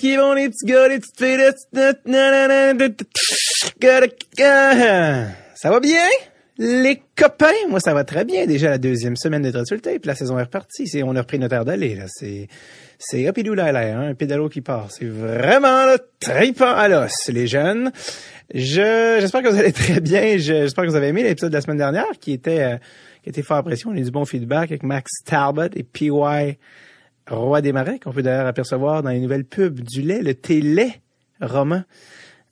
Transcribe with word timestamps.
Qu'ils 0.00 0.18
vont 0.18 0.32
les 0.34 0.44
les 0.44 1.00
petites. 1.00 1.16
Ça 5.54 5.70
va 5.70 5.80
bien? 5.80 6.06
Les 6.58 7.02
copains, 7.16 7.46
moi 7.68 7.80
ça 7.80 7.92
va 7.92 8.04
très 8.04 8.24
bien. 8.24 8.46
Déjà 8.46 8.70
la 8.70 8.78
deuxième 8.78 9.16
semaine 9.16 9.42
de 9.42 9.50
puis 9.50 9.98
la 10.04 10.14
saison 10.14 10.38
est 10.38 10.44
repartie. 10.44 10.86
C'est, 10.86 11.02
on 11.02 11.16
a 11.16 11.20
repris 11.20 11.40
notre 11.40 11.54
air 11.54 11.64
d'aller. 11.64 11.98
C'est, 12.06 12.48
c'est 12.98 13.28
hop 13.28 13.36
hein, 13.38 14.08
un 14.08 14.14
pédalo 14.14 14.48
qui 14.48 14.60
part. 14.60 14.90
C'est 14.90 15.06
vraiment 15.06 15.84
le 15.86 15.98
tripant 16.20 16.72
à 16.72 16.88
l'os, 16.88 17.28
les 17.28 17.48
jeunes. 17.48 17.90
Je, 18.54 19.18
j'espère 19.20 19.42
que 19.42 19.48
vous 19.48 19.58
allez 19.58 19.72
très 19.72 20.00
bien. 20.00 20.38
j'espère 20.38 20.84
que 20.84 20.90
vous 20.90 20.96
avez 20.96 21.08
aimé 21.08 21.24
l'épisode 21.24 21.50
de 21.50 21.56
la 21.56 21.60
semaine 21.60 21.78
dernière, 21.78 22.06
qui 22.20 22.32
était, 22.32 22.62
euh, 22.62 22.76
qui 23.24 23.30
était 23.30 23.42
fort 23.42 23.56
apprécié. 23.56 23.86
On 23.88 23.94
a 23.94 23.98
eu 23.98 24.02
du 24.02 24.12
bon 24.12 24.24
feedback 24.24 24.70
avec 24.70 24.84
Max 24.84 25.10
Talbot 25.24 25.74
et 25.74 25.82
PY 25.82 26.10
Roi 27.28 27.60
des 27.60 27.72
Marais, 27.72 27.98
qu'on 27.98 28.12
peut 28.12 28.22
d'ailleurs 28.22 28.46
apercevoir 28.46 29.02
dans 29.02 29.10
les 29.10 29.20
nouvelles 29.20 29.44
pubs 29.44 29.80
du 29.80 30.02
lait, 30.02 30.22
le 30.22 30.34
thé 30.34 30.60
lait 30.60 31.00
roman, 31.40 31.82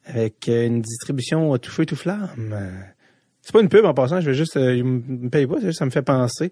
avec 0.07 0.49
euh, 0.49 0.67
une 0.67 0.83
distribution 0.83 1.57
tout 1.59 1.71
feu 1.71 1.87
tout 1.87 1.97
flamme. 1.97 2.61
C'est 3.41 3.53
pas 3.53 3.61
une 3.61 3.69
pub 3.69 3.85
en 3.85 3.95
passant, 3.95 4.21
je 4.21 4.27
vais 4.27 4.35
juste, 4.35 4.57
euh, 4.57 4.83
me 4.83 5.29
paye 5.29 5.47
pas, 5.47 5.73
ça 5.73 5.85
me 5.85 5.91
fait 5.91 6.03
penser 6.03 6.51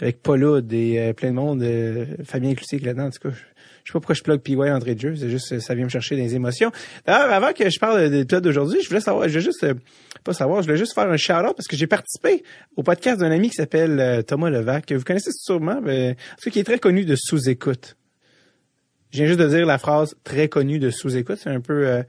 avec 0.00 0.22
Paula 0.22 0.60
et 0.70 1.00
euh, 1.00 1.12
plein 1.12 1.30
de 1.30 1.36
monde, 1.36 1.64
Fabien 2.24 2.54
Cloutier 2.54 2.78
là-dedans, 2.80 3.06
en 3.06 3.10
tout 3.10 3.28
cas. 3.28 3.34
Je, 3.84 3.90
sais 3.90 3.92
pas 3.92 4.00
pourquoi 4.00 4.14
je 4.14 4.22
plug 4.22 4.40
PY 4.40 4.56
entrée 4.70 4.94
de 4.94 5.00
jeu, 5.00 5.16
c'est 5.16 5.28
juste, 5.30 5.58
ça 5.60 5.74
vient 5.74 5.84
me 5.84 5.90
chercher 5.90 6.16
des 6.16 6.34
émotions. 6.34 6.70
D'ailleurs, 7.06 7.32
avant 7.32 7.52
que 7.52 7.68
je 7.68 7.78
parle 7.78 8.10
de 8.10 8.16
l'épisode 8.16 8.44
d'aujourd'hui, 8.44 8.80
je 8.82 8.88
voulais 8.88 9.00
savoir, 9.00 9.28
je 9.28 9.34
vais 9.34 9.40
juste, 9.40 9.66
pas 10.24 10.32
savoir, 10.32 10.62
je 10.62 10.66
voulais 10.66 10.78
juste 10.78 10.94
faire 10.94 11.10
un 11.10 11.16
shout-out 11.16 11.56
parce 11.56 11.66
que 11.68 11.76
j'ai 11.76 11.86
participé 11.86 12.42
au 12.76 12.82
podcast 12.82 13.20
d'un 13.20 13.30
ami 13.30 13.50
qui 13.50 13.56
s'appelle 13.56 14.24
Thomas 14.26 14.50
Levac, 14.50 14.86
que 14.86 14.94
vous 14.94 15.04
connaissez 15.04 15.32
sûrement, 15.32 15.80
mais, 15.82 16.16
ce 16.38 16.48
qui 16.50 16.58
est 16.58 16.64
très 16.64 16.78
connu 16.78 17.04
de 17.04 17.16
sous-écoute. 17.16 17.96
Je 19.10 19.18
viens 19.18 19.26
juste 19.26 19.40
de 19.40 19.48
dire 19.48 19.66
la 19.66 19.78
phrase 19.78 20.14
très 20.24 20.48
connue 20.48 20.78
de 20.78 20.90
sous-écoute, 20.90 21.38
c'est 21.42 21.50
un 21.50 21.60
peu, 21.60 22.02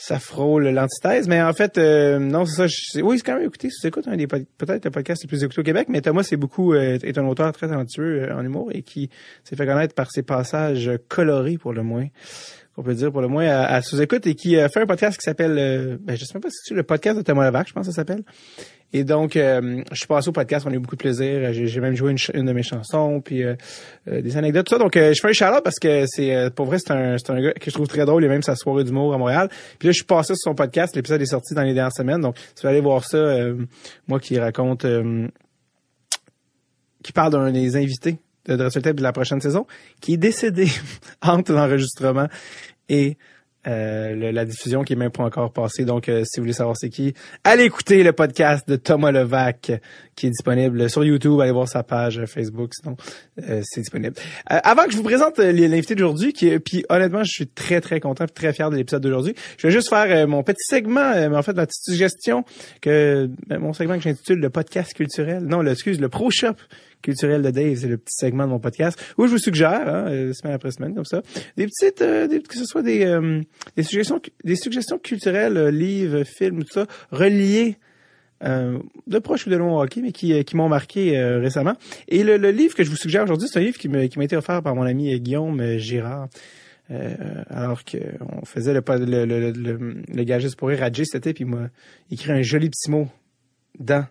ça 0.00 0.18
frôle 0.18 0.66
l'antithèse. 0.68 1.28
Mais 1.28 1.42
en 1.42 1.52
fait, 1.52 1.76
euh, 1.76 2.18
non, 2.18 2.46
c'est 2.46 2.66
ça. 2.66 3.02
oui, 3.02 3.18
c'est 3.18 3.24
quand 3.24 3.34
même 3.34 3.44
écouté. 3.44 3.68
Si 3.68 3.86
écoutes 3.86 4.08
un 4.08 4.16
des 4.16 4.26
peut-être 4.26 4.84
le 4.84 4.90
podcast 4.90 5.22
le 5.22 5.28
plus 5.28 5.44
écouté 5.44 5.60
au 5.60 5.64
Québec, 5.64 5.88
mais 5.90 6.00
Thomas 6.00 6.22
c'est 6.22 6.38
beaucoup 6.38 6.72
euh, 6.72 6.98
est 7.02 7.18
un 7.18 7.26
auteur 7.26 7.52
très 7.52 7.68
talentueux 7.68 8.22
euh, 8.22 8.34
en 8.34 8.42
humour 8.42 8.70
et 8.72 8.82
qui 8.82 9.10
s'est 9.44 9.56
fait 9.56 9.66
connaître 9.66 9.94
par 9.94 10.10
ses 10.10 10.22
passages 10.22 10.90
colorés 11.08 11.58
pour 11.58 11.74
le 11.74 11.82
moins 11.82 12.06
on 12.78 12.82
peut 12.82 12.94
dire 12.94 13.12
pour 13.12 13.20
le 13.20 13.28
moins 13.28 13.46
à, 13.46 13.82
sous-écoute 13.82 14.26
et 14.26 14.34
qui 14.34 14.54
fait 14.54 14.80
un 14.80 14.86
podcast 14.86 15.18
qui 15.18 15.24
s'appelle 15.24 15.98
ben, 16.00 16.16
je 16.16 16.24
sais 16.24 16.32
même 16.32 16.42
pas 16.42 16.48
si 16.48 16.56
c'est 16.64 16.74
le 16.74 16.82
podcast 16.82 17.18
de 17.18 17.22
Thomas 17.22 17.44
Levac, 17.46 17.68
je 17.68 17.74
pense 17.74 17.86
que 17.86 17.92
ça 17.92 17.96
s'appelle. 17.96 18.22
Et 18.92 19.04
donc, 19.04 19.36
euh, 19.36 19.82
je 19.92 19.98
suis 19.98 20.06
passé 20.06 20.28
au 20.28 20.32
podcast, 20.32 20.66
on 20.66 20.72
a 20.72 20.74
eu 20.74 20.78
beaucoup 20.80 20.96
de 20.96 21.00
plaisir. 21.00 21.52
J'ai 21.52 21.80
même 21.80 21.94
joué 21.94 22.14
une, 22.34 22.46
de 22.46 22.52
mes 22.52 22.62
chansons, 22.62 23.20
puis 23.20 23.44
euh, 23.44 23.54
euh, 24.08 24.20
des 24.20 24.36
anecdotes, 24.36 24.66
tout 24.66 24.74
ça. 24.74 24.78
Donc, 24.78 24.94
je 24.96 25.18
fais 25.20 25.28
un 25.28 25.32
shout 25.32 25.62
parce 25.62 25.78
que 25.78 26.04
c'est, 26.06 26.50
pour 26.54 26.66
vrai, 26.66 26.78
c'est 26.78 26.90
un, 26.90 27.16
un 27.28 27.40
gars 27.40 27.52
que 27.52 27.70
je 27.70 27.74
trouve 27.74 27.86
très 27.86 28.04
drôle. 28.04 28.24
A 28.24 28.28
même 28.28 28.42
sa 28.42 28.56
soirée 28.56 28.82
d'humour 28.84 29.14
à 29.14 29.18
Montréal. 29.18 29.48
Puis 29.78 29.88
là, 29.88 29.92
je 29.92 29.96
suis 29.96 30.04
passé 30.04 30.34
sur 30.34 30.50
son 30.50 30.54
podcast. 30.54 30.96
L'épisode 30.96 31.22
est 31.22 31.26
sorti 31.26 31.54
dans 31.54 31.62
les 31.62 31.74
dernières 31.74 31.94
semaines. 31.94 32.20
Donc, 32.20 32.36
tu 32.56 32.62
vas 32.62 32.70
aller 32.70 32.80
voir 32.80 33.04
ça. 33.04 33.36
moi 34.08 34.18
qui 34.18 34.38
raconte, 34.38 34.84
qui 37.02 37.12
parle 37.12 37.32
d'un 37.32 37.52
des 37.52 37.76
invités 37.76 38.18
de 38.46 38.62
résultat 38.62 38.92
de 38.92 39.02
la 39.02 39.12
prochaine 39.12 39.40
saison, 39.40 39.66
qui 40.00 40.14
est 40.14 40.16
décédé 40.16 40.66
entre 41.22 41.52
l'enregistrement 41.52 42.26
et 42.88 43.16
euh, 43.66 44.32
la 44.32 44.44
diffusion 44.46 44.84
qui 44.84 44.94
est 44.94 44.96
même 44.96 45.10
pas 45.10 45.22
encore 45.22 45.52
passée. 45.52 45.84
Donc, 45.84 46.08
euh, 46.08 46.24
si 46.24 46.40
vous 46.40 46.44
voulez 46.44 46.54
savoir 46.54 46.76
c'est 46.78 46.88
qui, 46.88 47.12
allez 47.44 47.64
écouter 47.64 48.02
le 48.02 48.12
podcast 48.12 48.66
de 48.66 48.76
Thomas 48.76 49.10
Levac 49.10 49.72
qui 50.16 50.26
est 50.26 50.30
disponible 50.30 50.88
sur 50.88 51.04
YouTube. 51.04 51.40
Allez 51.40 51.52
voir 51.52 51.68
sa 51.68 51.82
page 51.82 52.24
Facebook, 52.26 52.70
sinon 52.72 52.96
euh, 53.48 53.60
c'est 53.64 53.82
disponible. 53.82 54.14
avant 54.46 54.84
que 54.84 54.92
je 54.92 54.96
vous 54.96 55.02
présente 55.02 55.38
l'invité 55.38 55.94
d'aujourd'hui, 55.94 56.32
qui 56.32 56.58
puis 56.58 56.84
honnêtement, 56.88 57.22
je 57.22 57.30
suis 57.30 57.48
très 57.48 57.80
très 57.80 58.00
content, 58.00 58.24
très 58.26 58.52
fier 58.52 58.70
de 58.70 58.76
l'épisode 58.76 59.02
d'aujourd'hui. 59.02 59.34
Je 59.58 59.66
vais 59.66 59.72
juste 59.72 59.90
faire 59.90 60.26
mon 60.26 60.42
petit 60.42 60.64
segment, 60.66 61.12
en 61.34 61.42
fait 61.42 61.52
ma 61.52 61.66
petite 61.66 61.84
suggestion 61.84 62.44
que 62.80 63.28
mon 63.50 63.72
segment 63.72 63.96
que 63.96 64.02
j'intitule 64.02 64.40
le 64.40 64.50
podcast 64.50 64.94
culturel. 64.94 65.44
Non, 65.44 65.60
le, 65.60 65.72
excuse, 65.72 66.00
le 66.00 66.08
Pro 66.08 66.30
Shop 66.30 66.56
culturel 67.02 67.42
de 67.42 67.50
Dave, 67.50 67.76
c'est 67.76 67.88
le 67.88 67.98
petit 67.98 68.14
segment 68.16 68.44
de 68.44 68.50
mon 68.50 68.58
podcast 68.58 68.98
où 69.18 69.26
je 69.26 69.32
vous 69.32 69.38
suggère, 69.38 69.88
hein, 69.88 70.06
euh, 70.08 70.32
semaine 70.32 70.54
après 70.54 70.70
semaine 70.70 70.94
comme 70.94 71.04
ça, 71.04 71.22
des 71.56 71.66
petites, 71.66 72.02
euh, 72.02 72.28
que 72.28 72.56
ce 72.56 72.64
soit 72.64 72.82
des, 72.82 73.04
euh, 73.04 73.40
des 73.76 73.82
suggestions, 73.82 74.20
des 74.44 74.56
suggestions 74.56 74.98
culturelles, 74.98 75.68
livres, 75.68 76.24
films, 76.24 76.64
tout 76.64 76.72
ça, 76.72 76.86
reliés 77.10 77.76
de 78.42 79.18
proche 79.18 79.46
ou 79.46 79.50
de 79.50 79.56
loin 79.56 79.76
au 79.76 79.82
hockey, 79.82 80.00
mais 80.00 80.12
qui, 80.12 80.42
qui 80.46 80.56
m'ont 80.56 80.70
marqué 80.70 81.20
récemment. 81.20 81.74
Et 82.08 82.24
le, 82.24 82.36
livre 82.50 82.74
que 82.74 82.82
je 82.82 82.88
vous 82.88 82.96
suggère 82.96 83.24
aujourd'hui, 83.24 83.46
c'est 83.52 83.58
un 83.58 83.62
livre 83.62 83.76
qui 83.76 83.90
m'a 83.90 84.08
qui 84.08 84.18
été 84.18 84.34
offert 84.34 84.62
par 84.62 84.74
mon 84.74 84.84
ami 84.84 85.20
Guillaume 85.20 85.76
Girard. 85.76 86.28
alors 87.50 87.84
qu'on 87.84 88.46
faisait 88.46 88.72
le, 88.72 88.82
le, 88.88 89.26
le, 89.26 89.50
le, 89.50 90.02
le 90.08 90.24
gage 90.24 90.56
pour 90.56 90.68
rire 90.68 90.82
à 90.82 90.90
Jay 90.90 91.04
cet 91.04 91.26
été, 91.26 91.34
puis 91.34 91.44
il 91.44 91.50
m'a 91.54 91.68
écrit 92.10 92.32
un 92.32 92.40
joli 92.40 92.70
petit 92.70 92.90
mot 92.90 93.08
dans 93.78 94.06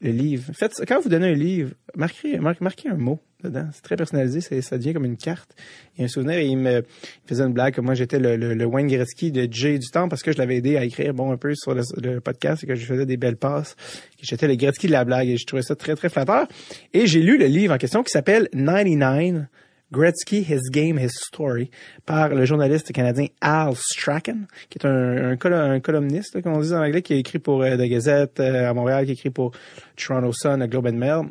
le 0.00 0.10
livre. 0.10 0.52
Faites, 0.54 0.84
quand 0.86 1.00
vous 1.00 1.08
donnez 1.08 1.28
un 1.28 1.34
livre, 1.34 1.72
marquez, 1.96 2.38
marquez 2.38 2.88
un 2.88 2.96
mot 2.96 3.20
dedans. 3.42 3.68
C'est 3.72 3.82
très 3.82 3.96
personnalisé, 3.96 4.40
ça 4.40 4.78
devient 4.78 4.92
comme 4.92 5.04
une 5.04 5.16
carte 5.16 5.54
et 5.96 6.04
un 6.04 6.08
souvenir. 6.08 6.38
Et 6.38 6.46
il 6.46 6.56
me 6.56 6.82
faisait 7.26 7.44
une 7.44 7.52
blague 7.52 7.74
que 7.74 7.80
moi 7.80 7.94
j'étais 7.94 8.18
le, 8.18 8.36
le, 8.36 8.64
Wayne 8.64 8.88
Gretzky 8.88 9.32
de 9.32 9.48
Jay 9.50 9.78
du 9.78 9.88
temps 9.88 10.08
parce 10.08 10.22
que 10.22 10.32
je 10.32 10.38
l'avais 10.38 10.56
aidé 10.56 10.76
à 10.76 10.84
écrire 10.84 11.14
bon 11.14 11.32
un 11.32 11.36
peu 11.36 11.54
sur 11.54 11.74
le, 11.74 12.20
podcast 12.20 12.64
et 12.64 12.66
que 12.66 12.74
je 12.74 12.84
faisais 12.84 13.06
des 13.06 13.16
belles 13.16 13.36
passes. 13.36 13.76
J'étais 14.20 14.48
le 14.48 14.56
Gretzky 14.56 14.86
de 14.86 14.92
la 14.92 15.04
blague 15.04 15.28
et 15.28 15.36
je 15.36 15.46
trouvais 15.46 15.62
ça 15.62 15.74
très 15.74 15.96
très 15.96 16.08
flatteur. 16.08 16.46
Et 16.92 17.06
j'ai 17.06 17.20
lu 17.20 17.38
le 17.38 17.46
livre 17.46 17.74
en 17.74 17.78
question 17.78 18.02
qui 18.02 18.10
s'appelle 18.10 18.48
99 18.52 19.46
Gretzky, 19.92 20.42
His 20.42 20.70
Game, 20.70 20.98
His 20.98 21.10
Story, 21.12 21.70
par 22.04 22.28
le 22.30 22.44
journaliste 22.44 22.92
canadien 22.92 23.26
Al 23.40 23.74
Strachan, 23.74 24.40
qui 24.68 24.78
est 24.78 24.86
un, 24.86 25.32
un, 25.32 25.80
columniste, 25.80 26.42
comme 26.42 26.54
on 26.54 26.60
dit 26.60 26.72
en 26.72 26.82
anglais, 26.82 27.02
qui 27.02 27.14
a 27.14 27.16
écrit 27.16 27.38
pour 27.38 27.62
euh, 27.62 27.76
The 27.76 27.88
Gazette 27.88 28.40
euh, 28.40 28.68
à 28.68 28.74
Montréal, 28.74 29.04
qui 29.04 29.10
a 29.10 29.14
écrit 29.14 29.30
pour 29.30 29.52
Toronto 29.96 30.32
Sun, 30.32 30.66
Globe 30.66 30.86
and 30.86 30.92
Mail, 30.92 31.22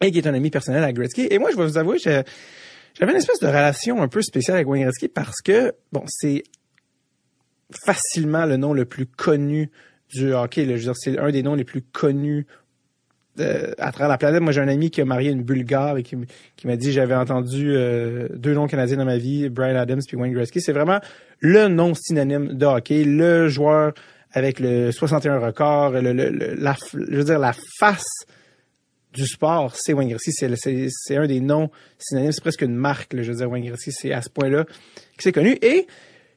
et 0.00 0.10
qui 0.10 0.18
est 0.18 0.26
un 0.26 0.34
ami 0.34 0.50
personnel 0.50 0.84
à 0.84 0.92
Gretzky. 0.92 1.26
Et 1.30 1.38
moi, 1.38 1.50
je 1.50 1.56
vais 1.56 1.64
vous 1.64 1.78
avouer, 1.78 1.98
j'avais 1.98 2.24
une 3.00 3.16
espèce 3.16 3.40
de 3.40 3.46
relation 3.46 4.00
un 4.02 4.08
peu 4.08 4.22
spéciale 4.22 4.56
avec 4.56 4.68
Wayne 4.68 4.84
Gretzky 4.84 5.08
parce 5.08 5.40
que, 5.42 5.74
bon, 5.92 6.04
c'est 6.06 6.44
facilement 7.84 8.46
le 8.46 8.56
nom 8.56 8.72
le 8.72 8.84
plus 8.84 9.06
connu 9.06 9.70
du 10.12 10.32
hockey. 10.32 10.64
je 10.64 10.72
veux 10.72 10.78
dire, 10.78 10.96
c'est 10.96 11.18
un 11.18 11.30
des 11.30 11.42
noms 11.42 11.54
les 11.54 11.64
plus 11.64 11.82
connus 11.82 12.46
à 13.38 13.92
travers 13.92 14.08
la 14.08 14.18
planète. 14.18 14.42
Moi, 14.42 14.52
j'ai 14.52 14.60
un 14.60 14.68
ami 14.68 14.90
qui 14.90 15.00
a 15.00 15.04
marié 15.04 15.30
une 15.30 15.42
Bulgare 15.42 15.98
et 15.98 16.02
qui, 16.02 16.16
m'a 16.64 16.76
dit 16.76 16.92
j'avais 16.92 17.14
entendu 17.14 17.72
euh, 17.74 18.28
deux 18.34 18.54
noms 18.54 18.66
canadiens 18.66 18.96
dans 18.96 19.04
ma 19.04 19.18
vie, 19.18 19.48
Brian 19.48 19.76
Adams 19.76 20.00
puis 20.06 20.16
Wayne 20.16 20.32
Gretzky. 20.32 20.60
C'est 20.60 20.72
vraiment 20.72 21.00
le 21.38 21.68
nom 21.68 21.94
synonyme 21.94 22.54
de 22.54 22.66
hockey, 22.66 23.04
le 23.04 23.48
joueur 23.48 23.92
avec 24.32 24.60
le 24.60 24.92
61 24.92 25.38
record, 25.38 25.92
la, 25.92 26.76
je 26.92 27.16
veux 27.16 27.24
dire 27.24 27.38
la 27.38 27.52
face 27.78 28.06
du 29.12 29.26
sport, 29.26 29.74
c'est 29.74 29.92
Wayne 29.92 30.08
Gretzky. 30.08 30.32
C'est 30.32 31.16
un 31.16 31.26
des 31.26 31.40
noms 31.40 31.70
synonymes, 31.98 32.32
c'est 32.32 32.42
presque 32.42 32.62
une 32.62 32.76
marque. 32.76 33.16
je 33.16 33.30
veux 33.30 33.38
dire, 33.38 33.50
Wayne 33.50 33.64
Gretzky, 33.64 33.92
c'est 33.92 34.12
à 34.12 34.22
ce 34.22 34.30
point-là 34.30 34.64
que 34.64 35.22
c'est 35.22 35.32
connu. 35.32 35.56
Et 35.62 35.86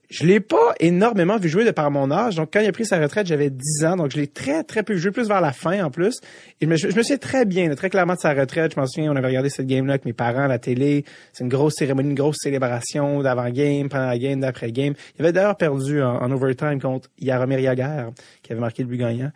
je 0.09 0.25
l'ai 0.25 0.39
pas 0.39 0.75
énormément 0.79 1.37
vu 1.37 1.49
jouer 1.49 1.65
de 1.65 1.71
par 1.71 1.89
mon 1.89 2.11
âge. 2.11 2.35
Donc, 2.35 2.49
quand 2.53 2.59
il 2.59 2.67
a 2.67 2.71
pris 2.71 2.85
sa 2.85 2.99
retraite, 2.99 3.25
j'avais 3.25 3.49
10 3.49 3.85
ans. 3.85 3.95
Donc, 3.95 4.11
je 4.11 4.17
l'ai 4.17 4.27
très, 4.27 4.63
très 4.63 4.83
peu 4.83 4.95
jouer, 4.95 5.11
plus 5.11 5.27
vers 5.27 5.41
la 5.41 5.51
fin, 5.51 5.83
en 5.83 5.89
plus. 5.89 6.19
Et 6.61 6.65
je, 6.65 6.87
me 6.87 6.91
souviens 6.91 7.17
très 7.17 7.45
bien, 7.45 7.73
très 7.73 7.89
clairement 7.89 8.13
de 8.13 8.19
sa 8.19 8.33
retraite. 8.33 8.73
Je 8.75 8.79
m'en 8.79 8.85
souviens, 8.85 9.11
on 9.11 9.15
avait 9.15 9.27
regardé 9.27 9.49
cette 9.49 9.65
game-là 9.65 9.93
avec 9.93 10.05
mes 10.05 10.13
parents 10.13 10.43
à 10.43 10.47
la 10.47 10.59
télé. 10.59 11.03
C'est 11.31 11.43
une 11.43 11.49
grosse 11.49 11.75
cérémonie, 11.77 12.09
une 12.09 12.15
grosse 12.15 12.37
célébration 12.41 13.23
d'avant-game, 13.23 13.89
pendant 13.89 14.05
la 14.05 14.17
game, 14.17 14.39
d'après-game. 14.39 14.93
Il 15.17 15.21
avait 15.23 15.33
d'ailleurs 15.33 15.57
perdu 15.57 16.01
en, 16.01 16.31
overtime 16.31 16.79
contre 16.79 17.09
Yaromir 17.19 17.59
Yaguer, 17.59 18.09
qui 18.43 18.51
avait 18.51 18.61
marqué 18.61 18.83
le 18.83 18.89
but 18.89 18.97
gagnant. 18.97 19.31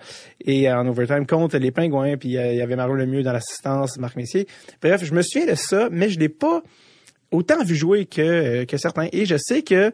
Et 0.45 0.71
en 0.71 0.85
overtime 0.87 1.25
contre 1.25 1.57
les 1.57 1.71
Pingouins, 1.71 2.17
puis 2.17 2.37
euh, 2.37 2.51
il 2.51 2.57
y 2.57 2.61
avait 2.61 2.75
Mario 2.75 2.95
Lemieux 2.95 3.23
dans 3.23 3.33
l'assistance, 3.33 3.97
Marc 3.97 4.15
Messier. 4.15 4.47
Bref, 4.81 5.03
je 5.03 5.13
me 5.13 5.21
souviens 5.21 5.47
de 5.47 5.55
ça, 5.55 5.89
mais 5.91 6.09
je 6.09 6.19
l'ai 6.19 6.29
pas 6.29 6.61
autant 7.31 7.63
vu 7.63 7.75
jouer 7.75 8.05
que, 8.05 8.21
euh, 8.21 8.65
que 8.65 8.77
certains. 8.77 9.07
Et 9.11 9.25
je 9.25 9.37
sais 9.37 9.61
que 9.61 9.91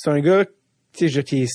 c'est 0.00 0.10
un 0.10 0.20
gars 0.20 0.44
qui 0.92 1.04
est, 1.04 1.46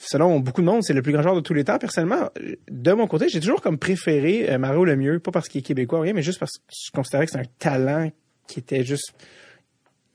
selon 0.00 0.40
beaucoup 0.40 0.60
de 0.60 0.66
monde, 0.66 0.82
c'est 0.82 0.92
le 0.92 1.02
plus 1.02 1.12
grand 1.12 1.22
joueur 1.22 1.34
de 1.34 1.40
tous 1.40 1.54
les 1.54 1.64
temps. 1.64 1.78
Personnellement, 1.78 2.28
de 2.68 2.92
mon 2.92 3.06
côté, 3.06 3.28
j'ai 3.28 3.40
toujours 3.40 3.60
comme 3.60 3.78
préféré 3.78 4.50
euh, 4.50 4.58
Mario 4.58 4.84
Lemieux, 4.84 5.18
pas 5.20 5.30
parce 5.30 5.48
qu'il 5.48 5.60
est 5.60 5.62
québécois, 5.62 6.00
rien, 6.00 6.12
mais 6.12 6.22
juste 6.22 6.38
parce 6.38 6.58
que 6.58 6.62
je 6.68 6.90
considérais 6.92 7.26
que 7.26 7.32
c'est 7.32 7.38
un 7.38 7.50
talent 7.58 8.10
qui 8.46 8.60
était 8.60 8.84
juste 8.84 9.14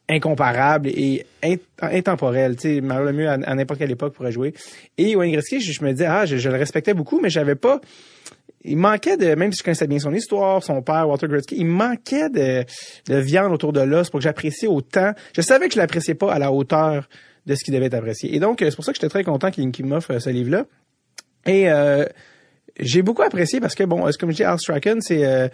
incomparable 0.08 0.90
et 0.90 1.26
intemporel. 1.82 2.56
Tu 2.58 2.76
sais, 2.76 2.82
Mario 2.82 3.06
Lemieux, 3.06 3.30
à, 3.30 3.38
n'importe 3.38 3.80
quelle 3.80 3.92
époque, 3.92 4.14
pourrait 4.14 4.32
jouer. 4.32 4.54
Et 4.98 5.16
Wayne 5.16 5.32
Gretzky, 5.32 5.62
je, 5.62 5.84
me 5.84 5.92
disais, 5.92 6.06
ah, 6.06 6.26
je, 6.26 6.50
le 6.50 6.56
respectais 6.56 6.94
beaucoup, 6.94 7.20
mais 7.20 7.30
j'avais 7.30 7.56
pas... 7.56 7.82
Il 8.68 8.78
manquait 8.78 9.16
de, 9.16 9.36
même 9.36 9.52
si 9.52 9.60
je 9.60 9.64
connaissais 9.64 9.86
bien 9.86 10.00
son 10.00 10.14
histoire, 10.14 10.64
son 10.64 10.82
père, 10.82 11.08
Walter 11.08 11.28
Gretzky, 11.28 11.56
il 11.56 11.68
manquait 11.68 12.30
de, 12.30 12.66
de 13.08 13.16
viande 13.18 13.54
autour 13.54 13.74
de 13.74 13.82
l'os 13.82 14.10
pour 14.10 14.20
que 14.20 14.24
j'apprécie 14.24 14.66
autant. 14.66 15.14
Je 15.36 15.42
savais 15.42 15.68
que 15.68 15.76
je 15.76 15.80
l'appréciais 15.80 16.16
pas 16.16 16.34
à 16.34 16.40
la 16.40 16.52
hauteur 16.52 17.08
de 17.46 17.56
ce 17.56 17.64
qui 17.64 17.72
devait 17.72 17.86
être 17.86 17.94
apprécié. 17.94 18.36
Et 18.36 18.40
donc, 18.40 18.62
euh, 18.62 18.70
c'est 18.70 18.76
pour 18.76 18.86
ça 18.86 18.92
que 18.92 18.98
j'étais 18.98 19.10
très 19.10 19.24
content 19.24 19.52
qu'il 19.52 19.86
m'offre 19.86 20.14
euh, 20.14 20.20
ce 20.20 20.30
livre-là. 20.30 20.66
Et 21.46 21.70
euh, 21.70 22.06
j'ai 22.80 23.02
beaucoup 23.02 23.22
apprécié 23.22 23.62
parce 23.62 23.76
que 23.76 23.84
bon, 23.84 24.10
comme 24.20 24.32
je 24.32 24.36
dis, 24.36 24.44
Al 24.44 24.60
Strachan, 24.60 24.98
c'est 25.00 25.26
euh, 25.26 25.48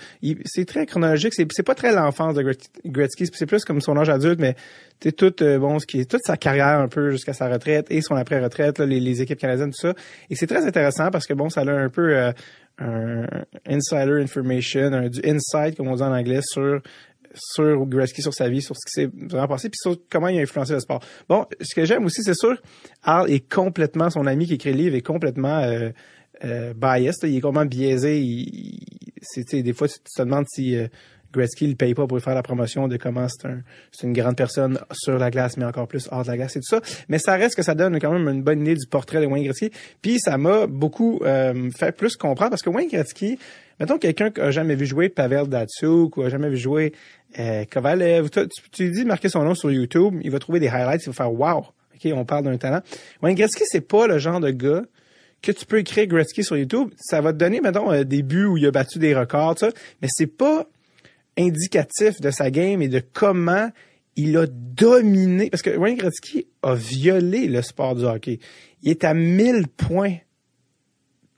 c'est 0.46 0.66
très 0.66 0.86
chronologique. 0.86 1.34
C'est 1.34 1.46
c'est 1.52 1.64
pas 1.64 1.76
très 1.76 1.94
l'enfance 1.94 2.36
de 2.36 2.44
Gretzky, 2.86 3.28
c'est 3.32 3.46
plus 3.46 3.64
comme 3.64 3.80
son 3.80 3.96
âge 3.98 4.10
adulte, 4.10 4.40
mais 4.40 4.56
c'est 5.02 5.12
tout 5.12 5.44
euh, 5.44 5.60
bon, 5.60 5.78
ce 5.80 5.86
qui 5.86 6.00
est 6.00 6.10
toute 6.10 6.24
sa 6.26 6.38
carrière 6.38 6.80
un 6.80 6.88
peu 6.88 7.12
jusqu'à 7.12 7.34
sa 7.34 7.48
retraite 7.48 7.88
et 7.90 8.02
son 8.02 8.16
après 8.16 8.40
retraite, 8.40 8.80
les, 8.80 9.00
les, 9.00 9.22
équipes 9.22 9.40
canadiennes, 9.40 9.72
tout 9.72 9.88
ça. 9.88 9.94
Et 10.30 10.36
c'est 10.36 10.48
très 10.48 10.66
intéressant 10.66 11.12
parce 11.12 11.28
que 11.28 11.34
bon, 11.34 11.50
ça 11.50 11.62
a 11.62 11.70
un 11.70 11.90
peu 11.90 12.18
euh, 12.18 12.32
un 12.80 13.28
insider 13.68 14.22
information, 14.22 14.94
un, 14.94 15.10
du 15.10 15.22
insight 15.24 15.78
comme 15.78 15.90
on 15.90 15.96
dit 15.96 16.04
en 16.04 16.16
anglais 16.16 16.42
sur 16.42 16.82
sur 17.36 17.86
Gretzky, 17.86 18.22
sur 18.22 18.34
sa 18.34 18.50
vie, 18.50 18.62
sur 18.62 18.76
ce 18.76 18.86
qui 18.86 19.02
s'est 19.02 19.10
vraiment 19.14 19.48
passé, 19.48 19.70
puis 19.70 19.78
sur 19.82 19.98
comment 20.10 20.28
il 20.28 20.40
a 20.40 20.42
influencé 20.42 20.74
le 20.74 20.80
sport. 20.80 21.02
Bon, 21.30 21.46
ce 21.60 21.76
que 21.76 21.86
j'aime 21.86 22.06
aussi, 22.06 22.24
c'est 22.24 22.36
sûr, 22.36 22.62
Al 23.04 23.30
est 23.32 23.52
complètement, 23.52 24.10
son 24.10 24.26
ami 24.26 24.48
qui 24.48 24.56
écrit 24.56 24.72
le 24.72 24.78
livre 24.78 24.96
est 24.96 25.02
complètement 25.02 25.60
euh, 25.60 25.90
euh 26.44 26.74
biased, 26.74 27.24
il 27.24 27.38
est 27.38 27.42
complètement 27.42 27.70
biaisé. 27.70 28.20
Des 29.52 29.74
fois, 29.74 29.88
tu 29.88 30.00
te 30.00 30.22
demandes 30.22 30.46
si 30.50 30.76
euh, 30.76 30.88
Gretzky 31.34 31.68
ne 31.68 31.74
paye 31.74 31.94
pas 31.94 32.08
pour 32.08 32.20
faire 32.20 32.36
la 32.36 32.44
promotion 32.44 32.88
de 32.88 32.98
comment 32.98 33.28
c'est 33.30 34.08
une 34.08 34.14
grande 34.14 34.36
personne 34.36 34.80
sur 34.92 35.18
la 35.18 35.32
glace, 35.32 35.58
mais 35.58 35.66
encore 35.66 35.88
plus 35.88 36.08
hors 36.12 36.24
de 36.24 36.28
la 36.28 36.38
glace 36.38 36.56
et 36.56 36.60
tout 36.60 36.68
ça. 36.68 36.82
Mais 37.08 37.20
ça 37.20 37.36
reste 37.36 37.56
que 37.56 37.64
ça 37.64 37.76
donne 37.76 38.00
quand 38.00 38.12
même 38.12 38.28
une 38.28 38.44
bonne 38.44 38.62
idée 38.62 38.76
du 38.76 38.88
portrait 38.88 39.22
de 39.22 39.26
Wayne 39.26 39.44
Gretzky. 39.46 39.72
Puis 40.02 40.20
ça 40.20 40.38
m'a 40.38 40.68
beaucoup 40.68 41.20
euh, 41.24 41.70
fait 41.72 41.96
plus 41.96 42.16
comprendre 42.16 42.52
parce 42.52 42.62
que 42.62 42.70
Wayne 42.70 42.90
Gretzky, 42.90 43.40
mettons 43.82 43.98
quelqu'un 43.98 44.30
qui 44.30 44.40
a 44.40 44.52
jamais 44.52 44.76
vu 44.76 44.86
jouer 44.86 45.10
Pavel 45.10 45.48
Datsuk 45.48 46.16
ou 46.16 46.22
a 46.22 46.30
jamais 46.30 46.50
vu 46.50 46.58
jouer 46.58 46.94
euh, 47.40 47.66
Kovalev, 47.66 48.30
tu, 48.30 48.42
tu, 48.72 48.92
dis 48.92 49.06
marquer 49.06 49.28
son 49.28 49.44
nom 49.44 49.56
sur 49.56 49.72
YouTube, 49.72 50.20
il 50.22 50.30
va 50.30 50.38
trouver 50.38 50.60
des 50.60 50.68
highlights, 50.68 51.02
il 51.04 51.08
va 51.08 51.14
faire 51.14 51.34
wow, 51.34 51.66
ok, 51.96 52.12
on 52.14 52.24
parle 52.24 52.44
d'un 52.44 52.58
talent. 52.58 52.82
Wayne 53.24 53.36
Gretzky, 53.36 53.64
c'est 53.66 53.82
pas 53.82 54.06
le 54.06 54.20
genre 54.20 54.40
de 54.40 54.52
gars 54.52 54.84
que 55.42 55.52
tu 55.52 55.66
peux 55.66 55.80
écrire 55.80 56.06
Gretzky 56.06 56.44
sur 56.44 56.56
YouTube. 56.56 56.90
Ça 56.98 57.22
va 57.22 57.34
te 57.34 57.40
donner, 57.40 57.60
mettons, 57.60 57.92
euh, 57.92 58.04
des 58.04 58.22
buts 58.22 58.46
où 58.46 58.58
il 58.58 58.66
a 58.68 58.72
battu 58.72 59.00
des 59.00 59.16
records, 59.16 59.58
ça, 59.58 59.70
mais 60.02 60.08
c'est 60.12 60.28
pas 60.28 60.68
indicatif 61.36 62.22
de 62.22 62.30
sa 62.30 62.52
game 62.52 62.84
et 62.84 62.88
de 62.88 63.02
comment 63.14 63.72
il 64.16 64.38
a 64.38 64.46
dominé. 64.46 65.50
Parce 65.50 65.64
que 65.64 65.76
Wayne 65.76 65.98
Gretzky 65.98 66.46
a 66.62 66.76
violé 66.76 67.48
le 67.48 67.64
sport 67.64 67.96
du 67.96 68.04
hockey. 68.04 68.40
Il 68.84 68.92
est 68.92 69.04
à 69.04 69.16
1000 69.16 69.68
points 69.70 70.18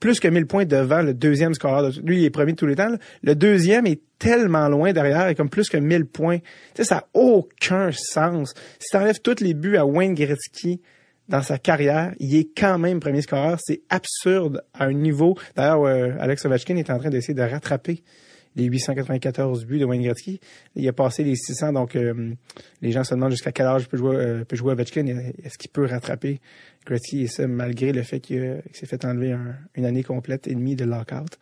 plus 0.03 0.19
que 0.19 0.27
1000 0.27 0.47
points 0.47 0.65
devant 0.65 1.01
le 1.01 1.13
deuxième 1.13 1.53
scoreur. 1.53 1.89
Lui, 2.03 2.17
il 2.17 2.25
est 2.25 2.29
premier 2.29 2.55
tous 2.55 2.65
les 2.65 2.75
temps. 2.75 2.93
Le 3.21 3.35
deuxième 3.35 3.87
est 3.87 4.01
tellement 4.19 4.67
loin 4.67 4.91
derrière, 4.91 5.29
et 5.29 5.33
comme 5.33 5.49
plus 5.49 5.69
que 5.69 5.77
1000 5.77 6.07
points. 6.07 6.39
Ça 6.77 6.95
n'a 6.95 7.07
aucun 7.13 7.89
sens. 7.93 8.53
Si 8.79 8.89
tu 8.91 8.97
enlèves 8.97 9.21
tous 9.21 9.39
les 9.39 9.53
buts 9.53 9.77
à 9.77 9.85
Wayne 9.85 10.13
Gretzky 10.13 10.81
dans 11.29 11.41
sa 11.41 11.57
carrière, 11.57 12.11
il 12.19 12.35
est 12.35 12.49
quand 12.53 12.77
même 12.79 12.99
premier 12.99 13.21
scoreur. 13.21 13.57
C'est 13.63 13.83
absurde 13.89 14.65
à 14.73 14.87
un 14.87 14.93
niveau. 14.93 15.37
D'ailleurs, 15.55 15.85
euh, 15.85 16.11
Alex 16.19 16.43
Ovechkin 16.43 16.75
est 16.75 16.89
en 16.89 16.99
train 16.99 17.09
d'essayer 17.09 17.33
de 17.33 17.41
rattraper 17.41 18.03
les 18.55 18.65
894 18.65 19.65
buts 19.65 19.79
de 19.79 19.85
Wayne 19.85 20.03
Gretzky. 20.03 20.39
Il 20.75 20.87
a 20.87 20.93
passé 20.93 21.23
les 21.23 21.35
600, 21.35 21.73
donc 21.73 21.95
euh, 21.95 22.33
les 22.81 22.91
gens 22.91 23.03
se 23.03 23.13
demandent 23.13 23.31
jusqu'à 23.31 23.51
quel 23.51 23.65
âge 23.65 23.87
peut 23.87 23.97
jouer, 23.97 24.15
euh, 24.15 24.45
peut 24.45 24.55
jouer 24.55 24.73
Ovechkin. 24.73 25.07
Est-ce 25.43 25.57
qu'il 25.57 25.71
peut 25.71 25.85
rattraper 25.85 26.39
Gretzky 26.85 27.23
et 27.23 27.27
ça 27.27 27.47
malgré 27.47 27.91
le 27.91 28.03
fait 28.03 28.19
qu'il 28.19 28.61
s'est 28.73 28.85
fait 28.85 29.05
enlever 29.05 29.35
une 29.75 29.85
année 29.85 30.03
complète 30.03 30.47
et 30.47 30.55
demie 30.55 30.75
de 30.75 30.85
lockout. 30.85 31.39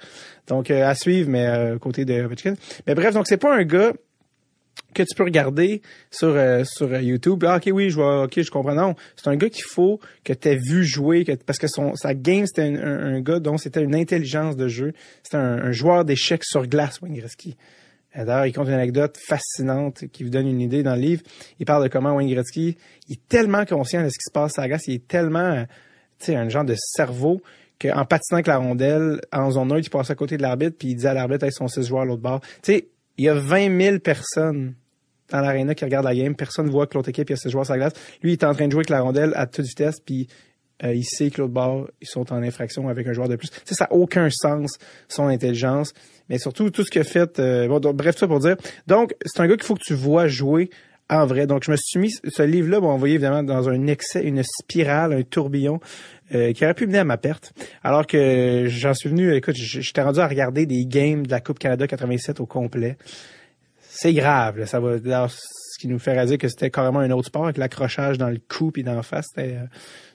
Donc 0.47 0.69
euh, 0.69 0.87
à 0.87 0.95
suivre, 0.95 1.29
mais 1.29 1.77
côté 1.79 2.05
de 2.05 2.21
Ovechkin. 2.21 2.53
Mais 2.87 2.95
bref, 2.95 3.13
donc 3.13 3.27
c'est 3.27 3.37
pas 3.37 3.55
un 3.55 3.63
gars 3.63 3.93
que 4.93 5.03
tu 5.03 5.15
peux 5.15 5.23
regarder 5.23 5.81
sur 6.09 6.29
euh, 6.29 6.63
sur 6.65 6.93
YouTube. 6.99 7.43
Ah, 7.47 7.57
ok, 7.57 7.69
oui, 7.73 7.89
je 7.89 7.95
vois, 7.95 8.23
ok, 8.23 8.41
je 8.41 8.51
comprends. 8.51 8.75
Non, 8.75 8.95
c'est 9.15 9.29
un 9.29 9.35
gars 9.35 9.49
qu'il 9.49 9.63
faut 9.63 9.99
que 10.23 10.33
tu 10.33 10.49
aies 10.49 10.57
vu 10.57 10.83
jouer, 10.83 11.23
que, 11.23 11.33
parce 11.33 11.59
que 11.59 11.67
son 11.67 11.95
sa 11.95 12.13
game 12.13 12.45
c'était 12.45 12.63
un, 12.63 13.21
gars 13.21 13.39
dont 13.39 13.57
c'était 13.57 13.83
une 13.83 13.95
intelligence 13.95 14.55
de 14.55 14.67
jeu. 14.67 14.93
C'était 15.23 15.37
un, 15.37 15.71
joueur 15.71 16.05
d'échecs 16.05 16.43
sur 16.43 16.67
glace, 16.67 17.01
Wayne 17.01 17.15
Gretzky. 17.15 17.55
Euh, 18.17 18.25
d'ailleurs, 18.25 18.45
il 18.45 18.53
compte 18.53 18.67
une 18.67 18.73
anecdote 18.73 19.17
fascinante 19.17 20.05
qui 20.11 20.23
vous 20.23 20.29
donne 20.29 20.47
une 20.47 20.59
idée 20.59 20.83
dans 20.83 20.95
le 20.95 21.01
livre. 21.01 21.21
Il 21.59 21.65
parle 21.65 21.83
de 21.83 21.87
comment 21.87 22.13
Wayne 22.15 22.29
Gretzky 22.29 22.77
il 23.07 23.13
est 23.13 23.27
tellement 23.29 23.65
conscient 23.65 24.03
de 24.03 24.09
ce 24.09 24.17
qui 24.17 24.25
se 24.25 24.31
passe 24.31 24.59
à 24.59 24.63
la 24.63 24.67
glace, 24.69 24.87
il 24.87 24.95
est 24.95 25.07
tellement, 25.07 25.39
euh, 25.39 25.63
tu 26.19 26.27
sais, 26.27 26.35
un 26.35 26.49
genre 26.49 26.65
de 26.65 26.75
cerveau 26.77 27.41
qu'en 27.79 28.05
patinant 28.05 28.37
avec 28.37 28.47
la 28.47 28.57
rondelle, 28.57 29.21
en 29.31 29.49
zone 29.51 29.71
1, 29.71 29.79
il 29.79 29.89
passe 29.89 30.11
à 30.11 30.15
côté 30.15 30.37
de 30.37 30.43
l'arbitre, 30.43 30.77
puis 30.77 30.89
il 30.89 30.95
dit 30.95 31.07
à 31.07 31.13
l'arbitre, 31.13 31.45
hey, 31.45 31.51
son 31.51 31.67
six 31.67 31.87
joueurs 31.87 32.03
à 32.03 32.05
l'autre 32.05 32.21
bord. 32.21 32.41
Tu 32.61 32.73
sais, 32.73 32.87
il 33.21 33.25
y 33.25 33.29
a 33.29 33.35
20 33.35 33.79
000 33.79 33.99
personnes 33.99 34.73
dans 35.29 35.41
l'aréna 35.41 35.75
qui 35.75 35.85
regardent 35.85 36.05
la 36.05 36.15
game. 36.15 36.35
Personne 36.35 36.65
ne 36.65 36.71
voit 36.71 36.87
que 36.87 36.95
l'autre 36.95 37.09
équipe, 37.09 37.29
il 37.29 37.33
y 37.33 37.35
a 37.35 37.37
ses 37.37 37.51
joueurs 37.51 37.65
sur 37.65 37.75
la 37.75 37.77
glace. 37.77 37.93
Lui, 38.23 38.31
il 38.31 38.33
est 38.33 38.43
en 38.43 38.53
train 38.55 38.65
de 38.65 38.71
jouer 38.71 38.79
avec 38.79 38.89
la 38.89 39.01
rondelle 39.01 39.31
à 39.35 39.45
toute 39.45 39.65
vitesse, 39.65 39.99
puis 39.99 40.27
euh, 40.83 40.95
il 40.95 41.03
sait 41.03 41.29
que 41.29 41.39
l'autre 41.39 41.53
bord, 41.53 41.87
ils 42.01 42.07
sont 42.07 42.33
en 42.33 42.41
infraction 42.41 42.89
avec 42.89 43.05
un 43.05 43.13
joueur 43.13 43.29
de 43.29 43.35
plus. 43.35 43.49
Ça 43.63 43.85
n'a 43.85 43.93
aucun 43.95 44.27
sens, 44.31 44.79
son 45.07 45.27
intelligence. 45.27 45.93
Mais 46.29 46.39
surtout, 46.39 46.71
tout 46.71 46.83
ce 46.83 46.97
a 46.97 47.03
fait... 47.03 47.37
Euh, 47.37 47.67
bref, 47.93 48.15
tout 48.15 48.21
ça 48.21 48.27
pour 48.27 48.39
dire. 48.39 48.55
Donc, 48.87 49.13
c'est 49.23 49.39
un 49.39 49.47
gars 49.47 49.55
qu'il 49.55 49.65
faut 49.65 49.75
que 49.75 49.83
tu 49.85 49.93
vois 49.93 50.25
jouer 50.25 50.71
en 51.11 51.25
vrai. 51.25 51.45
Donc, 51.45 51.63
je 51.63 51.71
me 51.71 51.75
suis 51.77 51.99
mis... 51.99 52.11
Ce 52.11 52.41
livre-là 52.41 52.79
m'a 52.79 52.87
envoyé 52.87 53.15
évidemment 53.15 53.43
dans 53.43 53.69
un 53.69 53.87
excès, 53.87 54.23
une 54.23 54.41
spirale, 54.43 55.13
un 55.13 55.21
tourbillon 55.21 55.79
euh, 56.33 56.53
qui 56.53 56.63
aurait 56.63 56.73
pu 56.73 56.87
mener 56.87 56.99
à 56.99 57.03
ma 57.03 57.17
perte. 57.17 57.53
Alors 57.83 58.07
que 58.07 58.65
j'en 58.67 58.93
suis 58.93 59.09
venu... 59.09 59.33
Écoute, 59.35 59.55
j'étais 59.55 60.01
rendu 60.01 60.19
à 60.19 60.27
regarder 60.27 60.65
des 60.65 60.85
games 60.85 61.25
de 61.27 61.31
la 61.31 61.41
Coupe 61.41 61.59
Canada 61.59 61.85
87 61.85 62.39
au 62.39 62.45
complet 62.45 62.97
c'est 63.93 64.13
grave. 64.13 64.65
Ça 64.65 64.79
va 64.79 64.97
ce 64.97 65.79
qui 65.79 65.87
nous 65.87 65.99
fait 65.99 66.25
dire 66.25 66.37
que 66.37 66.47
c'était 66.47 66.71
carrément 66.71 66.99
un 66.99 67.11
autre 67.11 67.27
sport 67.27 67.43
avec 67.43 67.57
l'accrochage 67.57 68.17
dans 68.17 68.29
le 68.29 68.39
cou 68.39 68.71
puis 68.71 68.83
dans 68.83 68.95
la 68.95 69.03
face. 69.03 69.27
C'était 69.27 69.57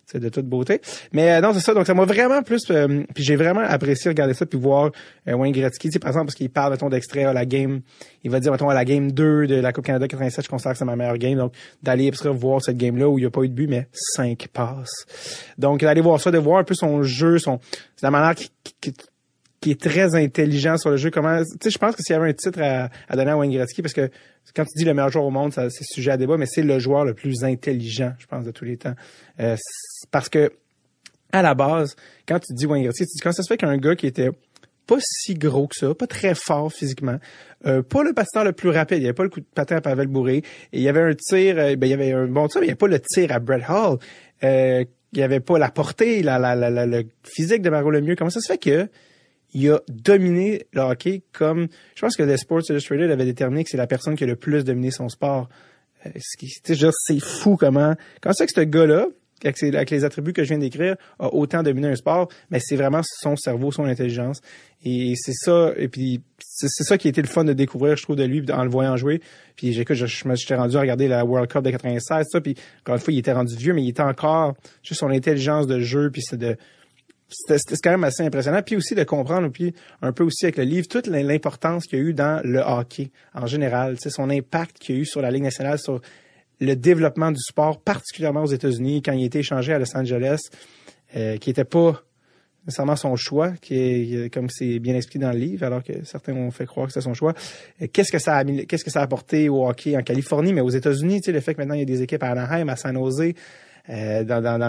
c'est 0.06 0.18
euh, 0.18 0.20
de 0.20 0.28
toute 0.28 0.46
beauté. 0.46 0.80
Mais 1.12 1.32
euh, 1.32 1.40
non, 1.40 1.52
c'est 1.52 1.60
ça. 1.60 1.74
Donc 1.74 1.86
ça 1.86 1.94
m'a 1.94 2.04
vraiment 2.04 2.42
plus. 2.42 2.70
Euh, 2.70 3.02
puis 3.14 3.24
j'ai 3.24 3.36
vraiment 3.36 3.60
apprécié 3.60 4.08
regarder 4.08 4.34
ça 4.34 4.46
puis 4.46 4.58
voir 4.58 4.92
Wayne 5.26 5.52
Gretzky. 5.52 5.88
Tu 5.88 5.94
sais, 5.94 5.98
par 5.98 6.10
exemple, 6.10 6.26
parce 6.26 6.36
qu'il 6.36 6.50
parle 6.50 6.72
mettons 6.72 6.88
d'extrait 6.88 7.24
à 7.24 7.32
la 7.32 7.44
game. 7.44 7.80
Il 8.24 8.30
va 8.30 8.40
dire 8.40 8.52
mettons 8.52 8.68
à 8.68 8.74
la 8.74 8.84
game 8.84 9.12
2 9.12 9.46
de 9.46 9.56
la 9.56 9.72
Coupe 9.72 9.84
Canada 9.84 10.06
87, 10.08 10.44
je 10.44 10.48
considère 10.48 10.72
que 10.72 10.78
c'est 10.78 10.84
ma 10.84 10.96
meilleure 10.96 11.18
game. 11.18 11.36
Donc 11.36 11.52
d'aller 11.82 12.10
voir 12.24 12.62
cette 12.62 12.76
game 12.76 12.96
là 12.96 13.08
où 13.08 13.18
il 13.18 13.22
n'y 13.22 13.26
a 13.26 13.30
pas 13.30 13.42
eu 13.42 13.48
de 13.48 13.54
but 13.54 13.68
mais 13.68 13.88
cinq 13.92 14.48
passes. 14.52 15.06
Donc 15.58 15.80
d'aller 15.80 16.00
voir 16.00 16.20
ça, 16.20 16.30
de 16.30 16.38
voir 16.38 16.58
un 16.58 16.64
peu 16.64 16.74
son 16.74 17.02
jeu, 17.02 17.38
son 17.38 17.60
c'est 17.96 18.06
la 18.06 18.10
manière 18.10 18.34
qui, 18.34 18.50
qui 18.80 18.94
qui 19.66 19.72
est 19.72 19.80
très 19.80 20.14
intelligent 20.14 20.76
sur 20.76 20.90
le 20.90 20.96
jeu. 20.96 21.10
Comment, 21.10 21.42
tu 21.42 21.56
sais, 21.60 21.70
je 21.70 21.78
pense 21.78 21.96
que 21.96 22.02
s'il 22.02 22.12
y 22.14 22.16
avait 22.16 22.28
un 22.28 22.32
titre 22.32 22.60
à, 22.62 22.88
donner 23.16 23.32
à 23.32 23.36
Wayne 23.36 23.52
Gretzky, 23.52 23.82
parce 23.82 23.94
que 23.94 24.10
quand 24.54 24.64
tu 24.64 24.78
dis 24.78 24.84
le 24.84 24.94
meilleur 24.94 25.10
joueur 25.10 25.24
au 25.24 25.30
monde, 25.30 25.52
c'est 25.52 25.70
sujet 25.82 26.12
à 26.12 26.16
débat, 26.16 26.36
mais 26.36 26.46
c'est 26.46 26.62
le 26.62 26.78
joueur 26.78 27.04
le 27.04 27.14
plus 27.14 27.42
intelligent, 27.42 28.12
je 28.18 28.26
pense, 28.26 28.44
de 28.44 28.50
tous 28.50 28.64
les 28.64 28.76
temps. 28.76 28.94
Euh, 29.40 29.56
parce 30.10 30.28
que 30.28 30.52
à 31.32 31.42
la 31.42 31.54
base, 31.54 31.96
quand 32.26 32.38
tu 32.38 32.52
dis 32.54 32.66
Wayne 32.66 32.84
Gretzky, 32.84 33.04
tu 33.04 33.16
dis 33.16 33.20
quand 33.20 33.32
ça 33.32 33.42
se 33.42 33.48
fait 33.48 33.56
qu'un 33.56 33.76
gars 33.76 33.96
qui 33.96 34.06
était 34.06 34.30
pas 34.86 34.98
si 35.00 35.34
gros 35.34 35.66
que 35.66 35.74
ça, 35.76 35.94
pas 35.94 36.06
très 36.06 36.34
fort 36.34 36.72
physiquement, 36.72 37.18
euh, 37.66 37.82
pas 37.82 38.04
le 38.04 38.12
patineur 38.12 38.44
le 38.44 38.52
plus 38.52 38.70
rapide, 38.70 38.98
il 38.98 39.00
n'y 39.00 39.06
avait 39.06 39.14
pas 39.14 39.24
le 39.24 39.28
coup 39.28 39.40
de 39.40 39.46
patin 39.46 39.76
à 39.76 39.80
Pavel 39.80 40.06
Bourré, 40.06 40.42
il 40.72 40.80
y 40.80 40.88
avait 40.88 41.02
un 41.02 41.14
tir, 41.14 41.58
euh, 41.58 41.74
ben, 41.76 41.86
il 41.86 41.90
y 41.90 41.94
avait 41.94 42.12
un 42.12 42.26
bon 42.26 42.46
tir, 42.46 42.60
mais 42.60 42.66
il 42.66 42.68
n'y 42.68 42.72
avait 42.72 42.78
pas 42.78 42.86
le 42.86 43.00
tir 43.00 43.32
à 43.32 43.40
Brett 43.40 43.64
Hall, 43.68 43.98
euh, 44.44 44.84
il 45.12 45.18
n'y 45.18 45.24
avait 45.24 45.40
pas 45.40 45.58
la 45.58 45.70
portée, 45.70 46.22
la, 46.22 46.38
la, 46.38 46.54
la, 46.54 46.86
le 46.86 47.04
physique 47.24 47.62
de 47.62 47.70
Mario 47.70 47.90
Lemieux. 47.90 48.16
Comment 48.16 48.30
ça 48.30 48.40
se 48.40 48.46
fait 48.46 48.58
que 48.58 48.88
il 49.54 49.70
a 49.70 49.80
dominé 49.88 50.66
le 50.72 50.82
hockey 50.82 51.22
comme 51.32 51.68
je 51.94 52.00
pense 52.00 52.16
que 52.16 52.22
The 52.22 52.36
Sports 52.36 52.62
Illustrated 52.68 53.10
avait 53.10 53.24
déterminé 53.24 53.64
que 53.64 53.70
c'est 53.70 53.76
la 53.76 53.86
personne 53.86 54.16
qui 54.16 54.24
a 54.24 54.26
le 54.26 54.36
plus 54.36 54.64
dominé 54.64 54.90
son 54.90 55.08
sport. 55.08 55.48
C'est 56.14 57.20
fou 57.20 57.56
comment 57.56 57.94
quand 58.20 58.32
c'est 58.32 58.46
que 58.46 58.52
ce 58.54 58.60
gars-là 58.60 59.06
avec, 59.44 59.90
les 59.90 60.04
attributs 60.04 60.32
que 60.32 60.44
je 60.44 60.48
viens 60.48 60.58
d'écrire, 60.58 60.96
a 61.18 61.32
autant 61.32 61.62
dominé 61.62 61.88
un 61.88 61.96
sport, 61.96 62.28
mais 62.50 62.58
c'est 62.60 62.76
vraiment 62.76 63.02
son 63.02 63.36
cerveau, 63.36 63.70
son 63.70 63.84
intelligence. 63.84 64.40
Et 64.84 65.14
c'est 65.16 65.34
ça, 65.34 65.72
et 65.76 65.88
puis 65.88 66.22
c'est 66.38 66.68
ça 66.68 66.96
qui 66.96 67.08
a 67.08 67.10
été 67.10 67.20
le 67.20 67.28
fun 67.28 67.44
de 67.44 67.52
découvrir, 67.52 67.96
je 67.96 68.02
trouve, 68.02 68.16
de 68.16 68.24
lui 68.24 68.44
en 68.52 68.62
le 68.62 68.70
voyant 68.70 68.96
jouer. 68.96 69.20
Puis 69.56 69.72
j'écoute, 69.72 69.96
je, 69.96 70.06
je, 70.06 70.28
me 70.28 70.36
suis 70.36 70.54
rendu 70.54 70.76
à 70.76 70.80
regarder 70.80 71.08
la 71.08 71.24
World 71.24 71.50
Cup 71.50 71.62
de 71.62 71.70
96, 71.70 72.26
ça, 72.30 72.40
puis 72.40 72.54
encore 72.80 72.94
une 72.94 73.00
fois, 73.00 73.12
il 73.12 73.18
était 73.18 73.32
rendu 73.32 73.56
vieux, 73.56 73.74
mais 73.74 73.82
il 73.82 73.88
était 73.88 74.02
encore 74.02 74.54
juste 74.82 75.00
son 75.00 75.10
intelligence 75.10 75.66
de 75.66 75.80
jeu, 75.80 76.10
puis 76.10 76.22
c'est 76.22 76.38
de 76.38 76.56
c'était 77.28 77.76
quand 77.82 77.90
même 77.90 78.04
assez 78.04 78.22
impressionnant. 78.22 78.62
Puis 78.62 78.76
aussi 78.76 78.94
de 78.94 79.04
comprendre, 79.04 79.48
puis 79.48 79.74
un 80.02 80.12
peu 80.12 80.24
aussi 80.24 80.44
avec 80.44 80.56
le 80.56 80.64
livre, 80.64 80.86
toute 80.88 81.06
l'importance 81.06 81.86
qu'il 81.86 81.98
y 81.98 82.02
a 82.02 82.04
eu 82.04 82.14
dans 82.14 82.40
le 82.44 82.60
hockey 82.60 83.10
en 83.34 83.46
général, 83.46 83.96
son 83.98 84.30
impact 84.30 84.78
qu'il 84.78 84.94
y 84.94 84.98
a 84.98 85.00
eu 85.02 85.04
sur 85.04 85.20
la 85.20 85.30
Ligue 85.30 85.42
nationale, 85.42 85.78
sur 85.78 86.00
le 86.60 86.74
développement 86.74 87.30
du 87.30 87.40
sport, 87.40 87.80
particulièrement 87.80 88.42
aux 88.42 88.52
États-Unis, 88.52 89.02
quand 89.02 89.12
il 89.12 89.22
a 89.22 89.26
été 89.26 89.40
échangé 89.40 89.72
à 89.72 89.78
Los 89.78 89.96
Angeles, 89.96 90.40
euh, 91.16 91.36
qui 91.36 91.50
n'était 91.50 91.64
pas 91.64 92.02
nécessairement 92.66 92.96
son 92.96 93.14
choix, 93.14 93.52
comme 94.32 94.50
c'est 94.50 94.80
bien 94.80 94.96
expliqué 94.96 95.24
dans 95.24 95.30
le 95.30 95.38
livre, 95.38 95.64
alors 95.64 95.84
que 95.84 96.04
certains 96.04 96.34
ont 96.34 96.50
fait 96.50 96.66
croire 96.66 96.88
que 96.88 96.92
c'est 96.92 97.00
son 97.00 97.14
choix. 97.14 97.32
Euh, 97.80 97.86
qu'est-ce 97.92 98.10
que 98.10 98.18
ça 98.18 98.36
a 98.36 99.02
apporté 99.02 99.48
au 99.48 99.68
hockey 99.68 99.96
en 99.96 100.02
Californie, 100.02 100.52
mais 100.52 100.62
aux 100.62 100.70
États-Unis, 100.70 101.20
tu 101.20 101.26
sais, 101.26 101.32
le 101.32 101.40
fait 101.40 101.54
que 101.54 101.60
maintenant 101.60 101.74
il 101.74 101.80
y 101.80 101.82
a 101.82 101.86
des 101.86 102.02
équipes 102.02 102.24
à 102.24 102.30
Anaheim, 102.30 102.68
à 102.68 102.76
San 102.76 102.96
Jose, 102.96 103.32
euh, 103.88 104.24
dans, 104.24 104.42
dans, 104.42 104.60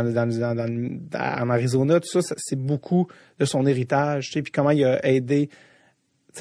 en 1.11 1.49
Arizona, 1.49 1.99
tout 1.99 2.21
ça, 2.21 2.35
c'est 2.37 2.59
beaucoup 2.59 3.07
de 3.39 3.45
son 3.45 3.65
héritage, 3.65 4.29
tu 4.29 4.43
puis 4.43 4.51
comment 4.51 4.69
il 4.69 4.85
a 4.85 5.03
aidé 5.03 5.49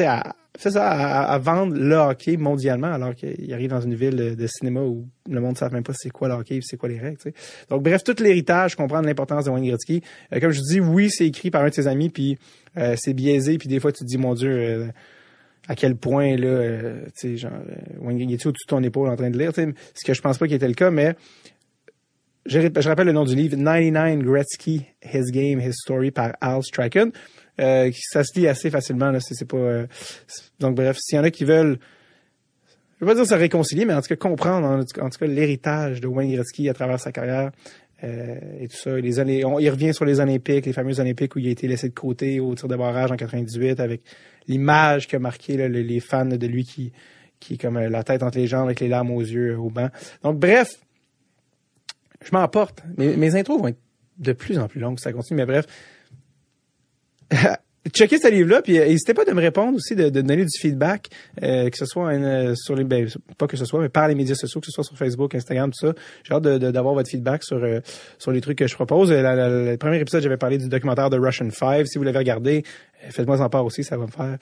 à, 0.04 1.38
vendre 1.38 1.74
le 1.76 1.96
hockey 1.96 2.36
mondialement, 2.36 2.92
alors 2.92 3.14
qu'il 3.14 3.52
arrive 3.52 3.70
dans 3.70 3.80
une 3.80 3.94
ville 3.94 4.36
de, 4.36 4.46
cinéma 4.46 4.80
où 4.80 5.06
le 5.28 5.40
monde 5.40 5.52
ne 5.52 5.56
sait 5.56 5.68
même 5.70 5.82
pas 5.82 5.92
c'est 5.94 6.10
quoi 6.10 6.28
le 6.28 6.34
hockey, 6.34 6.60
c'est 6.62 6.76
quoi 6.76 6.88
les 6.88 6.98
règles. 6.98 7.18
Donc 7.68 7.82
bref, 7.82 8.04
tout 8.04 8.14
l'héritage, 8.20 8.74
comprendre 8.74 9.06
l'importance 9.06 9.44
de 9.44 9.50
Wayne 9.50 9.66
Gretzky. 9.66 10.02
Euh, 10.32 10.40
comme 10.40 10.52
je 10.52 10.60
dis, 10.60 10.80
oui, 10.80 11.10
c'est 11.10 11.26
écrit 11.26 11.50
par 11.50 11.62
un 11.62 11.68
de 11.68 11.74
ses 11.74 11.86
amis, 11.86 12.08
puis 12.08 12.38
euh, 12.76 12.94
c'est 12.96 13.14
biaisé, 13.14 13.58
puis 13.58 13.68
des 13.68 13.80
fois 13.80 13.92
tu 13.92 14.04
te 14.04 14.08
dis, 14.08 14.18
mon 14.18 14.34
Dieu, 14.34 14.50
euh, 14.50 14.86
à 15.68 15.74
quel 15.74 15.96
point 15.96 16.36
là, 16.36 16.94
genre 17.34 17.52
Wayne 18.00 18.18
Gretzky 18.18 18.48
au-dessus 18.48 18.66
de 18.66 18.68
ton 18.68 18.82
épaule 18.82 19.08
en 19.08 19.16
train 19.16 19.30
de 19.30 19.38
lire. 19.38 19.52
Ce 19.54 20.04
que 20.04 20.14
je 20.14 20.20
pense 20.22 20.38
pas 20.38 20.46
qu'il 20.46 20.56
était 20.56 20.68
le 20.68 20.74
cas, 20.74 20.90
mais 20.90 21.16
je, 22.46 22.60
je, 22.60 22.88
rappelle 22.88 23.06
le 23.06 23.12
nom 23.12 23.24
du 23.24 23.34
livre, 23.34 23.56
99 23.56 24.22
Gretzky, 24.22 24.86
His 25.02 25.32
Game, 25.32 25.60
His 25.60 25.74
Story 25.74 26.12
par 26.12 26.34
Al 26.40 26.62
Strachan. 26.62 27.10
Euh, 27.60 27.90
ça 28.10 28.24
se 28.24 28.38
lit 28.38 28.48
assez 28.48 28.70
facilement. 28.70 29.10
Là, 29.10 29.20
c'est, 29.20 29.44
pas. 29.46 29.56
Euh, 29.56 29.86
donc 30.60 30.76
bref, 30.76 30.96
s'il 31.00 31.16
y 31.16 31.18
en 31.18 31.24
a 31.24 31.30
qui 31.30 31.44
veulent, 31.44 31.78
je 33.00 33.04
vais 33.04 33.12
pas 33.12 33.14
dire 33.14 33.26
se 33.26 33.34
réconcilier, 33.34 33.84
mais 33.84 33.94
en 33.94 34.00
tout 34.00 34.08
cas 34.08 34.16
comprendre 34.16 34.66
en, 34.66 34.84
tout 34.84 35.18
cas 35.18 35.26
l'héritage 35.26 36.00
de 36.00 36.06
Wayne 36.06 36.32
Gretzky 36.32 36.68
à 36.68 36.74
travers 36.74 37.00
sa 37.00 37.12
carrière. 37.12 37.50
Euh, 38.04 38.38
et 38.60 38.68
tout 38.68 38.76
ça. 38.76 38.94
Les 38.96 39.18
années, 39.20 39.42
il 39.60 39.70
revient 39.70 39.94
sur 39.94 40.04
les 40.04 40.20
Olympiques, 40.20 40.66
les 40.66 40.74
fameux 40.74 41.00
Olympiques 41.00 41.34
où 41.34 41.38
il 41.38 41.48
a 41.48 41.50
été 41.50 41.66
laissé 41.66 41.88
de 41.88 41.94
côté 41.94 42.40
au 42.40 42.54
tir 42.54 42.68
de 42.68 42.76
barrage 42.76 43.10
en 43.10 43.16
98 43.16 43.80
avec 43.80 44.02
l'image 44.48 45.08
qui 45.08 45.16
a 45.16 45.18
marqué 45.18 45.56
les, 45.68 46.00
fans 46.00 46.26
de 46.26 46.46
lui 46.46 46.64
qui, 46.64 46.92
qui 47.40 47.54
est 47.54 47.56
comme 47.56 47.78
la 47.78 48.04
tête 48.04 48.22
entre 48.22 48.36
les 48.36 48.46
jambes 48.46 48.66
avec 48.66 48.80
les 48.80 48.88
larmes 48.88 49.12
aux 49.12 49.22
yeux 49.22 49.58
au 49.58 49.70
banc. 49.70 49.88
Donc 50.22 50.38
bref, 50.38 50.68
je 52.22 52.30
m'emporte. 52.32 52.82
Mes, 52.98 53.16
mes 53.16 53.34
intros 53.34 53.58
vont 53.58 53.68
être 53.68 53.80
de 54.18 54.32
plus 54.32 54.58
en 54.58 54.68
plus 54.68 54.80
longues, 54.80 54.98
ça 54.98 55.12
continue, 55.12 55.38
mais 55.38 55.46
bref. 55.46 55.66
checkez 57.92 58.18
ce 58.18 58.28
livre-là, 58.28 58.62
puis 58.62 58.78
euh, 58.78 58.86
n'hésitez 58.86 59.14
pas 59.14 59.24
de 59.24 59.32
me 59.32 59.40
répondre 59.40 59.76
aussi, 59.76 59.94
de, 59.94 60.08
donner 60.08 60.44
du 60.44 60.58
feedback, 60.58 61.08
euh, 61.42 61.70
que 61.70 61.76
ce 61.76 61.86
soit 61.86 62.12
euh, 62.12 62.54
sur 62.54 62.74
les, 62.74 62.84
ben, 62.84 63.08
pas 63.38 63.46
que 63.46 63.56
ce 63.56 63.64
soit, 63.64 63.80
mais 63.80 63.88
par 63.88 64.08
les 64.08 64.14
médias 64.14 64.34
sociaux, 64.34 64.60
que 64.60 64.66
ce 64.66 64.72
soit 64.72 64.84
sur 64.84 64.96
Facebook, 64.96 65.34
Instagram, 65.34 65.70
tout 65.70 65.86
ça. 65.86 65.94
J'ai 66.24 66.34
hâte 66.34 66.42
d'avoir 66.42 66.94
votre 66.94 67.10
feedback 67.10 67.42
sur 67.44 67.64
sur 68.18 68.32
les 68.32 68.40
trucs 68.40 68.58
que 68.58 68.66
je 68.66 68.74
propose. 68.74 69.10
le 69.12 69.76
premier 69.76 70.00
épisode, 70.00 70.22
j'avais 70.22 70.36
parlé 70.36 70.58
du 70.58 70.68
documentaire 70.68 71.10
de 71.10 71.18
Russian 71.18 71.50
Five. 71.50 71.86
Si 71.86 71.98
vous 71.98 72.04
l'avez 72.04 72.18
regardé, 72.18 72.64
faites-moi 73.10 73.40
en 73.40 73.48
part 73.48 73.64
aussi, 73.64 73.84
ça 73.84 73.96
va 73.96 74.06
me 74.06 74.10
faire 74.10 74.38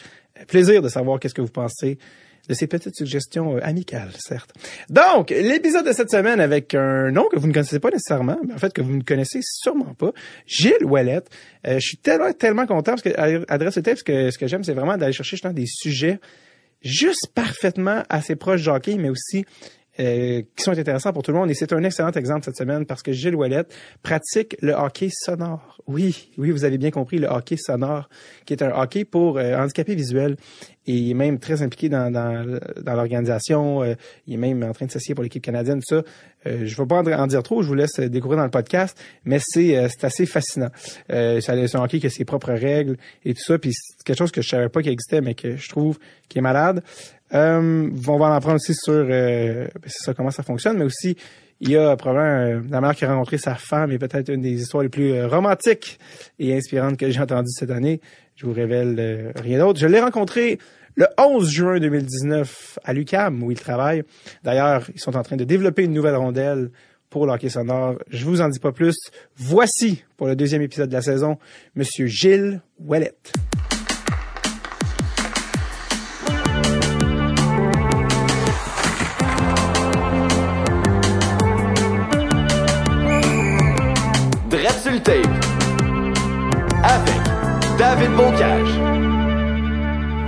plaisir 0.47 0.83
de 0.83 0.89
savoir 0.89 1.21
qu'est-ce 1.21 1.35
que 1.35 1.43
vous 1.43 1.49
pensez 1.49 1.99
de 2.49 2.55
ces 2.55 2.67
petites 2.67 2.97
suggestions 2.97 3.57
euh, 3.57 3.61
amicales, 3.63 4.11
certes. 4.19 4.53
Donc, 4.91 5.31
l'épisode 5.31 5.87
de 5.87 5.93
cette 5.93 6.11
semaine 6.11 6.41
avec 6.41 6.75
un 6.75 7.11
nom 7.11 7.27
que 7.31 7.39
vous 7.39 7.47
ne 7.47 7.53
connaissez 7.53 7.81
pas 7.81 7.91
nécessairement, 7.91 8.39
mais 8.47 8.55
en 8.55 8.59
fait 8.59 8.73
que 8.73 8.83
vous 8.83 8.95
ne 8.97 9.03
connaissez 9.03 9.41
sûrement 9.43 9.95
pas, 9.95 10.13
Gilles 10.47 10.85
Ouellette. 10.85 11.29
Euh, 11.67 11.75
je 11.75 11.87
suis 11.87 11.97
tellement, 11.97 12.33
tellement 12.33 12.67
content 12.67 12.93
parce 12.93 13.03
que 13.03 13.11
Adresse 13.49 13.79
parce 13.83 14.03
que 14.03 14.31
ce 14.31 14.39
que 14.39 14.47
j'aime, 14.47 14.65
c'est 14.65 14.75
vraiment 14.75 14.97
d'aller 14.97 15.13
chercher 15.13 15.37
justement 15.37 15.55
des 15.55 15.67
sujets 15.67 16.21
juste 16.83 17.29
parfaitement 17.35 18.03
assez 18.09 18.37
proches 18.37 18.63
de 18.63 18.99
mais 18.99 19.09
aussi 19.09 19.47
euh, 20.01 20.43
qui 20.57 20.65
sont 20.65 20.73
intéressants 20.73 21.13
pour 21.13 21.23
tout 21.23 21.31
le 21.31 21.39
monde. 21.39 21.51
Et 21.51 21.55
c'est 21.55 21.73
un 21.73 21.83
excellent 21.85 22.11
exemple 22.11 22.45
cette 22.45 22.57
semaine 22.57 22.85
parce 22.85 23.03
que 23.03 23.13
Gilles 23.13 23.37
Ouellette 23.37 23.73
pratique 24.03 24.57
le 24.61 24.73
hockey 24.73 25.09
sonore. 25.13 25.79
Oui, 25.87 26.33
oui, 26.37 26.51
vous 26.51 26.65
avez 26.65 26.79
bien 26.79 26.91
compris, 26.91 27.19
le 27.19 27.29
hockey 27.29 27.57
sonore, 27.57 28.09
qui 28.45 28.55
est 28.55 28.63
un 28.63 28.73
hockey 28.73 29.05
pour 29.05 29.39
euh, 29.39 29.57
handicapés 29.57 29.95
visuels. 29.95 30.37
Et 30.87 30.95
il 30.95 31.11
est 31.13 31.15
même 31.15 31.39
très 31.39 31.63
impliqué 31.63 31.89
dans, 31.89 32.11
dans, 32.11 32.59
dans 32.83 32.95
l'organisation. 32.95 33.85
Euh, 33.85 33.95
il 34.27 34.35
est 34.35 34.37
même 34.37 34.65
en 34.65 34.73
train 34.73 34.87
de 34.87 34.91
s'assier 34.91 35.15
pour 35.15 35.23
l'équipe 35.23 35.43
canadienne, 35.43 35.81
tout 35.81 35.97
ça. 35.97 36.03
je 36.45 36.51
ne 36.51 36.65
vais 36.65 36.87
pas 36.87 37.17
en, 37.17 37.27
dire 37.27 37.43
trop, 37.43 37.63
je 37.63 37.69
vous 37.69 37.75
laisse 37.75 38.01
découvrir 38.01 38.39
dans 38.39 38.45
le 38.45 38.51
podcast, 38.51 39.01
mais 39.25 39.39
c'est 39.41 39.89
c'est 39.89 40.05
assez 40.05 40.27
fascinant. 40.27 40.71
c'est 41.09 41.49
un 41.49 41.83
hockey 41.83 42.01
qui 42.01 42.07
a 42.07 42.11
ses 42.11 42.25
propres 42.25 42.53
règles 42.53 42.97
et 43.25 43.33
tout 43.33 43.43
ça. 43.43 43.59
Puis 43.59 43.73
c'est 43.73 44.05
quelque 44.05 44.19
chose 44.19 44.33
que 44.33 44.43
je 44.43 44.49
savais 44.49 44.69
pas 44.69 44.83
qu'il 44.83 44.93
existait, 44.93 45.23
mais 45.23 45.35
que 45.35 45.57
je 45.57 45.69
trouve 45.69 45.99
qui 46.29 46.39
est 46.39 46.43
malade. 46.43 46.83
Euh, 47.33 47.91
on 48.07 48.19
va 48.19 48.27
en 48.27 48.33
apprendre 48.33 48.57
aussi 48.57 48.75
sur 48.75 48.93
euh, 48.93 49.67
ben, 49.67 49.89
ça 49.89 50.15
comment 50.15 50.31
ça 50.31 50.43
fonctionne, 50.43 50.79
mais 50.79 50.85
aussi 50.85 51.17
il 51.61 51.71
y 51.71 51.77
a 51.77 51.97
probablement 51.97 52.59
euh, 52.59 52.61
la 52.69 52.81
mère 52.81 52.95
qui 52.95 53.05
a 53.05 53.13
rencontré 53.13 53.39
sa 53.39 53.55
femme 53.55 53.93
et 53.93 53.99
peut-être 53.99 54.29
une 54.29 54.43
des 54.43 54.53
histoires 54.53 54.83
les 54.83 54.89
plus 54.89 55.13
euh, 55.13 55.27
romantiques 55.27 55.99
et 56.39 56.55
inspirantes 56.55 56.97
que 56.97 57.11
j'ai 57.11 57.21
entendues 57.21 57.51
cette 57.51 57.71
année. 57.71 58.01
Je 58.37 58.47
vous 58.47 58.53
révèle 58.53 59.33
rien 59.37 59.59
d'autre. 59.61 59.79
Je 59.79 59.87
l'ai 59.87 60.01
rencontré 60.01 60.59
le 60.97 61.07
11 61.19 61.49
juin 61.49 61.79
2019 61.79 62.79
à 62.85 62.93
l'UCAM 62.93 63.43
où 63.43 63.51
il 63.51 63.59
travaille. 63.59 64.03
D'ailleurs, 64.43 64.85
ils 64.93 65.01
sont 65.01 65.17
en 65.17 65.23
train 65.23 65.37
de 65.37 65.45
développer 65.45 65.85
une 65.85 65.93
nouvelle 65.93 66.17
rondelle 66.17 66.71
pour 67.11 67.27
l'hockey 67.27 67.49
sonore. 67.49 67.95
Je 68.11 68.25
vous 68.25 68.41
en 68.41 68.49
dis 68.49 68.59
pas 68.59 68.73
plus. 68.73 68.97
Voici 69.37 70.05
pour 70.17 70.27
le 70.27 70.35
deuxième 70.35 70.63
épisode 70.63 70.89
de 70.89 70.95
la 70.95 71.03
saison, 71.03 71.39
Monsieur 71.77 72.07
Gilles 72.07 72.61
Ouellette. 72.81 73.33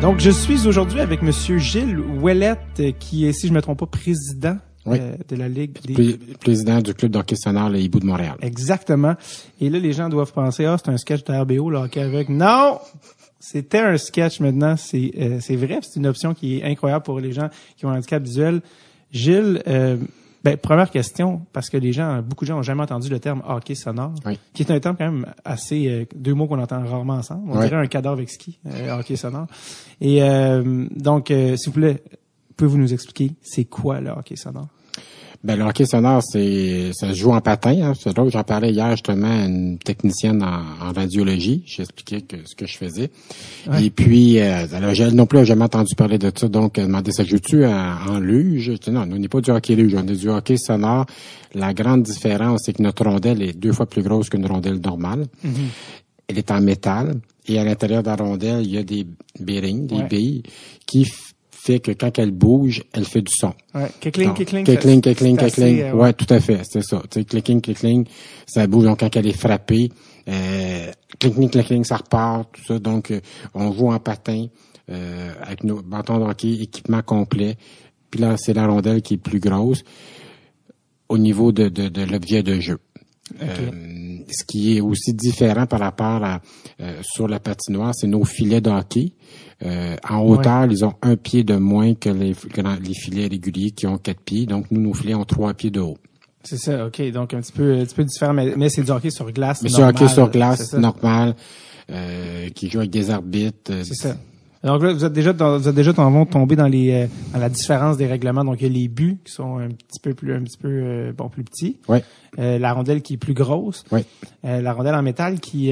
Donc, 0.00 0.20
je 0.20 0.30
suis 0.30 0.66
aujourd'hui 0.66 1.00
avec 1.00 1.22
Monsieur 1.22 1.58
Gilles 1.58 1.98
Ouellette, 1.98 2.98
qui 2.98 3.26
est, 3.26 3.32
si 3.32 3.48
je 3.48 3.52
ne 3.52 3.56
me 3.56 3.62
trompe 3.62 3.80
pas, 3.80 3.86
président 3.86 4.58
euh, 4.86 5.16
de 5.28 5.36
la 5.36 5.48
Ligue 5.48 5.78
des... 5.84 6.18
Président 6.38 6.80
du 6.80 6.94
club 6.94 7.12
d'hockey 7.12 7.34
sonore, 7.34 7.70
le 7.70 7.80
Hibou 7.80 7.98
de 7.98 8.06
Montréal. 8.06 8.36
Exactement. 8.40 9.14
Et 9.60 9.70
là, 9.70 9.78
les 9.78 9.92
gens 9.92 10.08
doivent 10.08 10.32
penser, 10.32 10.64
ah, 10.64 10.76
c'est 10.78 10.90
un 10.90 10.96
sketch 10.96 11.24
de 11.24 11.32
RBO, 11.32 11.70
là, 11.70 11.82
hockey 11.82 12.00
avec. 12.00 12.28
Non! 12.28 12.78
C'était 13.40 13.78
un 13.78 13.96
sketch 13.96 14.40
maintenant. 14.40 14.76
C'est 14.76 15.12
euh, 15.18 15.38
c'est 15.40 15.56
vrai, 15.56 15.78
c'est 15.82 15.98
une 15.98 16.06
option 16.06 16.34
qui 16.34 16.58
est 16.58 16.64
incroyable 16.64 17.04
pour 17.04 17.20
les 17.20 17.32
gens 17.32 17.48
qui 17.76 17.86
ont 17.86 17.90
un 17.90 17.96
handicap 17.96 18.22
visuel. 18.22 18.60
Gilles, 19.12 19.62
euh, 19.66 19.96
ben, 20.46 20.56
première 20.56 20.92
question, 20.92 21.44
parce 21.52 21.68
que 21.68 21.76
les 21.76 21.92
gens, 21.92 22.22
beaucoup 22.22 22.44
de 22.44 22.50
gens 22.50 22.58
ont 22.58 22.62
jamais 22.62 22.82
entendu 22.82 23.08
le 23.08 23.18
terme 23.18 23.42
hockey 23.48 23.74
sonore, 23.74 24.14
qui 24.54 24.62
est 24.62 24.70
un 24.70 24.78
terme 24.78 24.94
quand 24.96 25.10
même 25.10 25.26
assez, 25.44 25.88
euh, 25.88 26.04
deux 26.14 26.34
mots 26.34 26.46
qu'on 26.46 26.60
entend 26.62 26.84
rarement 26.86 27.14
ensemble. 27.14 27.50
On 27.50 27.60
dirait 27.60 27.74
un 27.74 27.88
cadavre 27.88 28.18
avec 28.18 28.30
ski, 28.30 28.60
euh, 28.64 28.96
hockey 28.96 29.16
sonore. 29.16 29.48
Et 30.00 30.22
euh, 30.22 30.86
donc, 30.94 31.32
s'il 31.32 31.66
vous 31.66 31.72
plaît, 31.72 32.00
pouvez-vous 32.56 32.78
nous 32.78 32.94
expliquer 32.94 33.32
c'est 33.42 33.64
quoi 33.64 34.00
le 34.00 34.10
hockey 34.10 34.36
sonore? 34.36 34.68
Ben, 35.44 35.56
le 35.56 35.64
hockey 35.64 35.86
sonore, 35.86 36.22
c'est 36.22 36.90
ça 36.92 37.10
se 37.10 37.14
joue 37.14 37.32
en 37.32 37.40
patin. 37.40 37.80
Hein. 37.82 37.92
C'est 37.98 38.16
là 38.16 38.24
j'en 38.28 38.42
parlais 38.42 38.72
hier 38.72 38.90
justement 38.92 39.28
à 39.28 39.44
une 39.46 39.78
technicienne 39.78 40.42
en, 40.42 40.92
radiologie. 40.92 41.62
J'expliquais 41.66 42.22
que, 42.22 42.36
ce 42.44 42.54
que 42.54 42.66
je 42.66 42.76
faisais. 42.76 43.10
Et 43.80 43.90
puis, 43.90 44.40
euh, 44.40 44.66
elle 44.72 45.14
non 45.14 45.26
plus, 45.26 45.44
jamais 45.44 45.64
entendu 45.64 45.94
parler 45.94 46.18
de 46.18 46.32
ça. 46.34 46.48
Donc, 46.48 46.78
elle 46.78 46.86
demandait, 46.86 47.12
ça 47.12 47.24
joue-tu 47.24 47.64
en, 47.64 48.18
luge? 48.18 48.64
Je 48.64 48.72
dis, 48.72 48.90
non, 48.90 49.02
on 49.02 49.18
n'est 49.18 49.28
pas 49.28 49.40
du 49.40 49.50
hockey 49.50 49.74
luge, 49.74 49.94
on 49.94 50.06
est 50.06 50.16
du 50.16 50.28
hockey 50.28 50.56
sonore. 50.56 51.06
La 51.54 51.74
grande 51.74 52.02
différence, 52.02 52.62
c'est 52.64 52.72
que 52.72 52.82
notre 52.82 53.04
rondelle 53.04 53.42
est 53.42 53.52
deux 53.52 53.72
fois 53.72 53.86
plus 53.86 54.02
grosse 54.02 54.28
qu'une 54.28 54.46
rondelle 54.46 54.80
normale. 54.80 55.26
Mm-hmm. 55.44 55.68
Elle 56.28 56.38
est 56.38 56.50
en 56.50 56.60
métal. 56.60 57.20
Et 57.48 57.58
à 57.58 57.64
l'intérieur 57.64 58.02
de 58.02 58.08
la 58.08 58.16
rondelle, 58.16 58.64
il 58.64 58.70
y 58.70 58.78
a 58.78 58.82
des 58.82 59.06
bearings, 59.38 59.86
des 59.86 60.02
billes, 60.02 60.42
qui 60.86 61.06
fait 61.66 61.80
que 61.80 61.90
quand 61.90 62.18
elle 62.18 62.30
bouge, 62.30 62.84
elle 62.92 63.04
fait 63.04 63.22
du 63.22 63.32
son. 63.34 63.52
Ouais, 63.74 63.88
kickling, 64.00 64.34
kickling. 64.34 64.64
Kickling, 64.64 65.00
kickling, 65.00 65.36
kickling. 65.36 65.80
Euh, 65.80 65.92
ouais. 65.94 66.12
tout 66.12 66.32
à 66.32 66.38
fait, 66.38 66.60
c'est 66.62 66.82
ça. 66.82 67.02
Tu 67.10 67.20
sais, 67.20 67.24
clicking, 67.24 67.60
kickling, 67.60 68.06
ça 68.46 68.68
bouge. 68.68 68.84
Donc, 68.84 69.00
quand 69.00 69.16
elle 69.16 69.26
est 69.26 69.36
frappée, 69.36 69.90
euh, 70.28 70.92
clicking, 71.18 71.50
clicking, 71.50 71.84
ça 71.84 71.96
repart, 71.96 72.48
tout 72.52 72.62
ça. 72.64 72.78
Donc, 72.78 73.10
euh, 73.10 73.20
on 73.52 73.72
joue 73.72 73.90
en 73.90 73.98
patin 73.98 74.46
euh, 74.90 75.32
avec 75.42 75.64
nos 75.64 75.82
bâtons 75.82 76.18
de 76.18 76.24
hockey, 76.24 76.52
équipement 76.62 77.02
complet. 77.02 77.56
Puis 78.10 78.20
là, 78.20 78.36
c'est 78.36 78.54
la 78.54 78.68
rondelle 78.68 79.02
qui 79.02 79.14
est 79.14 79.18
plus 79.18 79.40
grosse 79.40 79.82
au 81.08 81.18
niveau 81.18 81.50
de, 81.50 81.68
de, 81.68 81.88
de 81.88 82.02
l'objet 82.02 82.44
de 82.44 82.60
jeu. 82.60 82.78
Euh, 83.42 84.18
ce 84.30 84.44
qui 84.44 84.76
est 84.76 84.80
aussi 84.80 85.12
différent 85.12 85.66
par 85.66 85.80
rapport 85.80 86.22
à 86.22 86.40
euh, 86.80 87.00
sur 87.02 87.26
la 87.26 87.40
patinoire, 87.40 87.92
c'est 87.94 88.06
nos 88.06 88.24
filets 88.24 88.60
de 88.60 88.70
hockey. 88.70 89.12
Euh, 89.64 89.96
en 90.08 90.20
hauteur, 90.20 90.66
ils 90.70 90.84
ont 90.84 90.94
un 91.02 91.16
pied 91.16 91.42
de 91.42 91.56
moins 91.56 91.94
que 91.94 92.10
les, 92.10 92.34
les 92.82 92.94
filets 92.94 93.26
réguliers 93.26 93.70
qui 93.70 93.86
ont 93.86 93.96
quatre 93.98 94.20
pieds. 94.20 94.46
Donc, 94.46 94.66
nous, 94.70 94.80
nos 94.80 94.94
filets 94.94 95.14
ont 95.14 95.24
trois 95.24 95.54
pieds 95.54 95.70
de 95.70 95.80
haut. 95.80 95.96
C'est 96.46 96.58
ça, 96.58 96.86
OK. 96.86 97.02
Donc, 97.10 97.34
un 97.34 97.40
petit 97.40 97.52
peu, 97.52 97.74
un 97.74 97.84
petit 97.84 97.94
peu 97.94 98.04
différent, 98.04 98.34
mais, 98.34 98.68
c'est 98.68 98.82
du 98.82 98.90
hockey 98.90 99.10
sur 99.10 99.30
glace 99.32 99.62
Mais 99.62 99.68
c'est 99.68 99.82
hockey 99.82 100.08
sur 100.08 100.30
glace 100.30 100.74
normal, 100.74 101.34
euh, 101.90 102.48
qui 102.50 102.70
joue 102.70 102.78
avec 102.78 102.90
des 102.90 103.10
arbitres. 103.10 103.72
Euh, 103.72 103.82
c'est 103.82 103.94
ça. 103.94 104.16
Donc 104.64 104.82
là, 104.82 104.92
vous 104.92 105.04
êtes 105.04 105.12
déjà 105.12 105.32
dans, 105.32 105.58
vous 105.58 105.68
êtes 105.68 105.74
déjà 105.74 105.92
tombé 105.92 106.56
dans 106.56 106.66
les 106.66 106.90
euh, 106.92 107.06
dans 107.32 107.38
la 107.38 107.48
différence 107.48 107.96
des 107.96 108.06
règlements. 108.06 108.44
Donc 108.44 108.60
il 108.60 108.66
y 108.66 108.70
a 108.70 108.72
les 108.72 108.88
buts 108.88 109.18
qui 109.24 109.32
sont 109.32 109.58
un 109.58 109.68
petit 109.68 110.00
peu 110.02 110.12
plus 110.14 110.34
un 110.34 110.42
petit 110.42 110.56
peu 110.56 110.68
euh, 110.68 111.12
bon 111.12 111.28
plus 111.28 111.44
petits. 111.44 111.78
Oui. 111.88 111.98
la 112.36 112.72
rondelle 112.72 113.02
qui 113.02 113.14
est 113.14 113.18
plus 113.18 113.34
grosse. 113.34 113.84
Oui. 113.92 114.00
la 114.42 114.72
rondelle 114.72 114.94
en 114.94 115.02
métal 115.02 115.38
qui 115.40 115.70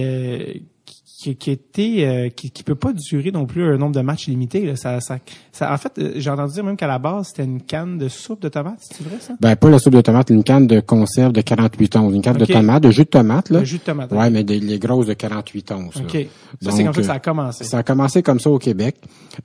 qui, 1.16 1.36
qui 1.36 1.50
était 1.50 2.04
euh, 2.04 2.28
qui, 2.28 2.50
qui 2.50 2.62
peut 2.62 2.74
pas 2.74 2.92
durer 2.92 3.30
non 3.30 3.46
plus 3.46 3.64
un 3.64 3.76
nombre 3.76 3.94
de 3.94 4.00
matchs 4.00 4.26
limité. 4.26 4.74
Ça, 4.76 5.00
ça, 5.00 5.18
ça, 5.52 5.72
en 5.72 5.78
fait, 5.78 5.92
euh, 5.98 6.12
j'ai 6.16 6.30
entendu 6.30 6.54
dire 6.54 6.64
même 6.64 6.76
qu'à 6.76 6.86
la 6.86 6.98
base, 6.98 7.28
c'était 7.28 7.44
une 7.44 7.62
canne 7.62 7.98
de 7.98 8.08
soupe 8.08 8.42
de 8.42 8.48
tomate, 8.48 8.78
c'est 8.80 9.02
vrai 9.02 9.16
ça? 9.20 9.34
Ben, 9.40 9.54
pas 9.54 9.70
la 9.70 9.78
soupe 9.78 9.94
de 9.94 10.00
tomate, 10.00 10.30
une 10.30 10.42
canne 10.42 10.66
de 10.66 10.80
conserve 10.80 11.32
de 11.32 11.40
48 11.40 11.96
onces. 11.96 12.14
Une 12.14 12.22
canne 12.22 12.36
de 12.36 12.44
tomate, 12.44 12.82
de 12.82 12.90
jus 12.90 13.04
de 13.04 13.08
tomate, 13.08 13.50
là. 13.50 13.60
De 13.60 13.64
jus 13.64 13.78
de 13.78 13.82
tomate. 13.82 14.12
Ouais, 14.12 14.30
mais 14.30 14.44
des, 14.44 14.58
les 14.58 14.78
grosses 14.78 15.06
de 15.06 15.14
48 15.14 15.72
onces. 15.72 15.96
OK. 15.96 16.26
Ça, 16.60 16.70
c'est 16.72 16.84
comme 16.84 16.94
ça 16.94 17.00
que 17.00 17.06
ça 17.06 17.12
a 17.14 17.20
commencé. 17.20 17.64
Ça 17.64 17.78
a 17.78 17.82
commencé 17.82 18.22
comme 18.22 18.40
ça 18.40 18.50
au 18.50 18.58
Québec. 18.58 18.96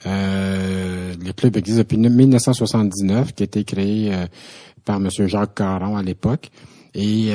Euh, 0.05 1.13
le 1.23 1.31
club 1.33 1.55
existe 1.57 1.77
depuis 1.79 1.97
1979, 1.97 3.33
qui 3.33 3.43
a 3.43 3.45
été 3.45 3.63
créé 3.63 4.11
par 4.85 4.97
M. 4.97 5.09
Jacques 5.27 5.55
Caron 5.55 5.97
à 5.97 6.01
l'époque. 6.01 6.49
Et 6.95 7.31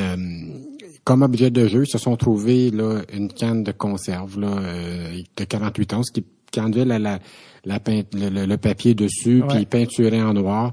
comme 1.05 1.23
objet 1.23 1.51
de 1.51 1.69
jeu, 1.69 1.85
ils 1.85 1.91
se 1.91 1.99
sont 1.99 2.17
trouvés 2.17 2.71
là, 2.71 3.03
une 3.13 3.29
canne 3.29 3.63
de 3.63 3.73
conserve 3.73 4.41
là, 4.41 4.57
euh, 4.59 5.23
de 5.37 5.45
48 5.45 5.95
onces 5.95 6.11
qui, 6.11 6.25
qui 6.51 6.61
enlevait 6.61 6.87
la, 6.87 6.99
la, 6.99 7.19
la 7.65 7.79
le, 8.15 8.47
le, 8.47 8.57
papier 8.57 8.95
dessus, 8.95 9.43
puis 9.49 9.59
ils 9.61 9.67
peinturaient 9.67 10.23
en 10.23 10.33
noir. 10.33 10.73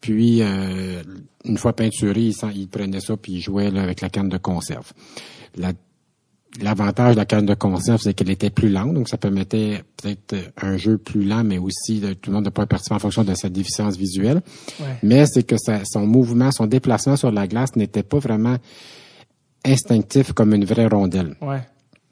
Puis, 0.00 0.42
euh, 0.42 1.02
une 1.44 1.58
fois 1.58 1.74
peinturé, 1.74 2.20
ils, 2.20 2.34
ils 2.54 2.68
prenaient 2.68 3.00
ça, 3.00 3.16
puis 3.16 3.34
ils 3.34 3.40
jouaient 3.40 3.70
là, 3.70 3.82
avec 3.82 4.00
la 4.00 4.08
canne 4.08 4.28
de 4.28 4.36
conserve. 4.36 4.92
L'avantage 6.60 7.14
de 7.14 7.20
la 7.20 7.24
canne 7.24 7.46
de 7.46 7.54
conserve, 7.54 8.00
c'est 8.02 8.12
qu'elle 8.14 8.30
était 8.30 8.50
plus 8.50 8.68
lente, 8.68 8.94
donc 8.94 9.08
ça 9.08 9.16
permettait 9.16 9.82
peut-être 9.96 10.36
un 10.60 10.76
jeu 10.76 10.98
plus 10.98 11.24
lent, 11.24 11.44
mais 11.44 11.58
aussi 11.58 12.00
de, 12.00 12.12
tout 12.12 12.30
le 12.30 12.36
monde 12.36 12.44
de 12.44 12.50
pas 12.50 12.66
participer 12.66 12.94
en 12.94 12.98
fonction 12.98 13.24
de 13.24 13.34
sa 13.34 13.48
déficience 13.48 13.96
visuelle. 13.96 14.42
Mais 15.02 15.24
c'est 15.26 15.44
que 15.44 15.56
son 15.84 16.06
mouvement, 16.06 16.52
son 16.52 16.66
déplacement 16.66 17.16
sur 17.16 17.32
la 17.32 17.46
glace 17.46 17.74
n'était 17.74 18.02
pas 18.02 18.18
vraiment 18.18 18.58
instinctif 19.64 20.32
comme 20.32 20.54
une 20.54 20.64
vraie 20.64 20.86
rondelle. 20.86 21.36
Ouais. 21.40 21.60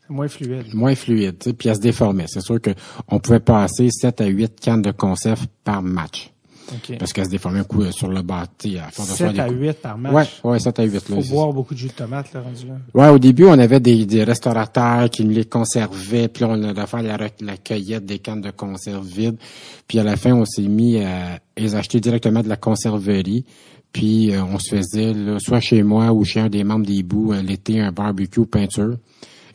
Moins 0.09 0.29
fluide. 0.29 0.75
Moins 0.75 0.95
fluide, 0.97 1.55
puis 1.57 1.69
elle 1.69 1.77
se 1.77 1.81
déformait. 1.81 2.27
C'est 2.27 2.41
sûr 2.41 2.61
que 2.61 2.71
on 3.09 3.21
pouvait 3.21 3.41
passer 3.41 3.89
7 3.91 4.21
à 4.21 4.27
8 4.27 4.59
cannes 4.61 4.83
de 4.83 4.91
conserve 4.91 5.47
par 5.63 5.83
match. 5.83 6.33
Okay. 6.73 6.97
Parce 6.97 7.13
qu'elle 7.13 7.25
se 7.25 7.31
déformait 7.31 7.61
un 7.61 7.65
coup 7.65 7.83
euh, 7.83 7.91
sur 7.91 8.09
le 8.09 8.23
bâti. 8.23 8.79
À 8.79 8.91
7 8.91 9.39
à 9.39 9.49
8 9.49 9.73
par 9.75 9.99
match? 9.99 10.41
Ouais, 10.43 10.51
ouais, 10.53 10.59
7 10.59 10.79
à 10.79 10.83
8. 10.85 11.05
Il 11.11 11.23
faut 11.23 11.35
boire 11.35 11.53
beaucoup 11.53 11.75
de 11.75 11.79
jus 11.79 11.89
de 11.89 11.93
tomate, 11.93 12.33
là, 12.33 12.41
rendu 12.41 12.67
là. 12.67 12.75
Ouais, 12.95 13.09
au 13.09 13.19
début, 13.19 13.45
on 13.45 13.59
avait 13.59 13.81
des, 13.81 14.07
des 14.07 14.25
restaurateurs 14.25 15.11
qui 15.11 15.25
nous 15.25 15.33
les 15.33 15.45
conservaient, 15.45 16.29
puis 16.29 16.45
on 16.45 16.63
allait 16.63 16.87
faire 16.87 17.03
la, 17.03 17.17
la, 17.41 17.57
cueillette 17.57 18.05
des 18.05 18.19
cannes 18.19 18.41
de 18.41 18.51
conserve 18.51 19.07
vides. 19.07 19.39
Puis 19.87 19.99
à 19.99 20.05
la 20.05 20.17
fin, 20.17 20.33
on 20.33 20.45
s'est 20.45 20.63
mis 20.63 21.03
à 21.03 21.39
les 21.57 21.75
acheter 21.75 22.01
directement 22.01 22.43
de 22.43 22.49
la 22.49 22.57
conserverie. 22.57 23.45
Puis 23.93 24.33
euh, 24.33 24.45
on 24.45 24.59
se 24.59 24.77
faisait, 24.77 25.13
soit 25.39 25.61
chez 25.61 25.83
moi 25.83 26.13
ou 26.13 26.25
chez 26.25 26.41
un 26.41 26.49
des 26.49 26.65
membres 26.65 26.87
des 26.87 27.03
bouts, 27.03 27.33
euh, 27.33 27.43
l'été, 27.43 27.81
un 27.81 27.93
barbecue 27.93 28.47
peinture. 28.47 28.97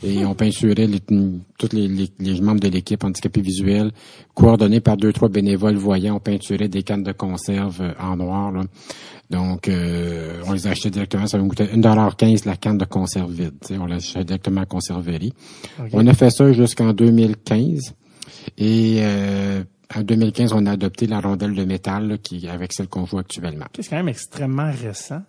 Et 0.04 0.26
on 0.26 0.36
peinturait 0.36 0.88
les, 0.88 1.00
tous 1.00 1.70
les, 1.72 1.88
les, 1.88 2.42
membres 2.42 2.60
de 2.60 2.68
l'équipe 2.68 3.02
handicapés 3.04 3.42
visuels, 3.42 3.92
coordonnés 4.34 4.82
par 4.82 4.98
deux, 4.98 5.14
trois 5.14 5.30
bénévoles 5.30 5.78
voyants. 5.78 6.18
On 6.18 6.20
peinturait 6.20 6.68
des 6.68 6.84
cannes 6.84 7.04
de 7.04 7.14
conserve 7.14 7.82
euh, 7.82 7.94
en 8.00 8.18
noir. 8.18 8.52
Donc, 9.32 9.68
on 9.68 10.52
les 10.52 10.68
achetait 10.68 10.92
directement. 10.92 11.26
Ça 11.26 11.40
nous 11.40 11.48
coûtait 11.48 11.66
1,15 11.66 12.46
la 12.46 12.58
canne 12.58 12.78
de 12.78 12.86
conserve 12.86 13.32
vide. 13.32 13.54
On 13.72 13.88
l'achetait 13.88 14.24
directement 14.24 14.62
à 14.62 14.66
conserverie. 14.66 15.34
On 15.94 16.06
a 16.06 16.14
fait 16.14 16.30
ça 16.30 16.52
jusqu'en 16.52 16.94
2015. 16.94 17.96
Et 18.60 19.02
en 19.94 20.02
2015, 20.02 20.54
on 20.54 20.66
a 20.66 20.72
adopté 20.72 21.08
la 21.08 21.20
rondelle 21.20 21.54
de 21.54 21.64
métal 21.64 22.18
qui 22.20 22.48
avec 22.48 22.74
celle 22.74 22.88
qu'on 22.88 23.06
joue 23.06 23.20
actuellement. 23.20 23.66
C'est 23.76 23.90
quand 23.90 23.98
même 23.98 24.10
extrêmement 24.10 24.72
récent. 24.72 25.22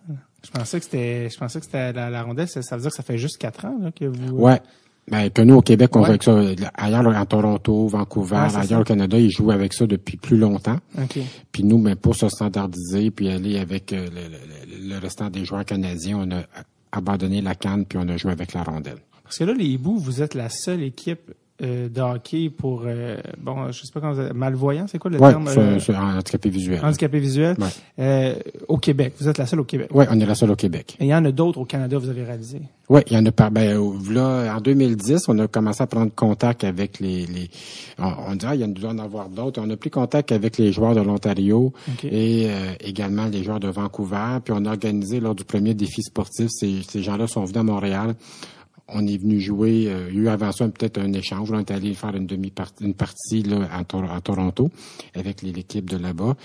Je 0.43 0.51
pensais 0.51 0.79
que 0.79 0.85
c'était, 0.85 1.29
je 1.29 1.37
pensais 1.37 1.59
que 1.59 1.65
c'était 1.65 1.93
la, 1.93 2.23
rondelle. 2.23 2.47
Ça, 2.47 2.61
veut 2.75 2.81
dire 2.81 2.89
que 2.89 2.95
ça 2.95 3.03
fait 3.03 3.17
juste 3.17 3.37
quatre 3.37 3.65
ans 3.65 3.77
que 3.95 4.05
vous. 4.05 4.35
Ouais. 4.37 4.61
Ben, 5.09 5.29
que 5.29 5.41
nous, 5.41 5.55
au 5.55 5.61
Québec, 5.61 5.95
on 5.95 6.03
joue 6.03 6.09
avec 6.09 6.23
ça. 6.23 6.37
Ailleurs, 6.73 7.07
en 7.07 7.25
Toronto, 7.25 7.87
Vancouver, 7.87 8.47
ailleurs 8.55 8.81
au 8.81 8.83
Canada, 8.83 9.17
ils 9.17 9.31
jouent 9.31 9.51
avec 9.51 9.73
ça 9.73 9.87
depuis 9.87 10.17
plus 10.17 10.37
longtemps. 10.37 10.79
Okay. 11.01 11.23
Puis 11.51 11.63
nous, 11.63 11.77
ben, 11.77 11.95
pour 11.95 12.15
se 12.15 12.27
standardiser, 12.27 13.09
puis 13.11 13.29
aller 13.29 13.57
avec 13.57 13.93
euh, 13.93 14.09
le, 14.09 14.89
le, 14.89 14.99
restant 14.99 15.29
des 15.29 15.45
joueurs 15.45 15.63
canadiens, 15.63 16.19
on 16.19 16.31
a 16.31 16.43
abandonné 16.91 17.41
la 17.41 17.55
canne, 17.55 17.85
puis 17.85 17.97
on 18.01 18.07
a 18.09 18.17
joué 18.17 18.31
avec 18.31 18.53
la 18.53 18.63
rondelle. 18.63 18.97
Parce 19.23 19.37
que 19.37 19.45
là, 19.45 19.53
les 19.53 19.65
hiboux, 19.65 19.97
vous 19.97 20.21
êtes 20.21 20.33
la 20.33 20.49
seule 20.49 20.83
équipe 20.83 21.31
euh, 21.63 21.89
de 21.89 22.01
hockey 22.01 22.49
pour 22.49 22.83
euh, 22.85 23.17
bon 23.39 23.71
je 23.71 23.83
sais 23.83 23.91
pas 23.91 23.99
comment 23.99 24.13
vous 24.13 24.33
malvoyant 24.35 24.85
c'est 24.87 24.99
quoi 24.99 25.09
le 25.09 25.17
terme 25.17 25.47
euh, 25.47 25.79
c'est 25.79 25.95
handicapé 25.95 26.49
visuel. 26.49 26.79
handicapé 26.83 27.19
visuel. 27.19 27.57
Euh, 27.97 28.35
au 28.67 28.77
Québec 28.77 29.13
vous 29.19 29.27
êtes 29.27 29.39
la 29.39 29.47
seule 29.47 29.61
au 29.61 29.63
Québec. 29.63 29.89
Oui 29.91 30.05
on 30.11 30.19
est 30.19 30.25
la 30.25 30.35
seule 30.35 30.51
au 30.51 30.55
Québec. 30.55 30.95
Et 30.99 31.05
il 31.05 31.07
y 31.07 31.15
en 31.15 31.25
a 31.25 31.31
d'autres 31.31 31.59
au 31.59 31.65
Canada 31.65 31.97
vous 31.97 32.09
avez 32.09 32.23
réalisé. 32.23 32.61
Oui 32.89 33.01
il 33.07 33.13
y 33.13 33.17
en 33.17 33.25
a 33.25 33.31
pas 33.31 33.49
ben 33.49 33.75
là 34.11 34.55
en 34.55 34.61
2010 34.61 35.23
on 35.29 35.39
a 35.39 35.47
commencé 35.47 35.81
à 35.81 35.87
prendre 35.87 36.13
contact 36.13 36.63
avec 36.63 36.99
les, 36.99 37.25
les 37.25 37.49
on, 37.97 38.35
dirait 38.35 38.55
il 38.57 38.61
y 38.61 38.63
en 38.63 38.67
doit 38.67 38.91
en 38.91 38.99
avoir 38.99 39.29
d'autres 39.29 39.59
on 39.59 39.69
a 39.71 39.77
pris 39.77 39.89
contact 39.89 40.31
avec 40.31 40.59
les 40.59 40.71
joueurs 40.71 40.93
de 40.93 41.01
l'Ontario 41.01 41.73
et 42.03 42.49
également 42.81 43.25
les 43.25 43.43
joueurs 43.43 43.59
de 43.59 43.69
Vancouver 43.69 44.37
puis 44.45 44.53
on 44.55 44.63
a 44.65 44.69
organisé 44.69 45.19
lors 45.19 45.33
du 45.33 45.43
premier 45.43 45.73
défi 45.73 46.03
sportif 46.03 46.49
ces, 46.51 46.83
ces 46.87 47.01
gens-là 47.01 47.25
sont 47.25 47.45
venus 47.45 47.61
à 47.61 47.63
Montréal 47.63 48.15
on 48.89 49.05
est 49.05 49.17
venu 49.17 49.39
jouer, 49.39 49.87
euh, 49.87 50.07
il 50.09 50.15
y 50.15 50.19
a 50.19 50.21
eu 50.23 50.27
avant 50.29 50.51
ça 50.51 50.67
peut-être 50.67 50.99
un 50.99 51.11
échange. 51.13 51.51
on 51.51 51.59
est 51.59 51.71
allé 51.71 51.93
faire 51.93 52.15
une 52.15 52.25
demi-partie, 52.25 52.83
une 52.83 52.93
partie 52.93 53.43
là, 53.43 53.67
à, 53.71 53.83
Toronto 54.21 54.69
avec 55.13 55.41
l'équipe 55.41 55.89
de 55.89 55.97
là-bas. 55.97 56.35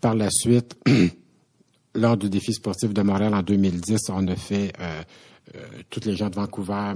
Par 0.00 0.14
la 0.14 0.28
suite, 0.30 0.76
lors 1.94 2.16
du 2.16 2.28
défi 2.28 2.52
sportif 2.52 2.92
de 2.92 3.02
Montréal 3.02 3.34
en 3.34 3.42
2010, 3.42 3.98
on 4.10 4.28
a 4.28 4.36
fait 4.36 4.72
euh, 4.80 5.02
euh, 5.54 5.60
toutes 5.88 6.04
les 6.04 6.14
gens 6.14 6.28
de 6.28 6.34
Vancouver, 6.34 6.92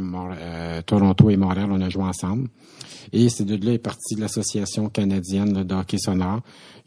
Toronto 0.86 1.30
et 1.30 1.36
Montréal, 1.36 1.68
on 1.70 1.80
a 1.80 1.88
joué 1.88 2.04
ensemble. 2.04 2.48
Et 3.12 3.28
c'est 3.28 3.44
de 3.44 3.64
là 3.64 3.72
est 3.72 3.78
partie 3.78 4.14
l'association 4.14 4.88
canadienne 4.88 5.64
de 5.64 5.74
hockey 5.74 5.98
sonore 5.98 6.42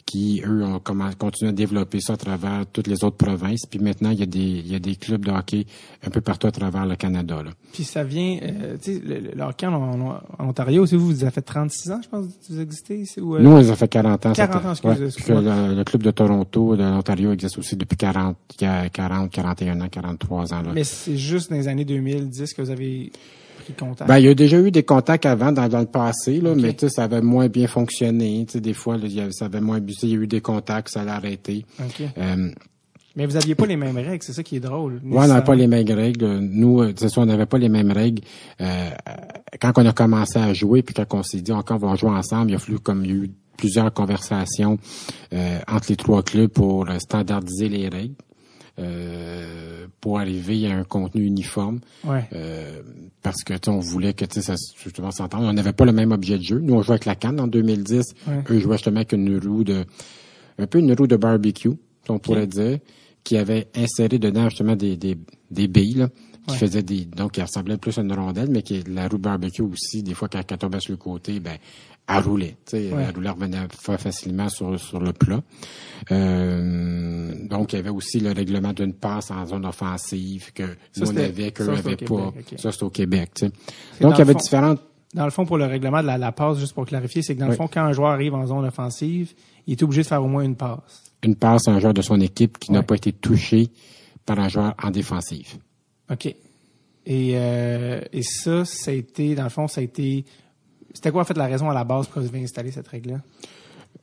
qui, 0.05 0.43
eux, 0.45 0.63
ont 0.63 0.79
continué 1.17 1.49
à 1.49 1.53
développer 1.53 1.99
ça 1.99 2.13
à 2.13 2.17
travers 2.17 2.65
toutes 2.71 2.85
les 2.85 3.03
autres 3.03 3.17
provinces. 3.17 3.65
Puis 3.65 3.79
maintenant, 3.79 4.11
il 4.11 4.19
y 4.19 4.23
a 4.23 4.27
des, 4.27 4.39
il 4.39 4.71
y 4.71 4.75
a 4.75 4.79
des 4.79 4.95
clubs 4.95 5.25
de 5.25 5.31
hockey 5.31 5.65
un 6.05 6.11
peu 6.11 6.21
partout 6.21 6.45
à 6.45 6.51
travers 6.51 6.85
le 6.85 6.95
Canada. 6.95 7.41
Là. 7.41 7.51
Puis 7.73 7.83
ça 7.83 8.03
vient, 8.03 8.37
euh, 8.43 8.77
tu 8.79 8.93
sais, 8.93 9.01
le, 9.03 9.41
hockey 9.41 9.65
en, 9.65 10.21
Ontario 10.39 10.83
aussi, 10.83 10.95
vous, 10.95 11.07
vous 11.07 11.23
avez 11.23 11.31
fait 11.31 11.41
36 11.41 11.91
ans, 11.91 12.01
je 12.03 12.09
pense, 12.09 12.25
que 12.27 12.53
vous 12.53 12.59
existez 12.59 12.99
ici? 12.99 13.19
Ou, 13.19 13.35
euh... 13.35 13.39
Nous, 13.39 13.49
on 13.49 13.57
a 13.57 13.75
fait 13.75 13.87
40 13.87 14.25
ans. 14.27 14.33
40 14.33 14.65
ans, 14.65 14.71
excusez, 14.73 15.33
le, 15.33 15.83
club 15.83 16.03
de 16.03 16.11
Toronto, 16.11 16.75
de 16.75 16.83
l'Ontario, 16.83 17.31
existe 17.31 17.57
aussi 17.57 17.75
depuis 17.75 17.97
40, 17.97 18.37
40, 18.93 19.31
41 19.31 19.81
ans, 19.81 19.89
43 19.89 20.53
ans. 20.53 20.61
Là. 20.61 20.71
Mais 20.73 20.83
c'est 20.83 21.17
juste 21.17 21.49
dans 21.49 21.55
les 21.55 21.67
années 21.67 21.85
2010 21.85 22.53
que 22.53 22.61
vous 22.61 22.69
avez 22.69 23.11
ben, 24.07 24.17
il 24.17 24.25
y 24.25 24.27
a 24.27 24.33
déjà 24.33 24.59
eu 24.59 24.71
des 24.71 24.83
contacts 24.83 25.25
avant 25.25 25.51
dans, 25.51 25.79
le 25.79 25.85
passé, 25.85 26.39
là, 26.41 26.55
mais 26.55 26.75
ça 26.89 27.03
avait 27.03 27.21
moins 27.21 27.47
bien 27.47 27.67
fonctionné. 27.67 28.45
Des 28.53 28.73
fois, 28.73 28.97
là, 28.97 29.07
ça 29.31 29.45
avait 29.45 29.61
moins 29.61 29.79
Il 30.03 30.09
y 30.09 30.13
a 30.13 30.17
eu 30.17 30.27
des 30.27 30.41
contacts, 30.41 30.89
ça 30.89 31.01
a 31.01 31.15
arrêté. 31.15 31.65
Euh, 32.17 32.51
mais 33.15 33.25
vous 33.25 33.33
n'aviez 33.33 33.55
pas 33.55 33.65
les 33.65 33.77
mêmes 33.77 33.95
règles, 33.97 34.23
c'est 34.23 34.33
ça 34.33 34.43
qui 34.43 34.57
est 34.57 34.61
drôle. 34.61 34.99
Oui, 35.03 35.17
on 35.17 35.27
n'avait 35.27 35.43
pas 35.43 35.55
les 35.55 35.67
mêmes 35.67 35.89
règles. 35.89 36.39
Nous, 36.39 36.81
euh, 36.81 36.93
c'est 36.97 37.09
ça, 37.09 37.21
on 37.21 37.25
n'avait 37.25 37.45
pas 37.45 37.57
les 37.57 37.69
mêmes 37.69 37.91
règles. 37.91 38.21
Euh, 38.59 38.89
quand 39.61 39.71
on 39.77 39.85
a 39.85 39.93
commencé 39.93 40.37
à 40.37 40.53
jouer, 40.53 40.81
puis 40.81 40.93
quand 40.93 41.05
on 41.13 41.23
s'est 41.23 41.41
dit 41.41 41.53
encore 41.53 41.79
on 41.81 41.87
va 41.87 41.95
jouer 41.95 42.11
ensemble, 42.11 42.51
il 42.51 42.55
a 42.55 42.59
fallu 42.59 42.79
comme 42.79 43.05
il 43.05 43.11
y 43.11 43.13
a 43.13 43.23
eu 43.23 43.31
plusieurs 43.57 43.93
conversations 43.93 44.77
entre 45.67 45.85
les 45.89 45.95
trois 45.95 46.23
clubs 46.23 46.49
pour 46.49 46.87
standardiser 46.99 47.69
les 47.69 47.87
règles. 47.87 48.15
Euh, 48.77 49.87
pour 50.01 50.19
arriver 50.19 50.67
à 50.67 50.75
un 50.75 50.83
contenu 50.83 51.25
uniforme. 51.25 51.79
Euh, 52.33 52.81
parce 53.23 53.43
que 53.43 53.53
on 53.69 53.79
voulait 53.79 54.13
que 54.13 54.25
ça 54.41 54.55
justement 54.83 55.11
s'entende. 55.11 55.45
On 55.45 55.53
n'avait 55.53 55.71
pas 55.71 55.85
le 55.85 55.93
même 55.93 56.11
objet 56.11 56.37
de 56.37 56.43
jeu. 56.43 56.59
Nous, 56.59 56.73
on 56.73 56.81
jouait 56.81 56.95
avec 56.95 57.05
la 57.05 57.15
canne 57.15 57.39
en 57.39 57.47
2010. 57.47 58.13
Eux 58.49 58.59
jouaient 58.59 58.75
justement 58.75 58.97
avec 58.97 59.13
une 59.13 59.37
roue 59.39 59.63
de 59.63 59.85
un 60.59 60.67
peu 60.67 60.79
une 60.79 60.93
roue 60.93 61.07
de 61.07 61.15
barbecue, 61.15 61.71
on 62.09 62.19
pourrait 62.19 62.47
dire, 62.47 62.79
qui 63.23 63.37
avait 63.37 63.67
inséré 63.75 64.19
dedans 64.19 64.49
justement 64.49 64.75
des, 64.75 64.97
des, 64.97 65.17
des 65.51 65.67
billes. 65.67 65.95
Là, 65.95 66.09
qui 66.47 66.57
faisait 66.57 66.83
des 66.83 67.05
donc 67.05 67.31
qui 67.31 67.41
ressemblait 67.41 67.77
plus 67.77 67.97
à 67.97 68.01
une 68.01 68.13
rondelle 68.13 68.49
mais 68.51 68.61
qui 68.61 68.83
la 68.83 69.07
roue 69.07 69.17
barbecue 69.17 69.63
aussi 69.63 70.03
des 70.03 70.13
fois 70.13 70.27
quand 70.27 70.43
elle 70.47 70.57
tombait 70.59 70.79
sur 70.79 70.91
le 70.91 70.97
côté 70.97 71.39
ben 71.39 71.57
à 72.07 72.21
rouler. 72.21 72.55
Tu 72.65 72.77
sais, 72.77 72.89
La 72.91 73.11
rouleur 73.11 73.35
revenait 73.35 73.67
facilement 73.97 74.49
sur, 74.49 74.79
sur 74.79 74.99
le 74.99 75.11
plat. 75.11 75.41
Euh, 76.11 77.33
donc, 77.47 77.73
il 77.73 77.77
y 77.77 77.79
avait 77.79 77.89
aussi 77.89 78.19
le 78.19 78.31
règlement 78.31 78.73
d'une 78.73 78.93
passe 78.93 79.31
en 79.31 79.45
zone 79.45 79.65
offensive 79.65 80.53
que 80.53 80.63
nous, 80.97 81.11
on 81.11 81.17
avait, 81.17 81.51
qu'eux 81.51 81.65
n'avaient 81.65 81.95
pas. 81.95 82.33
Ça, 82.57 82.71
c'est 82.71 82.83
au 82.83 82.89
Québec. 82.89 83.31
Donc, 84.01 84.13
il 84.15 84.19
y 84.19 84.21
avait 84.21 84.35
différentes... 84.35 84.81
Dans 85.13 85.25
le 85.25 85.31
fond, 85.31 85.45
pour 85.45 85.57
le 85.57 85.65
règlement 85.65 86.01
de 86.01 86.07
la, 86.07 86.17
la 86.17 86.31
passe, 86.33 86.59
juste 86.59 86.73
pour 86.73 86.85
clarifier, 86.85 87.21
c'est 87.21 87.35
que 87.35 87.39
dans 87.39 87.47
le 87.47 87.55
fond, 87.55 87.69
quand 87.71 87.83
un 87.83 87.93
joueur 87.93 88.11
arrive 88.11 88.33
en 88.33 88.45
zone 88.45 88.65
offensive, 88.65 89.33
il 89.65 89.71
est 89.71 89.81
obligé 89.81 90.01
de 90.01 90.07
faire 90.07 90.21
au 90.21 90.27
moins 90.27 90.43
une 90.43 90.57
passe. 90.57 91.03
Une 91.23 91.35
passe 91.37 91.69
à 91.69 91.71
un 91.71 91.79
joueur 91.79 91.93
de 91.93 92.01
son 92.01 92.19
équipe 92.19 92.59
qui 92.59 92.73
n'a 92.73 92.83
pas 92.83 92.95
été 92.95 93.13
touché 93.13 93.69
par 94.25 94.39
un 94.39 94.49
joueur 94.49 94.75
en 94.83 94.91
défensive. 94.91 95.55
OK. 96.11 96.25
Et, 96.25 96.35
euh, 97.35 98.01
et 98.11 98.23
ça, 98.23 98.65
ça 98.65 98.91
a 98.91 98.93
été, 98.93 99.35
dans 99.35 99.43
le 99.43 99.49
fond, 99.49 99.67
ça 99.67 99.79
a 99.79 99.83
été 99.83 100.25
c'était 100.95 101.11
quoi 101.11 101.21
en 101.21 101.25
fait 101.25 101.37
la 101.37 101.45
raison 101.45 101.69
à 101.69 101.73
la 101.73 101.83
base 101.83 102.07
pour 102.07 102.15
que 102.15 102.19
vous 102.21 102.27
avez 102.27 102.41
installé 102.41 102.71
cette 102.71 102.87
règle-là? 102.87 103.19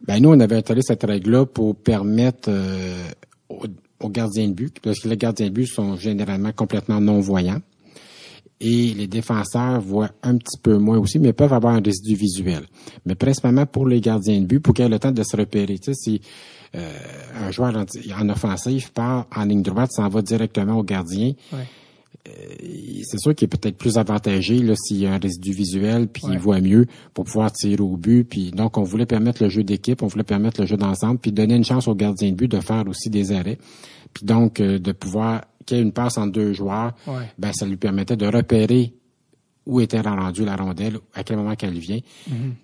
Ben 0.07 0.21
nous, 0.21 0.31
on 0.31 0.41
avait 0.41 0.57
installé 0.57 0.83
cette 0.83 1.05
règle-là 1.05 1.47
pour 1.47 1.75
permettre 1.75 2.49
euh, 2.49 3.09
aux, 3.49 4.09
gardiens 4.09 4.49
de 4.49 4.53
but, 4.53 4.79
parce 4.81 5.01
que 5.01 5.09
les 5.09 5.17
gardiens 5.17 5.47
de 5.47 5.53
but 5.53 5.67
sont 5.67 5.97
généralement 5.97 6.53
complètement 6.53 7.01
non-voyants. 7.01 7.61
et 8.61 8.95
les 8.95 9.07
défenseurs 9.07 9.81
voient 9.81 10.11
un 10.23 10.37
petit 10.37 10.59
peu 10.59 10.77
moins 10.77 10.99
aussi, 10.99 11.19
mais 11.19 11.33
peuvent 11.33 11.53
avoir 11.53 11.75
un 11.75 11.81
résidu 11.81 12.15
visuel. 12.15 12.65
Mais 13.07 13.15
principalement 13.15 13.65
pour 13.65 13.87
les 13.87 14.01
gardiens 14.01 14.41
de 14.41 14.47
but, 14.47 14.61
pour 14.61 14.75
qu'ils 14.75 14.85
aient 14.85 14.89
le 14.89 14.99
temps 14.99 15.13
de 15.13 15.23
se 15.23 15.37
repérer. 15.37 15.79
Tu 15.79 15.93
sais, 15.93 15.95
si 15.95 16.21
euh, 16.75 16.93
un 17.41 17.51
joueur 17.51 17.75
en, 17.77 17.85
en, 18.21 18.29
offensive 18.29 18.93
part 18.93 19.27
en 19.35 19.45
ligne 19.45 19.63
droite, 19.63 19.93
s'en 19.93 20.09
va 20.09 20.21
directement 20.21 20.79
au 20.79 20.83
gardien. 20.83 21.33
Ouais. 21.53 21.67
Euh, 22.29 22.31
c'est 23.03 23.19
sûr 23.19 23.35
qu'il 23.35 23.47
est 23.47 23.49
peut-être 23.49 23.77
plus 23.77 23.99
avantagé 23.99 24.63
s'il 24.77 24.99
y 24.99 25.07
a 25.07 25.13
un 25.15 25.19
résidu 25.19 25.51
visuel 25.53 26.07
puis 26.07 26.23
il 26.31 26.39
voit 26.39 26.61
mieux 26.61 26.87
pour 27.15 27.25
pouvoir 27.25 27.51
tirer 27.51 27.83
au 27.83 27.97
but. 27.97 28.23
Puis 28.25 28.53
donc 28.53 28.79
on 28.79 28.83
voulait 28.85 29.07
permettre 29.07 29.43
le 29.43 29.49
jeu 29.49 29.65
d'équipe 29.65 30.03
on 30.03 30.07
voulait 30.07 30.23
permettre 30.23 30.61
le 30.61 30.67
jeu 30.67 30.77
d'ensemble 30.77 31.19
puis 31.19 31.33
donner 31.33 31.57
une 31.57 31.65
chance 31.65 31.89
au 31.89 31.95
gardien 31.97 32.31
de 32.31 32.37
but 32.37 32.49
de 32.49 32.61
faire 32.61 32.85
aussi 32.87 33.11
des 33.11 33.33
arrêts. 33.33 33.59
Puis 34.15 34.25
donc 34.25 34.61
euh, 34.61 34.79
de 34.79 34.93
pouvoir 34.93 35.43
qu'il 35.67 35.77
y 35.79 35.81
ait 35.81 35.83
une 35.83 35.93
passe 35.93 36.17
entre 36.19 36.33
deux 36.33 36.53
joueurs 36.53 36.93
Ouais. 37.09 37.25
ben 37.39 37.53
ça 37.53 37.67
lui 37.67 37.77
permettait 37.77 38.17
de 38.17 38.27
repérer 38.27 38.95
où 39.67 39.81
était 39.81 40.01
rendue 40.01 40.45
la 40.45 40.57
rondelle, 40.57 40.99
à 41.15 41.23
quel 41.23 41.37
moment 41.37 41.55
qu'elle 41.55 41.79
vient. 41.79 42.01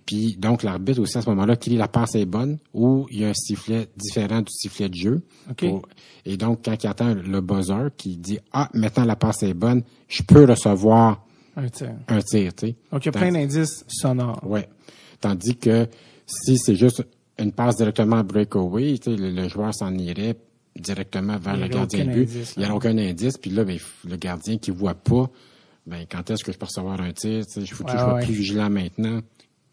Puis 0.06 0.36
donc 0.36 0.62
l'arbitre 0.62 1.00
aussi 1.00 1.16
à 1.18 1.22
ce 1.22 1.28
moment-là, 1.30 1.56
qu'il 1.56 1.76
la 1.78 1.88
passe 1.88 2.14
est 2.16 2.24
bonne 2.26 2.58
ou 2.74 3.06
il 3.10 3.20
y 3.20 3.24
a 3.24 3.28
un 3.28 3.34
sifflet 3.34 3.88
différent 3.96 4.40
du 4.40 4.50
sifflet 4.52 4.88
de 4.88 4.94
jeu. 4.94 5.22
Pour- 5.56 5.82
et 6.24 6.36
donc 6.36 6.60
quand 6.64 6.82
il 6.82 6.86
attend 6.88 7.14
le 7.14 7.40
buzzer 7.40 7.90
qui 7.96 8.16
dit 8.16 8.38
ah 8.52 8.68
maintenant 8.74 9.04
la 9.04 9.16
passe 9.16 9.42
est 9.44 9.54
bonne, 9.54 9.82
je 10.08 10.22
peux 10.22 10.44
recevoir 10.44 11.24
Un 11.56 11.68
tir. 11.68 11.92
un 12.08 12.20
tir, 12.20 12.52
tu 12.54 12.66
sais. 12.68 12.76
Donc, 12.92 13.04
il 13.04 13.06
y 13.06 13.08
a 13.08 13.12
plein 13.12 13.32
d'indices 13.32 13.84
sonores. 13.88 14.40
Ouais. 14.44 14.68
Tandis 15.20 15.56
que 15.56 15.86
si 16.26 16.58
c'est 16.58 16.74
juste 16.76 17.04
une 17.38 17.52
passe 17.52 17.76
directement 17.76 18.16
à 18.16 18.22
breakaway, 18.24 18.98
tu 18.98 19.10
sais, 19.12 19.16
le, 19.16 19.30
le 19.30 19.48
joueur 19.48 19.72
s'en 19.74 19.94
irait 19.96 20.36
directement 20.78 21.38
vers 21.38 21.56
le 21.56 21.68
gardien 21.68 22.04
de 22.04 22.10
but. 22.12 22.22
indice, 22.28 22.54
il 22.56 22.62
n'y 22.62 22.68
a 22.68 22.74
aucun 22.74 22.96
indice. 22.98 23.38
Puis 23.38 23.50
là, 23.50 23.64
ben, 23.64 23.78
le 24.08 24.16
gardien 24.16 24.58
qui 24.58 24.70
voit 24.70 24.94
pas, 24.94 25.28
ben, 25.88 26.04
quand 26.10 26.30
est-ce 26.30 26.44
que 26.44 26.52
je 26.52 26.58
peux 26.58 26.66
recevoir 26.66 27.00
un 27.00 27.12
tir? 27.12 27.44
Il 27.56 27.66
faut 27.66 27.84
que 27.84 27.90
Ouais, 27.90 27.96
je 27.96 28.02
sois 28.02 28.14
ouais. 28.14 28.24
plus 28.24 28.34
vigilant 28.34 28.70
maintenant. 28.70 29.20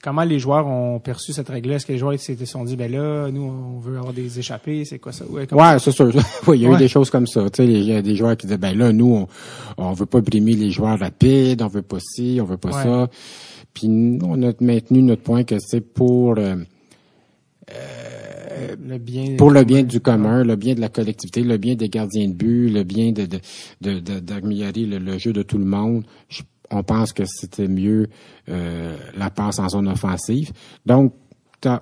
Comment 0.02 0.24
les 0.24 0.38
joueurs 0.40 0.68
ont 0.68 1.00
perçu 1.00 1.34
cette 1.34 1.50
règle-là? 1.50 1.76
Est-ce 1.78 1.86
que 1.88 1.92
les 1.92 1.98
joueurs 1.98 2.20
se 2.20 2.46
sont 2.46 2.64
dit, 2.64 2.76
ben 2.76 2.92
là, 2.92 3.30
nous, 3.32 3.42
on 3.42 3.80
veut 3.80 3.98
avoir 3.98 4.14
des 4.14 4.38
échappées, 4.38 4.86
c'est 4.86 5.00
quoi 5.00 5.12
ça? 5.12 5.26
Ouais, 5.26 5.80
c'est 5.80 5.92
sûr. 5.92 6.12
oui, 6.48 6.60
il 6.60 6.62
y 6.62 6.68
a 6.68 6.72
eu 6.74 6.78
des 6.78 6.88
choses 6.88 7.10
comme 7.10 7.26
ça. 7.26 7.50
Tu 7.50 7.64
sais, 7.64 7.68
il 7.68 7.84
y 7.84 7.94
a 7.94 8.02
des 8.02 8.16
joueurs 8.16 8.38
qui 8.38 8.46
disaient, 8.46 8.60
ben 8.60 8.78
là, 8.78 8.94
nous, 8.94 9.16
on, 9.16 9.28
on 9.78 9.94
veut 9.94 10.06
pas 10.06 10.22
brimer 10.22 10.54
les 10.54 10.70
joueurs 10.70 11.00
rapides, 11.00 11.62
on 11.64 11.68
veut 11.68 11.82
pas 11.82 12.00
ci, 12.00 12.38
on 12.40 12.46
veut 12.46 12.58
pas 12.58 12.72
ça. 12.72 13.10
Puis 13.74 13.88
nous, 13.90 14.26
on 14.26 14.42
a 14.48 14.54
maintenu 14.62 15.02
notre 15.02 15.24
point 15.24 15.44
que 15.44 15.56
c'est 15.60 15.82
pour 15.82 16.36
euh, 16.38 16.56
le 18.88 18.98
bien. 18.98 19.36
pour 19.38 19.52
le 19.52 19.64
bien 19.64 19.84
du 19.84 20.00
commun, 20.00 20.44
le 20.44 20.56
bien 20.56 20.76
de 20.76 20.82
la 20.82 20.90
collectivité, 20.90 21.42
le 21.44 21.58
bien 21.58 21.76
des 21.76 21.90
gardiens 21.90 22.28
de 22.28 22.34
but, 22.34 22.70
le 22.70 22.84
bien 22.84 23.12
de 23.12 23.26
de- 23.26 23.40
de- 24.00 24.22
le, 24.22 24.98
le 25.00 25.18
jeu 25.18 25.34
de 25.34 25.42
tout 25.44 25.58
le 25.58 25.66
monde. 25.66 26.04
Je- 26.30 26.44
on 26.72 26.84
pense 26.84 27.14
que 27.14 27.24
c'était 27.26 27.68
mieux 27.68 28.08
euh, 28.50 28.96
la 29.18 29.30
passe 29.30 29.60
en 29.60 29.70
zone 29.70 29.88
offensive. 29.88 30.52
Donc, 30.86 31.14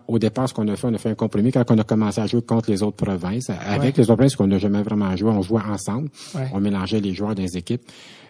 au 0.08 0.18
départ, 0.20 0.48
ce 0.48 0.54
qu'on 0.54 0.68
a 0.70 0.76
fait, 0.76 0.88
on 0.88 0.94
a 0.94 0.98
fait 0.98 1.10
un 1.10 1.16
compromis 1.16 1.52
quand 1.52 1.70
on 1.72 1.78
a 1.78 1.84
commencé 1.84 2.22
à 2.22 2.28
jouer 2.28 2.42
contre 2.42 2.70
les 2.72 2.84
autres 2.84 2.98
provinces. 2.98 3.50
Avec 3.50 3.82
Ouais. 3.82 3.94
les 3.98 4.04
autres 4.04 4.16
provinces 4.16 4.36
qu'on 4.36 4.48
n'a 4.48 4.58
jamais 4.58 4.82
vraiment 4.82 5.14
joué, 5.16 5.30
on 5.30 5.42
jouait 5.42 5.62
ensemble. 5.62 6.10
Ouais. 6.36 6.48
On 6.54 6.60
mélangeait 6.62 7.00
les 7.02 7.14
joueurs 7.14 7.36
des 7.36 7.58
équipes. 7.58 7.82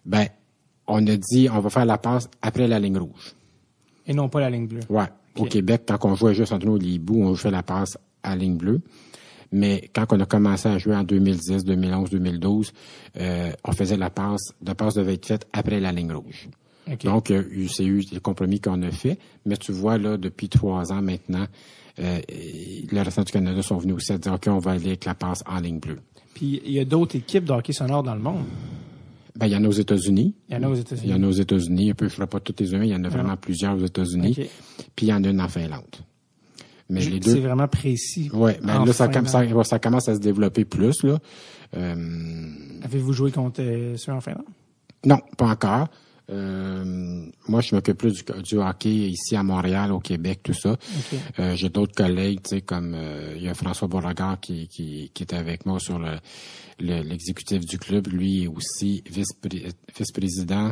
Ben, 0.05 0.25
on 0.87 1.05
a 1.07 1.15
dit, 1.15 1.47
on 1.51 1.59
va 1.59 1.69
faire 1.69 1.85
la 1.85 1.97
passe 1.97 2.27
après 2.41 2.67
la 2.67 2.79
ligne 2.79 2.97
rouge. 2.97 3.33
Et 4.07 4.13
non 4.13 4.29
pas 4.29 4.39
la 4.41 4.49
ligne 4.49 4.67
bleue. 4.67 4.79
Ouais. 4.89 5.05
Au. 5.37 5.45
Québec, 5.45 5.83
quand 5.87 5.97
on 6.05 6.15
jouait 6.15 6.33
juste 6.35 6.53
entre 6.53 6.65
nous 6.65 6.77
les 6.77 6.99
bouts, 6.99 7.21
on 7.23 7.35
fait 7.35 7.51
la 7.51 7.63
passe 7.63 7.97
à 8.23 8.35
ligne 8.35 8.57
bleue. 8.57 8.81
Mais 9.51 9.89
quand 9.93 10.05
on 10.11 10.19
a 10.19 10.25
commencé 10.25 10.67
à 10.67 10.77
jouer 10.79 10.95
en 10.95 11.03
2010, 11.03 11.63
2011, 11.63 12.09
2012, 12.09 12.73
euh, 13.19 13.51
on 13.63 13.71
faisait 13.71 13.97
la 13.97 14.09
passe, 14.09 14.53
la 14.65 14.73
passe 14.73 14.95
devait 14.95 15.13
être 15.13 15.27
faite 15.27 15.47
après 15.53 15.79
la 15.79 15.91
ligne 15.91 16.11
rouge. 16.11 16.49
Donc, 17.03 17.31
euh, 17.31 17.43
c'est 17.69 17.85
eu 17.85 18.03
des 18.03 18.19
compromis 18.19 18.59
qu'on 18.59 18.81
a 18.81 18.91
fait. 18.91 19.19
Mais 19.45 19.55
tu 19.55 19.71
vois, 19.71 19.97
là, 19.97 20.17
depuis 20.17 20.49
trois 20.49 20.91
ans 20.91 21.01
maintenant, 21.01 21.45
euh, 21.99 22.19
le 22.91 23.01
restant 23.01 23.21
du 23.23 23.31
Canada 23.31 23.61
sont 23.61 23.77
venus 23.77 23.95
aussi 23.95 24.11
à 24.11 24.17
dire, 24.17 24.33
OK, 24.33 24.47
on 24.47 24.57
va 24.57 24.71
aller 24.71 24.87
avec 24.87 25.05
la 25.05 25.13
passe 25.13 25.43
en 25.45 25.59
ligne 25.59 25.79
bleue. 25.79 25.99
Puis, 26.33 26.61
il 26.65 26.71
y 26.73 26.79
a 26.79 26.85
d'autres 26.85 27.15
équipes 27.15 27.45
de 27.45 27.51
hockey 27.53 27.73
sonore 27.73 28.01
dans 28.03 28.15
le 28.15 28.21
monde. 28.21 28.45
Ben, 29.35 29.45
il 29.47 29.53
y 29.53 29.55
en 29.55 29.63
a 29.63 29.67
aux 29.67 29.71
États-Unis. 29.71 30.35
Il 30.49 30.55
y 30.55 30.57
en 30.57 30.63
a 30.63 30.67
aux 30.67 30.73
Il 30.73 30.77
y 30.77 30.81
États-Unis. 30.81 31.13
en 31.13 31.23
a 31.23 31.27
aux 31.27 31.31
États-Unis. 31.31 31.91
Un 31.91 31.93
peu, 31.93 32.05
je 32.07 32.11
ne 32.13 32.15
ferai 32.15 32.27
pas 32.27 32.39
toutes 32.39 32.59
les 32.59 32.73
uns. 32.75 32.83
Il 32.83 32.89
y 32.89 32.95
en 32.95 33.03
a 33.03 33.09
vraiment 33.09 33.37
plusieurs 33.37 33.75
aux 33.75 33.85
États-Unis. 33.85 34.35
OK. 34.37 34.47
Puis 34.95 35.05
il 35.05 35.09
y 35.09 35.13
en 35.13 35.23
a 35.23 35.29
une 35.29 35.41
en 35.41 35.47
Finlande. 35.47 35.83
Mais 36.93 37.01
les 37.01 37.21
C'est 37.21 37.35
deux. 37.35 37.39
vraiment 37.41 37.67
précis. 37.67 38.29
Ouais, 38.33 38.59
ben 38.63 38.85
là, 38.85 38.93
ça, 38.93 39.07
commence 39.79 40.07
à 40.09 40.15
se 40.15 40.19
développer 40.19 40.65
plus, 40.65 41.03
là. 41.03 41.19
Euh, 41.75 41.95
Avez-vous 42.83 43.13
joué 43.13 43.31
contre 43.31 43.61
euh, 43.61 43.95
ceux 43.97 44.11
en 44.11 44.21
Finlande? 44.21 44.45
non, 45.05 45.19
pas 45.37 45.47
encore. 45.47 45.87
Euh, 46.29 47.25
moi, 47.49 47.59
je 47.59 47.75
m'occupe 47.75 47.97
plus 47.97 48.13
du, 48.13 48.23
du 48.43 48.55
hockey 48.57 48.89
ici 49.09 49.35
à 49.35 49.43
Montréal, 49.43 49.91
au 49.91 49.99
Québec, 49.99 50.39
tout 50.43 50.53
ça. 50.53 50.77
Euh, 51.39 51.53
J'ai 51.55 51.67
d'autres 51.67 51.93
collègues, 51.93 52.39
tu 52.43 52.55
sais, 52.55 52.61
comme 52.61 52.93
euh, 52.95 53.33
il 53.35 53.43
y 53.43 53.49
a 53.49 53.53
François 53.53 53.89
Beauregard 53.89 54.39
qui, 54.39 54.69
qui, 54.69 55.11
qui 55.13 55.23
est 55.23 55.33
avec 55.33 55.65
moi 55.65 55.79
sur 55.79 55.99
le 55.99 56.15
le- 56.79 57.01
l'exécutif 57.03 57.65
du 57.65 57.77
club, 57.77 58.07
lui 58.07 58.43
est 58.43 58.47
aussi 58.47 59.03
vice-pré- 59.09 59.73
vice-président 59.97 60.71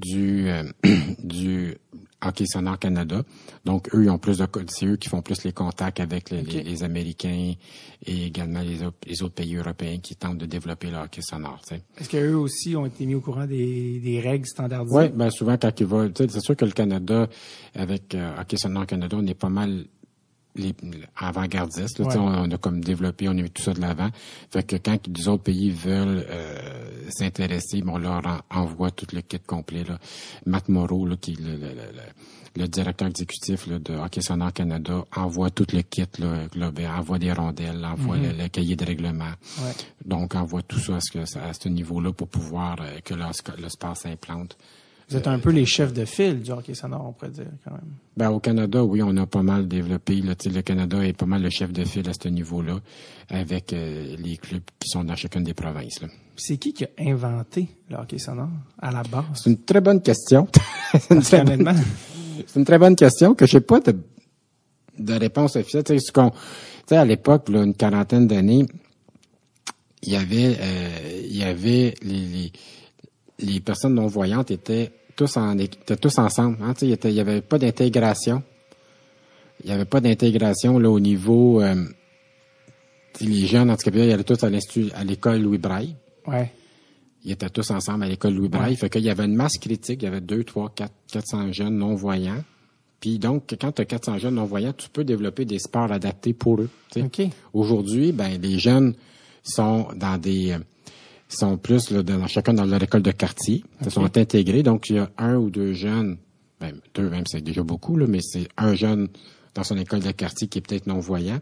du 0.00 0.48
du 1.24 1.76
Hockey 2.20 2.46
Sonore 2.46 2.78
Canada. 2.78 3.22
Donc 3.64 3.94
eux, 3.94 4.02
ils 4.04 4.10
ont 4.10 4.18
plus 4.18 4.38
de 4.38 4.46
c'est 4.68 4.86
eux 4.86 4.96
qui 4.96 5.08
font 5.08 5.22
plus 5.22 5.44
les 5.44 5.52
contacts 5.52 6.00
avec 6.00 6.30
les, 6.30 6.42
les- 6.42 6.62
les 6.64 6.82
Américains 6.82 7.52
et 8.06 8.26
également 8.26 8.60
les, 8.60 8.82
autres- 8.82 8.96
les 9.06 9.22
autres 9.22 9.34
pays 9.34 9.54
européens 9.56 9.98
qui 9.98 10.16
tentent 10.16 10.38
de 10.38 10.46
développer 10.46 10.90
le 10.90 10.96
hockey 10.96 11.22
sonore. 11.22 11.60
tu 11.66 11.76
sais. 11.76 11.82
Est-ce 11.98 12.08
qu'eux 12.08 12.34
aussi 12.34 12.74
ont 12.76 12.86
été 12.86 13.06
mis 13.06 13.14
au 13.14 13.20
courant 13.20 13.46
des, 13.46 14.00
des 14.00 14.20
règles 14.20 14.46
standardisées? 14.46 14.96
Oui, 14.96 15.08
ben 15.14 15.30
souvent 15.30 15.56
quand 15.56 15.78
il 15.78 15.86
va, 15.86 16.08
tu 16.08 16.24
sais, 16.24 16.28
c'est 16.30 16.40
sûr 16.40 16.56
que 16.56 16.64
le 16.64 16.72
Canada, 16.72 17.28
avec 17.74 18.14
euh, 18.14 18.40
Hockey 18.40 18.56
Sonore 18.56 18.86
Canada, 18.86 19.16
on 19.20 19.26
est 19.26 19.34
pas 19.34 19.48
mal 19.48 19.84
les 20.58 20.74
avant-gardistes. 21.16 22.00
Ouais. 22.00 22.16
On, 22.16 22.26
on 22.26 22.50
a 22.50 22.58
comme 22.58 22.80
développé, 22.80 23.28
on 23.28 23.32
a 23.32 23.34
mis 23.42 23.50
tout 23.50 23.62
ça 23.62 23.72
de 23.72 23.80
l'avant. 23.80 24.10
Fait 24.50 24.62
que 24.62 24.76
quand 24.76 24.98
les 25.06 25.28
autres 25.28 25.44
pays 25.44 25.70
veulent 25.70 26.26
euh, 26.28 27.00
s'intéresser, 27.10 27.80
bon, 27.82 27.94
on 27.94 27.98
leur 27.98 28.22
en- 28.26 28.40
envoie 28.60 28.90
tout 28.90 29.06
le 29.12 29.20
kit 29.22 29.38
complet. 29.40 29.84
Là. 29.84 29.98
Matt 30.46 30.68
Moreau, 30.68 31.06
là, 31.06 31.16
qui 31.16 31.32
est 31.32 31.40
le, 31.40 31.52
le, 31.52 31.68
le, 31.68 32.62
le- 32.62 32.68
directeur 32.68 33.08
exécutif 33.08 33.66
là, 33.68 33.78
de 33.78 33.94
Hockey 33.94 34.20
Sonore 34.20 34.52
Canada, 34.52 35.04
envoie 35.14 35.50
tout 35.50 35.66
le 35.72 35.82
kit 35.82 36.04
là, 36.18 36.46
global, 36.52 36.86
envoie 36.98 37.18
des 37.18 37.32
rondelles, 37.32 37.84
envoie 37.84 38.16
le, 38.16 38.32
le 38.32 38.48
cahier 38.48 38.74
de 38.76 38.84
règlement. 38.84 39.32
Ouais. 39.62 39.72
Donc, 40.04 40.34
envoie 40.34 40.62
tout 40.62 40.80
ça 40.80 40.96
à 40.96 41.00
ce, 41.00 41.38
à 41.38 41.52
ce 41.52 41.68
niveau-là 41.68 42.12
pour 42.12 42.28
pouvoir 42.28 42.76
euh, 42.80 42.98
que 43.04 43.14
le, 43.14 43.24
le 43.62 43.68
sport 43.68 43.96
s'implante. 43.96 44.56
Vous 45.10 45.16
êtes 45.16 45.26
un 45.26 45.38
peu 45.38 45.50
les 45.50 45.64
chefs 45.64 45.92
de 45.94 46.04
file 46.04 46.42
du 46.42 46.50
hockey 46.50 46.74
sonore, 46.74 47.06
on 47.08 47.12
pourrait 47.12 47.30
dire, 47.30 47.46
quand 47.64 47.70
même. 47.70 47.80
Ben, 48.16 48.30
au 48.30 48.40
Canada, 48.40 48.84
oui, 48.84 49.00
on 49.02 49.16
a 49.16 49.26
pas 49.26 49.42
mal 49.42 49.66
développé. 49.66 50.16
Là, 50.20 50.34
sais, 50.38 50.50
le 50.50 50.60
Canada 50.60 51.02
est 51.02 51.14
pas 51.14 51.24
mal 51.24 51.40
le 51.42 51.48
chef 51.48 51.72
de 51.72 51.82
file 51.84 52.06
à 52.08 52.12
ce 52.12 52.28
niveau-là, 52.28 52.78
avec 53.30 53.72
euh, 53.72 54.16
les 54.18 54.36
clubs 54.36 54.60
qui 54.78 54.88
sont 54.90 55.04
dans 55.04 55.16
chacune 55.16 55.44
des 55.44 55.54
provinces. 55.54 56.02
là. 56.02 56.08
C'est 56.36 56.58
qui 56.58 56.74
qui 56.74 56.84
a 56.84 56.88
inventé 57.00 57.68
le 57.88 57.96
hockey 57.96 58.18
sonore 58.18 58.50
à 58.82 58.90
la 58.92 59.02
base? 59.02 59.24
C'est 59.34 59.50
une 59.50 59.62
très 59.64 59.80
bonne 59.80 60.02
question. 60.02 60.46
c'est, 61.00 61.14
une 61.14 61.22
très 61.22 61.42
bonne, 61.42 61.52
honnêtement, 61.62 61.82
c'est 62.46 62.58
une 62.60 62.66
très 62.66 62.78
bonne 62.78 62.94
question 62.96 63.34
que 63.34 63.46
j'ai 63.46 63.60
pas 63.60 63.80
de, 63.80 63.96
de 64.98 65.12
réponse 65.14 65.56
officielle. 65.56 65.84
Tu 65.84 65.94
sais, 65.98 66.06
ce 66.06 66.12
qu'on- 66.12 66.30
tu 66.30 66.36
sais, 66.88 66.96
à 66.96 67.04
l'époque, 67.06 67.48
là, 67.48 67.62
une 67.62 67.74
quarantaine 67.74 68.26
d'années, 68.26 68.66
il 70.02 70.12
y 70.12 70.16
avait, 70.16 70.56
euh, 70.60 71.20
il 71.24 71.36
y 71.36 71.42
avait 71.44 71.94
les, 72.02 72.26
les, 72.26 72.52
les 73.40 73.60
personnes 73.60 73.94
non 73.94 74.06
voyantes 74.06 74.50
étaient 74.50 74.92
tous 75.18 75.36
en 75.36 75.58
étaient 75.58 75.96
tous 75.96 76.16
ensemble. 76.18 76.56
Hein, 76.62 76.74
il, 76.80 76.92
était- 76.92 77.10
il 77.10 77.16
y 77.16 77.20
avait 77.20 77.40
pas 77.42 77.58
d'intégration. 77.58 78.42
Il 79.64 79.68
y 79.68 79.72
avait 79.72 79.84
pas 79.84 80.00
d'intégration 80.00 80.78
là 80.78 80.88
au 80.90 81.00
niveau. 81.00 81.60
Euh, 81.60 81.84
les 83.20 83.46
jeunes 83.46 83.70
handicapés, 83.70 84.06
ils 84.06 84.12
allaient 84.12 84.22
tous 84.24 84.42
à 84.44 84.48
l'institut, 84.50 84.86
à 84.94 85.02
l'école 85.04 85.42
Louis 85.42 85.58
Braille. 85.58 85.94
ouais. 86.26 86.52
Ils 87.24 87.32
étaient 87.32 87.50
tous 87.50 87.68
ensemble 87.72 88.04
à 88.04 88.08
l'école 88.08 88.32
Louis 88.34 88.48
Braille. 88.48 88.70
Ouais. 88.70 88.76
Fait 88.76 88.88
qu'il 88.88 89.02
y 89.02 89.10
avait 89.10 89.24
une 89.24 89.34
masse 89.34 89.58
critique. 89.58 90.00
Il 90.02 90.04
y 90.04 90.08
avait 90.08 90.20
deux, 90.20 90.44
trois, 90.44 90.70
quatre, 90.72 90.94
400 91.12 91.52
jeunes 91.52 91.76
non-voyants. 91.76 92.44
Puis 93.00 93.18
donc, 93.18 93.54
quand 93.60 93.72
tu 93.72 93.82
as 93.82 93.84
400 93.86 94.18
jeunes 94.18 94.36
non-voyants, 94.36 94.72
tu 94.72 94.88
peux 94.88 95.02
développer 95.02 95.44
des 95.44 95.58
sports 95.58 95.90
adaptés 95.90 96.32
pour 96.32 96.60
eux. 96.60 96.70
Aujourd'hui, 97.52 98.12
ben 98.12 98.40
les 98.40 98.60
jeunes 98.60 98.94
sont 99.42 99.88
dans 99.96 100.16
des 100.16 100.52
euh, 100.52 100.58
sont 101.36 101.56
plus 101.58 101.90
là, 101.90 102.02
dans 102.02 102.26
chacun 102.26 102.54
dans 102.54 102.64
leur 102.64 102.82
école 102.82 103.02
de 103.02 103.10
quartier. 103.10 103.64
Ils 103.84 103.90
sont 103.90 104.04
intégrés. 104.16 104.62
Donc, 104.62 104.88
il 104.88 104.96
y 104.96 104.98
a 104.98 105.10
un 105.18 105.36
ou 105.36 105.50
deux 105.50 105.74
jeunes, 105.74 106.16
ben, 106.60 106.72
deux 106.94 107.10
même, 107.10 107.24
c'est 107.26 107.42
déjà 107.42 107.62
beaucoup, 107.62 107.96
là, 107.96 108.06
mais 108.08 108.20
c'est 108.22 108.48
un 108.56 108.74
jeune 108.74 109.08
dans 109.54 109.64
son 109.64 109.76
école 109.76 110.00
de 110.00 110.10
quartier 110.12 110.48
qui 110.48 110.58
est 110.58 110.62
peut-être 110.62 110.86
non-voyant. 110.86 111.40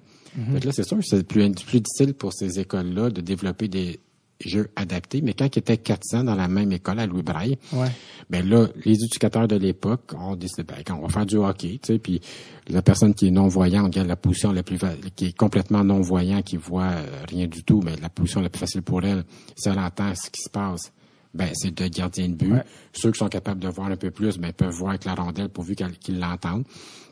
Fait 0.53 0.61
que 0.61 0.66
là, 0.66 0.72
c'est 0.72 0.87
sûr 0.87 0.99
que 0.99 1.05
c'est 1.05 1.27
plus, 1.27 1.51
plus 1.51 1.81
difficile 1.81 2.12
pour 2.12 2.35
ces 2.35 2.61
écoles-là 2.61 3.09
de 3.09 3.22
développer 3.22 3.68
des 3.68 4.01
jeux 4.44 4.68
adaptés. 4.77 5.22
Mais 5.22 5.35
quand 5.35 5.55
ils 5.57 5.59
étaient 5.61 5.77
400 5.79 6.25
dans 6.25 6.35
la 6.35 6.49
même 6.49 6.72
école 6.72 6.99
à 6.99 7.07
Louis 7.07 7.22
Braille, 7.22 7.59
Ouais. 7.72 7.88
ben 8.29 8.46
là, 8.49 8.68
les 8.85 8.92
éducateurs 8.94 9.49
de 9.49 9.57
l'époque 9.57 10.12
ont 10.18 10.37
décidé, 10.37 10.62
ben, 10.64 10.77
quand 10.85 10.99
on 11.01 11.07
va 11.07 11.09
faire 11.09 11.27
du 11.27 11.37
hockey, 11.37 11.79
tu 11.83 11.94
sais, 11.94 11.99
puis 11.99 12.20
la 12.68 12.83
personne 12.83 13.14
qui 13.14 13.29
est 13.29 13.31
non-voyante, 13.31 13.92
qui 13.92 13.99
a 13.99 14.05
la 14.05 14.16
position 14.16 14.53
la 14.53 14.62
plus, 14.62 14.79
qui 15.14 15.27
est 15.27 15.37
complètement 15.37 15.85
non-voyant, 15.85 16.42
qui 16.42 16.57
voit 16.57 16.85
euh, 16.85 17.07
rien 17.29 17.46
du 17.46 17.62
tout, 17.64 17.81
mais 17.85 17.96
la 18.03 18.09
position 18.09 18.40
la 18.40 18.49
plus 18.51 18.61
facile 18.61 18.83
pour 18.83 19.03
elle, 19.05 19.25
si 19.57 19.68
elle 19.68 19.79
entend 19.79 20.14
ce 20.14 20.31
qui 20.31 20.42
se 20.42 20.51
passe, 20.51 20.92
ben 21.35 21.51
c'est 21.53 21.75
de 21.75 21.87
gardien 21.88 22.29
de 22.29 22.35
but. 22.35 22.55
Ceux 22.94 23.12
qui 23.12 23.18
sont 23.18 23.29
capables 23.29 23.61
de 23.61 23.68
voir 23.68 23.88
un 23.90 23.96
peu 23.96 24.11
plus, 24.11 24.38
ben 24.38 24.53
peuvent 24.53 24.72
voir 24.72 24.90
avec 24.90 25.05
la 25.05 25.14
rondelle 25.14 25.51
pourvu 25.51 25.77
qu'ils 26.01 26.18
l'entendent. 26.18 26.64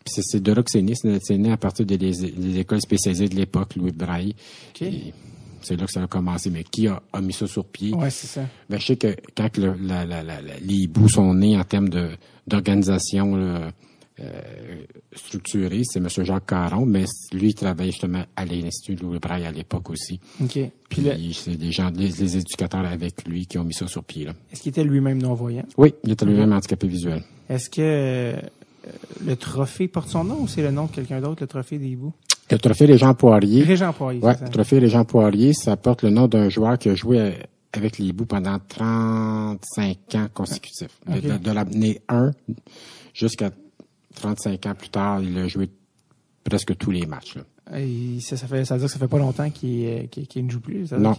Puis 0.04 0.22
c'est 0.22 0.42
de 0.42 0.52
là 0.52 0.62
que 0.62 0.70
c'est 0.70 0.80
né. 0.82 0.94
C'est 0.94 1.36
né 1.38 1.52
à 1.52 1.56
partir 1.58 1.84
des, 1.84 2.58
écoles 2.58 2.80
spécialisées 2.80 3.28
de 3.28 3.34
l'époque, 3.34 3.76
Louis 3.76 3.92
Braille. 3.92 4.34
C'est 5.64 5.76
là 5.76 5.86
que 5.86 5.92
ça 5.92 6.02
a 6.02 6.06
commencé. 6.06 6.50
Mais 6.50 6.64
qui 6.64 6.86
a, 6.88 7.00
mis 7.20 7.32
ça 7.32 7.46
sur 7.46 7.64
pied? 7.64 7.92
Ouais, 7.94 8.10
c'est 8.10 8.26
ça. 8.26 8.42
Ben, 8.68 8.78
je 8.78 8.86
sais 8.86 8.96
que 8.96 9.16
quand 9.36 9.48
les 9.56 10.74
hiboux 10.74 11.08
sont 11.08 11.34
nés 11.34 11.56
en 11.56 11.64
termes 11.64 11.88
d'organisation 12.46 13.70
euh, 14.20 14.84
structuré, 15.12 15.82
c'est 15.84 15.98
M. 15.98 16.08
Jacques 16.08 16.46
Caron, 16.46 16.86
mais 16.86 17.04
lui, 17.32 17.48
il 17.48 17.54
travaille 17.54 17.90
justement 17.90 18.24
à 18.36 18.44
l'Institut 18.44 18.94
Louis 19.02 19.18
Braille 19.18 19.44
à 19.44 19.50
l'époque 19.50 19.90
aussi. 19.90 20.20
OK. 20.40 20.58
Puis, 20.88 21.34
c'est 21.34 21.56
des 21.56 21.72
gens, 21.72 21.90
les, 21.90 22.36
éducateurs 22.36 22.86
avec 22.86 23.26
lui 23.26 23.46
qui 23.46 23.58
ont 23.58 23.64
mis 23.64 23.74
ça 23.74 23.88
sur 23.88 24.04
pied. 24.04 24.28
Est-ce 24.52 24.62
qu'il 24.62 24.70
était 24.70 24.84
lui-même 24.84 25.20
non-voyant? 25.20 25.64
Oui, 25.76 25.94
il 26.04 26.12
était 26.12 26.26
lui-même 26.26 26.52
handicapé 26.52 26.86
visuel. 26.86 27.24
Est-ce 27.48 27.68
que 27.68 27.80
euh, 27.80 28.36
le 29.26 29.36
trophée 29.36 29.88
porte 29.88 30.08
son 30.08 30.24
nom 30.24 30.42
ou 30.42 30.48
c'est 30.48 30.62
le 30.62 30.70
nom 30.70 30.86
de 30.86 30.92
quelqu'un 30.92 31.20
d'autre, 31.20 31.42
le 31.42 31.48
trophée 31.48 31.78
des 31.78 31.88
hiboux? 31.88 32.12
Le 32.50 32.58
trophée 32.58 32.86
Régent 32.86 33.14
Poirier. 33.14 33.62
Régent 33.62 33.92
Poirier, 33.92 34.20
ouais, 34.20 34.36
le 34.40 34.48
trophée 34.48 34.78
Régent 34.78 35.04
Poirier, 35.04 35.52
ça 35.54 35.76
porte 35.76 36.02
le 36.02 36.10
nom 36.10 36.28
d'un 36.28 36.48
joueur 36.48 36.78
qui 36.78 36.90
a 36.90 36.94
joué 36.94 37.34
avec 37.72 37.98
les 37.98 38.06
hiboux 38.06 38.26
pendant 38.26 38.58
35 38.68 39.96
ans 40.14 40.26
consécutifs. 40.32 41.00
De, 41.06 41.38
de 41.38 41.50
l'année 41.50 42.00
1 42.08 42.30
jusqu'à 43.12 43.50
35 44.14 44.66
ans 44.66 44.74
plus 44.74 44.90
tard, 44.90 45.20
il 45.22 45.36
a 45.38 45.48
joué 45.48 45.70
presque 46.44 46.76
tous 46.76 46.90
les 46.90 47.06
matchs. 47.06 47.36
ça, 48.20 48.36
ça, 48.36 48.46
fait, 48.46 48.64
ça 48.64 48.74
veut 48.74 48.80
dire 48.80 48.86
que 48.86 48.92
ça 48.92 48.98
fait 48.98 49.08
pas 49.08 49.18
longtemps 49.18 49.50
qu'il 49.50 50.08
ne 50.36 50.50
joue 50.50 50.60
plus. 50.60 50.88
Ça 50.88 50.98
non, 50.98 51.14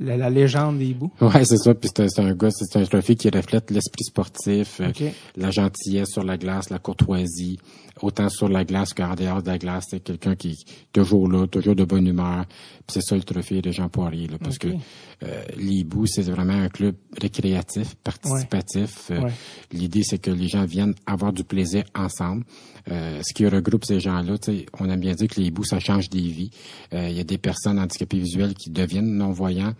La, 0.00 0.28
légende 0.28 0.78
des 0.78 0.86
hiboux. 0.86 1.10
Ouais, 1.20 1.44
c'est 1.44 1.56
ça. 1.56 1.74
Puis 1.74 1.90
c'est 1.94 2.18
un 2.18 2.34
gars, 2.34 2.50
c'est 2.50 2.76
un 2.78 2.84
trophée 2.84 3.14
qui 3.14 3.30
reflète 3.30 3.70
l'esprit 3.70 4.04
sportif, 4.04 4.80
euh, 4.80 4.90
la 5.36 5.50
gentillesse 5.50 6.10
sur 6.10 6.24
la 6.24 6.36
glace, 6.36 6.70
la 6.70 6.78
courtoisie, 6.78 7.58
autant 8.02 8.28
sur 8.28 8.48
la 8.48 8.64
glace 8.64 8.92
qu'en 8.92 9.14
dehors 9.14 9.42
de 9.42 9.48
la 9.48 9.58
glace. 9.58 9.86
C'est 9.90 10.00
quelqu'un 10.00 10.34
qui 10.34 10.50
est 10.50 10.64
toujours 10.92 11.30
là, 11.30 11.46
toujours 11.46 11.74
de 11.74 11.84
bonne 11.84 12.06
humeur. 12.06 12.44
Puis 12.46 12.94
c'est 12.94 13.02
ça 13.02 13.16
le 13.16 13.22
trophée 13.22 13.62
de 13.62 13.70
Jean 13.70 13.88
Poirier, 13.88 14.26
là, 14.26 14.38
parce 14.42 14.58
que 14.58 14.68
euh, 14.68 15.42
l'Hibou, 15.56 16.06
c'est 16.06 16.22
vraiment 16.22 16.54
un 16.54 16.68
club 16.68 16.96
récréatif, 17.20 17.94
participatif. 17.96 19.10
Euh, 19.10 19.28
l'idée, 19.72 20.02
c'est 20.02 20.18
que 20.18 20.30
les 20.30 20.48
gens 20.48 20.64
viennent 20.64 20.94
avoir 21.06 21.32
du 21.32 21.44
plaisir 21.44 21.84
ensemble. 21.94 22.44
Euh, 22.90 23.20
ce 23.22 23.32
qui 23.32 23.46
regroupe 23.46 23.84
ces 23.84 24.00
gens-là, 24.00 24.34
on 24.80 24.90
aime 24.90 25.00
bien 25.00 25.14
dire 25.14 25.28
que 25.28 25.40
les 25.40 25.52
ça 25.64 25.78
change 25.78 26.10
des 26.10 26.20
vies. 26.20 26.50
Il 26.92 27.12
y 27.12 27.20
a 27.20 27.24
des 27.24 27.38
personnes 27.38 27.78
handicapées 27.78 28.18
visuelles 28.18 28.54
qui 28.54 28.70
deviennent 28.70 29.16
non-voyants 29.16 29.74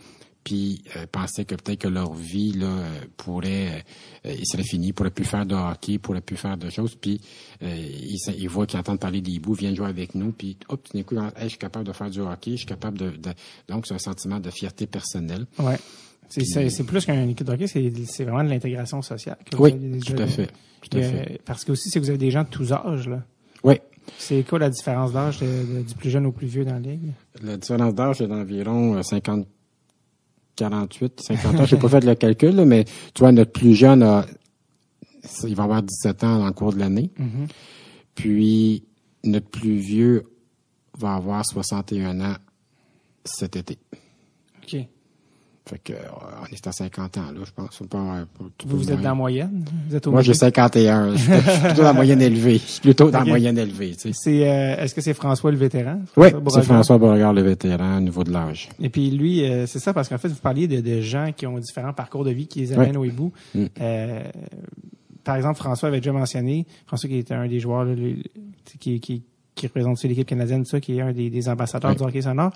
puis 0.44 0.82
euh, 0.96 1.06
pensaient 1.10 1.44
que 1.44 1.54
peut-être 1.54 1.80
que 1.80 1.88
leur 1.88 2.12
vie 2.14 2.52
là 2.52 2.84
pourrait 3.16 3.84
euh, 4.26 4.34
il 4.38 4.46
serait 4.46 4.64
fini, 4.64 4.92
pourrait 4.92 5.10
plus 5.10 5.24
faire 5.24 5.46
de 5.46 5.54
hockey, 5.54 5.98
pourrait 5.98 6.20
plus 6.20 6.36
faire 6.36 6.56
de 6.56 6.68
choses, 6.70 6.94
puis 6.94 7.20
euh, 7.62 7.74
ils, 7.74 8.18
ils 8.38 8.48
voient 8.48 8.66
qu'ils 8.66 8.78
entendent 8.78 9.00
parler 9.00 9.20
des 9.20 9.38
bouts, 9.38 9.54
viennent 9.54 9.76
jouer 9.76 9.86
avec 9.86 10.14
nous, 10.14 10.32
puis 10.32 10.56
hop, 10.68 10.82
tout 10.82 10.96
d'un 10.96 11.02
coup, 11.02 11.16
je 11.40 11.48
suis 11.48 11.58
capable 11.58 11.86
de 11.86 11.92
faire 11.92 12.10
du 12.10 12.20
hockey, 12.20 12.52
je 12.52 12.56
suis 12.58 12.66
capable 12.66 12.98
de, 12.98 13.12
donc 13.68 13.86
c'est 13.86 13.94
un 13.94 13.98
sentiment 13.98 14.40
de 14.40 14.50
fierté 14.50 14.86
personnelle. 14.86 15.46
Ouais. 15.58 15.78
C'est 16.28 16.84
plus 16.84 17.04
qu'un 17.04 17.28
équipe 17.28 17.46
de 17.46 17.52
hockey, 17.52 17.66
c'est 17.66 18.24
vraiment 18.24 18.44
de 18.44 18.48
l'intégration 18.48 19.02
sociale. 19.02 19.38
oui, 19.58 20.00
tout 20.00 20.14
à 20.16 20.26
fait. 20.26 20.50
Tout 20.80 20.98
à 20.98 21.02
fait. 21.02 21.40
Parce 21.44 21.64
que 21.64 21.72
aussi, 21.72 21.90
c'est 21.90 22.00
que 22.00 22.04
vous 22.04 22.10
avez 22.10 22.18
des 22.18 22.30
gens 22.32 22.42
de 22.42 22.48
tous 22.48 22.72
âges, 22.72 23.08
là. 23.08 23.22
Oui. 23.62 23.74
C'est 24.18 24.42
quoi 24.42 24.58
la 24.58 24.68
différence 24.70 25.12
d'âge 25.12 25.38
du 25.40 25.94
plus 25.96 26.10
jeune 26.10 26.26
au 26.26 26.32
plus 26.32 26.48
vieux 26.48 26.64
dans 26.64 26.72
la 26.72 26.80
ligue? 26.80 27.12
La 27.42 27.56
différence 27.56 27.94
d'âge 27.94 28.20
est 28.20 28.26
d'environ 28.26 29.00
50 29.00 29.46
48, 30.56 31.20
50 31.20 31.54
ans. 31.54 31.64
Je 31.66 31.74
n'ai 31.74 31.80
pas 31.80 31.88
fait 31.88 32.04
le 32.04 32.14
calcul, 32.14 32.64
mais 32.64 32.84
tu 33.14 33.20
vois, 33.20 33.32
notre 33.32 33.52
plus 33.52 33.74
jeune 33.74 34.02
a, 34.02 34.26
il 35.44 35.54
va 35.54 35.64
avoir 35.64 35.82
17 35.82 36.24
ans 36.24 36.46
en 36.46 36.52
cours 36.52 36.72
de 36.72 36.78
l'année. 36.78 37.10
Mm-hmm. 37.18 37.48
Puis, 38.14 38.84
notre 39.24 39.48
plus 39.48 39.76
vieux 39.76 40.24
va 40.98 41.14
avoir 41.14 41.44
61 41.44 42.20
ans 42.20 42.36
cet 43.24 43.56
été. 43.56 43.78
OK. 44.62 44.76
Fait 45.64 45.78
que, 45.78 45.92
euh, 45.92 45.96
on 46.42 46.52
est 46.52 46.66
à 46.66 46.72
50 46.72 47.18
ans, 47.18 47.30
là, 47.32 47.40
je 47.44 47.50
pense. 47.52 47.82
Pas, 47.88 48.26
vous, 48.66 48.78
vous 48.78 48.90
êtes 48.90 48.96
dans 48.96 49.10
la 49.10 49.14
moyenne? 49.14 49.64
Vous 49.88 49.94
êtes 49.94 50.06
au 50.08 50.10
Moi, 50.10 50.22
j'ai 50.22 50.34
51. 50.34 51.14
Je 51.14 51.16
suis 51.16 51.30
plutôt 51.30 51.82
dans 51.82 51.82
la 51.84 51.92
moyenne 51.92 52.20
élevée. 52.20 52.58
Je 52.58 52.66
suis 52.66 52.80
plutôt 52.80 53.10
dans 53.10 53.20
la 53.20 53.24
moyenne 53.24 53.56
élevée, 53.56 53.92
tu 53.92 54.00
sais. 54.00 54.10
C'est, 54.12 54.48
euh, 54.48 54.82
est-ce 54.82 54.94
que 54.94 55.00
c'est 55.00 55.14
François 55.14 55.52
le 55.52 55.56
vétéran? 55.56 56.00
oui, 56.16 56.28
c'est 56.48 56.62
François 56.62 56.98
Beauregard 56.98 57.32
le 57.32 57.42
vétéran 57.42 57.98
au 57.98 58.00
niveau 58.00 58.24
de 58.24 58.32
l'âge. 58.32 58.70
Et 58.80 58.88
puis, 58.88 59.10
lui, 59.12 59.44
euh, 59.44 59.66
c'est 59.66 59.78
ça, 59.78 59.92
parce 59.92 60.08
qu'en 60.08 60.18
fait, 60.18 60.28
vous 60.28 60.34
parliez 60.40 60.66
de, 60.66 60.80
de, 60.80 61.00
gens 61.00 61.30
qui 61.36 61.46
ont 61.46 61.58
différents 61.58 61.92
parcours 61.92 62.24
de 62.24 62.30
vie 62.30 62.48
qui 62.48 62.60
les 62.60 62.72
amènent 62.72 62.96
au 62.96 63.04
hibou. 63.04 63.32
Mm. 63.54 63.66
par 65.22 65.36
exemple, 65.36 65.58
François 65.58 65.88
avait 65.88 66.00
déjà 66.00 66.12
mentionné, 66.12 66.66
François 66.86 67.08
qui 67.08 67.18
était 67.18 67.34
un 67.34 67.46
des 67.46 67.60
joueurs, 67.60 67.86
qui, 68.80 68.98
qui, 68.98 69.22
qui 69.54 69.66
représente 69.66 70.02
l'équipe 70.04 70.26
canadienne, 70.26 70.64
ça, 70.64 70.80
qui 70.80 70.96
est 70.96 71.00
un 71.00 71.12
des, 71.12 71.48
ambassadeurs 71.48 71.94
du 71.94 72.02
hockey 72.02 72.22
sonore. 72.22 72.52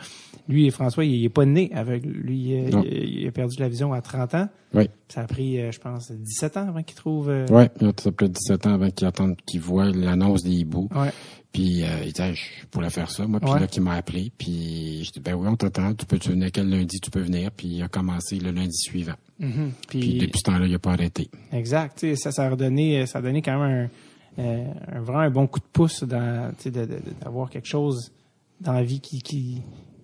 Lui, 0.48 0.70
François, 0.70 1.04
il 1.04 1.22
n'est 1.22 1.28
pas 1.28 1.44
né 1.44 1.70
avec 1.74 2.04
lui. 2.04 2.52
Il, 2.52 3.26
a 3.26 3.30
perdu 3.30 3.56
la 3.58 3.68
vision 3.68 3.92
à 3.92 4.00
30 4.00 4.34
ans. 4.34 4.48
Oui. 4.74 4.88
Ça 5.08 5.22
a 5.22 5.24
pris, 5.24 5.60
euh, 5.60 5.70
je 5.72 5.78
pense, 5.78 6.10
17 6.10 6.56
ans 6.56 6.68
avant 6.68 6.82
qu'il 6.82 6.96
trouve. 6.96 7.28
Euh, 7.28 7.46
oui, 7.50 7.64
ça 7.98 8.08
a 8.08 8.12
pris 8.12 8.28
17 8.28 8.66
ans 8.66 8.74
avant 8.74 8.90
qu'il 8.90 9.06
attende, 9.06 9.36
qu'il 9.46 9.60
voit 9.60 9.90
l'annonce 9.90 10.42
des 10.42 10.50
hiboux. 10.50 10.88
Ouais. 10.94 11.10
Puis 11.52 11.82
euh, 11.82 12.04
il 12.04 12.12
dit, 12.12 12.34
je 12.34 12.66
pourrais 12.70 12.90
faire 12.90 13.10
ça, 13.10 13.26
moi. 13.26 13.40
Puis 13.40 13.50
là, 13.50 13.66
qui 13.66 13.80
m'a 13.80 13.94
appelé. 13.94 14.32
Puis 14.36 15.04
je 15.04 15.12
dis, 15.12 15.20
ben 15.20 15.34
oui, 15.34 15.48
on 15.48 15.56
t'attend. 15.56 15.94
Tu 15.94 16.04
peux 16.06 16.18
tu 16.18 16.30
venir? 16.30 16.50
Quel 16.52 16.68
lundi 16.68 17.00
tu 17.00 17.10
peux 17.10 17.20
venir? 17.20 17.50
Puis 17.50 17.68
il 17.68 17.82
a 17.82 17.88
commencé 17.88 18.38
le 18.38 18.50
lundi 18.50 18.76
suivant. 18.76 19.14
Mm-hmm. 19.40 19.70
puis, 19.88 20.18
depuis 20.18 20.38
ce 20.38 20.44
temps-là, 20.44 20.64
il 20.64 20.72
n'a 20.72 20.78
pas 20.78 20.92
arrêté. 20.92 21.28
Exact. 21.52 22.06
ça, 22.16 22.32
ça 22.32 22.44
a 22.44 22.50
redonné, 22.50 23.04
ça 23.04 23.18
a 23.18 23.22
donné 23.22 23.42
quand 23.42 23.58
même 23.58 23.84
un 23.84 23.88
euh, 24.38 24.64
vraiment 25.00 25.20
un 25.20 25.30
bon 25.30 25.46
coup 25.46 25.60
de 25.60 25.64
pouce 25.72 26.04
dans, 26.04 26.52
d'avoir 27.22 27.50
quelque 27.50 27.68
chose 27.68 28.12
dans 28.60 28.72
la 28.72 28.82
vie 28.82 29.00
qui, 29.00 29.22
qui, 29.22 29.62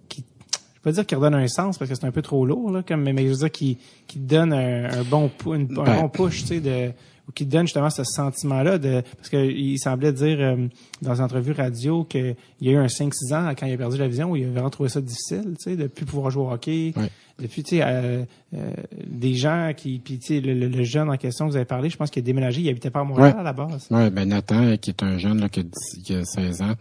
qui 0.09 0.25
je 0.38 0.81
peux 0.81 0.90
pas 0.90 0.92
dire 0.92 1.07
qui 1.07 1.14
redonne 1.14 1.35
un 1.35 1.49
sens 1.49 1.79
parce 1.79 1.88
que 1.88 1.95
c'est 1.95 2.07
un 2.07 2.11
peu 2.12 2.23
trop 2.23 2.45
lourd 2.47 2.71
là, 2.71 2.83
comme 2.83 3.03
mais 3.03 3.25
je 3.25 3.29
veux 3.29 3.37
dire 3.37 3.51
qui, 3.51 3.79
qui 4.07 4.18
donne 4.18 4.53
un, 4.53 5.03
bon 5.05 5.31
un 5.47 5.59
ben. 5.59 6.01
bon 6.01 6.09
push, 6.09 6.42
tu 6.42 6.47
sais, 6.49 6.61
de 6.61 6.92
ou 7.29 7.33
qui 7.33 7.47
donne 7.47 7.67
justement 7.67 7.91
ce 7.91 8.05
sentiment-là 8.05 8.79
de 8.79 9.03
parce 9.17 9.29
qu'il 9.29 9.79
semblait 9.79 10.13
dire 10.13 10.39
euh, 10.41 10.69
dans 11.03 11.15
une 11.15 11.25
entrevue 11.25 11.53
radio 11.53 12.05
qu'il 12.05 12.37
y 12.61 12.69
a 12.69 12.73
eu 12.73 12.77
un 12.77 12.87
5-6 12.87 13.35
ans 13.35 13.53
quand 13.57 13.67
il 13.67 13.75
a 13.75 13.77
perdu 13.77 13.97
la 13.97 14.09
vision 14.09 14.31
où 14.31 14.37
il 14.37 14.45
a 14.45 14.51
vraiment 14.51 14.71
trouvé 14.71 14.89
ça 14.89 15.01
difficile, 15.01 15.55
tu 15.59 15.71
sais, 15.71 15.77
de 15.77 15.87
plus 15.87 16.05
pouvoir 16.05 16.31
jouer 16.31 16.45
au 16.45 16.51
hockey. 16.51 16.95
Depuis, 17.39 17.63
tu 17.63 17.77
sais, 17.77 17.83
euh, 17.83 18.25
euh, 18.55 18.73
des 19.07 19.35
gens 19.35 19.73
qui, 19.77 19.99
puis 19.99 20.19
tu 20.19 20.35
sais, 20.35 20.41
le, 20.41 20.83
jeune 20.85 21.09
en 21.09 21.17
question 21.17 21.47
que 21.47 21.53
vous 21.53 21.57
avez 21.57 21.65
parlé, 21.65 21.89
je 21.89 21.97
pense 21.97 22.11
qu'il 22.11 22.23
a 22.23 22.25
déménagé, 22.25 22.61
il 22.61 22.69
habitait 22.69 22.91
pas 22.91 23.01
à 23.01 23.05
Montréal 23.05 23.35
à 23.39 23.43
la 23.43 23.53
base. 23.53 23.89
Oui, 23.91 24.11
ben 24.11 24.29
Nathan, 24.29 24.77
qui 24.77 24.91
est 24.91 25.03
un 25.03 25.19
jeune 25.19 25.41
là, 25.41 25.49
qui, 25.49 25.61
a, 25.61 26.25
16 26.25 26.63
ans, 26.63 26.75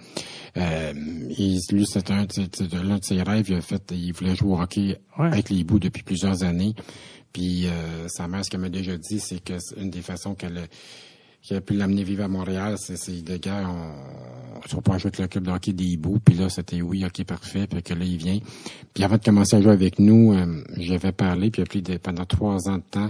euh, 0.57 0.93
lui, 0.93 1.85
c'est 1.85 2.11
un, 2.11 2.27
l'un 2.83 2.97
de 2.97 3.03
ses 3.03 3.21
rêves, 3.23 3.49
il 3.49 3.55
a 3.55 3.61
fait, 3.61 3.91
il 3.91 4.11
voulait 4.13 4.35
jouer 4.35 4.51
au 4.51 4.59
hockey 4.59 4.99
avec 5.17 5.49
les 5.49 5.63
bouts 5.63 5.79
depuis 5.79 6.03
plusieurs 6.03 6.43
années. 6.43 6.75
Puis 7.33 7.67
euh, 7.67 8.07
sa 8.07 8.27
mère, 8.27 8.43
ce 8.43 8.49
qu'elle 8.49 8.59
m'a 8.59 8.69
déjà 8.69 8.97
dit, 8.97 9.19
c'est 9.19 9.43
que 9.43 9.53
c'est 9.59 9.79
une 9.79 9.89
des 9.89 10.01
façons 10.01 10.35
qu'elle 10.35 10.67
a 11.49 11.61
pu 11.61 11.73
l'amener 11.73 12.03
vivre 12.03 12.23
à 12.23 12.27
Montréal, 12.27 12.75
c'est 12.77 12.97
les 13.27 13.39
gars, 13.39 13.69
on, 13.69 14.77
on 14.77 14.81
pas 14.81 14.97
jouer 14.97 15.07
avec 15.07 15.19
le 15.19 15.27
club 15.27 15.45
de 15.45 15.51
hockey 15.51 15.73
des 15.73 15.85
hiboux, 15.85 16.19
puis 16.23 16.35
là, 16.35 16.49
c'était 16.49 16.81
oui, 16.81 17.05
ok, 17.05 17.23
parfait, 17.25 17.67
puis 17.67 17.81
que 17.81 17.93
là, 17.93 18.05
il 18.05 18.17
vient. 18.17 18.39
Puis 18.93 19.03
avant 19.03 19.17
de 19.17 19.23
commencer 19.23 19.55
à 19.55 19.61
jouer 19.61 19.71
avec 19.71 19.99
nous, 19.99 20.33
euh, 20.33 20.63
j'avais 20.77 21.11
parlé, 21.11 21.49
puis 21.49 21.61
il 21.61 21.65
a 21.65 21.67
pris 21.67 21.99
pendant 21.99 22.25
trois 22.25 22.69
ans 22.69 22.77
de 22.77 22.83
temps, 22.89 23.09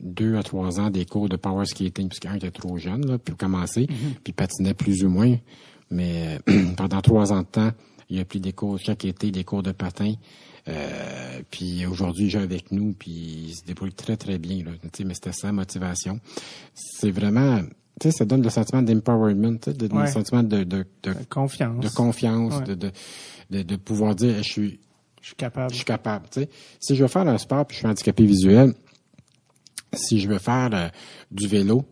deux 0.00 0.36
à 0.36 0.42
trois 0.42 0.80
ans, 0.80 0.90
des 0.90 1.04
cours 1.04 1.28
de 1.28 1.36
power 1.36 1.66
skating, 1.66 2.08
puisqu'un 2.08 2.34
était 2.34 2.50
trop 2.50 2.78
jeune, 2.78 3.06
là, 3.06 3.18
pour 3.18 3.36
commencer, 3.36 3.82
mm-hmm. 3.82 4.14
puis 4.24 4.32
patinait 4.32 4.74
plus 4.74 5.04
ou 5.04 5.10
moins. 5.10 5.36
Mais 5.90 6.38
pendant 6.76 7.00
trois 7.02 7.32
ans 7.32 7.42
de 7.42 7.46
temps, 7.46 7.70
il 8.08 8.18
a 8.20 8.24
pris 8.24 8.40
des 8.40 8.52
cours 8.52 8.78
chaque 8.78 9.04
été, 9.04 9.30
des 9.30 9.44
cours 9.44 9.62
de 9.62 9.72
patin. 9.72 10.14
Euh, 10.70 11.42
puis 11.50 11.84
aujourd'hui, 11.86 12.26
il 12.26 12.30
joue 12.30 12.38
avec 12.38 12.70
nous, 12.70 12.92
puis 12.92 13.10
il 13.48 13.54
se 13.54 13.64
débrouille 13.64 13.92
très, 13.92 14.16
très 14.16 14.38
bien. 14.38 14.64
Là, 14.64 14.72
mais 15.04 15.14
c'était 15.14 15.32
sa 15.32 15.52
motivation. 15.52 16.20
C'est 16.74 17.10
vraiment... 17.10 17.60
Tu 18.00 18.10
sais, 18.10 18.12
ça 18.12 18.24
donne 18.24 18.42
le 18.42 18.50
sentiment 18.50 18.82
d'empowerment, 18.82 19.58
de, 19.66 19.88
le 19.88 20.06
sentiment 20.06 20.42
de, 20.42 20.64
de, 20.64 20.86
de, 21.02 21.12
confiance, 21.28 21.84
de, 21.84 21.88
confiance 21.90 22.62
de, 22.64 22.74
de, 22.74 23.62
de, 23.62 23.76
pouvoir 23.76 24.14
dire 24.14 24.36
je 24.38 24.50
suis, 24.50 24.80
je 25.20 25.26
suis 25.26 25.36
capable. 25.36 25.70
Je 25.70 25.76
suis 25.76 25.84
capable. 25.84 26.26
Tu 26.30 26.40
sais. 26.40 26.48
Si 26.78 26.96
je 26.96 27.02
veux 27.02 27.08
faire 27.08 27.28
un 27.28 27.36
sport 27.36 27.66
puis 27.66 27.74
je 27.74 27.80
suis 27.80 27.86
handicapé 27.86 28.24
visuel, 28.24 28.72
si 29.92 30.18
je 30.18 30.28
veux 30.28 30.38
faire 30.38 30.70
euh, 30.72 30.88
du 31.30 31.46
vélo, 31.46 31.84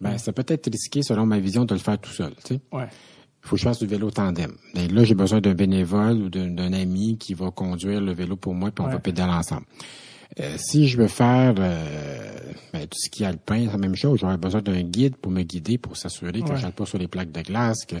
ben 0.00 0.16
ça 0.16 0.32
peut 0.32 0.44
être 0.46 0.70
risqué 0.70 1.02
selon 1.02 1.26
ma 1.26 1.40
vision 1.40 1.64
de 1.64 1.74
le 1.74 1.80
faire 1.80 1.98
tout 1.98 2.12
seul. 2.12 2.34
Tu 2.44 2.54
sais. 2.54 2.60
Il 3.42 3.48
faut 3.48 3.56
que 3.56 3.60
je 3.62 3.64
fasse 3.64 3.78
du 3.80 3.86
vélo 3.86 4.10
tandem. 4.10 4.52
Et 4.74 4.88
là, 4.88 5.04
j'ai 5.04 5.14
besoin 5.14 5.40
d'un 5.40 5.54
bénévole 5.54 6.22
ou 6.22 6.28
d'un 6.28 6.72
ami 6.72 7.18
qui 7.18 7.34
va 7.34 7.50
conduire 7.50 8.00
le 8.00 8.12
vélo 8.12 8.36
pour 8.36 8.54
moi, 8.54 8.70
puis 8.70 8.84
on 8.84 8.88
va 8.88 8.98
pédaler 8.98 9.32
ensemble. 9.32 9.64
Euh, 10.40 10.56
si 10.56 10.88
je 10.88 10.96
veux 10.96 11.08
faire 11.08 11.54
euh, 11.58 12.30
ben, 12.72 12.86
tout 12.86 12.98
ce 12.98 13.10
qui 13.10 13.22
est 13.22 13.26
alpin, 13.26 13.66
c'est 13.66 13.72
la 13.72 13.76
même 13.76 13.94
chose. 13.94 14.20
J'aurais 14.20 14.38
besoin 14.38 14.62
d'un 14.62 14.80
guide 14.80 15.16
pour 15.16 15.30
me 15.30 15.42
guider, 15.42 15.76
pour 15.76 15.96
s'assurer 15.96 16.40
que 16.40 16.56
je 16.56 16.66
ne 16.66 16.70
pas 16.70 16.86
sur 16.86 16.96
les 16.96 17.08
plaques 17.08 17.32
de 17.32 17.42
glace, 17.42 17.84
que 17.84 17.96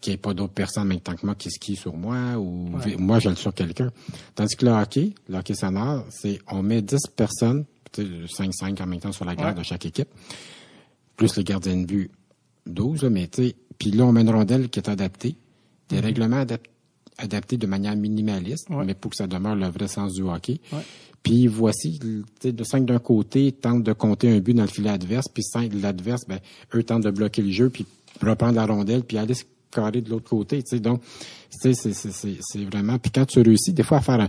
qu'il 0.00 0.10
n'y 0.10 0.14
ait 0.14 0.18
pas 0.18 0.34
d'autres 0.34 0.52
personnes 0.52 0.84
en 0.84 0.86
même 0.86 1.00
temps 1.00 1.14
que 1.14 1.24
moi 1.24 1.36
qui 1.36 1.50
skient 1.50 1.76
sur 1.76 1.96
moi 1.96 2.36
ou 2.38 2.72
moi 2.98 3.20
je 3.20 3.28
le 3.28 3.36
sur 3.36 3.54
quelqu'un. 3.54 3.90
Tandis 4.34 4.56
que 4.56 4.64
le 4.64 4.72
hockey, 4.72 5.14
le 5.28 5.38
hockey 5.38 5.54
sonore, 5.54 6.04
c'est 6.10 6.40
on 6.50 6.62
met 6.62 6.82
10 6.82 6.98
personnes 7.14 7.64
5-5 7.96 8.82
en 8.82 8.86
même 8.86 8.98
temps 8.98 9.12
sur 9.12 9.24
la 9.24 9.36
garde 9.36 9.58
de 9.58 9.62
chaque 9.62 9.86
équipe. 9.86 10.08
Plus 11.16 11.36
les 11.36 11.44
gardiens 11.44 11.76
de 11.76 11.84
but 11.84 12.10
12, 12.66 13.04
mais 13.04 13.28
tu 13.28 13.42
sais, 13.42 13.56
puis 13.78 13.90
là, 13.90 14.04
on 14.04 14.12
met 14.12 14.22
une 14.22 14.30
rondelle 14.30 14.68
qui 14.68 14.78
est 14.78 14.88
adaptée. 14.88 15.36
Des 15.88 15.96
mhm. 15.96 16.04
règlements 16.04 16.44
adaptés 17.18 17.56
de 17.56 17.66
manière 17.66 17.96
minimaliste, 17.96 18.68
mais 18.70 18.94
pour 18.94 19.10
que 19.10 19.16
ça 19.16 19.26
demeure 19.26 19.54
le 19.54 19.68
vrai 19.68 19.88
sens 19.88 20.14
du 20.14 20.22
hockey. 20.22 20.60
Puis 21.22 21.46
voici, 21.46 21.98
de 21.98 22.64
5 22.64 22.84
d'un 22.84 22.98
côté 22.98 23.52
tentent 23.52 23.82
de 23.82 23.92
compter 23.92 24.30
un 24.30 24.40
but 24.40 24.54
dans 24.54 24.62
le 24.62 24.68
filet 24.68 24.90
adverse, 24.90 25.28
puis 25.28 25.42
5 25.42 25.70
de 25.70 25.82
l'adverse, 25.82 26.26
ben, 26.28 26.38
eux 26.74 26.82
tentent 26.82 27.04
de 27.04 27.10
bloquer 27.10 27.42
le 27.42 27.50
jeu, 27.50 27.70
puis 27.70 27.86
reprendre 28.20 28.54
la 28.54 28.66
rondelle, 28.66 29.04
puis 29.04 29.16
aller 29.16 29.34
se 29.34 29.44
carrer 29.70 30.02
de 30.02 30.10
l'autre 30.10 30.28
côté. 30.28 30.62
sais 30.64 30.80
Donc, 30.80 31.00
c'est 31.50 32.64
vraiment... 32.70 32.98
Puis 32.98 33.10
quand 33.10 33.24
tu 33.24 33.40
réussis, 33.40 33.72
des 33.72 33.82
fois, 33.82 33.98
à 33.98 34.02
faire 34.02 34.28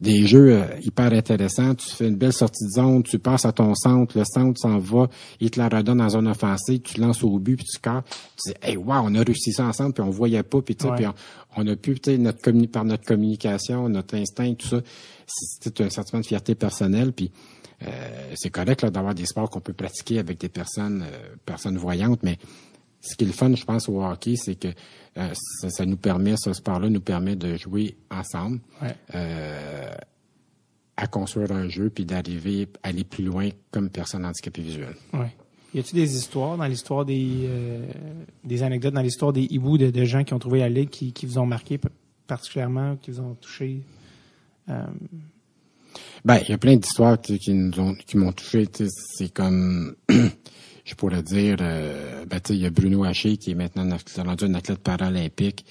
des 0.00 0.26
jeux 0.26 0.52
euh, 0.52 0.66
hyper 0.82 1.12
intéressants, 1.12 1.74
tu 1.74 1.88
fais 1.88 2.08
une 2.08 2.16
belle 2.16 2.32
sortie 2.32 2.64
de 2.66 2.70
zone, 2.70 3.02
tu 3.02 3.18
passes 3.18 3.46
à 3.46 3.52
ton 3.52 3.74
centre, 3.74 4.18
le 4.18 4.24
centre 4.24 4.60
s'en 4.60 4.78
va, 4.78 5.08
il 5.40 5.50
te 5.50 5.58
la 5.58 5.68
redonne 5.68 6.00
en 6.00 6.10
zone 6.10 6.28
offensive, 6.28 6.80
tu 6.80 7.00
lances 7.00 7.24
au 7.24 7.38
but, 7.38 7.56
puis 7.56 7.66
tu 7.66 7.80
carres, 7.80 8.04
tu 8.04 8.50
dis 8.50 8.56
«Hey, 8.62 8.76
wow, 8.76 8.96
on 9.04 9.14
a 9.14 9.22
réussi 9.22 9.52
ça 9.52 9.64
ensemble, 9.64 9.94
puis 9.94 10.02
on 10.02 10.10
voyait 10.10 10.42
pas, 10.42 10.60
puis, 10.60 10.76
tu 10.76 10.86
puis 10.92 11.06
on, 11.06 11.14
on, 11.56 11.66
a 11.66 11.76
pu, 11.76 11.96
notre 12.18 12.66
par 12.66 12.84
notre 12.84 13.04
communication, 13.04 13.88
notre 13.88 14.16
instinct, 14.16 14.54
tout 14.54 14.68
ça, 14.68 14.80
c'est 15.26 15.80
un 15.80 15.88
sentiment 15.88 16.20
de 16.20 16.26
fierté 16.26 16.54
personnelle, 16.54 17.12
puis 17.12 17.30
euh, 17.82 18.32
c'est 18.34 18.50
correct 18.50 18.84
d'avoir 18.86 19.14
des 19.14 19.26
sports 19.26 19.50
qu'on 19.50 19.60
peut 19.60 19.72
pratiquer 19.72 20.18
avec 20.18 20.38
des 20.38 20.48
personnes 20.48 21.02
euh, 21.02 21.34
personnes 21.44 21.76
voyantes, 21.76 22.22
mais 22.22 22.38
ce 23.00 23.14
qui 23.16 23.24
est 23.24 23.26
le 23.26 23.32
fun, 23.32 23.54
je 23.54 23.64
pense, 23.64 23.88
au 23.88 24.02
hockey, 24.02 24.36
c'est 24.36 24.56
que 24.56 24.68
euh, 25.16 25.32
ça, 25.68 25.86
nous 25.86 25.96
permet, 25.96 26.34
ce 26.36 26.52
sport-là 26.52 26.88
nous 26.88 27.00
permet 27.00 27.36
de 27.36 27.56
jouer 27.56 27.96
ensemble, 28.10 28.60
à 30.98 31.06
construire 31.06 31.52
un 31.52 31.68
jeu, 31.68 31.90
puis 31.90 32.04
d'arriver 32.06 32.68
à 32.82 32.88
aller 32.88 33.04
plus 33.04 33.24
loin 33.24 33.50
comme 33.70 33.90
personne 33.90 34.24
handicapée 34.24 34.62
visuelle. 34.62 34.96
Ouais. 35.12 35.34
Y 35.74 35.80
a-t-il 35.80 35.96
des 35.96 36.16
histoires 36.16 36.56
dans 36.56 36.64
l'histoire 36.64 37.04
des 37.04 37.50
des 38.44 38.62
anecdotes 38.62 38.94
dans 38.94 39.02
l'histoire 39.02 39.32
des 39.32 39.42
hiboux 39.42 39.76
de, 39.76 40.04
gens 40.04 40.24
qui 40.24 40.32
ont 40.32 40.38
trouvé 40.38 40.60
la 40.60 40.70
ligue 40.70 40.88
qui, 40.88 41.12
qui 41.12 41.26
vous 41.26 41.38
ont 41.38 41.44
marqué 41.44 41.78
particulièrement, 42.26 42.96
qui 42.96 43.10
vous 43.10 43.20
ont 43.20 43.34
touché? 43.34 43.82
Euh, 44.68 44.84
ben, 46.24 46.38
il 46.42 46.48
y 46.50 46.52
a 46.52 46.58
plein 46.58 46.76
d'histoires 46.76 47.20
qui 47.20 47.52
nous 47.52 47.78
ont, 47.80 47.94
qui 47.94 48.16
m'ont 48.16 48.32
touché. 48.32 48.66
C'est 49.16 49.32
comme, 49.32 49.94
je 50.86 50.94
pourrais 50.94 51.22
dire, 51.22 51.56
euh, 51.60 52.24
ben, 52.26 52.40
il 52.48 52.56
y 52.56 52.66
a 52.66 52.70
Bruno 52.70 53.04
Haché 53.04 53.36
qui 53.36 53.50
est 53.50 53.54
maintenant 53.54 53.96
rendu 54.24 54.44
un 54.44 54.54
athlète 54.54 54.78
paralympique. 54.78 55.66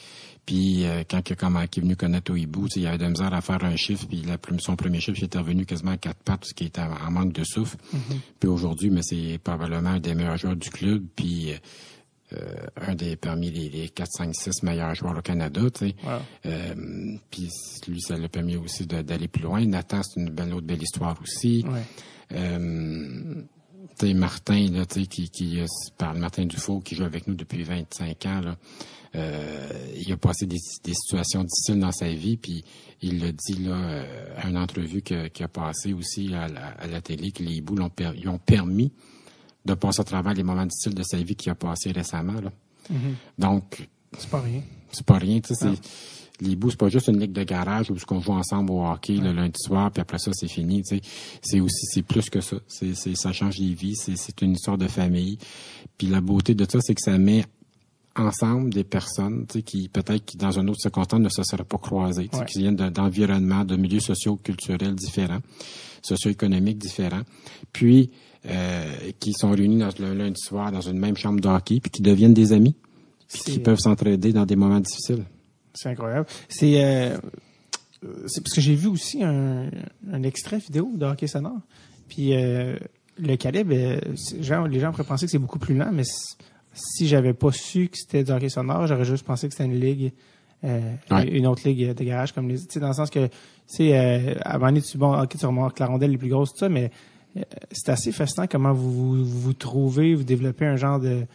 Puis 0.45 0.85
euh, 0.85 1.03
quand 1.09 1.27
il, 1.27 1.33
est 1.33 1.79
venu 1.79 1.95
connaître 1.95 2.31
au 2.31 2.35
hibou, 2.35 2.67
il 2.75 2.85
avait 2.85 2.99
de 2.99 3.07
misère 3.07 3.33
à 3.33 3.41
faire 3.41 3.63
un 3.63 3.75
chiffre. 3.77 4.05
Puis 4.07 4.21
la, 4.21 4.37
son 4.59 4.75
premier 4.75 4.99
chiffre 4.99 5.17
il 5.19 5.25
était 5.25 5.39
revenu 5.39 5.65
quasiment 5.65 5.91
à 5.91 5.97
quatre 5.97 6.21
pattes 6.21 6.41
parce 6.41 6.53
qu'il 6.53 6.67
était 6.67 6.81
en, 6.81 7.09
manque 7.09 7.33
de 7.33 7.43
souffle. 7.43 7.77
Mm-hmm. 7.77 8.17
Puis 8.39 8.49
aujourd'hui, 8.49 8.89
mais 8.91 9.01
c'est 9.01 9.39
probablement 9.43 9.91
un 9.91 9.99
des 9.99 10.13
meilleurs 10.13 10.37
joueurs 10.37 10.57
du 10.57 10.69
club. 10.69 11.03
Puis 11.15 11.53
euh, 12.33 12.37
un 12.75 12.93
des 12.93 13.15
parmi 13.15 13.51
les, 13.51 13.69
les 13.69 13.89
4, 13.89 14.09
5, 14.11 14.35
6 14.35 14.63
meilleurs 14.63 14.93
joueurs 14.95 15.17
au 15.17 15.21
Canada, 15.21 15.61
tu 15.73 15.87
sais. 15.87 15.95
Euh, 16.45 16.73
puis 17.31 17.49
lui, 17.87 18.01
ça 18.01 18.17
l'a 18.17 18.27
permis 18.27 18.57
aussi 18.57 18.85
d'aller 18.85 19.27
plus 19.27 19.43
loin. 19.43 19.65
Nathan, 19.65 20.01
c'est 20.03 20.19
une 20.19 20.29
belle 20.29 20.53
autre 20.53 20.67
belle 20.67 20.83
histoire 20.83 21.15
aussi. 21.21 21.65
Martin, 24.03 24.67
là, 24.71 24.85
tu 24.85 25.01
sais, 25.01 25.07
qui, 25.07 25.29
qui 25.29 25.61
parle 25.97 26.17
Martin 26.17 26.45
Dufault, 26.45 26.79
qui 26.79 26.95
joue 26.95 27.03
avec 27.03 27.27
nous 27.27 27.35
depuis 27.35 27.63
25 27.63 28.25
ans, 28.25 28.41
là. 28.41 28.57
Euh, 29.15 29.93
il 29.95 30.11
a 30.11 30.17
passé 30.17 30.45
des, 30.45 30.57
des, 30.83 30.93
situations 30.93 31.43
difficiles 31.45 31.79
dans 31.79 31.93
sa 31.93 32.09
vie, 32.09 32.35
puis 32.35 32.65
il 33.01 33.21
l'a 33.21 33.31
dit 33.31 33.63
là 33.63 34.03
à 34.35 34.49
une 34.49 34.57
entrevue 34.57 35.01
qu'il 35.01 35.31
a 35.39 35.47
passé 35.47 35.93
aussi 35.93 36.33
à 36.33 36.49
la, 36.49 37.01
télé 37.01 37.31
que 37.31 37.41
les 37.41 37.61
boules 37.61 37.81
ont, 37.81 37.91
lui 38.13 38.27
ont 38.27 38.39
permis 38.39 38.91
de 39.63 39.73
passer 39.73 40.01
à 40.01 40.03
travers 40.03 40.33
les 40.33 40.43
moments 40.43 40.65
difficiles 40.65 40.95
de 40.95 41.03
sa 41.03 41.17
vie 41.17 41.37
qu'il 41.37 41.49
a 41.49 41.55
passé 41.55 41.93
récemment. 41.93 42.41
Là. 42.41 42.51
Mm-hmm. 42.91 43.13
Donc, 43.39 43.87
c'est 44.17 44.29
pas 44.29 44.41
rien. 44.41 44.61
C'est 44.91 45.05
pas 45.05 45.17
rien. 45.17 45.39
Tu 45.39 45.55
sais, 45.55 45.71
les 46.41 46.55
bouts, 46.55 46.71
c'est 46.71 46.79
pas 46.79 46.89
juste 46.89 47.07
une 47.07 47.19
ligue 47.19 47.31
de 47.31 47.43
garage 47.43 47.89
où 47.91 47.95
on 48.11 48.19
joue 48.19 48.33
ensemble 48.33 48.71
au 48.71 48.85
hockey 48.85 49.15
le 49.15 49.31
lundi 49.31 49.57
soir, 49.57 49.91
puis 49.91 50.01
après 50.01 50.19
ça, 50.19 50.31
c'est 50.33 50.47
fini. 50.47 50.83
Tu 50.83 50.97
sais. 50.97 51.01
C'est 51.41 51.59
aussi, 51.59 51.85
c'est 51.87 52.01
plus 52.01 52.29
que 52.29 52.41
ça. 52.41 52.57
C'est, 52.67 52.95
c'est, 52.95 53.15
ça 53.15 53.31
change 53.31 53.57
les 53.57 53.73
vies. 53.73 53.95
C'est, 53.95 54.17
c'est 54.17 54.41
une 54.41 54.53
histoire 54.53 54.77
de 54.77 54.87
famille. 54.87 55.37
Puis 55.97 56.07
la 56.07 56.21
beauté 56.21 56.55
de 56.55 56.65
ça, 56.69 56.79
c'est 56.81 56.95
que 56.95 57.01
ça 57.01 57.17
met 57.17 57.45
ensemble 58.17 58.73
des 58.73 58.85
personnes 58.85 59.45
tu 59.47 59.59
sais, 59.59 59.61
qui 59.61 59.89
peut-être 59.89 60.23
qui 60.23 60.37
dans 60.37 60.57
un 60.57 60.67
autre 60.69 60.79
circonstance 60.79 61.19
ne 61.19 61.29
se 61.29 61.43
seraient 61.43 61.65
pas 61.65 61.77
croisées, 61.77 62.29
tu 62.29 62.37
sais, 62.37 62.45
qui 62.45 62.59
viennent 62.59 62.75
d'environnements, 62.75 63.65
de 63.65 63.75
milieux 63.75 63.99
sociaux, 63.99 64.37
culturels 64.37 64.95
différents, 64.95 65.39
socio-économiques 66.01 66.77
différents. 66.77 67.23
Puis 67.73 68.09
euh, 68.47 68.83
qui 69.19 69.33
sont 69.33 69.51
réunis 69.51 69.79
dans, 69.79 69.89
le 69.97 70.13
lundi 70.13 70.39
soir 70.39 70.71
dans 70.71 70.81
une 70.81 70.99
même 70.99 71.17
chambre 71.17 71.41
de 71.41 71.47
hockey, 71.47 71.79
puis 71.79 71.89
qui 71.89 72.03
deviennent 72.03 72.33
des 72.33 72.53
amis, 72.53 72.75
puis 73.27 73.39
qui 73.39 73.59
peuvent 73.59 73.79
s'entraider 73.79 74.33
dans 74.33 74.45
des 74.45 74.55
moments 74.55 74.79
difficiles. 74.79 75.25
C'est 75.75 75.89
incroyable. 75.89 76.25
C'est 76.49 76.83
euh, 76.83 77.17
c'est 78.27 78.41
parce 78.41 78.53
que 78.53 78.61
j'ai 78.61 78.75
vu 78.75 78.87
aussi 78.87 79.23
un, 79.23 79.69
un, 80.11 80.23
extrait 80.23 80.57
vidéo 80.57 80.91
de 80.95 81.05
hockey 81.05 81.27
sonore. 81.27 81.59
Puis 82.07 82.33
euh, 82.33 82.75
le 83.17 83.35
calibre, 83.35 83.73
euh, 83.73 83.99
genre, 84.41 84.67
les 84.67 84.79
gens 84.79 84.91
pourraient 84.91 85.03
penser 85.03 85.25
que 85.25 85.31
c'est 85.31 85.39
beaucoup 85.39 85.59
plus 85.59 85.75
lent, 85.75 85.91
mais 85.91 86.03
si 86.73 87.07
j'avais 87.07 87.33
pas 87.33 87.51
su 87.51 87.87
que 87.87 87.97
c'était 87.97 88.23
du 88.23 88.31
hockey 88.31 88.49
sonore, 88.49 88.87
j'aurais 88.87 89.05
juste 89.05 89.25
pensé 89.25 89.47
que 89.47 89.53
c'était 89.53 89.65
une 89.65 89.79
ligue, 89.79 90.11
euh, 90.63 90.95
une 91.27 91.47
autre 91.47 91.67
ligue 91.67 91.93
de 91.93 92.03
garage 92.03 92.33
comme 92.33 92.49
les, 92.49 92.57
tu 92.57 92.65
sais, 92.69 92.79
dans 92.79 92.89
le 92.89 92.93
sens 92.93 93.09
que, 93.09 93.27
tu 93.27 93.33
sais, 93.67 93.97
euh, 93.97 94.35
avant 94.41 94.73
tu 94.73 94.97
bon, 94.97 95.17
ok, 95.21 95.37
tu 95.37 95.45
remarques 95.45 95.79
la 95.79 95.87
rondelle 95.87 96.11
les 96.11 96.17
plus 96.17 96.29
grosses, 96.29 96.51
tout 96.51 96.59
ça, 96.59 96.69
mais 96.69 96.91
euh, 97.37 97.41
c'est 97.71 97.89
assez 97.89 98.11
fascinant 98.11 98.47
comment 98.49 98.73
vous, 98.73 98.91
vous, 98.91 99.25
vous 99.25 99.53
trouvez, 99.53 100.15
vous 100.15 100.23
développez 100.23 100.65
un 100.65 100.75
genre 100.75 100.99
de, 100.99 101.25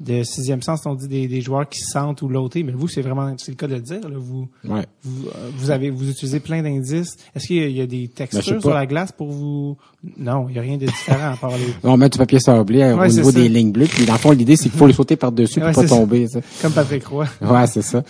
de 0.00 0.22
sixième 0.22 0.62
sens, 0.62 0.80
on 0.86 0.94
dit 0.94 1.08
des, 1.08 1.28
des 1.28 1.42
joueurs 1.42 1.68
qui 1.68 1.80
sentent 1.80 2.22
ou 2.22 2.28
l'autre, 2.28 2.58
mais 2.58 2.72
vous, 2.72 2.88
c'est 2.88 3.02
vraiment, 3.02 3.34
c'est 3.36 3.52
le 3.52 3.56
cas 3.56 3.66
de 3.66 3.74
le 3.74 3.80
dire, 3.80 4.00
là, 4.08 4.16
vous, 4.16 4.48
ouais. 4.64 4.86
vous, 5.02 5.28
vous, 5.56 5.70
avez, 5.70 5.90
vous 5.90 6.08
utilisez 6.08 6.40
plein 6.40 6.62
d'indices. 6.62 7.16
Est-ce 7.34 7.46
qu'il 7.46 7.70
y, 7.70 7.80
a 7.82 7.86
des 7.86 8.06
ben, 8.06 8.14
textures 8.14 8.60
sur 8.60 8.70
la 8.72 8.86
glace 8.86 9.12
pour 9.12 9.28
vous? 9.30 9.76
Non, 10.16 10.46
il 10.48 10.52
n'y 10.54 10.58
a 10.58 10.62
rien 10.62 10.78
de 10.78 10.86
différent 10.86 11.32
à 11.32 11.36
part 11.36 11.50
les... 11.50 11.74
on 11.82 11.98
met 11.98 12.08
du 12.08 12.16
papier 12.16 12.40
sablé 12.40 12.80
euh, 12.80 12.96
au 12.96 13.06
niveau 13.06 13.30
des 13.30 13.48
lignes 13.50 13.72
bleues, 13.72 13.86
puis 13.86 14.06
dans 14.06 14.14
le 14.14 14.18
fond, 14.18 14.30
l'idée, 14.30 14.56
c'est 14.56 14.70
qu'il 14.70 14.78
faut 14.78 14.86
les 14.86 14.94
sauter 14.94 15.16
par-dessus 15.16 15.60
pour 15.60 15.72
pas 15.72 15.86
tomber, 15.86 16.26
ça. 16.28 16.40
Comme 16.62 16.72
Patrick 16.72 17.06
Roy. 17.06 17.26
ouais, 17.42 17.66
c'est 17.66 17.82
ça. 17.82 18.02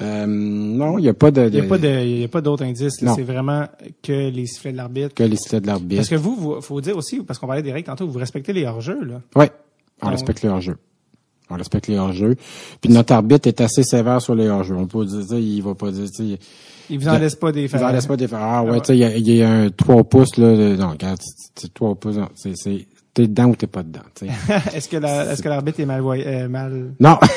euh, 0.00 0.26
non, 0.26 0.98
il 0.98 1.02
n'y 1.02 1.08
a 1.08 1.14
pas 1.14 1.30
de, 1.30 1.46
Il 1.46 1.52
n'y 1.52 1.60
a 1.60 1.64
pas 1.64 1.78
de, 1.78 2.04
il 2.04 2.20
y 2.20 2.24
a 2.24 2.28
pas 2.28 2.40
d'autres 2.40 2.64
indices, 2.64 2.96
C'est 2.98 3.22
vraiment 3.22 3.66
que 4.02 4.30
les 4.30 4.46
sifflets 4.46 4.72
de 4.72 4.78
l'arbitre. 4.78 5.14
Que 5.14 5.24
les 5.24 5.36
sifflets 5.36 5.60
de 5.60 5.66
l'arbitre. 5.66 5.96
Parce 5.96 6.08
que 6.08 6.14
vous, 6.14 6.36
vous, 6.36 6.60
faut 6.62 6.80
dire 6.80 6.96
aussi, 6.96 7.20
parce 7.20 7.38
qu'on 7.38 7.46
parlait 7.46 7.62
des 7.62 7.72
règles 7.72 7.86
tantôt, 7.86 8.08
vous 8.08 8.18
respectez 8.18 8.54
les 8.54 8.64
hors-jeux, 8.64 9.04
là. 9.04 9.20
Oui. 9.36 9.46
On 10.02 10.08
respecte 10.08 10.42
les 10.42 10.48
hors-jeux. 10.48 10.76
On 11.54 11.56
respecte 11.56 11.86
les 11.86 11.98
hors-jeux. 11.98 12.34
Puis 12.80 12.92
notre 12.92 13.12
arbitre 13.12 13.48
est 13.48 13.60
assez 13.60 13.82
sévère 13.82 14.20
sur 14.20 14.34
les 14.34 14.48
hors-jeux. 14.48 14.74
On 14.76 14.86
peut 14.86 15.04
dire, 15.04 15.38
il 15.38 15.62
va 15.62 15.74
pas 15.74 15.90
dire, 15.90 16.08
il 16.90 16.98
vous 16.98 17.08
en 17.08 17.18
laisse 17.18 17.36
pas 17.36 17.52
des 17.52 17.68
faire. 17.68 17.80
Il 17.80 17.84
vous 17.84 17.90
en 17.90 17.92
laisse 17.92 18.06
pas 18.06 18.16
des 18.16 18.28
faire. 18.28 18.40
Ah 18.40 18.62
ouais, 18.64 18.80
tu 18.80 18.86
sais, 18.88 18.98
il 18.98 19.28
y, 19.28 19.42
a, 19.42 19.50
un 19.50 19.70
3 19.70 20.04
pouces, 20.04 20.36
là. 20.36 20.76
Non, 20.76 20.90
regarde, 20.90 21.20
c'est 21.54 21.72
3 21.72 21.94
pouces, 21.94 22.16
c'est, 22.34 22.56
c'est, 22.56 22.86
t'es 23.14 23.26
dedans 23.26 23.46
ou 23.46 23.56
t'es 23.56 23.66
pas 23.66 23.82
dedans, 23.82 24.00
est-ce 24.74 24.88
que 24.88 24.96
la, 24.96 25.32
est-ce 25.32 25.42
que 25.42 25.48
l'arbitre 25.48 25.80
est 25.80 25.86
mal, 25.86 26.02
euh, 26.04 26.48
mal? 26.48 26.94
Non. 27.00 27.18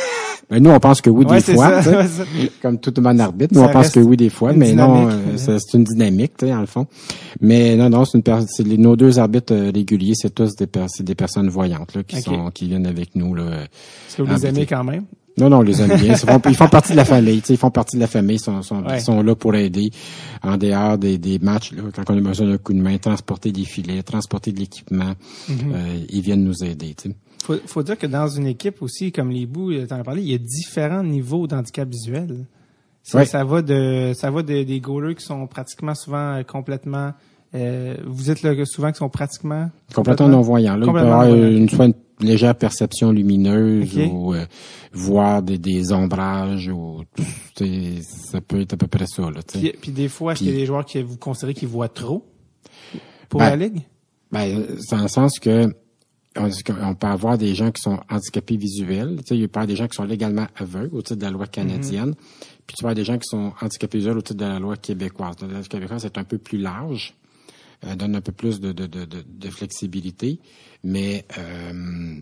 Mais 0.50 0.62
nous, 0.62 0.70
on 0.70 0.80
pense 0.80 1.02
que 1.02 1.10
oui 1.10 1.26
des 1.26 1.42
fois, 1.42 1.82
comme 2.62 2.80
tout 2.80 2.94
bon 3.02 3.20
arbitre. 3.20 3.54
Nous, 3.54 3.62
on 3.62 3.68
pense 3.68 3.90
que 3.90 4.00
oui 4.00 4.16
des 4.16 4.30
fois, 4.30 4.54
mais 4.54 4.74
non, 4.74 5.10
euh, 5.10 5.38
c'est 5.38 5.74
une 5.74 5.84
dynamique, 5.84 6.38
tu 6.38 6.46
sais, 6.46 6.54
en 6.54 6.62
le 6.62 6.68
fond. 6.68 6.88
Mais 7.42 7.76
non, 7.76 7.90
non, 7.90 8.06
c'est 8.06 8.18
une 8.18 8.82
nos 8.82 8.96
deux 8.96 9.20
arbitres 9.20 9.54
euh, 9.54 9.72
réguliers, 9.74 10.14
c'est 10.16 10.34
tous 10.34 10.56
des, 10.56 10.68
des 11.00 11.16
personnes 11.16 11.50
voyantes 11.50 11.96
là, 11.96 12.04
qui 12.04 12.22
sont 12.22 12.50
qui 12.52 12.68
viennent 12.68 12.88
avec 12.88 13.16
nous 13.16 13.36
là. 13.36 13.64
Est-ce 13.64 14.18
que 14.18 14.22
vous 14.22 14.34
les 14.34 14.46
aimez 14.46 14.66
quand 14.66 14.84
même? 14.84 15.04
Non, 15.38 15.50
non, 15.50 15.62
les 15.62 15.82
aime 15.82 15.98
bien. 15.98 16.14
Ils 16.14 16.56
font, 16.56 16.68
partie 16.68 16.94
de 16.94 16.98
la 16.98 17.06
famille. 17.06 17.42
Ils 17.48 17.58
font 17.58 17.70
partie 17.70 17.96
de 17.96 18.02
la 18.02 18.08
famille. 18.08 18.38
Ils 18.38 18.40
sont, 18.40 18.62
sont, 18.64 18.84
sont 19.00 19.22
là 19.22 19.36
pour 19.36 19.54
aider 19.56 19.92
en 20.42 20.58
dehors 20.58 20.98
des, 20.98 21.18
des 21.18 21.38
matchs. 21.40 21.74
Là, 21.74 21.84
quand 21.96 22.10
on 22.10 22.18
a 22.18 22.22
besoin 22.22 22.48
d'un 22.48 22.58
coup 22.58 22.74
de 22.74 22.82
main, 22.82 22.98
transporter 22.98 23.52
des 23.52 23.66
filets, 23.66 24.02
transporter 24.02 24.52
de 24.52 24.60
l'équipement, 24.60 25.14
mm-hmm. 25.50 25.74
euh, 25.74 26.06
ils 26.10 26.22
viennent 26.22 26.44
nous 26.44 26.64
aider. 26.64 26.96
sais 26.98 27.16
faut, 27.44 27.56
faut 27.66 27.84
dire 27.84 27.98
que 27.98 28.08
dans 28.08 28.28
une 28.28 28.48
équipe 28.48 28.82
aussi, 28.82 29.12
comme 29.12 29.30
les 29.30 29.46
bouts, 29.46 29.72
tu 29.72 29.94
en 29.94 30.00
as 30.00 30.04
parlé, 30.04 30.22
il 30.22 30.30
y 30.30 30.36
a 30.36 30.38
différents 30.38 31.04
niveaux 31.04 31.48
d'handicap 31.48 31.88
visuel. 31.88 32.46
Ça, 33.04 33.24
ça 33.24 33.46
va 33.46 33.62
de 33.62 34.12
ça 34.14 34.30
va 34.32 34.42
de, 34.42 34.64
des 34.64 34.80
goalers 34.82 35.16
qui 35.16 35.24
sont 35.24 35.48
pratiquement 35.48 35.96
souvent 35.96 36.34
euh, 36.34 36.44
complètement 36.44 37.14
euh, 37.56 37.96
vous 38.06 38.30
êtes 38.30 38.44
là 38.44 38.54
souvent 38.66 38.92
qui 38.92 38.98
sont 38.98 39.08
pratiquement 39.08 39.70
complètement, 39.96 40.28
non-voyants. 40.28 40.76
Là, 40.76 40.86
il 40.86 40.92
peut 40.92 41.00
avoir 41.00 41.34
une, 41.34 41.70
soit 41.70 41.86
une 41.86 41.94
légère 42.20 42.56
perception 42.56 43.12
lumineuse 43.12 43.98
ou 43.98 44.34
euh, 44.34 44.46
voir 44.92 45.42
des, 45.42 45.58
des 45.58 45.92
ombrages 45.92 46.70
ou 46.70 47.04
ça 47.56 48.42
peut 48.42 48.62
être 48.62 48.74
à 48.74 48.78
peu 48.78 48.88
près 48.88 49.08
ça. 49.08 49.24
Là, 49.24 49.42
puis, 49.48 49.74
puis 49.80 49.92
des 49.92 50.10
fois, 50.10 50.34
est-ce 50.34 50.40
qu'il 50.40 50.50
y 50.50 50.56
a 50.56 50.56
des 50.56 50.66
joueurs 50.66 50.86
qui 50.86 51.02
vous 51.02 51.18
considérez 51.18 51.54
qu'ils 51.54 51.68
voient 51.68 51.90
trop 51.90 52.26
pour 53.30 53.40
ben, 53.40 53.50
la 53.50 53.56
ligue? 53.56 53.82
Ben, 54.32 54.66
c'est 54.80 54.96
dans 54.96 55.04
le 55.04 55.08
sens 55.08 55.40
que 55.40 55.74
on 56.40 56.94
peut 56.94 57.08
avoir 57.08 57.38
des 57.38 57.56
gens 57.56 57.72
qui 57.72 57.82
sont 57.82 58.00
handicapés 58.10 58.58
visuels. 58.58 59.18
Tu 59.20 59.30
sais, 59.30 59.38
il 59.38 59.48
peut 59.48 59.60
y 59.60 59.62
avoir 59.62 59.68
des 59.68 59.76
gens 59.76 59.88
qui 59.88 59.96
sont 59.96 60.04
légalement 60.04 60.46
aveugles 60.56 60.96
au 60.96 61.02
titre 61.02 61.16
de 61.16 61.26
la 61.26 61.32
loi 61.32 61.48
canadienne. 61.48 62.14
Puis 62.68 62.76
tu 62.76 62.84
peux 62.84 62.88
avoir 62.88 62.96
des 62.96 63.06
gens 63.06 63.18
qui 63.18 63.28
sont 63.28 63.54
handicapés 63.60 63.98
visuels 63.98 64.18
au 64.18 64.22
titre 64.22 64.40
de 64.40 64.46
la 64.46 64.60
loi 64.60 64.78
québécoise. 64.78 65.36
La 65.42 65.48
loi 65.48 65.62
québécoise 65.64 66.06
est 66.06 66.18
un 66.18 66.24
peu 66.24 66.38
plus 66.38 66.60
large. 66.60 67.16
Euh, 67.86 67.96
donne 67.96 68.16
un 68.16 68.22
peu 68.22 68.32
plus 68.32 68.60
de, 68.60 68.72
de, 68.72 68.88
de, 68.88 69.06
de 69.06 69.50
flexibilité, 69.50 70.40
mais 70.84 71.26
euh, 71.38 72.16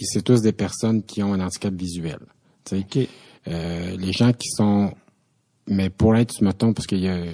c'est 0.00 0.22
tous 0.22 0.40
des 0.40 0.52
personnes 0.52 1.02
qui 1.02 1.22
ont 1.22 1.34
un 1.34 1.40
handicap 1.40 1.74
visuel. 1.74 2.18
Okay. 2.72 3.08
Euh, 3.48 3.96
les 3.96 4.12
gens 4.12 4.32
qui 4.32 4.48
sont, 4.48 4.94
mais 5.66 5.90
pour 5.90 6.16
être, 6.16 6.40
mettons, 6.42 6.72
parce 6.72 6.86
qu'il 6.86 7.00
y 7.00 7.08
a, 7.08 7.24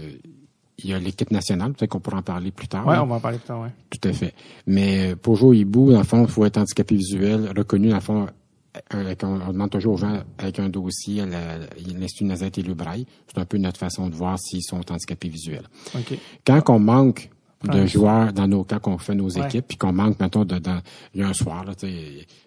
il 0.79 0.91
y 0.91 0.93
a 0.93 0.99
l'équipe 0.99 1.31
nationale, 1.31 1.73
peut-être 1.73 1.91
qu'on 1.91 2.01
pourra 2.01 2.19
en 2.19 2.23
parler 2.23 2.51
plus 2.51 2.69
tard. 2.69 2.87
Oui, 2.87 2.97
on 2.99 3.07
va 3.07 3.17
en 3.17 3.21
parler 3.21 3.39
plus 3.39 3.47
tard, 3.47 3.61
oui. 3.61 3.69
Tout 3.91 4.09
à 4.09 4.13
fait. 4.13 4.35
Mais 4.67 5.15
pour 5.17 5.37
jouer 5.37 5.49
au 5.49 5.53
hibou, 5.55 5.93
dans 5.93 5.99
le 5.99 6.05
fond, 6.05 6.25
il 6.25 6.31
faut 6.31 6.45
être 6.45 6.59
handicapé 6.59 6.97
visuel, 6.97 7.53
reconnu, 7.57 7.91
dans 7.91 7.97
le 7.97 8.01
fond, 8.01 8.27
avec, 8.91 9.23
on, 9.25 9.39
demande 9.39 9.71
toujours 9.71 9.95
aux 9.95 9.99
gens 9.99 10.23
avec 10.39 10.59
un 10.59 10.69
dossier 10.69 11.23
à 11.23 11.27
l'Institut 11.77 12.25
Nazareth 12.25 12.59
et 12.59 12.63
le 12.63 12.75
Braille. 12.75 13.07
C'est 13.27 13.41
un 13.41 13.45
peu 13.45 13.59
notre 13.59 13.79
façon 13.79 14.09
de 14.09 14.15
voir 14.15 14.39
s'ils 14.39 14.63
sont 14.63 14.81
handicapés 14.91 15.29
visuels. 15.29 15.69
Okay. 15.95 16.19
Quand 16.45 16.69
on 16.71 16.79
manque 16.79 17.31
de 17.65 17.87
joueurs 17.87 18.33
dans 18.33 18.47
nos 18.47 18.65
cas 18.65 18.79
qu'on 18.79 18.99
fait 18.99 19.15
nos 19.15 19.29
équipes, 19.29 19.67
puis 19.67 19.77
qu'on 19.77 19.93
manque, 19.93 20.21
mettons, 20.21 20.45
de, 20.45 20.59
dans, 20.59 20.81
il 21.15 21.21
y 21.21 21.25
a 21.25 21.29
un 21.29 21.35
soir, 21.35 21.65
là, 21.65 21.73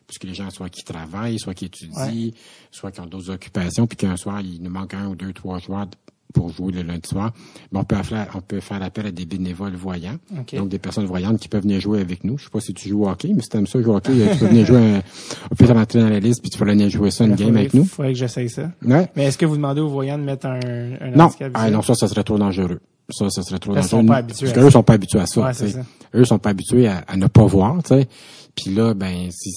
puisque 0.07 0.23
les 0.23 0.33
gens 0.33 0.49
soit 0.49 0.69
qui 0.69 0.83
travaillent, 0.83 1.39
soit 1.39 1.53
qui 1.53 1.65
étudient, 1.65 2.31
soit 2.71 2.91
qui 2.91 3.01
ont 3.01 3.05
d'autres 3.05 3.31
occupations, 3.31 3.87
puis 3.87 3.97
qu'un 3.97 4.17
soir, 4.17 4.41
il 4.41 4.61
nous 4.61 4.69
manque 4.69 4.93
un 4.93 5.07
ou 5.07 5.15
deux, 5.15 5.33
trois 5.33 5.59
joueurs 5.59 5.87
pour 6.33 6.51
jouer 6.51 6.71
le 6.71 6.83
lundi 6.83 7.09
soir, 7.09 7.33
ben 7.71 7.79
on 7.79 7.83
peut 7.83 7.95
faire 8.03 8.27
on 8.35 8.41
peut 8.41 8.59
faire 8.59 8.83
appel 8.83 9.07
à 9.07 9.11
des 9.11 9.25
bénévoles 9.25 9.73
voyants, 9.73 10.17
donc 10.53 10.69
des 10.69 10.77
personnes 10.77 11.05
voyantes 11.05 11.39
qui 11.39 11.47
peuvent 11.47 11.63
venir 11.63 11.81
jouer 11.81 12.01
avec 12.01 12.23
nous. 12.23 12.37
Je 12.37 12.43
sais 12.43 12.49
pas 12.51 12.59
si 12.59 12.71
tu 12.73 12.87
joues 12.87 13.05
au 13.05 13.09
hockey, 13.09 13.31
mais 13.35 13.41
si 13.41 13.49
tu 13.49 13.57
aimes 13.57 13.65
ça 13.65 13.81
jouer 13.81 13.93
au 13.93 13.97
hockey, 13.97 14.13
tu 14.33 14.37
peux 14.37 14.45
venir 14.45 14.63
jouer 14.63 14.77
un, 14.77 15.01
on 15.49 15.55
peut 15.55 15.65
rentrer 15.65 15.99
dans 16.01 16.09
la 16.09 16.19
liste 16.19 16.41
puis 16.41 16.51
tu 16.51 16.59
peux 16.59 16.65
venir 16.65 16.87
jouer 16.87 17.09
ça 17.09 17.25
une 17.25 17.33
game 17.33 17.57
avec 17.57 17.73
nous. 17.73 17.81
Il 17.81 17.87
faudrait 17.87 18.13
que 18.13 18.19
j'essaye 18.19 18.49
ça. 18.49 18.71
Ouais. 18.85 19.09
Mais 19.15 19.25
est-ce 19.25 19.39
que 19.39 19.45
vous 19.47 19.55
demandez 19.55 19.81
aux 19.81 19.89
voyants 19.89 20.19
de 20.19 20.23
mettre 20.23 20.45
un, 20.45 20.59
un 21.01 21.11
non. 21.15 21.29
Ah, 21.55 21.71
non, 21.71 21.81
ça, 21.81 21.95
ça 21.95 22.07
serait 22.07 22.23
trop 22.23 22.37
dangereux. 22.37 22.79
Ça, 23.09 23.29
ça 23.29 23.41
serait 23.41 23.59
trop 23.59 23.73
dangereux. 23.73 23.85
Ils 23.85 23.89
sont 23.89 24.05
pas 24.05 24.17
habitués 24.17 24.47
Parce 24.47 24.59
qu'eux 24.59 24.71
sont 24.71 24.83
pas 24.83 24.93
habitués 24.93 25.19
à 25.19 25.25
ça. 25.25 25.41
Ouais, 25.41 25.53
ça. 25.53 25.65
Eux 26.13 26.25
sont 26.25 26.39
pas 26.39 26.49
habitués 26.49 26.87
à, 26.87 27.03
à 27.07 27.17
ne 27.17 27.27
pas 27.27 27.45
voir, 27.45 27.81
tu 27.83 27.89
sais. 27.89 28.07
Puis 28.55 28.73
là, 28.73 28.93
ben, 28.93 29.29
si, 29.31 29.51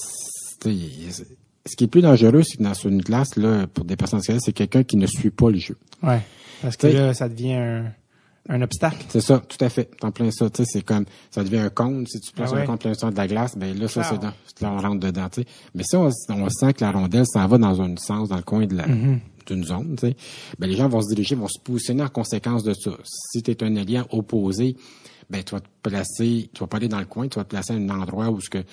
ce 1.65 1.75
qui 1.75 1.83
est 1.83 1.87
plus 1.87 2.01
dangereux, 2.01 2.43
c'est 2.43 2.57
que 2.57 2.63
dans 2.63 2.73
une 2.73 3.03
classe, 3.03 3.35
là, 3.35 3.67
pour 3.67 3.85
des 3.85 3.95
personnes 3.95 4.19
handicapées, 4.19 4.39
c'est 4.41 4.53
quelqu'un 4.53 4.83
qui 4.83 4.97
ne 4.97 5.07
suit 5.07 5.31
pas 5.31 5.49
le 5.49 5.57
jeu. 5.57 5.77
Ouais. 6.01 6.21
Parce 6.61 6.77
que 6.77 6.87
là, 6.87 7.13
ça 7.13 7.27
devient 7.27 7.53
un, 7.53 7.85
un 8.49 8.61
obstacle. 8.61 9.05
C'est 9.09 9.21
ça, 9.21 9.41
tout 9.47 9.63
à 9.63 9.69
fait. 9.69 9.89
En 10.01 10.11
plein 10.11 10.31
ça, 10.31 10.49
tu 10.49 10.63
sais, 10.63 10.69
c'est 10.71 10.81
comme 10.81 11.05
ça 11.31 11.43
devient 11.43 11.59
un 11.59 11.69
cône. 11.69 12.05
Si 12.07 12.19
tu 12.19 12.31
places 12.33 12.51
ah 12.53 12.57
un 12.57 12.65
cône 12.65 12.77
plein 12.77 12.91
de 12.91 13.17
la 13.17 13.27
glace, 13.27 13.57
ben 13.57 13.77
là, 13.77 13.87
ça, 13.87 14.03
c'est 14.03 14.19
dans, 14.19 14.33
là, 14.61 14.71
on 14.71 14.77
rentre 14.77 14.99
dedans, 14.99 15.29
tu 15.29 15.41
sais. 15.41 15.47
Mais 15.75 15.83
si 15.83 15.95
on, 15.95 16.09
on 16.29 16.49
sent 16.49 16.73
que 16.73 16.83
la 16.83 16.91
rondelle 16.91 17.25
s'en 17.25 17.47
va 17.47 17.57
dans 17.57 17.81
un 17.81 17.95
sens, 17.97 18.29
dans 18.29 18.37
le 18.37 18.43
coin 18.43 18.65
de 18.65 18.75
la 18.75 18.87
mm-hmm. 18.87 19.19
D'une 19.45 19.63
zone, 19.63 19.95
tu 19.95 20.07
sais, 20.07 20.15
ben 20.59 20.67
les 20.67 20.75
gens 20.75 20.87
vont 20.87 21.01
se 21.01 21.13
diriger, 21.13 21.35
vont 21.35 21.47
se 21.47 21.59
positionner 21.59 22.03
en 22.03 22.09
conséquence 22.09 22.63
de 22.63 22.73
ça. 22.73 22.91
Si 23.03 23.43
tu 23.43 23.51
es 23.51 23.63
un 23.63 23.75
allié 23.75 24.01
opposé, 24.11 24.75
ben 25.29 25.43
tu 25.43 25.53
vas 25.53 25.61
te 25.61 25.67
placer, 25.81 26.49
tu 26.53 26.59
vas 26.59 26.67
pas 26.67 26.77
aller 26.77 26.87
dans 26.87 26.99
le 26.99 27.05
coin, 27.05 27.27
tu 27.27 27.37
vas 27.37 27.43
te 27.43 27.49
placer 27.49 27.73
à 27.73 27.75
un 27.75 27.89
endroit 27.89 28.29
où 28.29 28.39
ce 28.41 28.49
que 28.49 28.63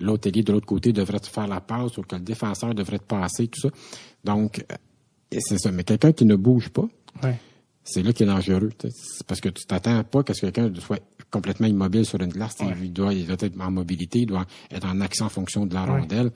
l'autre 0.00 0.28
allié 0.28 0.42
de 0.42 0.52
l'autre 0.52 0.66
côté 0.66 0.92
devrait 0.92 1.20
te 1.20 1.28
faire 1.28 1.46
la 1.46 1.60
passe 1.60 1.96
ou 1.98 2.02
que 2.02 2.16
le 2.16 2.22
défenseur 2.22 2.74
devrait 2.74 2.98
te 2.98 3.04
passer, 3.04 3.48
tout 3.48 3.60
ça. 3.60 3.68
Donc, 4.24 4.64
euh, 4.70 4.76
c'est 5.38 5.58
ça. 5.58 5.70
Mais 5.70 5.84
quelqu'un 5.84 6.12
qui 6.12 6.24
ne 6.24 6.36
bouge 6.36 6.70
pas, 6.70 6.88
c'est 7.84 8.02
là 8.02 8.12
qui 8.12 8.22
est 8.22 8.26
dangereux. 8.26 8.70
Parce 9.26 9.40
que 9.40 9.48
tu 9.48 9.64
t'attends 9.66 10.02
pas 10.04 10.22
qu'à 10.22 10.34
ce 10.34 10.42
que 10.42 10.46
quelqu'un 10.46 10.80
soit 10.80 11.02
complètement 11.30 11.66
immobile 11.66 12.04
sur 12.04 12.20
une 12.20 12.30
glace. 12.30 12.58
Il, 12.82 12.92
doit, 12.92 13.12
il 13.14 13.26
doit 13.26 13.36
être 13.38 13.60
en 13.60 13.70
mobilité, 13.70 14.20
il 14.20 14.26
doit 14.26 14.46
être 14.70 14.86
en 14.86 15.00
action 15.00 15.26
en 15.26 15.28
fonction 15.28 15.66
de 15.66 15.74
la 15.74 15.84
rondelle. 15.84 16.30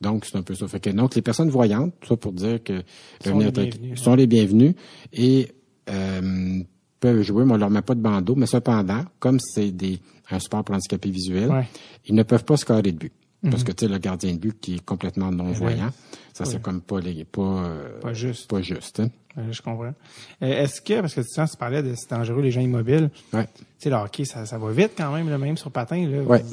Donc, 0.00 0.24
c'est 0.24 0.36
un 0.36 0.42
peu 0.42 0.54
ça. 0.54 0.66
Fait 0.68 0.80
que, 0.80 0.90
donc, 0.90 1.14
les 1.14 1.22
personnes 1.22 1.50
voyantes, 1.50 1.94
ça 2.06 2.16
pour 2.16 2.32
dire 2.32 2.62
que 2.62 2.82
sont, 3.24 3.38
les, 3.38 3.50
bienvenus, 3.50 4.00
sont 4.00 4.14
les 4.14 4.26
bienvenus 4.26 4.74
et 5.12 5.48
euh, 5.88 6.62
peuvent 6.98 7.22
jouer, 7.22 7.44
mais 7.44 7.54
on 7.54 7.58
leur 7.58 7.70
met 7.70 7.82
pas 7.82 7.94
de 7.94 8.00
bandeau. 8.00 8.34
Mais 8.34 8.46
cependant, 8.46 9.04
comme 9.18 9.38
c'est 9.40 9.70
des 9.70 10.00
un 10.30 10.38
sport 10.38 10.64
pour 10.64 10.74
handicapés 10.74 11.10
visuels, 11.10 11.66
ils 12.06 12.14
ne 12.14 12.22
peuvent 12.22 12.44
pas 12.44 12.56
scorer 12.56 12.82
de 12.82 12.90
but. 12.92 13.12
Parce 13.42 13.62
mhm. 13.62 13.64
que 13.64 13.72
tu 13.72 13.86
sais, 13.86 13.92
le 13.92 13.98
gardien 13.98 14.34
de 14.34 14.38
but 14.38 14.60
qui 14.60 14.76
est 14.76 14.84
complètement 14.84 15.30
non-voyant, 15.30 15.90
ça 16.34 16.44
c'est 16.44 16.60
comme 16.60 16.82
pas 16.82 17.00
les, 17.00 17.24
pas, 17.24 17.40
euh, 17.42 18.00
pas 18.00 18.12
juste. 18.12 18.50
Pas 18.50 18.60
juste. 18.60 19.00
Hein? 19.00 19.08
je 19.50 19.62
comprends. 19.62 19.94
Euh, 20.42 20.62
est-ce 20.62 20.80
que, 20.82 21.00
parce 21.00 21.14
que 21.14 21.20
tu, 21.22 21.50
tu 21.50 21.56
parlais 21.56 21.82
de 21.82 21.94
c'est 21.94 22.10
dangereux 22.10 22.42
les 22.42 22.50
gens 22.50 22.60
immobiles, 22.60 23.10
ouais. 23.32 23.46
tu 23.54 23.64
sais, 23.78 23.90
le 23.90 23.96
hockey, 23.96 24.24
ça, 24.24 24.44
ça 24.44 24.58
va 24.58 24.70
vite 24.72 24.92
quand 24.96 25.12
même, 25.12 25.30
le 25.30 25.38
même 25.38 25.56
sur 25.56 25.70
patin. 25.70 26.06
Là. 26.06 26.22
Ouais. 26.22 26.44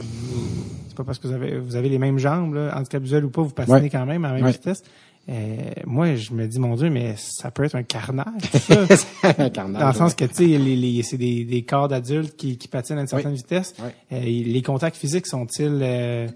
C'est 0.87 0.95
pas 0.95 1.03
parce 1.03 1.19
que 1.19 1.27
vous 1.27 1.33
avez, 1.33 1.59
vous 1.59 1.75
avez 1.75 1.89
les 1.89 1.97
mêmes 1.97 2.19
jambes, 2.19 2.53
là, 2.53 2.77
handicap 2.77 3.01
visuel 3.01 3.25
ou 3.25 3.29
pas, 3.29 3.41
vous 3.41 3.49
patinez 3.49 3.89
quand 3.89 4.05
même 4.05 4.23
à 4.23 4.33
la 4.33 4.41
même 4.41 4.51
vitesse. 4.51 4.83
Euh, 5.29 5.57
moi, 5.85 6.15
je 6.15 6.33
me 6.33 6.47
dis, 6.47 6.57
mon 6.57 6.75
Dieu, 6.75 6.89
mais 6.89 7.15
ça 7.17 7.51
peut 7.51 7.65
être 7.65 7.75
un 7.75 7.83
carnage, 7.83 8.43
ça. 8.53 9.33
un 9.37 9.49
carnage. 9.49 9.81
Dans 9.81 9.87
le 9.89 9.93
sens 9.93 10.15
que, 10.15 10.23
tu 10.23 10.35
sais, 10.35 10.45
les, 10.45 10.77
les, 10.77 11.03
c'est 11.03 11.17
des, 11.17 11.43
des 11.43 11.63
corps 11.63 11.89
d'adultes 11.89 12.37
qui, 12.37 12.57
qui 12.57 12.69
patinent 12.69 12.97
à 12.97 13.01
une 13.01 13.07
certaine 13.07 13.33
vitesse. 13.33 13.75
Euh, 14.13 14.21
les 14.21 14.61
contacts 14.61 14.95
physiques 14.95 15.27
sont-ils 15.27 15.79
euh, 15.81 16.27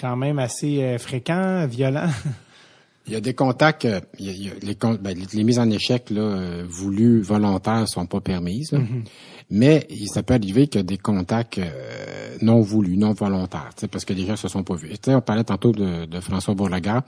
quand 0.00 0.16
même 0.16 0.38
assez 0.38 0.82
euh, 0.82 0.98
fréquents, 0.98 1.66
violents? 1.66 2.10
Il 3.06 3.14
y 3.14 3.16
a 3.16 3.20
des 3.20 3.34
contacts, 3.34 3.88
il 4.18 4.26
y 4.30 4.50
a, 4.50 4.52
les, 4.62 4.76
ben, 5.00 5.18
les, 5.32 5.42
mises 5.42 5.58
en 5.58 5.68
échec 5.70 6.10
là, 6.10 6.62
voulues, 6.68 7.22
volontaires, 7.22 7.88
sont 7.88 8.06
pas 8.06 8.20
permises. 8.20 8.72
Mm-hmm. 8.72 9.04
Mais 9.50 9.88
ça 10.06 10.22
peut 10.22 10.34
arriver 10.34 10.68
qu'il 10.68 10.78
y 10.78 10.84
a 10.84 10.84
des 10.84 10.96
contacts 10.98 11.58
euh, 11.58 12.36
non 12.40 12.60
voulus, 12.60 12.96
non 12.96 13.12
volontaires, 13.12 13.70
parce 13.90 14.04
que 14.04 14.12
les 14.12 14.24
gens 14.24 14.36
se 14.36 14.46
sont 14.46 14.62
pas 14.62 14.76
vus. 14.76 14.92
on 15.08 15.20
parlait 15.20 15.42
tantôt 15.42 15.72
de, 15.72 16.04
de 16.04 16.20
François 16.20 16.54
Beauregard. 16.54 17.02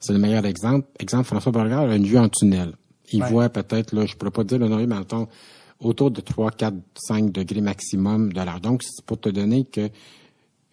C'est 0.00 0.12
le 0.12 0.18
meilleur 0.18 0.44
exemple. 0.44 0.86
Exemple, 0.98 1.24
François 1.24 1.52
Beauregard 1.52 1.88
a 1.88 1.96
une 1.96 2.04
vue 2.04 2.18
en 2.18 2.28
tunnel. 2.28 2.74
Il 3.12 3.22
voit 3.24 3.48
peut-être, 3.48 3.94
là, 3.94 4.04
je 4.04 4.14
pourrais 4.14 4.30
pas 4.30 4.44
dire 4.44 4.58
le 4.58 4.68
nom, 4.68 4.84
mais 4.86 5.04
temps, 5.04 5.28
autour 5.80 6.10
de 6.10 6.20
3, 6.20 6.50
4, 6.50 6.76
5 6.94 7.32
degrés 7.32 7.62
maximum 7.62 8.32
de 8.32 8.40
l'air. 8.42 8.60
Donc, 8.60 8.82
c'est 8.82 9.04
pour 9.04 9.18
te 9.18 9.30
donner 9.30 9.64
que 9.64 9.88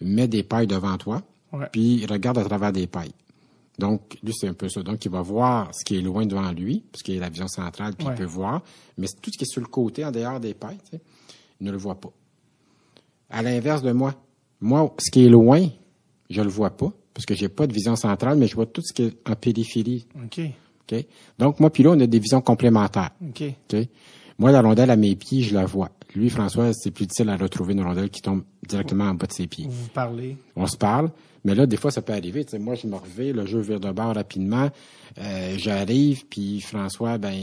mets 0.01 0.27
des 0.27 0.43
pailles 0.43 0.67
devant 0.67 0.97
toi, 0.97 1.21
puis 1.71 2.05
regarde 2.05 2.37
à 2.37 2.43
travers 2.43 2.71
des 2.71 2.87
pailles. 2.87 3.13
Donc, 3.79 4.17
lui, 4.23 4.33
c'est 4.33 4.47
un 4.47 4.53
peu 4.53 4.69
ça. 4.69 4.83
Donc, 4.83 5.03
il 5.03 5.11
va 5.11 5.21
voir 5.21 5.73
ce 5.73 5.83
qui 5.83 5.97
est 5.97 6.01
loin 6.01 6.25
devant 6.25 6.51
lui, 6.51 6.83
parce 6.91 7.01
qu'il 7.01 7.17
a 7.17 7.21
la 7.21 7.29
vision 7.29 7.47
centrale, 7.47 7.95
puis 7.95 8.07
il 8.07 8.13
peut 8.13 8.23
voir. 8.23 8.61
Mais 8.97 9.07
tout 9.07 9.31
ce 9.31 9.37
qui 9.37 9.43
est 9.43 9.51
sur 9.51 9.61
le 9.61 9.67
côté, 9.67 10.05
en 10.05 10.11
dehors 10.11 10.39
des 10.39 10.53
pailles, 10.53 10.77
tu 10.83 10.97
sais, 10.97 11.01
il 11.59 11.65
ne 11.65 11.71
le 11.71 11.77
voit 11.77 11.99
pas. 11.99 12.11
À 13.29 13.41
l'inverse 13.41 13.81
de 13.81 13.91
moi, 13.91 14.13
moi, 14.61 14.93
ce 14.99 15.09
qui 15.09 15.25
est 15.25 15.29
loin, 15.29 15.67
je 16.29 16.41
le 16.41 16.49
vois 16.49 16.69
pas, 16.69 16.91
parce 17.13 17.25
que 17.25 17.33
j'ai 17.33 17.49
pas 17.49 17.65
de 17.65 17.73
vision 17.73 17.95
centrale, 17.95 18.37
mais 18.37 18.47
je 18.47 18.55
vois 18.55 18.67
tout 18.67 18.81
ce 18.83 18.93
qui 18.93 19.03
est 19.03 19.29
en 19.29 19.35
périphérie. 19.35 20.05
OK. 20.23 20.39
OK? 20.91 21.05
Donc, 21.39 21.59
moi, 21.59 21.71
puis 21.71 21.83
là, 21.83 21.91
on 21.91 21.99
a 21.99 22.07
des 22.07 22.19
visions 22.19 22.41
complémentaires. 22.41 23.11
OK. 23.27 23.43
OK? 23.73 23.87
Moi, 24.37 24.51
la 24.51 24.61
rondelle 24.61 24.89
à 24.89 24.95
mes 24.95 25.15
pieds, 25.15 25.41
je 25.41 25.53
la 25.53 25.65
vois. 25.65 25.89
Lui, 26.15 26.29
François, 26.29 26.73
c'est 26.73 26.91
plus 26.91 27.05
difficile 27.07 27.29
à 27.29 27.37
retrouver 27.37 27.73
une 27.73 27.81
rondelle 27.81 28.09
qui 28.09 28.21
tombe 28.21 28.43
directement 28.67 29.05
en 29.05 29.13
bas 29.15 29.25
de 29.25 29.33
ses 29.33 29.47
pieds. 29.47 29.65
Vous 29.67 29.89
parlez. 29.89 30.37
On 30.55 30.67
se 30.67 30.77
parle. 30.77 31.11
Mais 31.45 31.55
là, 31.55 31.65
des 31.65 31.77
fois, 31.77 31.91
ça 31.91 32.01
peut 32.01 32.13
arriver. 32.13 32.45
sais, 32.47 32.57
moi, 32.57 32.75
je 32.75 32.87
me 32.87 32.95
revais, 32.95 33.33
le 33.33 33.45
jeu 33.45 33.59
vire 33.59 33.79
de 33.79 33.91
bord 33.91 34.15
rapidement. 34.15 34.69
Euh, 35.17 35.55
j'arrive, 35.57 36.25
puis 36.27 36.61
François, 36.61 37.17
ben, 37.17 37.33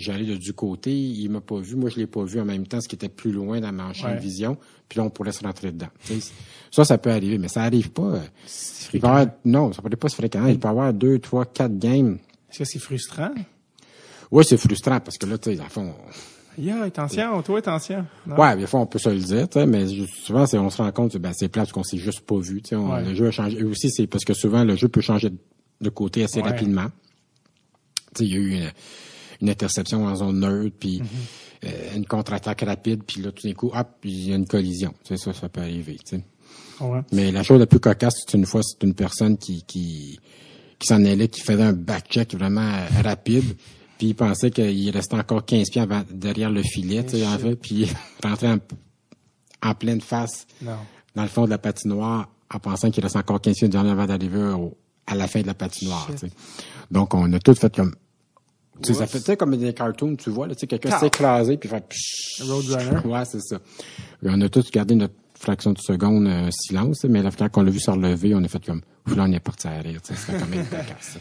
j'arrive 0.00 0.38
du 0.38 0.52
côté. 0.52 0.92
Il 0.92 1.30
m'a 1.30 1.40
pas 1.40 1.58
vu. 1.60 1.76
Moi, 1.76 1.90
je 1.90 1.96
l'ai 1.96 2.06
pas 2.06 2.24
vu 2.24 2.40
en 2.40 2.44
même 2.44 2.66
temps, 2.66 2.80
ce 2.80 2.88
qui 2.88 2.96
était 2.96 3.08
plus 3.08 3.30
loin 3.30 3.60
dans 3.60 3.72
ma 3.72 3.92
champ 3.92 4.12
de 4.12 4.18
vision. 4.18 4.56
Puis 4.88 4.98
là, 4.98 5.04
on 5.04 5.10
pourrait 5.10 5.32
se 5.32 5.44
rentrer 5.44 5.72
dedans. 5.72 5.88
ça, 6.70 6.84
ça 6.84 6.98
peut 6.98 7.10
arriver, 7.10 7.38
mais 7.38 7.48
ça 7.48 7.62
arrive 7.62 7.90
pas. 7.90 8.02
Euh, 8.02 8.20
il 8.92 9.00
peut 9.00 9.06
avoir, 9.06 9.26
non, 9.44 9.72
ça 9.72 9.82
peut 9.82 9.90
pas 9.96 10.08
se 10.08 10.16
fréquent. 10.16 10.46
Il 10.46 10.58
peut 10.58 10.68
y 10.68 10.70
avoir 10.70 10.92
deux, 10.92 11.18
trois, 11.18 11.44
quatre 11.44 11.78
games. 11.78 12.18
Est-ce 12.50 12.60
que 12.60 12.64
c'est 12.64 12.78
frustrant? 12.78 13.32
Oui, 14.30 14.44
c'est 14.44 14.56
frustrant 14.56 14.98
parce 15.00 15.18
que 15.18 15.26
là, 15.26 15.38
tu 15.38 15.50
sais, 15.50 15.56
dans 15.56 15.68
fond, 15.68 15.94
Yeah, 16.58 16.82
attention, 16.82 17.42
toi, 17.42 17.58
attention. 17.58 18.06
Ouais, 18.26 18.56
des 18.56 18.66
fois, 18.66 18.80
on 18.80 18.86
peut 18.86 18.98
se 18.98 19.10
le 19.10 19.18
dire, 19.18 19.46
mais 19.66 19.86
souvent, 20.24 20.46
c'est, 20.46 20.58
on 20.58 20.70
se 20.70 20.80
rend 20.80 20.90
compte, 20.92 21.16
ben, 21.16 21.32
c'est 21.34 21.48
plat 21.48 21.62
parce 21.62 21.72
qu'on 21.72 21.82
s'est 21.82 21.98
juste 21.98 22.20
pas 22.20 22.38
vu, 22.38 22.62
on, 22.72 22.96
le 22.96 23.14
jeu 23.14 23.26
a 23.26 23.30
changé. 23.30 23.58
Et 23.58 23.64
aussi, 23.64 23.90
c'est 23.90 24.06
parce 24.06 24.24
que 24.24 24.32
souvent, 24.32 24.64
le 24.64 24.76
jeu 24.76 24.88
peut 24.88 25.00
changer 25.00 25.30
de 25.80 25.90
côté 25.90 26.24
assez 26.24 26.40
rapidement. 26.40 26.86
Tu 28.14 28.24
sais, 28.24 28.24
il 28.24 28.32
y 28.32 28.36
a 28.36 28.38
eu 28.38 28.70
une, 29.40 29.50
interception 29.50 30.06
en 30.06 30.16
zone 30.16 30.40
neutre, 30.40 30.76
puis 30.80 31.00
mm-hmm. 31.00 31.66
euh, 31.66 31.96
une 31.96 32.06
contre-attaque 32.06 32.62
rapide, 32.62 33.02
puis 33.06 33.20
là, 33.20 33.32
tout 33.32 33.46
d'un 33.46 33.54
coup, 33.54 33.70
hop, 33.74 33.88
il 34.04 34.28
y 34.28 34.32
a 34.32 34.36
une 34.36 34.46
collision. 34.46 34.94
Tu 35.04 35.16
sais, 35.16 35.22
ça, 35.22 35.34
ça 35.34 35.48
peut 35.48 35.60
arriver, 35.60 35.98
tu 36.04 36.16
sais. 36.16 36.24
Ouais. 36.80 37.00
Mais 37.12 37.32
la 37.32 37.42
chose 37.42 37.58
la 37.58 37.66
plus 37.66 37.80
cocasse, 37.80 38.24
c'est 38.26 38.36
une 38.36 38.46
fois, 38.46 38.62
c'est 38.62 38.82
une 38.82 38.94
personne 38.94 39.36
qui, 39.36 39.62
qui, 39.64 40.18
qui 40.78 40.86
s'en 40.86 41.04
allait, 41.04 41.28
qui 41.28 41.40
faisait 41.40 41.62
un 41.62 41.72
back-check 41.72 42.34
vraiment 42.34 42.70
rapide. 43.02 43.56
Puis 43.98 44.08
il 44.08 44.14
pensait 44.14 44.50
qu'il 44.50 44.90
restait 44.90 45.16
encore 45.16 45.44
15 45.44 45.70
pieds 45.70 45.84
derrière 46.10 46.50
le 46.50 46.62
filet, 46.62 47.04
tu 47.04 47.18
sais, 47.18 47.26
en 47.26 47.38
fait, 47.38 47.56
puis 47.56 47.88
il 48.22 48.26
rentrait 48.28 48.58
en, 49.62 49.74
pleine 49.74 50.00
face 50.00 50.46
dans 50.60 51.22
le 51.22 51.28
fond 51.28 51.44
de 51.44 51.50
la 51.50 51.58
patinoire 51.58 52.28
en 52.52 52.58
pensant 52.58 52.90
qu'il 52.90 53.02
restait 53.02 53.18
encore 53.18 53.40
15 53.40 53.54
pieds 53.56 53.76
avant 53.76 54.06
d'arriver 54.06 54.54
à 55.06 55.14
la 55.14 55.26
fin 55.26 55.40
de 55.40 55.46
la 55.46 55.54
patinoire. 55.54 56.08
Tu 56.12 56.18
sais. 56.18 56.30
Donc 56.90 57.14
on 57.14 57.32
a 57.32 57.38
tout 57.38 57.54
fait 57.54 57.74
comme 57.74 57.94
tu 58.82 58.92
sais, 58.92 59.06
ça 59.06 59.06
fait 59.06 59.38
comme 59.38 59.56
des 59.56 59.72
cartoons, 59.72 60.16
tu 60.16 60.28
vois, 60.28 60.46
là, 60.46 60.54
tu 60.54 60.60
sais, 60.60 60.66
quelqu'un 60.66 60.98
s'est 60.98 61.06
écrasé 61.06 61.56
puis 61.56 61.66
fait 61.66 61.82
Roadrunner. 62.42 63.06
Ouais, 63.06 63.24
c'est 63.24 63.40
ça. 63.40 63.58
on 64.22 64.38
a 64.38 64.48
tous 64.50 64.70
gardé 64.70 64.94
notre 64.94 65.14
fraction 65.34 65.72
de 65.72 65.78
seconde 65.78 66.26
euh, 66.26 66.50
silence, 66.50 67.04
mais 67.04 67.22
la 67.22 67.30
fois 67.30 67.48
qu'on 67.48 67.62
l'a 67.62 67.70
vu 67.70 67.80
se 67.80 67.90
relever, 67.90 68.34
on 68.34 68.44
a 68.44 68.48
fait 68.48 68.62
comme 68.62 68.82
là 69.06 69.24
on 69.26 69.32
est 69.32 69.40
parti 69.40 69.66
à 69.66 69.78
rire, 69.78 70.02
tu 70.02 70.12
sais, 70.12 70.20
c'était 70.20 70.38
quand 70.38 70.48
même 70.48 70.66
ça 71.00 71.18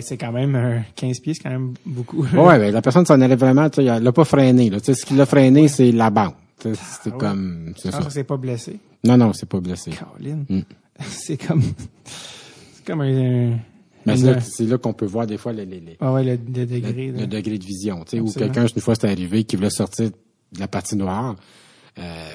c'est 0.00 0.16
quand 0.16 0.32
même 0.32 0.84
15 0.96 1.20
pieds, 1.20 1.34
c'est 1.34 1.42
quand 1.42 1.50
même 1.50 1.74
beaucoup. 1.84 2.22
ouais, 2.22 2.58
ben, 2.58 2.72
la 2.72 2.82
personne 2.82 3.06
s'en 3.06 3.20
allait 3.20 3.36
vraiment, 3.36 3.68
tu 3.70 3.82
sais, 3.82 3.88
elle 3.88 4.02
l'a 4.02 4.12
pas 4.12 4.24
freiné. 4.24 4.70
Là. 4.70 4.80
Tu 4.80 4.86
sais, 4.86 4.94
ce 4.94 5.06
qui 5.06 5.14
l'a 5.14 5.26
freiné, 5.26 5.68
c'est 5.68 5.92
la 5.92 6.10
bande. 6.10 6.34
C'est 6.62 6.74
ah 7.06 7.10
comme... 7.18 7.72
C'est 7.76 7.90
ça. 7.90 8.08
c'est 8.08 8.24
pas 8.24 8.36
blessé? 8.36 8.78
Non, 9.04 9.16
non, 9.16 9.32
c'est 9.32 9.48
pas 9.48 9.60
blessé. 9.60 9.90
Caroline. 9.90 10.44
Mm. 10.48 10.60
c'est 11.00 11.36
comme... 11.36 11.62
C'est 12.04 12.86
comme 12.86 13.00
un... 13.00 13.58
Mais 14.06 14.16
c'est 14.40 14.66
là, 14.66 14.78
qu'on 14.78 14.92
peut 14.92 15.06
voir 15.06 15.26
des 15.26 15.38
fois 15.38 15.52
les, 15.52 15.64
les, 15.64 15.80
les 15.80 15.96
ah 16.00 16.12
ouais, 16.12 16.24
le, 16.24 16.36
degré, 16.36 17.12
le, 17.12 17.26
degré 17.26 17.58
de 17.58 17.64
vision. 17.64 18.04
Tu 18.04 18.16
sais, 18.16 18.20
où 18.20 18.30
quelqu'un, 18.32 18.66
une 18.66 18.80
fois, 18.80 18.94
c'est 18.96 19.08
arrivé, 19.08 19.44
qui 19.44 19.56
voulait 19.56 19.70
sortir 19.70 20.10
de 20.10 20.60
la 20.60 20.68
patinoire, 20.68 21.36
euh, 21.98 22.28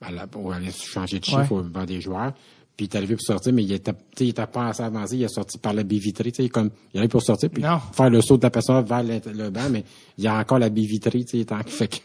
à 0.00 0.10
la, 0.10 0.26
pour 0.26 0.52
aller 0.52 0.70
changer 0.72 1.20
de 1.20 1.24
chiffre 1.24 1.52
ouais. 1.52 1.82
au 1.82 1.86
des 1.86 2.00
joueurs. 2.00 2.32
Puis 2.76 2.86
il 2.86 2.92
est 2.92 2.96
arrivé 2.96 3.14
pour 3.14 3.22
sortir, 3.22 3.52
mais 3.54 3.62
il 3.62 3.72
était, 3.72 3.94
il 4.20 4.28
était 4.28 4.46
pas 4.46 4.68
assez 4.68 4.82
avancé. 4.82 5.16
Il 5.16 5.22
est 5.22 5.28
sorti 5.28 5.56
par 5.56 5.72
la 5.72 5.82
baie 5.82 5.96
vitrée, 5.96 6.30
tu 6.30 6.42
sais, 6.42 6.48
comme, 6.50 6.70
il 6.92 6.98
arrive 6.98 7.10
pour 7.10 7.22
sortir, 7.22 7.48
puis 7.48 7.62
faire 7.92 8.10
le 8.10 8.20
saut 8.20 8.36
de 8.36 8.42
la 8.42 8.50
personne 8.50 8.84
vers 8.84 9.02
le, 9.02 9.50
banc, 9.50 9.70
mais 9.70 9.82
il 10.18 10.24
y 10.24 10.26
a 10.26 10.38
encore 10.38 10.58
la 10.58 10.68
baie 10.68 10.82
vitrée, 10.82 11.24
tu 11.24 11.38
sais, 11.38 11.44
tant 11.44 11.58
qu'il 11.60 11.72
fait 11.72 11.88
que, 11.88 11.96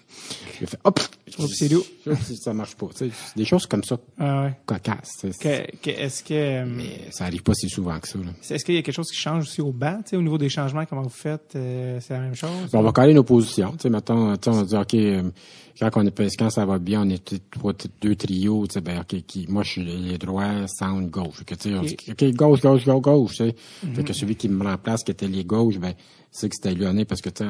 il 0.61 0.67
fait, 0.67 0.79
hop! 0.83 0.99
C'est. 1.37 2.35
Ça 2.35 2.53
marche 2.53 2.75
pas, 2.75 2.87
tu 2.95 3.09
sais. 3.09 3.11
Des 3.35 3.45
choses 3.45 3.65
comme 3.65 3.83
ça. 3.83 3.97
Ah 4.17 4.43
ouais. 4.43 4.53
Cocasses. 4.65 5.23
est-ce 5.23 6.23
que, 6.23 6.33
euh, 6.33 6.65
Mais 6.65 7.11
ça 7.11 7.25
arrive 7.25 7.43
pas 7.43 7.53
si 7.53 7.69
souvent 7.69 7.99
que 7.99 8.07
ça, 8.07 8.17
là. 8.19 8.31
Est-ce 8.49 8.65
qu'il 8.65 8.75
y 8.75 8.77
a 8.77 8.81
quelque 8.81 8.95
chose 8.95 9.09
qui 9.09 9.17
change 9.17 9.43
aussi 9.43 9.61
au 9.61 9.71
banc, 9.71 9.97
tu 10.03 10.11
sais, 10.11 10.15
au 10.17 10.21
niveau 10.21 10.37
des 10.37 10.49
changements, 10.49 10.85
comment 10.85 11.03
vous 11.03 11.09
faites, 11.09 11.53
euh, 11.55 11.99
c'est 12.01 12.13
la 12.13 12.19
même 12.19 12.35
chose? 12.35 12.49
on 12.73 12.81
va 12.81 12.91
caler 12.91 13.13
nos 13.13 13.23
positions, 13.23 13.71
tu 13.71 13.83
sais, 13.83 13.89
maintenant, 13.89 14.35
tu 14.37 14.43
sais, 14.43 14.49
on 14.55 14.59
va 14.59 14.65
dire, 14.65 14.79
OK, 14.79 14.93
euh, 14.93 15.31
quand 15.79 15.89
on 15.95 16.05
est 16.05 16.37
quand 16.37 16.49
ça 16.49 16.65
va 16.65 16.79
bien, 16.79 17.01
on 17.01 17.09
est 17.09 17.41
trois, 17.49 17.73
deux 18.01 18.15
trios, 18.15 18.67
tu 18.67 18.73
sais, 18.73 18.81
ben, 18.81 18.99
OK, 18.99 19.21
qui, 19.25 19.47
moi, 19.47 19.63
je 19.63 19.69
suis 19.69 19.83
les 19.83 20.17
droits, 20.17 20.67
sound, 20.67 21.09
gauche. 21.09 21.43
Que, 21.45 21.55
tu 21.55 21.69
sais, 21.69 21.75
on 21.75 21.81
dit, 21.81 21.97
OK, 22.09 22.23
gauche, 22.35 22.61
gauche, 22.61 22.85
gauche, 22.85 23.01
gauche, 23.01 23.31
tu 23.31 23.35
sais. 23.37 23.55
Mm-hmm. 23.85 23.95
Fait 23.95 24.03
que 24.03 24.13
celui 24.13 24.35
qui 24.35 24.49
me 24.49 24.63
remplace, 24.63 25.03
qui 25.03 25.11
était 25.11 25.27
les 25.27 25.43
gauches, 25.43 25.77
ben, 25.77 25.93
c'est 26.31 26.49
que 26.49 26.55
c'était 26.55 26.75
Lyonnais 26.75 27.05
parce 27.05 27.21
que, 27.21 27.29
tu 27.29 27.43
sais, 27.43 27.49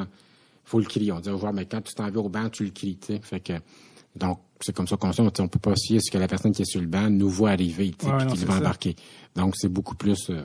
faut 0.63 0.79
le 0.79 0.85
crier. 0.85 1.11
On 1.11 1.19
dit, 1.19 1.29
voir, 1.29 1.53
mais 1.53 1.65
quand 1.65 1.81
tu 1.81 1.93
t'en 1.93 2.09
vas 2.09 2.19
au 2.19 2.29
banc, 2.29 2.49
tu 2.49 2.63
le 2.63 2.71
cries. 2.71 2.97
Fait 3.21 3.39
que, 3.39 3.53
donc, 4.15 4.39
c'est 4.59 4.75
comme 4.75 4.87
ça 4.87 4.97
qu'on 4.97 5.11
sait, 5.11 5.21
on 5.21 5.47
peut 5.47 5.59
pas 5.59 5.75
se 5.75 5.87
fier 5.87 5.99
ce 6.01 6.11
que 6.11 6.17
la 6.17 6.27
personne 6.27 6.51
qui 6.51 6.61
est 6.61 6.69
sur 6.69 6.81
le 6.81 6.87
banc 6.87 7.09
nous 7.09 7.29
voit 7.29 7.51
arriver, 7.51 7.91
tu 7.97 8.05
puis 8.05 8.27
qu'il 8.27 8.45
va 8.45 8.57
embarquer. 8.57 8.95
Donc, 9.35 9.55
c'est 9.55 9.69
beaucoup 9.69 9.95
plus, 9.95 10.29
euh, 10.29 10.43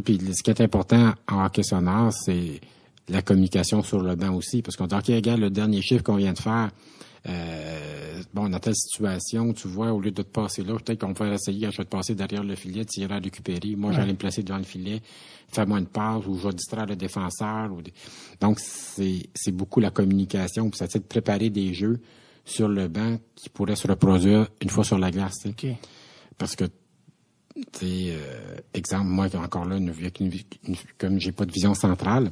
puis, 0.00 0.18
ce 0.18 0.42
qui 0.42 0.50
est 0.50 0.60
important 0.60 1.12
en 1.28 1.44
hockey 1.44 1.62
sonore, 1.62 2.12
c'est 2.12 2.60
la 3.08 3.22
communication 3.22 3.82
sur 3.82 4.00
le 4.00 4.14
banc 4.14 4.34
aussi. 4.34 4.62
Parce 4.62 4.76
qu'on 4.76 4.86
dit, 4.86 4.94
OK, 4.94 5.06
regarde 5.08 5.40
le 5.40 5.50
dernier 5.50 5.82
chiffre 5.82 6.02
qu'on 6.02 6.16
vient 6.16 6.32
de 6.32 6.38
faire. 6.38 6.70
Euh, 7.28 8.22
bon, 8.34 8.48
dans 8.48 8.58
telle 8.58 8.74
situation, 8.74 9.52
tu 9.52 9.68
vois, 9.68 9.92
au 9.92 10.00
lieu 10.00 10.10
de 10.10 10.22
te 10.22 10.28
passer 10.28 10.64
là, 10.64 10.76
peut-être 10.76 11.00
qu'on 11.00 11.12
va 11.12 11.34
essayer, 11.34 11.70
je 11.70 11.76
vais 11.76 11.84
te 11.84 11.90
passer 11.90 12.14
derrière 12.14 12.42
le 12.42 12.56
filet, 12.56 12.84
tu 12.84 13.00
iras 13.00 13.20
récupérer. 13.20 13.76
Moi, 13.76 13.92
j'allais 13.92 14.12
me 14.12 14.18
placer 14.18 14.42
devant 14.42 14.58
le 14.58 14.64
filet, 14.64 15.00
fais-moi 15.48 15.78
une 15.78 15.86
passe, 15.86 16.26
ou 16.26 16.36
je 16.36 16.48
vais 16.48 16.54
distraire 16.54 16.86
le 16.86 16.96
défenseur. 16.96 17.70
Donc, 18.40 18.58
c'est, 18.58 19.28
c'est 19.34 19.52
beaucoup 19.52 19.78
la 19.78 19.90
communication, 19.90 20.68
puis 20.68 20.78
ça 20.78 20.86
c'est 20.88 20.98
de 20.98 21.04
préparer 21.04 21.50
des 21.50 21.74
jeux 21.74 22.00
sur 22.44 22.68
le 22.68 22.88
banc 22.88 23.18
qui 23.36 23.48
pourraient 23.48 23.76
se 23.76 23.86
reproduire 23.86 24.48
une 24.60 24.70
fois 24.70 24.82
sur 24.82 24.98
la 24.98 25.12
glace. 25.12 25.46
Okay. 25.46 25.76
Parce 26.38 26.56
que 26.56 26.64
euh, 27.84 28.56
exemple, 28.72 29.06
moi 29.06 29.26
encore 29.36 29.66
là, 29.66 29.76
une, 29.76 29.92
une, 30.20 30.76
comme 30.98 31.20
j'ai 31.20 31.32
pas 31.32 31.44
de 31.44 31.52
vision 31.52 31.74
centrale, 31.74 32.30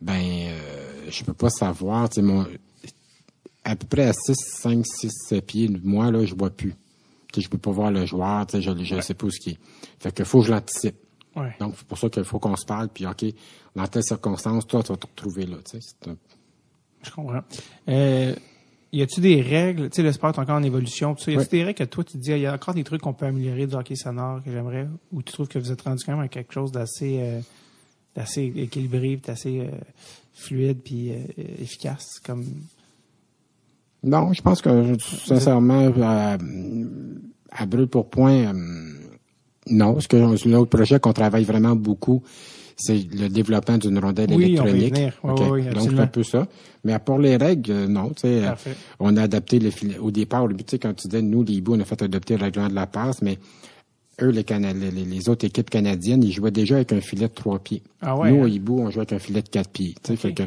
ben 0.00 0.20
euh, 0.20 1.06
je 1.08 1.24
peux 1.24 1.32
pas 1.32 1.48
savoir, 1.48 2.08
tu 2.10 2.22
mon 2.22 2.44
à 3.68 3.76
peu 3.76 3.86
près 3.86 4.06
à 4.06 4.12
6, 4.12 4.34
5, 4.34 4.86
6, 4.86 5.10
7 5.28 5.46
pieds 5.46 5.68
de 5.68 5.78
moi, 5.86 6.10
là, 6.10 6.24
je 6.24 6.34
vois 6.34 6.50
plus. 6.50 6.74
Tu 7.32 7.42
je 7.42 7.48
peux 7.50 7.58
pas 7.58 7.70
voir 7.70 7.90
le 7.90 8.06
joueur, 8.06 8.46
je, 8.52 8.60
je 8.60 9.00
sais 9.00 9.14
pas 9.14 9.26
où 9.26 9.30
ce 9.30 9.38
qui 9.38 9.50
est. 9.50 9.58
Fait 10.00 10.10
que 10.10 10.24
faut 10.24 10.40
que 10.40 10.46
je 10.46 10.52
l'anticipe. 10.52 10.96
Donc, 11.60 11.74
c'est 11.76 11.86
pour 11.86 11.98
ça 11.98 12.08
qu'il 12.08 12.24
faut 12.24 12.38
qu'on 12.38 12.56
se 12.56 12.64
parle, 12.64 12.88
puis 12.88 13.06
OK, 13.06 13.24
dans 13.76 13.86
telle 13.86 14.02
circonstance, 14.02 14.66
toi, 14.66 14.82
tu 14.82 14.88
vas 14.88 14.96
te 14.96 15.06
retrouver 15.06 15.46
là. 15.46 15.58
Je 17.02 17.10
comprends. 17.12 17.42
Euh, 17.88 18.34
y 18.92 19.02
a-tu 19.02 19.20
des 19.20 19.40
règles, 19.42 19.90
tu 19.90 19.96
sais, 19.96 20.02
le 20.02 20.12
sport 20.12 20.30
est 20.30 20.38
encore 20.38 20.56
en 20.56 20.62
évolution, 20.62 21.14
tout 21.14 21.22
ça, 21.22 21.30
y 21.30 21.36
a-tu 21.36 21.50
des 21.50 21.62
règles 21.62 21.78
que 21.78 21.84
toi, 21.84 22.02
tu 22.02 22.14
te 22.14 22.18
dis, 22.18 22.30
il 22.30 22.38
y 22.38 22.46
a 22.46 22.54
encore 22.54 22.74
des 22.74 22.82
trucs 22.84 23.02
qu'on 23.02 23.12
peut 23.12 23.26
améliorer 23.26 23.66
du 23.66 23.74
hockey 23.74 23.94
sonore 23.94 24.42
que 24.42 24.50
j'aimerais, 24.50 24.88
ou 25.12 25.22
tu 25.22 25.32
trouves 25.32 25.46
que 25.46 25.58
vous 25.58 25.70
êtes 25.70 25.82
rendu 25.82 26.02
quand 26.04 26.12
même 26.12 26.24
à 26.24 26.28
quelque 26.28 26.52
chose 26.52 26.72
d'assez, 26.72 27.20
euh, 27.20 28.40
équilibré, 28.56 29.16
d'assez 29.16 29.60
euh, 29.60 29.70
fluide 30.32 30.80
puis 30.82 31.12
euh, 31.12 31.18
efficace, 31.60 32.18
comme... 32.24 32.44
Non, 34.02 34.32
je 34.32 34.42
pense 34.42 34.62
que, 34.62 34.96
sincèrement, 34.98 35.92
à, 36.02 36.38
à 37.50 37.66
brûle 37.66 37.88
pour 37.88 38.08
point, 38.08 38.52
non, 39.70 39.94
parce 39.94 40.06
que 40.06 40.16
l'autre 40.48 40.70
projet 40.70 41.00
qu'on 41.00 41.12
travaille 41.12 41.44
vraiment 41.44 41.76
beaucoup, 41.76 42.22
c'est 42.76 42.98
le 43.12 43.28
développement 43.28 43.76
d'une 43.76 43.98
rondelle 43.98 44.32
électronique. 44.32 44.94
oui, 45.24 45.64
Donc, 45.64 45.90
c'est 45.90 45.98
un 45.98 46.06
peu 46.06 46.22
ça. 46.22 46.46
Mais 46.84 46.92
à 46.92 47.00
part 47.00 47.18
les 47.18 47.36
règles, 47.36 47.72
euh, 47.72 47.88
non. 47.88 48.12
Euh, 48.24 48.54
on 49.00 49.16
a 49.16 49.22
adapté 49.22 49.58
les. 49.58 49.72
Au 49.98 50.12
départ, 50.12 50.46
tu 50.48 50.64
sais, 50.68 50.78
quand 50.78 50.94
tu 50.94 51.08
disais, 51.08 51.22
nous, 51.22 51.42
les 51.42 51.54
hiboux, 51.54 51.74
on 51.74 51.80
a 51.80 51.84
fait 51.84 52.00
adopter 52.02 52.36
le 52.36 52.44
règlement 52.44 52.68
de 52.68 52.74
la 52.74 52.86
passe, 52.86 53.20
mais 53.20 53.38
eux, 54.22 54.30
les, 54.30 54.44
les, 54.44 55.28
autres 55.28 55.46
équipes 55.46 55.70
canadiennes, 55.70 56.22
ils 56.22 56.32
jouaient 56.32 56.50
déjà 56.50 56.76
avec 56.76 56.92
un 56.92 57.00
filet 57.00 57.28
de 57.28 57.32
trois 57.32 57.58
pieds. 57.58 57.82
Ah 58.00 58.14
nous, 58.14 58.40
au 58.40 58.44
hein? 58.44 58.48
hibou, 58.48 58.80
on 58.80 58.90
jouait 58.90 59.02
avec 59.02 59.12
un 59.12 59.18
filet 59.18 59.42
de 59.42 59.48
quatre 59.48 59.70
pieds. 59.70 59.94
Fait 60.02 60.32
que 60.32 60.42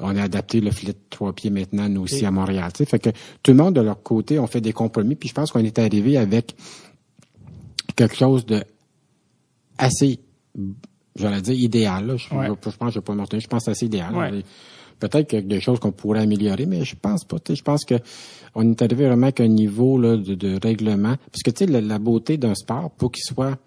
on 0.00 0.16
a 0.16 0.22
adapté 0.22 0.60
le 0.60 0.70
filet 0.70 0.92
de 0.92 0.98
trois 1.10 1.32
pieds 1.32 1.50
maintenant, 1.50 1.88
nous 1.88 2.02
aussi, 2.02 2.24
à 2.24 2.30
Montréal. 2.30 2.70
Fait 2.74 2.98
que 2.98 3.10
tout 3.42 3.52
le 3.52 3.56
monde, 3.56 3.74
de 3.74 3.80
leur 3.80 4.02
côté, 4.02 4.38
on 4.38 4.46
fait 4.46 4.60
des 4.60 4.72
compromis. 4.72 5.14
Puis 5.14 5.28
je 5.28 5.34
pense 5.34 5.52
qu'on 5.52 5.60
est 5.60 5.78
arrivé 5.78 6.16
avec 6.16 6.54
quelque 7.96 8.16
chose 8.16 8.46
de 8.46 8.62
assez 9.78 10.20
j'allais 11.16 11.40
dire 11.40 11.54
idéal. 11.54 12.16
Je, 12.16 12.28
pense 12.28 12.76
que 12.76 12.90
je 12.90 12.94
vais 12.98 13.00
pas 13.00 13.14
me 13.14 13.24
Je 13.38 13.46
pense 13.46 13.66
que 13.66 13.74
c'est 13.74 13.86
idéal. 13.86 14.42
Peut-être 14.98 15.28
qu'il 15.28 15.40
y 15.40 15.42
a 15.42 15.44
des 15.44 15.60
choses 15.60 15.80
qu'on 15.80 15.90
pourrait 15.90 16.20
améliorer, 16.20 16.64
mais 16.64 16.84
je 16.84 16.94
pense 16.94 17.24
pas. 17.24 17.38
Je 17.48 17.62
pense 17.62 17.84
que 17.84 17.96
on 18.54 18.70
est 18.70 18.82
arrivé 18.82 19.06
vraiment 19.06 19.28
à 19.28 19.42
un 19.42 19.48
niveau 19.48 19.98
de, 19.98 20.58
règlement. 20.62 21.16
Parce 21.30 21.42
que 21.42 21.50
tu 21.50 21.66
sais, 21.66 21.80
la, 21.80 21.98
beauté 21.98 22.36
d'un 22.36 22.54
sport, 22.54 22.90
pour 22.90 23.12
qu'il 23.12 23.24
soit 23.24 23.58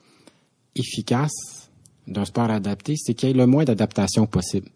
efficace, 0.76 1.70
d'un 2.08 2.26
sport 2.26 2.52
adapté, 2.52 2.96
c'est 2.98 3.14
qu'il 3.14 3.30
y 3.30 3.32
ait 3.32 3.36
le 3.36 3.48
moins 3.48 3.64
d'adaptation 3.64 4.28
possible. 4.28 4.70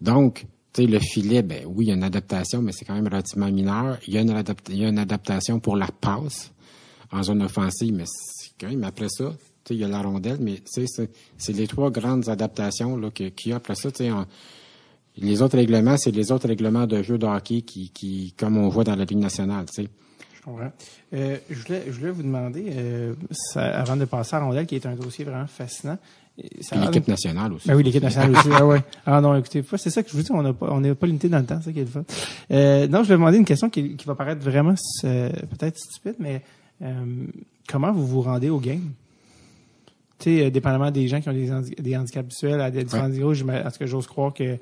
Donc, 0.00 0.46
tu 0.72 0.82
sais, 0.82 0.86
le 0.86 1.00
filet, 1.00 1.42
ben 1.42 1.64
oui, 1.66 1.86
il 1.86 1.88
y 1.88 1.90
a 1.90 1.94
une 1.94 2.04
adaptation, 2.04 2.62
mais 2.62 2.72
c'est 2.72 2.84
quand 2.84 2.94
même 2.94 3.08
relativement 3.08 3.50
mineur. 3.50 3.98
Il 4.06 4.14
y 4.14 4.18
a 4.18 4.20
une, 4.20 4.98
adaptation 4.98 5.58
pour 5.58 5.76
la 5.76 5.88
passe 5.88 6.52
en 7.10 7.22
zone 7.22 7.42
offensive, 7.42 7.94
mais 7.94 8.04
quand 8.60 8.68
même 8.68 8.84
après 8.84 9.08
ça, 9.08 9.34
il 9.70 9.76
y 9.76 9.84
a 9.84 9.88
la 9.88 10.00
rondelle, 10.00 10.38
mais 10.40 10.62
c'est 10.64 11.52
les 11.52 11.66
trois 11.66 11.90
grandes 11.90 12.28
adaptations 12.28 13.10
qu'il 13.10 13.32
y 13.46 13.52
a. 13.52 13.56
Après 13.56 13.74
ça, 13.74 13.90
les 15.20 15.42
autres 15.42 15.56
règlements, 15.56 15.96
c'est 15.96 16.10
les 16.10 16.32
autres 16.32 16.48
règlements 16.48 16.86
de 16.86 17.02
jeu 17.02 17.18
de 17.18 17.26
hockey 17.26 17.62
qui, 17.62 17.90
qui 17.90 18.34
comme 18.36 18.56
on 18.56 18.68
voit 18.68 18.84
dans 18.84 18.96
la 18.96 19.04
Ligue 19.04 19.18
nationale. 19.18 19.66
Je 19.76 20.42
comprends. 20.42 20.72
Euh, 21.14 21.36
je, 21.50 21.62
voulais, 21.62 21.84
je 21.86 21.92
voulais 21.92 22.10
vous 22.10 22.22
demander, 22.22 22.66
euh, 22.68 23.14
avant 23.54 23.96
de 23.96 24.04
passer 24.04 24.36
à 24.36 24.40
rondelle, 24.40 24.66
qui 24.66 24.76
est 24.76 24.86
un 24.86 24.94
dossier 24.94 25.24
vraiment 25.24 25.46
fascinant. 25.46 25.98
l'équipe 26.36 27.08
nationale 27.08 27.52
aussi. 27.52 27.68
Ben 27.68 27.74
oui, 27.74 27.82
l'équipe 27.82 28.02
nationale 28.02 28.32
aussi. 28.32 28.48
Ah 28.52 28.66
ouais. 28.66 28.82
Ah 29.06 29.20
non, 29.20 29.36
écoutez, 29.36 29.64
c'est 29.76 29.90
ça 29.90 30.02
que 30.02 30.10
je 30.10 30.16
vous 30.16 30.22
dis, 30.22 30.32
on 30.32 30.42
n'a 30.42 30.52
pas, 30.52 30.68
on 30.70 30.80
n'est 30.80 30.94
pas 30.94 31.06
limité 31.06 31.28
dans 31.28 31.38
le 31.38 31.46
temps, 31.46 31.58
c'est 31.60 31.66
ça 31.66 31.72
qui 31.72 31.80
est 31.80 31.84
le 31.84 31.90
fun. 31.90 32.04
Euh, 32.50 32.86
non, 32.88 33.02
je 33.02 33.08
vais 33.08 33.14
demander 33.14 33.38
une 33.38 33.44
question 33.44 33.68
qui, 33.68 33.96
qui 33.96 34.06
va 34.06 34.14
paraître 34.14 34.42
vraiment 34.42 34.74
peut-être 35.02 35.78
stupide, 35.78 36.16
mais 36.18 36.42
comment 37.68 37.92
vous 37.92 38.06
vous 38.06 38.22
rendez 38.22 38.50
au 38.50 38.60
game? 38.60 38.92
tu 40.18 40.36
sais, 40.36 40.46
euh, 40.46 40.50
dépendamment 40.50 40.90
des 40.90 41.06
gens 41.08 41.20
qui 41.20 41.28
ont 41.28 41.32
des, 41.32 41.50
des 41.78 41.96
handicaps 41.96 42.28
visuels 42.28 42.60
à 42.60 42.70
des 42.70 42.84
différents 42.84 43.08
niveaux, 43.08 43.32
en 43.32 43.70
tout 43.70 43.78
cas, 43.78 43.86
j'ose 43.86 44.06
croire 44.06 44.34
que, 44.34 44.58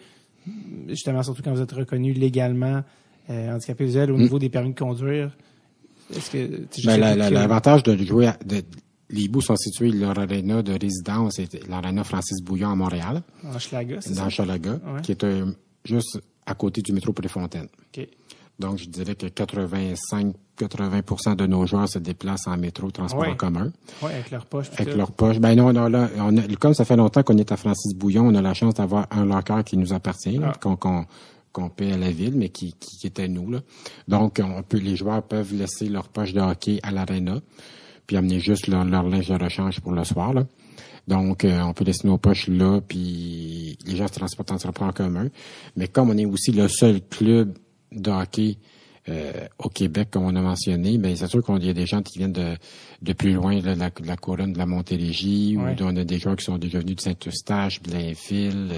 justement, 0.88 1.22
surtout 1.22 1.42
quand 1.42 1.52
vous 1.52 1.60
êtes 1.60 1.72
reconnu 1.72 2.12
légalement 2.12 2.82
euh, 3.30 3.54
handicapé 3.54 3.84
visuel 3.84 4.12
au 4.12 4.16
mm. 4.16 4.20
niveau 4.20 4.38
des 4.38 4.48
permis 4.48 4.72
de 4.72 4.78
conduire, 4.78 5.36
est-ce 6.14 6.30
que... 6.30 6.86
Ben, 6.86 7.16
l'avantage 7.30 7.82
de 7.82 7.96
jouer... 7.96 8.30
de, 8.44 8.62
les 9.10 9.28
bouts 9.28 9.40
sont 9.40 9.56
situés, 9.56 9.90
leur 9.92 10.18
aréna 10.18 10.62
de 10.62 10.72
résidence 10.72 11.38
est 11.38 11.68
l'aréna 11.68 12.02
Francis 12.04 12.42
Bouillon 12.42 12.70
à 12.70 12.74
Montréal. 12.74 13.22
Dans 13.42 13.58
Schlaga, 13.58 14.00
c'est 14.00 14.14
ça? 14.14 14.24
Dans 14.24 14.30
Schlaga, 14.30 14.80
qui 15.02 15.12
est 15.12 15.24
euh, 15.24 15.46
juste 15.84 16.18
à 16.44 16.54
côté 16.54 16.82
du 16.82 16.92
métro 16.92 17.12
Préfontaine. 17.12 17.68
OK. 17.96 18.08
Donc, 18.58 18.78
je 18.78 18.86
dirais 18.86 19.14
que 19.14 19.26
85-80% 20.58 21.36
de 21.36 21.46
nos 21.46 21.66
joueurs 21.66 21.88
se 21.88 21.98
déplacent 21.98 22.46
en 22.46 22.56
métro, 22.56 22.90
transport 22.90 23.28
en 23.28 23.34
commun. 23.34 23.72
Oui, 24.02 24.10
avec 24.12 24.30
leur 24.30 24.46
poche. 24.46 24.66
Avec 24.78 24.94
leur 24.94 25.12
poche. 25.12 25.38
Ben 25.38 25.54
non, 25.54 25.72
non, 25.72 25.88
là, 25.88 26.08
on 26.18 26.34
comme 26.58 26.74
ça 26.74 26.84
fait 26.84 26.96
longtemps 26.96 27.22
qu'on 27.22 27.36
est 27.38 27.52
à 27.52 27.56
Francis 27.56 27.94
Bouillon, 27.94 28.26
on 28.26 28.34
a 28.34 28.42
la 28.42 28.54
chance 28.54 28.74
d'avoir 28.74 29.06
un 29.10 29.24
locker 29.24 29.62
qui 29.64 29.76
nous 29.76 29.92
appartient, 29.92 30.40
ah. 30.42 30.52
qu'on 30.60 31.68
paie 31.68 31.92
à 31.92 31.96
la 31.96 32.10
ville, 32.10 32.34
mais 32.36 32.48
qui, 32.48 32.74
qui, 32.74 33.06
était 33.06 33.28
nous. 33.28 33.50
Là. 33.50 33.60
Donc, 34.08 34.40
on 34.42 34.62
peut, 34.62 34.78
les 34.78 34.96
joueurs 34.96 35.22
peuvent 35.22 35.54
laisser 35.54 35.88
leur 35.88 36.08
poche 36.08 36.32
de 36.32 36.40
hockey 36.40 36.80
à 36.82 36.90
l'aréna, 36.90 37.40
puis 38.06 38.16
amener 38.16 38.40
juste 38.40 38.66
leur, 38.66 38.84
linge 38.84 39.28
de 39.28 39.42
rechange 39.42 39.80
pour 39.80 39.92
le 39.92 40.04
soir. 40.04 40.32
Là. 40.32 40.44
Donc, 41.08 41.44
euh, 41.44 41.60
on 41.62 41.72
peut 41.72 41.84
laisser 41.84 42.06
nos 42.06 42.18
poches 42.18 42.48
là, 42.48 42.80
puis 42.86 43.78
les 43.86 43.96
gens 43.96 44.08
se 44.08 44.14
transportent 44.14 44.52
en 44.52 44.58
transport 44.58 44.88
en 44.88 44.92
commun. 44.92 45.28
Mais 45.76 45.88
comme 45.88 46.10
on 46.10 46.18
est 46.18 46.26
aussi 46.26 46.52
le 46.52 46.68
seul 46.68 47.00
club 47.00 47.56
de 47.92 48.10
hockey 48.10 48.58
euh, 49.08 49.46
au 49.58 49.68
Québec, 49.68 50.08
comme 50.10 50.24
on 50.24 50.34
a 50.34 50.40
mentionné, 50.40 50.98
mais 50.98 51.14
c'est 51.14 51.28
sûr 51.28 51.44
qu'il 51.44 51.64
y 51.64 51.70
a 51.70 51.72
des 51.72 51.86
gens 51.86 52.02
qui 52.02 52.18
viennent 52.18 52.32
de, 52.32 52.56
de 53.02 53.12
plus 53.12 53.32
loin, 53.32 53.60
de 53.60 53.66
la, 53.66 53.90
la 54.04 54.16
couronne 54.16 54.52
de 54.52 54.58
la 54.58 54.66
Montérégie, 54.66 55.56
ou 55.56 55.60
on 55.60 55.96
a 55.96 56.04
des 56.04 56.18
joueurs 56.18 56.36
qui 56.36 56.44
sont 56.44 56.58
déjà 56.58 56.80
venus 56.80 56.96
de 56.96 57.00
Saint-Eustache, 57.00 57.80
Blainville. 57.82 58.72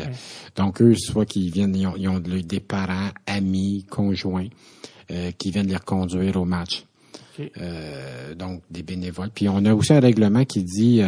Donc, 0.57 0.83
eux, 0.83 0.95
soit 0.97 1.25
qu'ils 1.25 1.51
viennent, 1.51 1.75
ils 1.75 2.09
ont, 2.09 2.19
des 2.21 2.61
parents, 2.61 3.09
amis, 3.27 3.87
conjoints 3.89 4.49
qui 5.39 5.51
viennent 5.51 5.69
les 5.69 5.77
reconduire 5.77 6.37
au 6.37 6.45
match. 6.45 6.85
donc, 8.37 8.63
des 8.71 8.83
bénévoles. 8.83 9.31
Puis 9.31 9.49
on 9.49 9.65
a 9.65 9.75
aussi 9.75 9.95
un 9.95 10.01
règlement 10.01 10.45
qui 10.45 10.63
dit, 10.63 11.01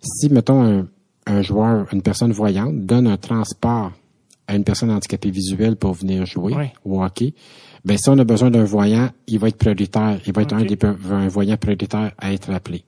si, 0.00 0.28
mettons, 0.28 0.86
un, 1.26 1.42
joueur, 1.42 1.86
une 1.92 2.02
personne 2.02 2.32
voyante, 2.32 2.86
donne 2.86 3.06
un 3.06 3.16
transport 3.16 3.92
à 4.46 4.56
une 4.56 4.64
personne 4.64 4.90
handicapée 4.90 5.30
visuelle 5.30 5.76
pour 5.76 5.94
venir 5.94 6.26
jouer 6.26 6.72
au 6.84 7.02
hockey, 7.02 7.34
ben 7.84 7.96
si 7.96 8.08
on 8.08 8.18
a 8.18 8.24
besoin 8.24 8.50
d'un 8.50 8.64
voyant, 8.64 9.10
il 9.26 9.38
va 9.38 9.48
être 9.48 9.58
prioritaire. 9.58 10.20
Il 10.26 10.32
va 10.32 10.42
être 10.42 10.54
un, 10.54 10.64
des, 10.64 10.78
un 10.84 11.28
voyant 11.28 11.56
prioritaire 11.56 12.12
à 12.18 12.32
être 12.32 12.50
appelé. 12.50 12.84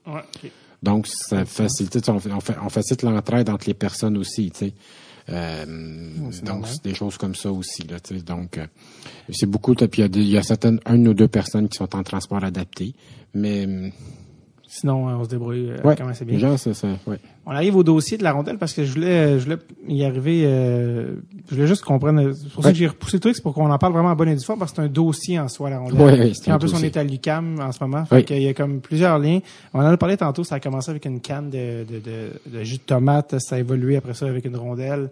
Donc, 0.81 1.07
ça 1.07 1.45
facilite, 1.45 2.07
on, 2.09 2.19
on 2.63 2.69
facilite 2.69 3.03
l'entraide 3.03 3.49
entre 3.49 3.67
les 3.67 3.73
personnes 3.73 4.17
aussi, 4.17 4.51
tu 4.51 4.57
sais. 4.57 4.73
Euh, 5.29 5.65
donc, 6.43 6.67
c'est 6.67 6.83
des 6.83 6.93
choses 6.93 7.17
comme 7.17 7.33
ça 7.33 7.51
aussi. 7.51 7.83
Là, 7.87 7.97
donc, 8.25 8.57
euh, 8.57 8.67
c'est 9.31 9.49
beaucoup. 9.49 9.73
Puis 9.73 9.87
il 9.97 9.99
y, 9.99 10.03
a 10.03 10.07
il 10.21 10.29
y 10.29 10.37
a 10.37 10.43
certaines, 10.43 10.79
une 10.85 11.07
ou 11.07 11.13
deux 11.13 11.27
personnes 11.27 11.67
qui 11.67 11.77
sont 11.77 11.95
en 11.95 12.03
transport 12.03 12.43
adapté, 12.43 12.93
mais 13.33 13.91
Sinon, 14.77 15.05
on 15.07 15.23
se 15.23 15.29
débrouille 15.29 15.71
euh, 15.71 15.87
ouais, 15.87 15.95
quand 15.95 16.03
c'est 16.13 16.25
bien. 16.25 16.57
ça, 16.57 16.71
ouais. 17.07 17.17
On 17.45 17.51
arrive 17.51 17.77
au 17.77 17.83
dossier 17.83 18.17
de 18.17 18.23
la 18.23 18.33
rondelle 18.33 18.57
parce 18.57 18.73
que 18.73 18.83
je 18.83 18.91
voulais, 18.93 19.39
je 19.39 19.45
voulais 19.45 19.57
y 19.87 20.03
arriver. 20.03 20.43
Euh, 20.45 21.15
je 21.47 21.55
voulais 21.55 21.67
juste 21.67 21.83
comprendre. 21.83 22.33
C'est 22.33 22.49
pour 22.51 22.61
ça 22.61 22.71
que 22.73 22.77
j'ai 22.77 22.87
repoussé 22.87 23.15
le 23.15 23.21
truc, 23.21 23.35
c'est 23.37 23.41
pour 23.41 23.53
qu'on 23.53 23.71
en 23.71 23.77
parle 23.77 23.93
vraiment 23.93 24.09
à 24.11 24.15
bonne 24.15 24.27
et 24.27 24.35
due 24.35 24.43
forme 24.43 24.59
parce 24.59 24.71
que 24.71 24.75
c'est 24.77 24.81
un 24.81 24.89
dossier 24.89 25.39
en 25.39 25.47
soi 25.47 25.69
la 25.69 25.79
rondelle. 25.79 26.19
Ouais, 26.19 26.31
Et 26.45 26.51
en 26.51 26.59
plus, 26.59 26.73
on 26.73 26.79
est 26.79 26.97
à 26.97 27.03
l'UCAM 27.05 27.57
en 27.61 27.71
ce 27.71 27.81
moment. 27.81 28.03
Fait 28.03 28.23
qu'il 28.25 28.41
y 28.41 28.47
a 28.49 28.53
comme 28.53 28.81
plusieurs 28.81 29.17
liens. 29.17 29.39
On 29.73 29.79
en 29.79 29.85
a 29.85 29.95
parlé 29.95 30.17
tantôt. 30.17 30.43
Ça 30.43 30.55
a 30.55 30.59
commencé 30.59 30.89
avec 30.91 31.05
une 31.05 31.21
canne 31.21 31.49
de, 31.49 31.85
de, 31.85 31.99
de, 31.99 32.57
de 32.59 32.63
jus 32.65 32.75
de 32.77 32.81
tomate. 32.81 33.39
Ça 33.39 33.55
a 33.55 33.59
évolué 33.59 33.95
après 33.95 34.13
ça 34.13 34.25
avec 34.25 34.43
une 34.43 34.57
rondelle. 34.57 35.09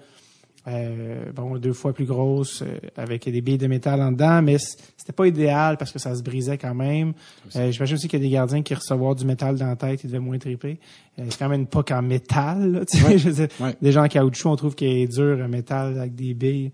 Euh, 0.65 1.31
bon, 1.35 1.57
deux 1.57 1.73
fois 1.73 1.91
plus 1.91 2.05
grosse, 2.05 2.61
euh, 2.61 2.77
avec 2.95 3.29
des 3.29 3.41
billes 3.41 3.57
de 3.57 3.67
métal 3.67 4.01
en 4.01 4.13
dedans, 4.13 4.41
mais 4.41 4.57
c'était 4.57 5.11
pas 5.11 5.27
idéal 5.27 5.75
parce 5.75 5.91
que 5.91 5.99
ça 5.99 6.15
se 6.15 6.23
brisait 6.23 6.57
quand 6.57 6.73
même. 6.73 7.13
Euh, 7.57 7.69
J'imagine 7.69 7.95
aussi 7.95 8.07
qu'il 8.07 8.19
y 8.19 8.23
a 8.23 8.25
des 8.25 8.31
gardiens 8.31 8.61
qui 8.61 8.73
recevoir 8.73 9.13
du 9.13 9.25
métal 9.25 9.57
dans 9.57 9.67
la 9.67 9.75
tête, 9.75 10.05
ils 10.05 10.07
devaient 10.07 10.19
moins 10.19 10.37
triper. 10.37 10.79
Euh, 11.19 11.23
c'est 11.29 11.37
quand 11.37 11.49
même 11.49 11.67
pas 11.67 11.83
qu'en 11.83 12.01
métal, 12.01 12.85
tu 12.89 12.97
sais. 12.97 13.49
Des 13.81 13.91
gens 13.91 14.05
en 14.05 14.07
caoutchouc, 14.07 14.49
on 14.49 14.55
trouve 14.55 14.75
qu'il 14.75 14.87
est 14.87 15.07
dur, 15.07 15.39
un 15.43 15.49
métal 15.49 15.99
avec 15.99 16.15
des 16.15 16.33
billes. 16.33 16.71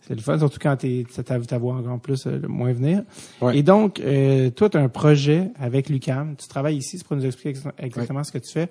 C'est 0.00 0.14
le 0.14 0.22
fun, 0.22 0.38
surtout 0.38 0.58
quand 0.58 0.76
ta 0.78 1.58
voix 1.58 1.74
encore 1.74 2.00
plus, 2.00 2.26
le 2.26 2.48
moins 2.48 2.72
venir. 2.72 3.02
Et 3.52 3.62
donc, 3.62 4.00
toi, 4.56 4.70
tu 4.70 4.78
as 4.78 4.80
un 4.80 4.88
projet 4.88 5.50
avec 5.60 5.90
Lucam. 5.90 6.34
Tu 6.36 6.48
travailles 6.48 6.78
ici, 6.78 6.96
c'est 6.96 7.06
pour 7.06 7.16
nous 7.16 7.26
expliquer 7.26 7.60
exactement 7.76 8.24
ce 8.24 8.32
que 8.32 8.38
tu 8.38 8.50
fais. 8.50 8.70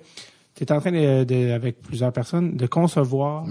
Tu 0.56 0.64
es 0.64 0.72
en 0.72 0.80
train, 0.80 0.90
de, 0.90 1.52
avec 1.52 1.80
plusieurs 1.80 2.12
personnes, 2.12 2.56
de 2.56 2.66
concevoir 2.66 3.46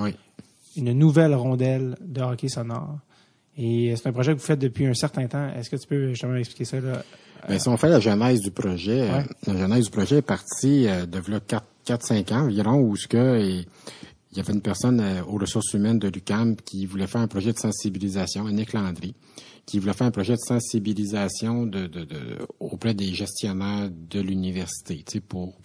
une 0.78 0.94
nouvelle 0.94 1.34
rondelle 1.36 1.98
de 2.02 2.22
hockey 2.22 2.48
sonore. 2.48 3.00
Et 3.58 3.96
c'est 3.96 4.08
un 4.08 4.12
projet 4.12 4.34
que 4.34 4.40
vous 4.40 4.46
faites 4.46 4.60
depuis 4.60 4.86
un 4.86 4.94
certain 4.94 5.28
temps. 5.28 5.50
Est-ce 5.50 5.70
que 5.70 5.76
tu 5.76 5.88
peux 5.88 6.10
justement 6.10 6.36
expliquer 6.36 6.66
ça? 6.66 6.80
Là? 6.80 7.04
Bien, 7.48 7.60
si 7.60 7.68
on 7.70 7.78
fait 7.78 7.90
la 7.90 8.00
genèse 8.00 8.42
du 8.42 8.52
projet, 8.52 9.10
euh, 9.10 9.22
la 9.48 9.58
genèse 9.58 9.86
du 9.86 9.92
projet 9.92 10.18
est 10.18 10.22
partie 10.22 10.88
euh, 10.88 11.06
de 11.06 11.20
4-5 11.20 12.34
ans 12.34 12.42
environ, 12.46 12.80
où 12.80 12.96
ce 12.96 13.08
que 13.08 13.66
il 14.32 14.38
y 14.38 14.40
avait 14.40 14.54
une 14.54 14.62
personne 14.62 15.00
euh, 15.00 15.24
aux 15.24 15.38
ressources 15.38 15.74
humaines 15.74 16.00
de 16.00 16.10
l'UCAM 16.10 16.56
qui 16.58 16.86
voulait 16.86 17.08
faire 17.08 17.22
un 17.22 17.28
projet 17.28 17.54
de 17.54 17.58
sensibilisation, 17.58 18.48
Nick 18.50 18.74
Landry, 18.74 19.16
qui 19.68 19.80
voulait 19.80 19.94
faire 19.94 20.08
un 20.08 20.12
projet 20.12 20.34
de 20.34 20.40
sensibilisation 20.40 21.66
de, 21.66 21.88
de, 21.88 22.08
auprès 22.62 22.94
des 22.94 23.14
gestionnaires 23.14 23.90
de 23.92 24.22
l'université, 24.22 25.04
tu 25.06 25.18
sais, 25.18 25.20
pour 25.20 25.56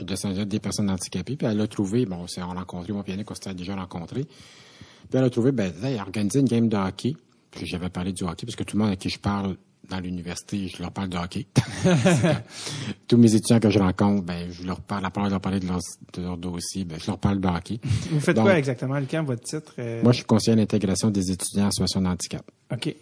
de 0.00 0.44
des 0.44 0.60
personnes 0.60 0.90
handicapées. 0.90 1.36
Puis 1.36 1.46
elle 1.46 1.60
a 1.60 1.66
trouvé, 1.66 2.04
bon, 2.04 2.26
on 2.36 2.40
l'a 2.40 2.60
rencontré, 2.60 2.92
moi, 2.92 3.02
Yannick, 3.08 3.30
on 3.30 3.34
s'était 3.34 3.54
déjà 3.54 3.74
rencontré. 3.74 4.24
Puis 4.24 5.18
elle 5.18 5.24
a 5.24 5.30
trouvé, 5.30 5.50
ben, 5.50 5.72
elle 5.82 5.98
a 5.98 6.02
organisé 6.02 6.40
une 6.40 6.46
game 6.46 6.68
de 6.68 6.76
hockey. 6.76 7.14
Puis 7.50 7.66
j'avais 7.66 7.88
parlé 7.88 8.12
du 8.12 8.22
hockey 8.22 8.44
parce 8.44 8.54
que 8.54 8.64
tout 8.64 8.76
le 8.76 8.82
monde 8.82 8.92
à 8.92 8.96
qui 8.96 9.08
je 9.08 9.18
parle 9.18 9.56
dans 9.88 9.98
l'université, 9.98 10.68
je 10.68 10.82
leur 10.82 10.92
parle 10.92 11.08
de 11.08 11.16
hockey. 11.16 11.46
Tous 13.08 13.16
mes 13.16 13.34
étudiants 13.34 13.60
que 13.60 13.70
je 13.70 13.78
rencontre, 13.78 14.24
ben, 14.24 14.50
je 14.50 14.62
leur 14.62 14.80
parle, 14.82 15.06
à 15.06 15.10
part 15.10 15.24
de 15.24 15.30
leur 15.30 15.40
parler 15.40 15.58
de 15.58 15.66
leur, 15.66 15.80
de 16.12 16.22
leur 16.22 16.36
dossier, 16.36 16.84
ben, 16.84 16.98
je 17.00 17.06
leur 17.06 17.18
parle 17.18 17.40
de 17.40 17.48
hockey. 17.48 17.80
Vous 18.10 18.20
faites 18.20 18.38
quoi 18.38 18.58
exactement, 18.58 18.98
Lucas, 18.98 19.22
votre 19.22 19.42
titre? 19.42 19.72
Euh? 19.78 20.02
Moi, 20.02 20.12
je 20.12 20.18
suis 20.18 20.26
conseiller 20.26 20.56
d'intégration 20.56 21.10
des 21.10 21.30
étudiants 21.30 21.68
en 21.68 21.70
situation 21.70 22.02
de 22.02 22.08
handicap. 22.08 22.48
OK. 22.70 22.94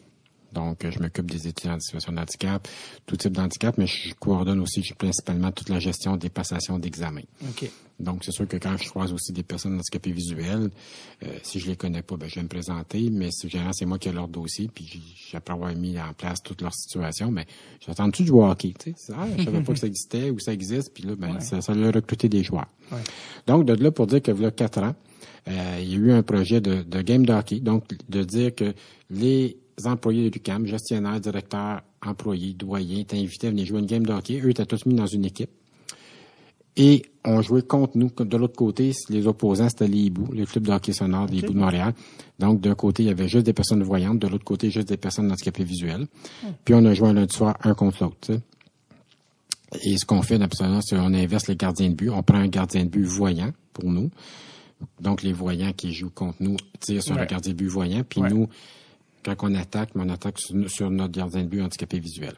Donc, 0.52 0.86
je 0.88 0.98
m'occupe 0.98 1.30
des 1.30 1.48
étudiants 1.48 1.74
en 1.74 1.80
situation 1.80 2.12
de 2.12 2.18
handicap, 2.18 2.66
tout 3.06 3.16
type 3.16 3.32
d'handicap, 3.32 3.78
mais 3.78 3.86
je 3.86 4.14
coordonne 4.14 4.60
aussi 4.60 4.82
principalement 4.98 5.52
toute 5.52 5.68
la 5.68 5.78
gestion 5.78 6.16
des 6.16 6.28
passations 6.28 6.78
d'examen. 6.78 7.22
Okay. 7.50 7.70
Donc, 8.00 8.24
c'est 8.24 8.32
sûr 8.32 8.48
que 8.48 8.56
quand 8.56 8.76
je 8.78 8.88
croise 8.88 9.12
aussi 9.12 9.32
des 9.32 9.42
personnes 9.42 9.74
handicapées 9.74 10.12
visuelles, 10.12 10.70
euh, 11.22 11.38
si 11.42 11.60
je 11.60 11.66
les 11.66 11.76
connais 11.76 12.02
pas, 12.02 12.16
ben, 12.16 12.28
je 12.28 12.36
vais 12.36 12.42
me 12.42 12.48
présenter, 12.48 13.10
mais 13.10 13.28
généralement, 13.44 13.72
c'est 13.74 13.84
moi 13.84 13.98
qui 13.98 14.08
ai 14.08 14.12
leur 14.12 14.26
dossier, 14.26 14.70
puis 14.74 15.02
après 15.34 15.52
avoir 15.52 15.74
mis 15.74 16.00
en 16.00 16.12
place 16.14 16.42
toute 16.42 16.62
leur 16.62 16.74
situation, 16.74 17.30
mais 17.30 17.46
j'attends-tu 17.86 18.24
du 18.24 18.30
hockey, 18.30 18.72
tu 18.78 18.94
sais? 18.96 19.12
Ah, 19.14 19.26
je 19.36 19.44
savais 19.44 19.62
pas 19.62 19.72
que 19.74 19.78
ça 19.78 19.86
existait 19.86 20.30
ou 20.30 20.38
ça 20.38 20.52
existe, 20.52 20.94
puis 20.94 21.04
là, 21.04 21.14
ben, 21.14 21.40
ça, 21.40 21.60
ça 21.60 21.72
a 21.72 21.90
recruté 21.90 22.28
des 22.28 22.42
joueurs. 22.42 22.68
Donc, 23.46 23.66
de 23.66 23.74
là 23.74 23.90
pour 23.90 24.06
dire 24.06 24.22
que 24.22 24.32
voilà 24.32 24.50
quatre 24.50 24.82
ans, 24.82 24.94
euh, 25.48 25.78
il 25.80 25.90
y 25.90 25.94
a 25.94 25.98
eu 25.98 26.12
un 26.12 26.22
projet 26.22 26.60
de, 26.60 26.82
de 26.82 27.02
game 27.02 27.24
de 27.24 27.32
hockey, 27.32 27.60
donc 27.60 27.84
de 28.08 28.24
dire 28.24 28.54
que 28.54 28.74
les 29.10 29.56
employés 29.84 30.28
de 30.28 30.34
l'UCAM, 30.34 30.66
gestionnaires, 30.66 31.20
directeurs, 31.20 31.82
employés, 32.04 32.54
doyens, 32.54 33.00
étaient 33.00 33.18
invités 33.18 33.48
à 33.48 33.50
venir 33.50 33.66
jouer 33.66 33.80
une 33.80 33.86
game 33.86 34.04
de 34.04 34.12
hockey. 34.12 34.40
Eux 34.42 34.50
étaient 34.50 34.66
tous 34.66 34.86
mis 34.86 34.94
dans 34.94 35.06
une 35.06 35.24
équipe. 35.24 35.50
Et 36.76 37.02
on 37.24 37.42
jouait 37.42 37.62
contre 37.62 37.98
nous. 37.98 38.10
De 38.10 38.36
l'autre 38.36 38.56
côté, 38.56 38.92
les 39.08 39.26
opposants, 39.26 39.68
c'était 39.68 39.88
les 39.88 39.98
hiboux, 39.98 40.32
le 40.32 40.46
club 40.46 40.64
de 40.64 40.72
hockey 40.72 40.92
sonore 40.92 41.26
des 41.26 41.38
hiboux 41.38 41.52
de 41.52 41.58
Montréal. 41.58 41.92
Donc, 42.38 42.60
d'un 42.60 42.74
côté, 42.74 43.02
il 43.02 43.06
y 43.06 43.10
avait 43.10 43.28
juste 43.28 43.44
des 43.44 43.52
personnes 43.52 43.82
voyantes, 43.82 44.18
de 44.18 44.28
l'autre 44.28 44.44
côté, 44.44 44.70
juste 44.70 44.88
des 44.88 44.96
personnes 44.96 45.30
handicapées 45.30 45.64
visuelles. 45.64 46.06
Puis 46.64 46.74
on 46.74 46.84
a 46.84 46.94
joué 46.94 47.08
un 47.08 47.12
lundi 47.12 47.34
soir, 47.34 47.56
un 47.62 47.74
contre 47.74 48.04
l'autre. 48.04 48.40
Et 49.82 49.98
ce 49.98 50.04
qu'on 50.04 50.22
fait, 50.22 50.38
c'est 50.80 50.96
qu'on 50.96 51.14
inverse 51.14 51.48
les 51.48 51.56
gardiens 51.56 51.90
de 51.90 51.94
but. 51.94 52.10
On 52.10 52.22
prend 52.22 52.38
un 52.38 52.48
gardien 52.48 52.84
de 52.84 52.88
but 52.88 53.04
voyant 53.04 53.52
pour 53.72 53.84
nous. 53.84 54.10
Donc, 55.00 55.22
les 55.22 55.32
voyants 55.32 55.72
qui 55.72 55.92
jouent 55.92 56.10
contre 56.10 56.38
nous 56.40 56.56
tirent 56.78 57.02
sur 57.02 57.14
le 57.14 57.26
gardien 57.26 57.52
de 57.52 57.56
but 57.58 57.68
voyant. 57.68 58.02
Puis 58.08 58.22
nous, 58.22 58.48
quand 59.24 59.34
on 59.42 59.54
attaque, 59.54 59.90
mais 59.94 60.04
on 60.06 60.10
attaque 60.10 60.38
sur, 60.38 60.90
notre 60.90 61.12
gardien 61.12 61.42
de 61.42 61.48
but 61.48 61.62
handicapé 61.62 61.98
visuel. 61.98 62.34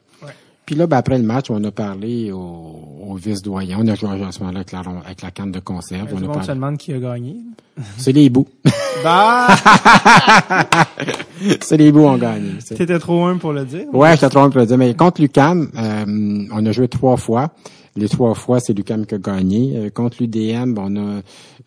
Puis 0.65 0.75
là, 0.75 0.87
ben, 0.87 0.97
après 0.97 1.17
le 1.17 1.23
match, 1.23 1.49
on 1.49 1.61
a 1.63 1.71
parlé 1.71 2.31
au, 2.31 3.15
vice-doyen. 3.15 3.77
On 3.79 3.87
a 3.87 3.95
joué 3.95 4.09
à 4.23 4.31
ce 4.31 4.39
moment-là 4.39 4.59
avec 4.59 4.71
la, 4.71 4.79
avec 5.05 5.21
la 5.21 5.31
canne 5.31 5.51
de 5.51 5.59
conserve. 5.59 6.07
on 6.13 6.25
parlé... 6.25 6.47
se 6.47 6.51
demande 6.51 6.77
qui 6.77 6.93
a 6.93 6.99
gagné. 6.99 7.35
C'est 7.97 8.13
les 8.13 8.29
bouts. 8.29 8.47
Bah! 9.03 9.47
C'est 11.61 11.77
les 11.77 11.91
bouts 11.91 12.05
ont 12.05 12.17
gagné. 12.17 12.53
T'étais 12.59 12.99
trop 12.99 13.25
un 13.25 13.37
pour 13.37 13.51
le 13.51 13.65
dire? 13.65 13.93
Ouais, 13.93 14.13
j'étais 14.13 14.29
trop 14.29 14.39
un 14.39 14.49
pour 14.49 14.61
le 14.61 14.65
dire. 14.65 14.77
Mais 14.77 14.93
contre 14.93 15.21
Lucam, 15.21 15.69
euh, 15.75 16.45
on 16.51 16.65
a 16.65 16.71
joué 16.71 16.87
trois 16.87 17.17
fois. 17.17 17.51
Les 17.95 18.07
trois 18.07 18.33
fois, 18.33 18.59
c'est 18.59 18.73
Lucam 18.73 19.05
qui 19.05 19.15
a 19.15 19.17
gagné. 19.17 19.73
Euh, 19.75 19.89
contre 19.89 20.17
l'UDM, 20.21 20.75
on 20.77 20.95
a 20.95 21.21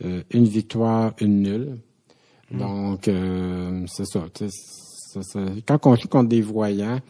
euh, 0.05 0.23
une 0.31 0.47
victoire, 0.47 1.12
une 1.21 1.43
nulle. 1.43 1.79
Hmm. 2.51 2.59
Donc, 2.59 3.11
c'est 3.89 4.07
ça 4.07 4.21
quand 5.67 5.87
on 5.87 5.97
joue 5.97 6.09
contre 6.09 6.29
des 6.29 6.43
voyants, 6.43 7.01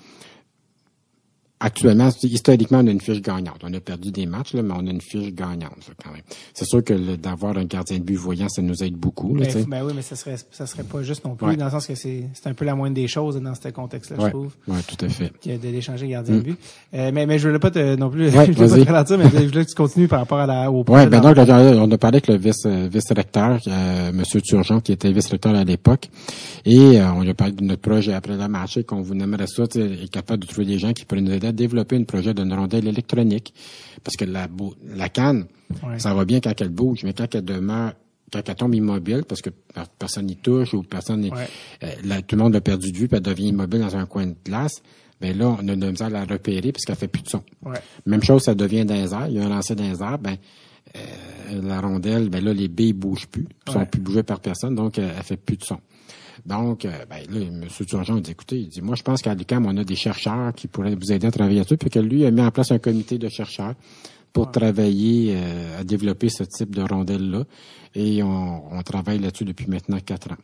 actuellement, 1.61 2.09
historiquement, 2.23 2.81
on 2.83 2.87
a 2.87 2.91
une 2.91 3.01
fiche 3.01 3.23
gagnante. 3.23 3.61
On 3.63 3.73
a 3.73 3.81
perdu 3.81 4.11
des 4.11 4.27
matchs, 4.27 4.55
là, 4.55 4.63
mais 4.63 4.75
on 4.77 4.87
a 4.87 4.91
une 4.91 5.01
fiche 5.01 5.33
gagnante 5.33 5.91
quand 6.03 6.13
même. 6.13 6.23
C'est 6.55 6.67
sûr 6.67 6.85
que 6.85 7.17
d'avoir 7.17 7.57
un 7.57 7.65
gardien 7.65 7.99
de 7.99 8.05
but 8.05 8.17
voyant, 8.17 8.49
ça 8.49 8.63
nous 8.63 8.83
aide 8.83 8.95
beaucoup. 8.95 9.35
Là, 9.35 9.47
ben, 9.53 9.65
ben 9.67 9.85
oui, 9.85 9.93
mais 9.97 10.03
ça 10.03 10.17
serait 10.17 10.37
ça 10.51 10.67
serait 10.67 10.85
pas 10.85 11.03
juste 11.03 11.25
non 11.25 11.35
plus, 11.35 11.57
dans 11.57 11.65
le 11.65 11.71
sens 11.71 11.87
que 11.87 11.95
c'est 11.95 12.29
un 12.45 12.55
peu 12.55 12.65
la 12.65 12.75
moindre 12.75 12.95
des 12.95 13.09
choses 13.09 13.41
dans 13.41 13.55
ce 13.55 13.69
contexte-là, 13.69 14.17
je 14.21 14.31
trouve. 14.31 14.55
Oui, 14.69 14.79
tout 14.87 15.05
à 15.05 15.09
fait. 15.09 15.33
D'échanger 15.59 16.09
gardien 16.09 16.37
de 16.37 16.41
mm. 16.41 16.43
but. 16.43 16.59
Euh, 16.95 17.11
mais, 17.13 17.27
mais 17.27 17.39
je 17.39 17.49
voulais 17.49 17.59
pas 17.59 17.71
te, 17.71 17.97
non 17.97 18.11
plus, 18.11 18.31
je 18.31 18.53
voulais 18.53 18.85
pas 18.85 18.85
te 18.85 18.91
ralentir, 18.91 19.19
mais 19.19 19.31
je 19.31 19.49
voulais 19.49 19.65
que 19.65 19.71
tu 19.71 19.75
continues 19.75 20.09
par 20.09 20.21
rapport 20.21 20.39
à 20.39 20.47
la, 20.47 20.71
au 20.71 20.85
Oui, 20.89 21.07
ben 21.07 21.21
donc, 21.21 21.37
on 21.39 21.91
a 21.91 21.99
parlé 21.99 22.17
avec 22.17 22.29
le 22.29 22.37
vice, 22.37 22.67
euh, 22.67 22.89
vice-recteur, 22.91 23.61
euh, 23.67 24.11
M. 24.11 24.23
Turgeon, 24.43 24.81
qui 24.81 24.93
était 24.93 25.13
vice-recteur 25.13 25.55
à 25.55 25.65
l'époque, 25.65 26.09
et 26.65 27.01
euh, 27.01 27.13
on 27.13 27.27
a 27.27 27.35
parlé 27.35 27.55
de 27.55 27.65
notre 27.65 27.83
projet 27.83 28.13
après 28.13 28.37
le 28.37 28.49
marché, 28.49 28.85
qu'on 28.85 29.01
vous 29.01 29.15
aimerait 29.15 29.47
ça, 29.47 29.65
être 29.65 30.11
capable 30.11 30.43
de 30.43 30.47
trouver 30.47 30.67
des 30.67 30.79
gens 30.79 30.93
qui 30.93 31.05
pourraient 31.05 31.21
nous 31.21 31.33
aider 31.33 31.46
à 31.47 31.53
développer 31.53 31.97
un 31.97 32.05
projet 32.05 32.35
d'une 32.35 32.53
rondelle 32.53 32.87
électronique. 32.87 33.55
Parce 34.05 34.17
que 34.17 34.25
la, 34.25 34.49
la 34.85 35.09
canne, 35.09 35.47
ça 35.99 36.15
va 36.15 36.25
bien 36.25 36.41
quand 36.41 36.61
elle 36.61 36.69
bouge, 36.69 37.01
mais 37.05 37.13
quand 37.13 37.35
elle 37.35 37.45
demeure 37.45 37.93
quand 38.33 38.43
elle 38.49 38.55
tombe 38.55 38.75
immobile, 38.75 39.23
parce 39.27 39.41
que 39.41 39.51
personne 39.99 40.27
n'y 40.27 40.37
touche 40.37 40.75
ou 40.75 40.83
personne 40.83 41.31
euh, 41.33 42.21
tout 42.27 42.37
le 42.37 42.43
monde 42.43 42.55
l'a 42.55 42.61
perdu 42.61 42.91
de 42.91 42.97
vue, 42.97 43.09
puis 43.09 43.17
elle 43.17 43.23
devient 43.23 43.49
immobile 43.49 43.81
dans 43.81 43.97
un 43.97 44.07
coin 44.07 44.27
de 44.27 44.35
glace, 44.45 44.83
ben 45.21 45.37
là, 45.37 45.57
on 45.61 45.69
a 45.69 45.77
de 45.77 45.91
misère 45.91 46.09
à 46.09 46.11
la 46.11 46.25
repérer 46.25 46.73
parce 46.73 46.85
qu'elle 46.85 46.97
fait 46.97 47.09
plus 47.09 47.23
de 47.23 47.29
son. 47.29 47.43
Même 48.05 48.23
chose, 48.23 48.43
ça 48.43 48.55
devient 48.55 48.85
dans 48.85 48.95
les 48.95 49.15
airs. 49.15 49.29
Il 49.29 49.35
y 49.35 49.39
a 49.39 49.45
un 49.45 49.49
lancer 49.49 49.75
dans 49.75 49.85
les 49.85 50.03
airs, 50.03 50.19
ben, 50.19 50.37
euh, 50.97 51.63
la 51.63 51.81
rondelle, 51.81 52.29
ben 52.29 52.45
là, 52.45 52.53
les 52.53 52.69
billes 52.69 52.93
bougent 52.93 53.27
plus, 53.27 53.47
ne 53.69 53.73
sont 53.73 53.87
plus 53.87 54.01
bougées 54.01 54.23
par 54.23 54.41
personne, 54.41 54.75
donc 54.75 54.99
elle, 54.99 55.13
elle 55.17 55.23
fait 55.23 55.37
plus 55.37 55.57
de 55.57 55.65
son. 55.65 55.79
Donc, 56.45 56.85
euh, 56.85 56.91
ben, 57.09 57.19
là, 57.31 57.47
M. 57.47 57.65
Turgeon 57.87 58.21
dit, 58.21 58.33
écoutez, 58.33 58.59
il 58.59 58.69
dit, 58.69 58.83
moi, 58.83 58.95
je 58.97 59.03
pense 59.03 59.23
qu'à 59.23 59.35
l'UQAM, 59.35 59.67
on 59.67 59.77
a 59.77 59.85
des 59.85 59.97
chercheurs 59.97 60.53
qui 60.55 60.69
pourraient 60.69 60.95
vous 60.95 61.13
aider 61.13 61.27
à 61.27 61.31
travailler 61.31 61.59
là-dessus, 61.59 61.77
puis 61.77 61.91
que 61.91 61.99
lui 61.99 62.27
a 62.27 62.31
mis 62.31 62.43
en 62.43 62.51
place 62.51 62.73
un 62.73 62.79
comité 62.79 63.19
de 63.19 63.29
chercheurs 63.29 63.75
pour 64.33 64.51
travailler 64.51 65.35
euh, 65.35 65.81
à 65.81 65.85
développer 65.85 66.29
ce 66.29 66.45
type 66.45 66.75
de 66.75 66.83
rondelle-là. 66.83 67.45
Et 67.95 68.23
on, 68.23 68.83
travaille 68.85 69.19
là-dessus 69.19 69.45
depuis 69.45 69.67
maintenant 69.67 69.99
quatre 70.05 70.33
ans. 70.33 70.37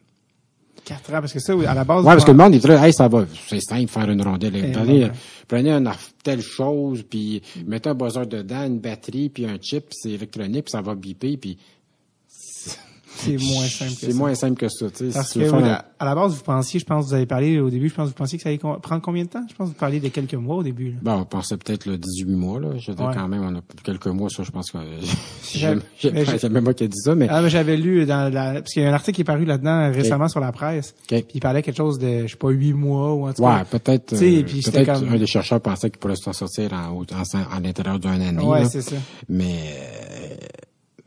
4 0.84 1.10
ans, 1.10 1.20
parce 1.20 1.32
que 1.32 1.38
ça, 1.38 1.52
à 1.52 1.74
la 1.74 1.84
base... 1.84 2.04
Ouais, 2.04 2.12
parce 2.12 2.24
que 2.24 2.32
le 2.32 2.36
monde, 2.36 2.54
il 2.54 2.60
dirait, 2.60 2.84
hey, 2.84 2.92
ça 2.92 3.06
va, 3.06 3.24
c'est 3.48 3.60
simple, 3.60 3.88
faire 3.88 4.10
une 4.10 4.22
rondelle. 4.22 4.72
Prenez, 4.72 5.10
prenez 5.46 5.70
une, 5.70 5.88
telle 6.24 6.40
chose, 6.40 7.04
puis 7.08 7.40
mettez 7.66 7.90
un 7.90 7.94
buzzer 7.94 8.26
dedans, 8.26 8.66
une 8.66 8.80
batterie, 8.80 9.28
puis 9.28 9.46
un 9.46 9.58
chip, 9.60 9.84
c'est 9.92 10.10
électronique, 10.10 10.64
puis 10.64 10.72
ça 10.72 10.80
va 10.80 10.96
biper, 10.96 11.36
puis 11.36 11.56
c'est 13.24 13.38
moins 13.38 13.66
simple 13.66 13.90
que 13.90 13.96
ça. 13.96 14.06
C'est 14.06 14.14
moins 14.14 14.34
simple 14.34 14.60
que 14.60 14.68
ça. 14.68 14.86
Parce 15.14 15.32
que, 15.32 15.40
à 15.98 16.04
la 16.04 16.14
base, 16.14 16.34
vous 16.34 16.42
pensiez, 16.42 16.80
je 16.80 16.84
pense, 16.84 17.06
vous 17.06 17.14
avez 17.14 17.26
parlé 17.26 17.60
au 17.60 17.70
début, 17.70 17.88
je 17.88 17.94
pense, 17.94 18.08
vous 18.08 18.14
pensiez 18.14 18.38
que 18.38 18.42
ça 18.42 18.48
allait 18.48 18.58
prendre 18.58 19.00
combien 19.00 19.24
de 19.24 19.28
temps? 19.28 19.44
Je 19.48 19.54
pense 19.54 19.68
que 19.68 19.74
vous 19.74 19.78
parliez 19.78 20.00
de 20.00 20.08
quelques 20.08 20.34
mois 20.34 20.56
au 20.56 20.62
début, 20.62 20.90
là. 20.90 20.98
Bon, 21.02 21.12
on 21.20 21.24
pensait 21.24 21.56
peut-être 21.56 21.86
le 21.86 21.98
18 21.98 22.26
mois, 22.34 22.60
là. 22.60 22.70
Je 22.78 22.90
veux 22.90 22.96
dire, 22.96 23.10
quand 23.14 23.28
même, 23.28 23.42
on 23.42 23.56
a 23.56 23.60
quelques 23.82 24.06
mois, 24.08 24.28
ça, 24.28 24.42
je 24.42 24.50
pense 24.50 24.70
que, 24.70 24.78
j'ai 25.52 26.48
même 26.48 26.64
moi 26.64 26.74
qui 26.74 26.84
ai 26.84 26.88
dit 26.88 26.98
ça, 26.98 27.14
mais. 27.14 27.28
Ah, 27.30 27.42
mais 27.42 27.50
j'avais 27.50 27.76
lu 27.76 28.04
dans 28.06 28.32
la, 28.32 28.54
parce 28.54 28.72
qu'il 28.72 28.82
y 28.82 28.86
a 28.86 28.90
un 28.90 28.94
article 28.94 29.16
qui 29.16 29.20
est 29.22 29.24
paru 29.24 29.44
là-dedans 29.44 29.92
récemment 29.92 30.28
sur 30.28 30.40
la 30.40 30.52
presse. 30.52 30.94
Puis 31.06 31.24
il 31.34 31.40
parlait 31.40 31.62
quelque 31.62 31.76
chose 31.76 31.98
de, 31.98 32.22
je 32.26 32.32
sais 32.32 32.36
pas, 32.36 32.50
8 32.50 32.72
mois 32.72 33.14
ou 33.14 33.28
en 33.28 33.32
tout 33.32 33.42
cas. 33.42 33.58
Ouais, 33.58 33.64
peut-être, 33.64 34.12
euh, 34.14 34.42
peut-être 34.42 35.00
comme... 35.00 35.08
un 35.08 35.18
des 35.18 35.26
chercheurs 35.26 35.60
pensait 35.60 35.90
qu'il 35.90 35.98
pourrait 35.98 36.16
s'en 36.16 36.32
sortir 36.32 36.72
en, 36.72 36.92
en, 36.92 37.02
en, 37.02 37.60
l'intérieur 37.60 37.98
d'un 37.98 38.20
année. 38.20 38.42
Ouais, 38.42 38.64
c'est 38.64 38.82
ça. 38.82 38.96
Mais, 39.28 39.74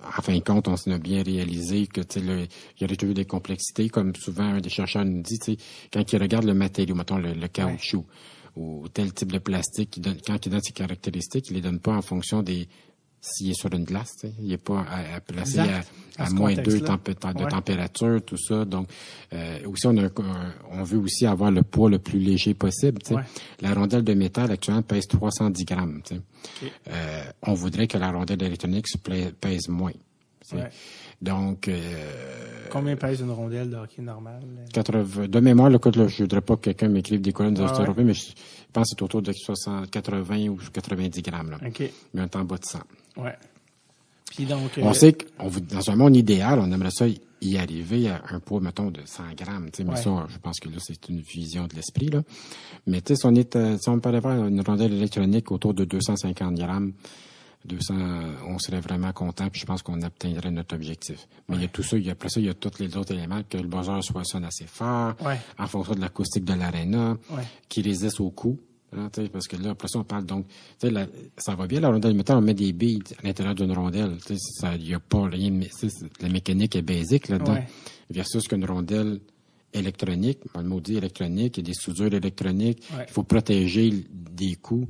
en 0.06 0.22
fin 0.22 0.36
de 0.36 0.40
compte, 0.40 0.68
on 0.68 0.78
s'est 0.78 0.98
bien 1.00 1.24
réalisé 1.24 1.88
que 1.88 2.02
il 2.16 2.48
y 2.80 2.86
aurait 2.86 2.96
toujours 2.96 3.16
des 3.16 3.26
complexités, 3.26 3.90
comme 3.90 4.16
souvent 4.16 4.44
un 4.44 4.62
des 4.62 4.70
chercheurs 4.70 5.06
nous 5.06 5.22
dit, 5.22 5.58
quand 5.92 6.14
il 6.14 6.22
regarde 6.22 6.46
le 6.46 6.54
matériau, 6.54 6.96
mettons 6.96 7.18
le, 7.18 7.48
caoutchouc 7.48 8.06
ou 8.56 8.88
tel 8.88 9.14
type 9.14 9.32
de 9.32 9.40
plastique, 9.40 10.00
donne, 10.00 10.18
quand 10.26 10.46
il 10.46 10.50
donne 10.50 10.62
ses 10.62 10.72
caractéristiques, 10.72 11.50
il 11.50 11.56
les 11.56 11.62
donne 11.62 11.80
pas 11.80 11.94
en 11.94 12.02
fonction 12.02 12.42
des 12.42 12.68
s'il 13.26 13.50
est 13.50 13.60
sur 13.60 13.74
une 13.74 13.84
glace, 13.84 14.26
il 14.40 14.48
n'est 14.48 14.58
pas 14.58 14.86
à, 15.16 15.20
placer 15.20 15.60
à, 16.18 16.30
moins 16.30 16.54
2 16.54 16.62
de 16.62 17.50
température, 17.50 18.22
tout 18.24 18.38
ça. 18.38 18.66
Donc, 18.66 18.88
euh, 19.34 19.58
aussi, 19.66 19.88
on, 19.88 19.98
a, 19.98 20.10
on 20.72 20.84
veut 20.84 21.00
aussi 21.00 21.26
avoir 21.26 21.52
le 21.52 21.64
poids 21.64 21.90
le 21.90 22.00
plus 22.00 22.20
léger 22.20 22.54
possible. 22.54 23.02
La 23.62 23.74
rondelle 23.74 24.04
de 24.04 24.14
métal 24.14 24.52
actuellement 24.52 24.84
pèse 24.84 25.08
310 25.08 25.66
grammes. 25.66 26.02
Euh, 26.88 27.24
on 27.42 27.54
voudrait 27.54 27.88
que 27.88 27.98
la 27.98 28.12
rondelle 28.12 28.44
électronique 28.44 28.86
pèse 29.42 29.68
moins. 29.70 29.94
Donc, 31.22 31.68
euh, 31.68 31.78
combien 32.70 32.96
pèse 32.96 33.22
une 33.22 33.32
rondelle 33.32 33.70
de 33.70 33.78
hockey 33.78 34.02
normale? 34.02 34.44
80, 34.72 35.28
De 35.28 35.40
mémoire, 35.40 35.70
le 35.70 35.80
code, 35.80 35.96
là, 35.96 36.08
je 36.08 36.24
voudrais 36.24 36.42
pas 36.42 36.56
que 36.58 36.62
quelqu'un 36.62 36.90
m'écrive 36.90 37.22
des 37.22 37.32
colonnes 37.32 37.56
de 37.56 37.64
ah 37.64 37.94
mais 37.98 38.14
je 38.14 38.32
pense 38.72 38.90
que 38.92 38.96
c'est 38.96 39.02
autour 39.02 39.22
de 39.22 39.32
60, 39.32 39.90
80 39.90 40.48
ou 40.50 40.60
90 40.72 41.22
grammes. 41.22 41.52
Là. 41.52 41.58
Mais 42.14 42.22
un 42.22 42.28
temps 42.28 42.44
bas 42.44 42.58
de 42.58 42.66
100. 42.66 42.80
Ouais. 43.18 43.36
Puis 44.36 44.46
donc, 44.46 44.72
on 44.78 44.90
euh, 44.90 44.94
sait 44.94 45.14
que 45.14 45.26
dans 45.60 45.90
un 45.90 45.96
monde 45.96 46.16
idéal, 46.16 46.60
on 46.60 46.72
aimerait 46.72 46.92
ça 46.92 47.06
y 47.42 47.58
arriver 47.58 48.10
à 48.10 48.22
un 48.32 48.40
poids, 48.40 48.60
mettons, 48.60 48.92
de 48.92 49.00
100 49.06 49.24
grammes. 49.38 49.70
Mais 49.80 49.96
ça, 49.96 50.28
je 50.30 50.38
pense 50.40 50.60
que 50.60 50.68
là, 50.68 50.76
c'est 50.80 51.08
une 51.10 51.22
vision 51.22 51.68
de 51.68 51.76
l'esprit. 51.76 52.08
Là. 52.08 52.22
Mais 52.88 53.02
tu 53.02 53.14
sais, 53.14 53.22
si 53.22 53.26
on 53.26 53.36
est, 53.36 53.56
euh, 53.56 53.78
si 53.78 53.88
on 53.90 54.00
une 54.00 54.62
rondelle 54.62 54.94
électronique 54.94 55.52
autour 55.52 55.74
de 55.74 55.86
250 55.86 56.56
grammes, 56.56 56.94
200, 57.66 57.94
on 58.48 58.60
serait 58.60 58.80
vraiment 58.80 59.12
content, 59.12 59.50
puis 59.50 59.62
je 59.62 59.66
pense 59.66 59.82
qu'on 59.82 60.02
atteindrait 60.02 60.52
notre 60.52 60.76
objectif. 60.76 61.28
Mais 61.50 61.56
il 61.56 61.62
y 61.64 61.66
a 61.66 61.68
tout 61.68 61.82
ça, 61.82 61.98
il 61.98 62.06
y 62.06 62.10
a, 62.10 62.12
après 62.12 62.30
ça, 62.30 62.40
il 62.40 62.46
y 62.46 62.50
a 62.50 62.54
tous 62.54 62.80
les 62.80 62.96
autres 62.96 63.14
éléments, 63.14 63.42
que 63.50 63.58
le 63.58 63.68
buzzer 63.68 64.02
soit 64.02 64.24
sonne 64.24 64.46
assez 64.46 64.68
fort, 64.68 65.16
en 65.58 65.68
fonction 65.68 65.96
de 65.96 66.02
l'acoustique 66.02 66.46
de 66.46 66.54
l'aréna, 66.54 67.18
qui 67.68 67.82
résiste 67.82 68.20
au 68.20 68.30
coup. 68.30 68.60
Parce 69.32 69.48
que 69.48 69.58
là, 69.58 69.72
après 69.72 69.88
ça, 69.88 70.00
on 70.00 70.04
parle 70.04 70.26
donc, 70.26 70.46
la, 70.82 71.08
ça 71.38 71.56
va 71.56 71.68
bien 71.68 71.80
la 71.80 71.90
rondelle 71.90 72.14
métal, 72.14 72.38
on 72.38 72.42
met 72.42 72.54
des 72.54 72.74
billes 72.74 73.02
à 73.20 73.28
l'intérieur 73.28 73.56
d'une 73.56 73.72
rondelle. 73.72 74.18
Il 74.30 74.84
n'y 74.84 74.94
a 74.94 75.00
pas 75.00 75.28
rien, 75.28 75.60
la 76.22 76.30
mécanique 76.30 76.76
est 76.76 76.82
basique 76.82 77.30
là-dedans. 77.30 77.58
Versus 78.10 78.48
qu'une 78.48 78.66
rondelle 78.66 79.20
électronique, 79.74 80.40
le 80.56 80.64
mot 80.64 80.80
dit 80.80 80.96
électronique, 80.96 81.58
il 81.58 81.62
y 81.62 81.66
a 81.66 81.72
des 81.72 81.74
soudures 81.74 82.14
électroniques, 82.14 82.84
il 83.08 83.12
faut 83.12 83.24
protéger 83.24 83.92
des 84.10 84.56
coups. 84.56 84.88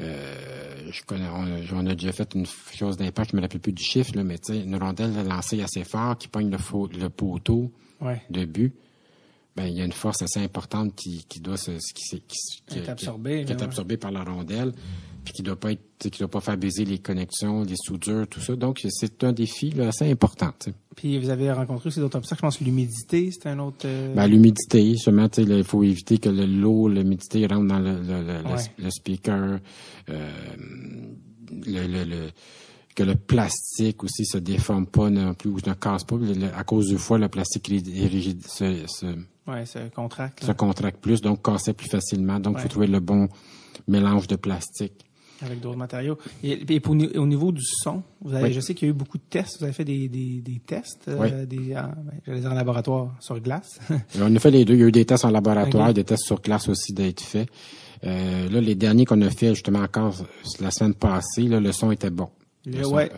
Euh, 0.00 0.90
je 0.90 1.02
connais, 1.04 1.28
on, 1.72 1.86
a 1.86 1.94
déjà 1.94 2.12
fait 2.12 2.34
une 2.34 2.46
chose 2.46 2.96
d'impact, 2.96 3.30
je 3.30 3.36
me 3.36 3.42
rappelle 3.42 3.60
plus 3.60 3.72
du 3.72 3.82
chiffre, 3.84 4.10
là, 4.16 4.24
mais 4.24 4.36
une 4.48 4.76
rondelle 4.76 5.12
lancée 5.26 5.62
assez 5.62 5.84
fort 5.84 6.18
qui 6.18 6.26
pogne 6.26 6.50
le, 6.50 6.58
le 6.98 7.08
poteau 7.10 7.70
de 8.30 8.44
but 8.44 8.74
ben, 9.56 9.66
il 9.66 9.76
y 9.76 9.80
a 9.80 9.84
une 9.84 9.92
force 9.92 10.22
assez 10.22 10.40
importante 10.40 10.94
qui, 10.96 11.24
qui 11.28 11.40
doit 11.40 11.56
se, 11.56 11.70
qui, 11.94 12.22
qui, 12.66 12.78
est 12.78 12.88
absorbée, 12.88 13.44
qui, 13.44 13.52
est 13.52 13.62
absorbée 13.62 13.96
par 13.96 14.10
la 14.10 14.24
rondelle, 14.24 14.72
puis 15.24 15.32
qui 15.32 15.42
doit 15.42 15.58
pas 15.58 15.72
être, 15.72 15.82
qui 15.98 16.18
doit 16.18 16.28
pas 16.28 16.40
faire 16.40 16.56
baiser 16.56 16.84
les 16.84 16.98
connexions, 16.98 17.62
les 17.62 17.76
soudures, 17.76 18.26
tout 18.28 18.40
ça. 18.40 18.56
Donc, 18.56 18.84
c'est 18.88 19.22
un 19.22 19.32
défi 19.32 19.70
là, 19.70 19.88
assez 19.88 20.10
important. 20.10 20.52
Puis 20.96 21.18
vous 21.18 21.30
avez 21.30 21.52
rencontré 21.52 21.88
aussi 21.88 22.00
d'autres 22.00 22.18
obstacles. 22.18 22.40
Je 22.40 22.46
pense 22.46 22.56
que 22.58 22.64
l'humidité, 22.64 23.30
c'est 23.30 23.48
un 23.48 23.60
autre. 23.60 23.86
Euh, 23.86 24.12
ben, 24.14 24.26
l'humidité, 24.26 24.90
justement, 24.90 25.28
il 25.38 25.64
faut 25.64 25.84
éviter 25.84 26.18
que 26.18 26.28
l'eau, 26.28 26.88
l'humidité 26.88 27.46
rentre 27.46 27.68
dans 27.68 27.78
le, 27.78 28.00
le, 28.02 28.42
le, 28.78 28.90
speaker. 28.90 29.60
Euh, 30.08 30.30
le, 31.66 32.04
le 32.04 32.30
que 32.94 33.02
le 33.02 33.16
plastique 33.16 34.04
aussi 34.04 34.24
se 34.24 34.38
déforme 34.38 34.86
pas 34.86 35.10
non 35.10 35.34
plus 35.34 35.50
ou 35.50 35.56
ne 35.66 35.74
casse 35.74 36.04
pas. 36.04 36.16
à 36.56 36.64
cause 36.64 36.88
du 36.88 36.96
foie, 36.96 37.18
le 37.18 37.28
plastique 37.28 37.70
est 37.70 38.06
rigide, 38.06 38.46
se, 38.46 38.86
se, 38.86 39.06
ouais, 39.46 39.66
se 39.66 39.88
contracte. 39.88 40.44
Se 40.44 40.52
contracte 40.52 41.00
plus, 41.00 41.20
donc 41.20 41.44
casse 41.44 41.70
plus 41.76 41.88
facilement. 41.88 42.40
Donc, 42.40 42.56
il 42.58 42.62
faut 42.62 42.68
trouver 42.68 42.86
le 42.86 43.00
bon 43.00 43.28
mélange 43.88 44.26
de 44.26 44.36
plastique. 44.36 45.06
Avec 45.42 45.60
d'autres 45.60 45.76
matériaux. 45.76 46.16
Et, 46.42 46.80
pour, 46.80 46.92
au 46.94 47.26
niveau 47.26 47.52
du 47.52 47.62
son, 47.62 48.02
vous 48.22 48.34
avez, 48.34 48.52
je 48.52 48.60
sais 48.60 48.74
qu'il 48.74 48.88
y 48.88 48.90
a 48.90 48.92
eu 48.92 48.96
beaucoup 48.96 49.18
de 49.18 49.24
tests. 49.28 49.58
Vous 49.58 49.64
avez 49.64 49.72
fait 49.72 49.84
des, 49.84 50.08
des, 50.08 50.40
des 50.40 50.60
tests, 50.60 51.08
euh, 51.08 51.44
des, 51.44 51.76
en, 51.76 51.92
ben, 52.26 52.46
en 52.46 52.54
laboratoire 52.54 53.14
sur 53.20 53.38
glace. 53.40 53.80
on 54.20 54.34
a 54.34 54.38
fait 54.38 54.52
les 54.52 54.64
deux. 54.64 54.74
Il 54.74 54.80
y 54.80 54.84
a 54.84 54.86
eu 54.86 54.92
des 54.92 55.04
tests 55.04 55.24
en 55.24 55.30
laboratoire, 55.30 55.92
des 55.92 56.04
tests 56.04 56.24
sur 56.24 56.40
glace 56.40 56.68
aussi 56.68 56.92
d'être 56.92 57.20
faits. 57.20 57.48
Euh, 58.04 58.48
là, 58.48 58.60
les 58.60 58.74
derniers 58.74 59.04
qu'on 59.04 59.20
a 59.22 59.30
fait 59.30 59.54
justement 59.54 59.80
encore 59.80 60.14
la 60.60 60.70
semaine 60.70 60.94
passée, 60.94 61.42
là, 61.42 61.60
le 61.60 61.72
son 61.72 61.90
était 61.90 62.10
bon 62.10 62.28
ouais, 62.66 63.10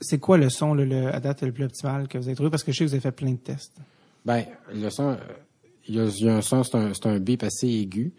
c'est 0.00 0.18
quoi 0.18 0.38
le 0.38 0.48
son, 0.48 0.74
le, 0.74 1.14
à 1.14 1.20
date, 1.20 1.42
le 1.42 1.52
plus 1.52 1.64
optimal 1.64 2.08
que 2.08 2.18
vous 2.18 2.26
avez 2.26 2.34
trouvé? 2.34 2.50
Parce 2.50 2.64
que 2.64 2.72
je 2.72 2.78
sais 2.78 2.84
que 2.84 2.88
vous 2.88 2.94
avez 2.94 3.02
fait 3.02 3.12
plein 3.12 3.32
de 3.32 3.38
tests. 3.38 3.76
Ben, 4.24 4.44
le 4.74 4.90
son, 4.90 5.16
il 5.88 5.96
y, 5.96 6.28
a, 6.28 6.36
un 6.36 6.42
son, 6.42 6.62
c'est 6.62 6.76
un, 6.76 6.92
un 7.04 7.18
bip 7.18 7.42
assez 7.42 7.68
aigu, 7.68 8.12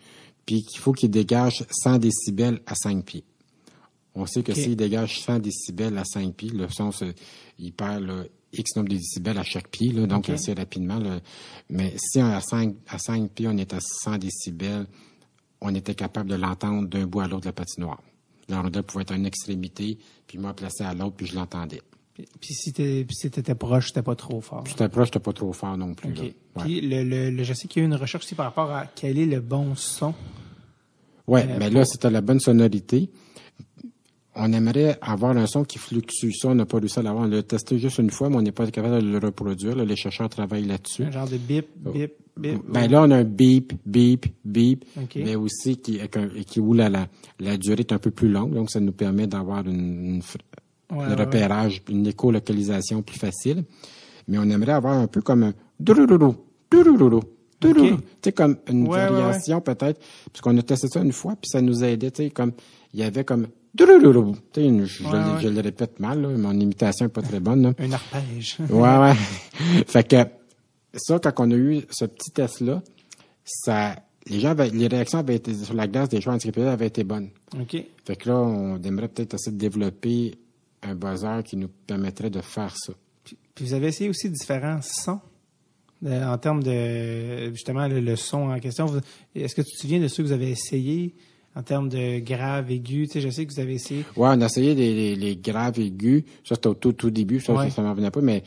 puis 0.45 0.63
qu'il 0.63 0.79
faut 0.79 0.91
qu'il 0.91 1.11
dégage 1.11 1.65
100 1.69 1.99
décibels 1.99 2.61
à 2.65 2.75
5 2.75 3.05
pieds. 3.05 3.23
On 4.13 4.25
sait 4.25 4.43
que 4.43 4.53
s'il 4.53 4.75
dégage 4.75 5.21
100 5.21 5.39
décibels 5.39 5.97
à 5.97 6.03
5 6.03 6.33
pieds, 6.35 6.49
le 6.49 6.67
son, 6.69 6.89
il 7.57 7.71
perd 7.71 8.29
X 8.51 8.75
nombre 8.75 8.89
de 8.89 8.95
décibels 8.95 9.37
à 9.37 9.43
chaque 9.43 9.69
pied, 9.69 9.91
là, 9.93 10.05
donc 10.05 10.29
assez 10.29 10.53
rapidement. 10.53 10.99
mais 11.69 11.93
si 11.97 12.19
à 12.19 12.41
5, 12.41 12.75
à 12.89 12.97
5 12.97 13.31
pieds, 13.31 13.47
on 13.47 13.57
est 13.57 13.73
à 13.73 13.79
100 13.79 14.17
décibels, 14.17 14.87
on 15.61 15.73
était 15.75 15.95
capable 15.95 16.29
de 16.29 16.35
l'entendre 16.35 16.87
d'un 16.89 17.05
bout 17.05 17.21
à 17.21 17.27
l'autre 17.27 17.41
de 17.41 17.45
la 17.45 17.53
patinoire. 17.53 18.01
La 18.49 18.61
rondelle 18.61 18.83
pouvait 18.83 19.03
être 19.03 19.11
à 19.11 19.15
une 19.15 19.25
extrémité, 19.25 19.97
puis 20.27 20.37
moi 20.37 20.53
placé 20.53 20.83
à 20.83 20.93
l'autre, 20.93 21.15
puis 21.15 21.27
je 21.27 21.35
l'entendais. 21.35 21.81
Puis 22.39 22.53
si 22.53 22.73
tu 22.73 23.05
si 23.09 23.27
étais 23.27 23.55
proche, 23.55 23.87
c'était 23.87 24.01
pas 24.01 24.15
trop 24.15 24.41
fort. 24.41 24.63
Puis 24.63 24.73
étais 24.73 24.89
proche, 24.89 25.07
c'était 25.07 25.19
pas 25.19 25.33
trop 25.33 25.53
fort 25.53 25.77
non 25.77 25.93
plus. 25.93 26.13
Puis 26.59 26.81
le, 26.81 27.03
le, 27.31 27.43
je 27.43 27.53
sais 27.53 27.67
qu'il 27.67 27.81
y 27.81 27.85
a 27.85 27.87
eu 27.87 27.91
une 27.91 27.95
recherche 27.95 28.25
aussi 28.25 28.35
par 28.35 28.45
rapport 28.45 28.71
à 28.71 28.85
quel 28.85 29.17
est 29.17 29.25
le 29.25 29.39
bon 29.39 29.75
son. 29.75 30.13
Ouais, 31.27 31.45
mais 31.45 31.53
euh, 31.53 31.59
ben 31.59 31.73
là, 31.73 31.85
c'était 31.85 32.09
la 32.09 32.21
bonne 32.21 32.39
sonorité. 32.39 33.09
On 34.35 34.53
aimerait 34.53 34.97
avoir 35.01 35.35
un 35.35 35.45
son 35.45 35.63
qui 35.65 35.77
fluctue. 35.77 36.31
Ça, 36.31 36.49
on 36.49 36.55
n'a 36.55 36.65
pas 36.65 36.77
réussi 36.77 36.99
à 36.99 37.01
l'avoir. 37.01 37.25
On 37.25 37.27
l'a 37.27 37.43
testé 37.43 37.77
juste 37.77 37.97
une 37.97 38.11
fois, 38.11 38.29
mais 38.29 38.37
on 38.37 38.41
n'est 38.41 38.53
pas 38.53 38.69
capable 38.71 39.01
de 39.01 39.07
le 39.07 39.17
reproduire. 39.17 39.75
les 39.75 39.95
chercheurs 39.97 40.29
travaillent 40.29 40.65
là-dessus. 40.65 41.03
Un 41.03 41.11
genre 41.11 41.27
de 41.27 41.37
bip, 41.37 41.67
bip, 41.77 42.13
bip. 42.37 42.61
Ben 42.69 42.89
là, 42.89 43.03
on 43.03 43.11
a 43.11 43.17
un 43.17 43.23
bip, 43.25 43.73
bip, 43.85 44.27
bip, 44.45 44.85
mais 45.15 45.35
aussi 45.35 45.77
qui, 45.77 45.99
qui 46.47 46.59
où 46.61 46.73
la, 46.73 46.89
la, 47.39 47.57
durée 47.57 47.81
est 47.81 47.91
un 47.91 47.99
peu 47.99 48.11
plus 48.11 48.29
longue. 48.29 48.53
Donc, 48.53 48.71
ça 48.71 48.79
nous 48.79 48.93
permet 48.93 49.27
d'avoir 49.27 49.67
une, 49.67 50.21
un 50.91 51.15
repérage, 51.15 51.81
une 51.89 52.07
écolocalisation 52.07 53.01
plus 53.01 53.17
facile. 53.17 53.63
Mais 54.27 54.37
on 54.37 54.49
aimerait 54.49 54.73
avoir 54.73 54.93
un 54.93 55.07
peu 55.07 55.21
comme 55.21 55.43
un 55.43 55.53
douloulou. 55.79 56.35
Tu 57.59 57.73
sais, 58.23 58.31
comme 58.31 58.57
une 58.67 58.87
variation 58.87 59.61
peut-être. 59.61 59.99
Puisqu'on 60.31 60.57
a 60.57 60.61
testé 60.61 60.87
ça 60.87 61.01
une 61.01 61.11
fois, 61.11 61.35
puis 61.39 61.49
ça 61.49 61.61
nous 61.61 61.83
a 61.83 61.87
aidé, 61.87 62.11
tu 62.11 62.23
sais, 62.23 62.29
comme, 62.29 62.53
il 62.93 62.99
y 62.99 63.03
avait 63.03 63.23
comme 63.23 63.47
je, 63.77 63.85
je, 65.41 65.47
le 65.47 65.61
répète 65.61 65.99
mal, 65.99 66.19
mon 66.19 66.59
imitation 66.59 67.05
est 67.05 67.09
pas 67.09 67.21
très 67.21 67.39
bonne. 67.39 67.63
Là. 67.63 67.73
Un 67.79 67.91
arpège. 67.93 68.57
ouais, 68.69 68.97
ouais. 68.97 69.13
fait 69.87 70.07
que 70.07 70.25
ça, 70.93 71.19
quand 71.19 71.33
on 71.37 71.51
a 71.51 71.55
eu 71.55 71.81
ce 71.89 72.05
petit 72.05 72.31
test-là, 72.31 72.81
ça, 73.45 73.95
les 74.27 74.39
gens 74.39 74.55
les 74.55 74.87
réactions 74.87 75.19
avaient 75.19 75.35
été, 75.35 75.53
sur 75.53 75.73
la 75.73 75.87
glace 75.87 76.09
des 76.09 76.19
joueurs 76.19 76.35
handicapés 76.35 76.63
avaient 76.63 76.87
été 76.87 77.03
bonnes. 77.03 77.29
OK. 77.59 77.77
Fait 78.03 78.15
que 78.15 78.29
là, 78.29 78.35
on 78.39 78.81
aimerait 78.81 79.07
peut-être 79.07 79.35
essayer 79.35 79.53
de 79.53 79.57
développer 79.57 80.35
un 80.83 80.95
buzzer 80.95 81.43
qui 81.43 81.57
nous 81.57 81.67
permettrait 81.67 82.29
de 82.29 82.41
faire 82.41 82.75
ça. 82.75 82.93
Puis, 83.23 83.65
vous 83.65 83.73
avez 83.73 83.87
essayé 83.87 84.09
aussi 84.09 84.29
différents 84.29 84.81
sons 84.81 85.19
euh, 86.05 86.25
en 86.25 86.37
termes 86.37 86.63
de 86.63 87.51
justement 87.51 87.87
le, 87.87 88.15
son 88.15 88.49
en 88.49 88.59
question. 88.59 88.87
Est-ce 89.35 89.53
que 89.53 89.61
tu 89.61 89.71
te 89.71 89.81
souviens 89.81 89.99
de 89.99 90.07
ceux 90.07 90.23
que 90.23 90.27
vous 90.27 90.33
avez 90.33 90.49
essayé 90.49 91.15
en 91.55 91.61
termes 91.61 91.89
de 91.89 92.19
graves, 92.19 92.71
aigus? 92.71 93.09
Tu 93.09 93.13
sais, 93.13 93.21
je 93.21 93.29
sais 93.29 93.45
que 93.45 93.53
vous 93.53 93.59
avez 93.59 93.75
essayé. 93.75 94.05
Ouais, 94.15 94.29
on 94.29 94.41
a 94.41 94.45
essayé 94.45 94.73
les, 94.73 95.15
les, 95.15 95.35
graves, 95.35 95.79
aigus. 95.79 96.23
Ça, 96.43 96.55
c'était 96.55 96.67
au 96.67 96.73
tout, 96.73 96.93
tout 96.93 97.11
début. 97.11 97.39
Ça, 97.39 97.69
ça, 97.69 97.81
m'en 97.81 97.93
venait 97.93 98.11
pas, 98.11 98.21
mais 98.21 98.43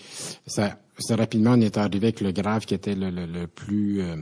ça, 0.46 0.78
rapidement, 1.10 1.52
on 1.52 1.60
est 1.60 1.76
arrivé 1.76 2.08
avec 2.08 2.20
le 2.20 2.32
grave 2.32 2.64
qui 2.64 2.74
était 2.74 2.94
le, 2.94 3.10
le, 3.10 3.46
plus... 3.46 4.00
Euh, 4.00 4.16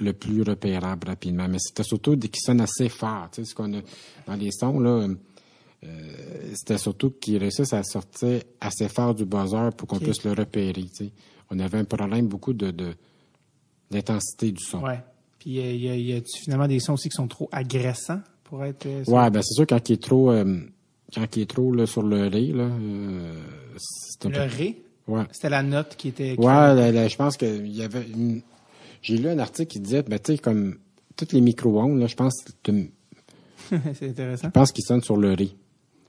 le 0.00 0.12
plus 0.12 0.42
repérable 0.42 1.06
rapidement. 1.06 1.46
Mais 1.48 1.58
c'était 1.60 1.84
surtout 1.84 2.16
des 2.16 2.28
qui 2.28 2.40
sonnent 2.40 2.60
assez 2.60 2.88
fort. 2.88 3.28
Tu 3.32 3.42
sais, 3.42 3.50
ce 3.50 3.54
qu'on 3.54 3.72
a 3.74 3.80
dans 4.26 4.34
les 4.34 4.50
sons, 4.50 4.80
là, 4.80 4.90
euh, 4.90 5.14
c'était 6.54 6.78
surtout 6.78 7.10
qu'ils 7.10 7.38
réussissent 7.38 7.72
à 7.72 7.82
sortir 7.82 8.40
assez 8.60 8.88
fort 8.88 9.14
du 9.14 9.24
buzzer 9.24 9.70
pour 9.76 9.88
qu'on 9.88 9.98
puisse 9.98 10.24
le 10.24 10.32
repérer. 10.32 10.84
On 11.50 11.58
avait 11.58 11.78
un 11.78 11.84
problème 11.84 12.26
beaucoup 12.26 12.52
de, 12.52 12.72
d'intensité 13.90 14.52
du 14.52 14.62
son. 14.62 14.82
Ouais. 14.82 15.00
Puis 15.38 15.58
il 15.58 15.76
y, 15.76 16.16
a, 16.16 16.20
finalement 16.42 16.66
des 16.66 16.80
sons 16.80 16.94
aussi 16.94 17.08
qui 17.08 17.16
sont 17.16 17.28
trop 17.28 17.48
agressants 17.52 18.20
pour 18.44 18.64
être. 18.64 18.86
Euh, 18.86 19.04
ouais, 19.06 19.30
ben 19.30 19.42
c'est 19.42 19.54
sûr 19.54 19.66
quand 19.66 19.88
il 19.88 19.92
est 19.92 20.02
trop 20.02 20.30
euh, 20.30 20.60
quand 21.14 21.36
il 21.36 21.42
est 21.42 21.50
trop 21.50 21.72
là, 21.72 21.86
sur 21.86 22.02
le 22.02 22.28
ré 22.28 22.46
là. 22.46 22.64
Euh, 22.64 23.42
le 24.24 24.56
ré? 24.56 24.82
Ouais. 25.06 25.24
C'était 25.32 25.50
la 25.50 25.62
note 25.62 25.96
qui 25.96 26.08
était. 26.08 26.38
ouais, 26.38 27.08
je 27.08 27.16
pense 27.16 27.36
qu'il 27.36 27.66
y 27.66 27.82
avait. 27.82 28.06
J'ai 29.02 29.18
lu 29.18 29.28
un 29.28 29.38
article 29.38 29.70
qui 29.70 29.80
disait, 29.80 30.02
ben 30.02 30.18
tu 30.18 30.32
sais 30.32 30.38
comme 30.38 30.78
toutes 31.14 31.32
les 31.32 31.42
micro-ondes 31.42 31.98
là, 31.98 32.06
je 32.06 32.16
pense. 32.16 32.42
c'est 33.94 34.08
intéressant. 34.08 34.48
Je 34.48 34.52
pense 34.52 34.72
qu'ils 34.72 34.84
sonnent 34.84 35.02
sur 35.02 35.18
le 35.18 35.34
ré. 35.34 35.50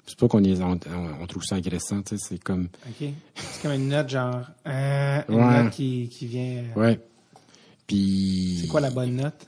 C'est 0.07 0.19
pas 0.19 0.27
qu'on 0.27 0.43
on, 0.43 1.27
trouve 1.27 1.43
ça 1.43 1.55
agressant, 1.55 2.03
tu 2.03 2.17
sais, 2.17 2.23
c'est 2.29 2.43
comme. 2.43 2.69
Ok. 2.87 3.09
C'est 3.35 3.61
comme 3.61 3.71
une 3.71 3.87
note 3.87 4.09
genre, 4.09 4.41
euh, 4.67 5.21
une 5.27 5.63
note 5.63 5.71
qui, 5.71 6.09
qui 6.09 6.27
vient. 6.27 6.63
Ouais. 6.75 6.99
Puis. 7.87 8.59
C'est 8.61 8.67
quoi 8.67 8.81
la 8.81 8.91
bonne 8.91 9.15
note? 9.15 9.47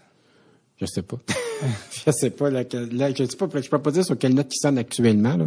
Je 0.79 0.85
sais 0.85 1.01
pas. 1.01 1.17
je 2.05 2.11
sais 2.11 2.29
pas 2.29 2.49
laquelle. 2.49 2.89
je 2.91 3.25
sais 3.25 3.37
pas, 3.37 3.47
je 3.61 3.69
peux 3.69 3.79
pas 3.79 3.91
dire 3.91 4.05
sur 4.05 4.17
quelle 4.17 4.33
note 4.33 4.47
qui 4.47 4.57
sonne 4.59 4.77
actuellement. 4.77 5.37
Là. 5.37 5.45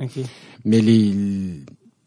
Mais 0.64 0.80
les, 0.80 1.12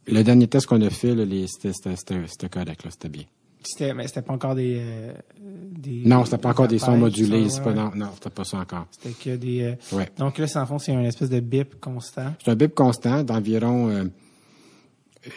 le 0.08 0.24
dernier 0.24 0.47
test 0.47 0.66
qu'on 0.66 0.82
a 0.82 0.89
fait, 0.89 1.16
là, 1.16 1.26
les, 1.26 1.47
c'était, 1.47 1.72
c'était, 1.74 2.49
correct, 2.49 2.84
là, 2.84 2.91
c'était 2.91 3.10
bien. 3.10 3.24
C'était, 3.64 3.93
mais 3.93 4.07
c'était 4.07 4.22
pas 4.22 4.34
encore 4.34 4.55
des, 4.55 4.78
euh, 4.80 5.14
des 5.39 6.03
Non, 6.05 6.26
c'était 6.26 6.38
pas 6.38 6.49
encore 6.49 6.68
des 6.68 6.80
sons 6.80 6.97
modulés. 6.97 7.49
c'est 7.49 7.64
pas, 7.64 7.74
non, 7.74 7.91
non, 7.95 8.09
c'était 8.16 8.30
pas 8.30 8.43
ça 8.43 8.57
encore. 8.57 8.88
C'était 8.91 9.14
que 9.14 9.36
des. 9.36 9.64
Euh, 9.64 9.95
ouais. 9.95 10.09
Donc 10.18 10.38
là, 10.38 10.45
en 10.55 10.66
fond, 10.66 10.80
c'est 10.80 10.91
une 10.91 11.05
espèce 11.05 11.30
de 11.30 11.39
bip 11.39 11.80
constant. 11.80 12.34
C'est 12.43 12.51
un 12.51 12.55
bip 12.55 12.74
constant 12.74 13.24
d'environ 13.24 13.89
euh, 13.89 14.03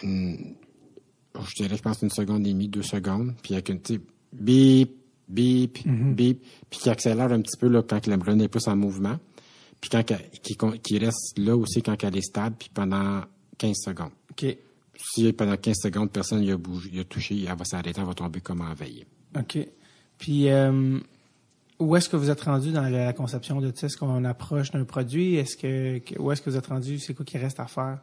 une, 0.02 0.54
je 1.34 1.54
dirais, 1.62 1.76
je 1.76 1.82
pense 1.82 2.02
une 2.02 2.10
seconde 2.10 2.46
et 2.46 2.52
demie, 2.52 2.68
deux 2.68 2.82
secondes. 2.82 3.34
Puis 3.42 3.54
avec 3.54 3.68
une 3.68 3.78
petite 3.78 4.02
bip, 4.32 4.96
bip, 5.28 5.78
mm-hmm. 5.78 6.14
bip, 6.14 6.44
puis 6.70 6.80
qui 6.80 6.90
accélère 6.90 7.32
un 7.32 7.40
petit 7.40 7.56
peu 7.58 7.68
là, 7.68 7.82
quand 7.82 8.06
la 8.06 8.16
brune 8.16 8.40
est 8.40 8.48
plus 8.48 8.66
en 8.68 8.76
mouvement, 8.76 9.18
puis 9.80 9.90
quand 9.90 10.02
qui, 10.04 10.56
qui 10.82 10.98
reste 10.98 11.38
là 11.38 11.56
aussi 11.56 11.82
quand 11.82 12.02
elle 12.02 12.16
est 12.16 12.22
stable, 12.22 12.56
puis 12.58 12.70
pendant 12.72 13.22
15 13.58 13.74
secondes. 13.84 14.12
OK. 14.30 14.56
Si 14.98 15.32
pendant 15.32 15.56
15 15.56 15.76
secondes, 15.82 16.10
personne 16.10 16.40
n'y 16.40 16.50
a 16.50 16.56
bougé, 16.56 16.90
il 16.92 17.00
a 17.00 17.04
touché, 17.04 17.44
elle 17.48 17.56
va 17.56 17.64
s'arrêter, 17.64 18.00
elle 18.00 18.06
va 18.06 18.14
tomber 18.14 18.40
comme 18.40 18.60
en 18.60 18.74
veille. 18.74 19.04
OK. 19.38 19.58
Puis, 20.18 20.48
euh, 20.48 20.98
où 21.78 21.96
est-ce 21.96 22.08
que 22.08 22.16
vous 22.16 22.30
êtes 22.30 22.40
rendu 22.40 22.72
dans 22.72 22.88
la 22.88 23.12
conception 23.12 23.60
de 23.60 23.72
ça? 23.74 23.86
Est-ce 23.86 23.96
qu'on 23.96 24.24
approche 24.24 24.70
d'un 24.70 24.84
produit? 24.84 25.36
Est-ce 25.36 25.56
que, 25.56 26.00
où 26.18 26.32
est-ce 26.32 26.40
que 26.40 26.50
vous 26.50 26.56
êtes 26.56 26.66
rendu? 26.66 26.98
C'est 26.98 27.14
quoi 27.14 27.24
qui 27.24 27.38
reste 27.38 27.60
à 27.60 27.66
faire 27.66 27.98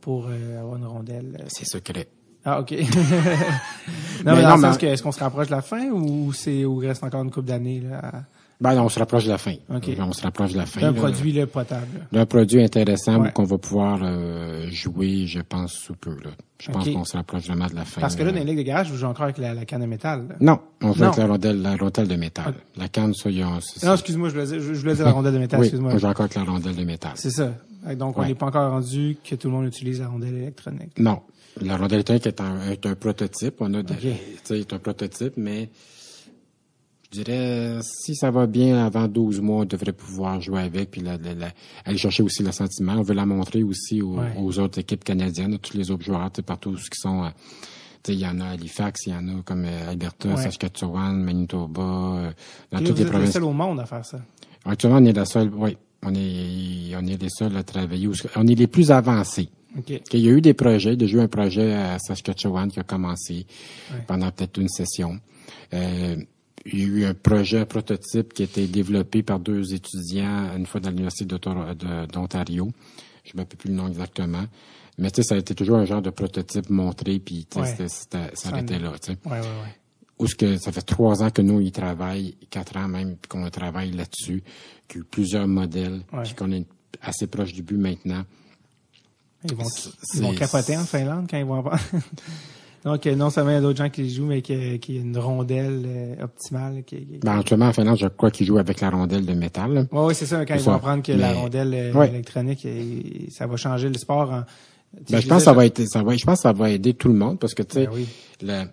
pour 0.00 0.28
euh, 0.28 0.60
avoir 0.60 0.76
une 0.76 0.86
rondelle? 0.86 1.44
C'est 1.48 1.66
secret. 1.66 2.08
Ah, 2.44 2.60
OK. 2.60 2.72
non, 4.24 4.34
mais, 4.34 4.42
dans 4.42 4.56
le 4.56 4.62
sens 4.62 4.78
que, 4.78 4.86
est-ce 4.86 5.02
qu'on 5.02 5.12
se 5.12 5.20
rapproche 5.20 5.48
de 5.48 5.52
la 5.52 5.62
fin 5.62 5.90
ou 5.90 6.32
c'est, 6.32 6.64
ou 6.64 6.82
il 6.82 6.88
reste 6.88 7.04
encore 7.04 7.22
une 7.22 7.30
couple 7.30 7.48
d'années, 7.48 7.80
là? 7.80 8.24
Ben 8.60 8.80
on 8.80 8.88
se 8.88 8.98
rapproche 8.98 9.24
de 9.24 9.30
la 9.30 9.38
fin. 9.38 9.54
On 9.68 10.12
se 10.12 10.22
rapproche 10.22 10.52
de 10.52 10.58
la 10.58 10.66
fin. 10.66 10.80
D'un 10.80 10.92
produit 10.92 11.32
là, 11.32 11.46
potable. 11.46 11.86
D'un 12.10 12.26
produit 12.26 12.62
intéressant 12.62 13.30
qu'on 13.30 13.44
va 13.44 13.56
pouvoir 13.56 14.00
euh, 14.02 14.68
jouer, 14.70 15.26
je 15.26 15.40
pense, 15.40 15.74
sous 15.74 15.94
peu. 15.94 16.16
Là. 16.24 16.30
Je 16.60 16.72
pense 16.72 16.88
qu'on 16.88 17.04
se 17.04 17.16
rapproche 17.16 17.46
vraiment 17.46 17.68
de 17.68 17.76
la 17.76 17.84
fin. 17.84 18.00
Parce 18.00 18.16
que 18.16 18.24
là, 18.24 18.32
dans 18.32 18.38
les 18.38 18.44
ligues 18.44 18.58
de 18.58 18.62
garage, 18.62 18.90
vous 18.90 18.96
jouez 18.96 19.06
encore 19.06 19.24
avec 19.24 19.38
la, 19.38 19.64
canne 19.64 19.82
de 19.82 19.86
métal. 19.86 20.36
Non, 20.40 20.58
on 20.82 20.92
joue 20.92 21.04
avec 21.04 21.18
la 21.18 21.26
rondelle, 21.26 21.62
la 21.62 21.76
rondelle 21.76 22.08
de 22.08 22.16
métal. 22.16 22.54
La 22.76 22.88
canne, 22.88 23.14
ça, 23.14 23.30
y 23.30 23.42
a... 23.42 23.46
Non, 23.84 23.94
excuse-moi, 23.94 24.28
je 24.28 24.34
voulais 24.34 24.46
dire, 24.46 24.60
je 24.60 24.72
voulais 24.72 24.94
dire 24.94 25.04
la 25.04 25.12
rondelle 25.12 25.34
de 25.34 25.38
métal, 25.38 25.60
excuse-moi. 25.60 25.92
on 25.94 25.98
joue 25.98 26.06
encore 26.06 26.24
avec 26.24 26.34
la 26.34 26.42
rondelle 26.42 26.74
de 26.74 26.84
métal. 26.84 27.12
C'est 27.14 27.30
ça. 27.30 27.52
Donc, 27.94 28.18
on 28.18 28.24
n'est 28.24 28.34
pas 28.34 28.46
encore 28.46 28.72
rendu 28.72 29.18
que 29.22 29.36
tout 29.36 29.48
le 29.48 29.54
monde 29.54 29.66
utilise 29.66 30.00
la 30.00 30.08
rondelle 30.08 30.34
électronique. 30.34 30.98
Non. 30.98 31.20
La 31.60 31.76
rondelle 31.76 31.98
électronique 31.98 32.26
est 32.26 32.40
un, 32.40 32.60
est 32.70 32.84
un 32.86 32.96
prototype. 32.96 33.54
On 33.60 33.72
a 33.74 33.80
okay. 33.80 34.16
c'est 34.42 34.72
un 34.72 34.78
prototype, 34.78 35.34
mais 35.36 35.68
je 37.12 37.22
dirais, 37.22 37.78
si 37.82 38.14
ça 38.14 38.30
va 38.30 38.46
bien 38.46 38.84
avant 38.84 39.08
12 39.08 39.40
mois, 39.40 39.62
on 39.62 39.64
devrait 39.64 39.92
pouvoir 39.92 40.40
jouer 40.40 40.60
avec, 40.60 40.90
puis 40.90 41.02
aller 41.06 41.98
chercher 41.98 42.22
aussi 42.22 42.42
le 42.42 42.52
sentiment. 42.52 42.94
On 42.96 43.02
veut 43.02 43.14
la 43.14 43.24
montrer 43.24 43.62
aussi 43.62 44.02
aux, 44.02 44.58
autres 44.58 44.78
équipes 44.78 45.04
canadiennes, 45.04 45.54
à 45.54 45.58
tous 45.58 45.76
les 45.76 45.90
autres 45.90 46.04
joueurs, 46.04 46.30
partout 46.44 46.76
ce 46.76 46.90
qui 46.90 46.98
sont... 46.98 47.24
Euh, 47.24 47.30
il 48.06 48.20
y 48.20 48.26
en 48.26 48.40
a 48.40 48.46
à 48.46 48.50
Halifax, 48.50 49.06
il 49.06 49.12
y 49.12 49.16
en 49.16 49.28
a 49.28 49.42
comme 49.44 49.64
euh, 49.66 49.90
Alberta, 49.90 50.34
Saskatchewan, 50.36 51.22
Manitoba, 51.22 51.82
euh, 51.82 52.30
dans 52.70 52.78
toutes 52.78 52.98
les 52.98 53.04
provinces. 53.04 53.10
Vous 53.10 53.16
êtes 53.16 53.26
le 53.26 53.32
seul 53.32 53.44
au 53.44 53.52
monde 53.52 53.80
à 53.80 53.86
faire 53.86 54.04
ça. 54.04 54.18
Actuellement, 54.64 54.98
on 54.98 55.04
est 55.04 55.12
la 55.12 55.26
seule, 55.26 55.50
oui. 55.54 55.76
On 56.02 56.14
est, 56.14 56.94
on 56.96 57.06
est 57.06 57.20
les 57.20 57.28
seuls 57.28 57.54
à 57.56 57.62
travailler. 57.64 58.08
On 58.36 58.46
est 58.46 58.54
les 58.54 58.66
plus 58.66 58.90
avancés. 58.90 59.50
Okay. 59.78 60.02
Il 60.12 60.20
y 60.20 60.28
a 60.28 60.32
eu 60.32 60.40
des 60.40 60.54
projets, 60.54 60.96
déjà 60.96 61.18
eu 61.18 61.20
un 61.20 61.28
projet 61.28 61.74
à 61.74 61.98
Saskatchewan 61.98 62.70
qui 62.70 62.80
a 62.80 62.84
commencé 62.84 63.46
pendant 64.06 64.30
peut-être 64.30 64.58
une 64.58 64.68
session. 64.68 65.18
Euh, 65.74 66.16
il 66.72 66.80
y 66.80 66.82
a 66.82 66.86
eu 66.86 67.04
un 67.04 67.14
projet 67.14 67.64
prototype 67.64 68.32
qui 68.32 68.42
a 68.42 68.44
été 68.44 68.66
développé 68.66 69.22
par 69.22 69.38
deux 69.40 69.74
étudiants, 69.74 70.56
une 70.56 70.66
fois 70.66 70.80
dans 70.80 70.90
l'Université 70.90 71.24
d'Ontario. 71.24 72.70
Je 73.24 73.30
ne 73.30 73.36
me 73.36 73.42
rappelle 73.42 73.58
plus 73.58 73.70
le 73.70 73.76
nom 73.76 73.88
exactement. 73.88 74.44
Mais 74.98 75.10
tu 75.10 75.22
sais, 75.22 75.28
ça 75.28 75.34
a 75.36 75.38
été 75.38 75.54
toujours 75.54 75.76
un 75.76 75.84
genre 75.84 76.02
de 76.02 76.10
prototype 76.10 76.70
montré, 76.70 77.18
puis 77.18 77.46
tu 77.48 77.64
sais, 77.64 77.88
ça 77.88 78.48
arrêtait 78.48 78.78
là, 78.78 78.92
tu 79.00 79.12
sais. 79.12 79.18
Ouais, 79.24 79.32
ouais, 79.32 79.40
ouais. 79.40 79.74
Où 80.18 80.26
ce 80.26 80.34
que 80.34 80.56
ça 80.58 80.72
fait 80.72 80.82
trois 80.82 81.22
ans 81.22 81.30
que 81.30 81.42
nous 81.42 81.60
y 81.60 81.70
travaillons, 81.70 82.32
quatre 82.50 82.76
ans 82.76 82.88
même 82.88 83.16
qu'on 83.28 83.48
travaille 83.50 83.92
là-dessus, 83.92 84.42
qu'il 84.88 84.96
y 84.96 84.98
a 84.98 85.02
eu 85.02 85.04
plusieurs 85.04 85.46
modèles, 85.46 86.02
puis 86.24 86.34
qu'on 86.34 86.50
est 86.50 86.66
assez 87.00 87.28
proche 87.28 87.52
du 87.52 87.62
but 87.62 87.78
maintenant. 87.78 88.24
Ils 89.44 89.54
vont, 89.54 89.64
ils 90.14 90.22
vont 90.22 90.34
capoter 90.34 90.76
en 90.76 90.84
Finlande 90.84 91.28
quand 91.30 91.38
ils 91.38 91.44
vont 91.44 91.58
avoir. 91.58 91.78
Donc, 92.84 93.06
euh, 93.06 93.14
non 93.16 93.30
seulement 93.30 93.50
il 93.50 93.54
y 93.54 93.56
a 93.56 93.60
d'autres 93.60 93.78
gens 93.78 93.90
qui 93.90 94.08
jouent, 94.08 94.26
mais 94.26 94.42
qu'il 94.42 94.56
y 94.88 94.98
a 94.98 95.00
une 95.00 95.18
rondelle 95.18 95.82
euh, 95.86 96.24
optimale. 96.24 96.84
Qui, 96.86 96.96
qui... 96.96 97.18
Ben, 97.18 97.38
actuellement, 97.38 97.66
en 97.66 97.72
Finlande, 97.72 97.98
je 97.98 98.06
crois 98.06 98.30
qu'ils 98.30 98.46
jouent 98.46 98.58
avec 98.58 98.80
la 98.80 98.90
rondelle 98.90 99.26
de 99.26 99.34
métal. 99.34 99.88
Oui, 99.90 100.00
oui, 100.06 100.14
c'est 100.14 100.26
ça. 100.26 100.44
Quand 100.46 100.54
ils 100.54 100.62
vont 100.62 100.72
apprendre 100.72 101.02
que 101.02 101.12
la 101.12 101.32
rondelle 101.32 101.74
euh, 101.74 102.02
électronique, 102.04 102.66
ça 103.30 103.46
va 103.46 103.56
changer 103.56 103.88
le 103.88 103.98
sport. 103.98 104.30
En... 104.30 104.42
Ben, 105.10 105.20
je 105.20 105.26
pense 105.26 105.38
que 105.38 105.44
ça 105.44 105.52
va 105.52 105.66
être, 105.66 105.84
ça 105.86 106.02
va, 106.02 106.16
je 106.16 106.24
pense 106.24 106.38
que 106.38 106.42
ça 106.42 106.52
va 106.52 106.70
aider 106.70 106.94
tout 106.94 107.08
le 107.08 107.14
monde 107.14 107.38
parce 107.38 107.54
que, 107.54 107.62
tu 107.62 107.74
sais, 107.74 107.86
ben 107.86 108.64
le, 108.64 108.70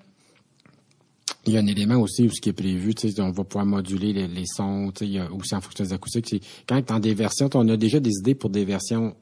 il 1.47 1.53
y 1.53 1.58
a 1.58 1.60
un 1.60 1.68
élément 1.68 1.97
aussi 1.97 2.24
où 2.24 2.32
ce 2.32 2.39
qui 2.41 2.49
est 2.49 2.53
prévu, 2.53 2.95
tu 2.95 3.10
sais, 3.10 3.22
on 3.22 3.32
va 3.32 3.43
pouvoir 3.43 3.66
moduler 3.66 4.14
les, 4.14 4.28
les 4.28 4.45
sons, 4.45 4.91
tu 4.95 4.99
sais, 4.99 5.12
il 5.12 5.14
y 5.14 5.20
a 5.20 5.32
aussi 5.32 5.53
en 5.56 5.62
fonction 5.62 5.84
des 5.84 5.93
acoustiques. 5.93 6.41
Quand 6.68 6.84
dans 6.88 6.99
des 6.99 7.14
versions, 7.14 7.49
on 7.53 7.68
a 7.70 7.78
déjà 7.78 7.99
des 7.99 8.12
idées 8.12 8.36
pour 8.36 8.49
des 8.49 8.66
versions 8.66 9.16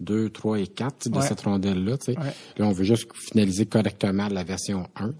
2, 0.00 0.30
3 0.30 0.60
et 0.60 0.66
4 0.66 1.08
de 1.08 1.20
cette 1.20 1.40
rondelle-là. 1.42 1.96
Là, 2.08 2.66
on 2.66 2.72
veut 2.72 2.84
juste 2.84 3.08
finaliser 3.14 3.66
correctement 3.66 4.28
la 4.28 4.44
version 4.44 4.88
1. 4.96 5.12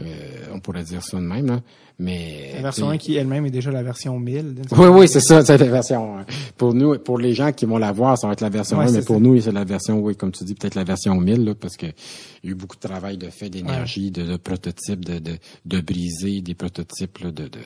Euh, 0.00 0.04
on 0.52 0.58
pourrait 0.58 0.82
dire 0.82 1.04
ça 1.04 1.18
de 1.18 1.22
même, 1.22 1.46
là. 1.46 1.60
Mais. 2.00 2.50
La 2.56 2.62
version 2.62 2.90
1 2.90 2.98
qui 2.98 3.14
elle-même 3.14 3.46
est 3.46 3.50
déjà 3.50 3.70
la 3.70 3.84
version 3.84 4.18
1000. 4.18 4.62
Oui, 4.72 4.86
oui, 4.88 5.08
c'est 5.08 5.20
ça, 5.20 5.44
c'est 5.44 5.56
la 5.56 5.66
version 5.66 6.18
1. 6.18 6.26
Pour 6.56 6.74
nous, 6.74 6.98
pour 6.98 7.18
les 7.18 7.32
gens 7.32 7.52
qui 7.52 7.66
vont 7.66 7.78
la 7.78 7.92
voir, 7.92 8.18
ça 8.18 8.26
va 8.26 8.32
être 8.32 8.40
la 8.40 8.48
version 8.48 8.80
1, 8.80 8.90
mais 8.90 9.02
pour 9.02 9.20
nous, 9.20 9.40
c'est 9.40 9.52
la 9.52 9.62
version, 9.62 10.00
oui, 10.00 10.16
comme 10.16 10.32
tu 10.32 10.42
dis, 10.42 10.54
peut-être 10.54 10.74
la 10.74 10.82
version 10.82 11.14
1000, 11.14 11.44
là, 11.44 11.54
parce 11.54 11.76
que 11.76 11.86
il 11.86 12.46
y 12.46 12.48
a 12.48 12.50
eu 12.50 12.54
beaucoup 12.56 12.74
de 12.74 12.80
travail 12.80 13.16
de 13.16 13.30
fait, 13.30 13.48
d'énergie, 13.48 14.10
de, 14.10 14.24
de, 14.24 14.36
prototypes, 14.36 15.04
de, 15.04 15.20
de, 15.20 15.38
de 15.64 15.80
briser 15.80 16.40
des 16.40 16.54
prototypes, 16.54 17.22
de, 17.24 17.46
de 17.46 17.60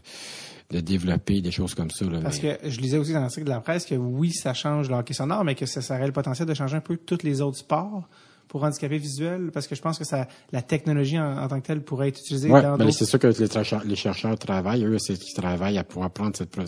de 0.71 0.81
développer 0.81 1.41
des 1.41 1.51
choses 1.51 1.75
comme 1.75 1.91
ça. 1.91 2.05
Là, 2.05 2.21
Parce 2.21 2.39
que 2.39 2.59
je 2.63 2.81
lisais 2.81 2.99
aussi 2.99 3.13
dans 3.13 3.21
l'article 3.21 3.47
de 3.47 3.51
la 3.51 3.61
presse 3.61 3.87
que 3.87 3.95
oui, 3.95 4.33
ça 4.33 4.53
change 4.53 4.91
le 4.91 4.97
hockey 4.97 5.15
sonore, 5.15 5.45
mais 5.45 5.55
que 5.55 5.67
ça, 5.67 5.81
ça 5.81 5.97
aurait 5.97 6.07
le 6.07 6.13
potentiel 6.13 6.47
de 6.47 6.55
changer 6.55 6.77
un 6.77 6.81
peu 6.81 6.97
tous 6.97 7.23
les 7.23 7.41
autres 7.41 7.59
sports 7.59 8.09
pour 8.49 8.65
handicapés 8.65 8.99
visuels, 8.99 9.51
parce 9.53 9.67
que 9.67 9.75
je 9.75 9.83
pense 9.83 9.99
que 9.99 10.05
ça, 10.05 10.27
la 10.53 10.63
technologie 10.63 11.19
en, 11.19 11.47
tant 11.49 11.61
que 11.61 11.67
telle 11.67 11.83
pourrait 11.83 12.09
être 12.09 12.19
utilisée 12.19 12.51
ouais, 12.51 12.63
dans 12.63 12.79
ben 12.79 12.91
c'est 12.91 13.05
sûr 13.05 13.19
que 13.19 13.27
les, 13.27 13.97
chercheurs 13.97 14.39
travaillent, 14.39 14.85
eux, 14.85 14.99
c'est 14.99 15.19
qu'ils 15.19 15.35
travaillent 15.35 15.77
à 15.77 15.85
pouvoir 15.85 16.11
prendre 16.11 16.35
cette, 16.35 16.59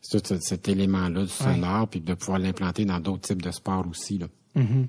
cet, 0.00 0.42
cet 0.42 0.68
élément-là 0.68 1.22
du 1.24 1.28
sonore, 1.28 1.88
puis 1.88 2.00
de 2.00 2.14
pouvoir 2.14 2.38
l'implanter 2.38 2.86
dans 2.86 2.98
d'autres 2.98 3.28
types 3.28 3.42
de 3.42 3.50
sports 3.50 3.86
aussi. 3.90 4.18
Là. 4.18 4.26
Mm-hmm. 4.56 4.86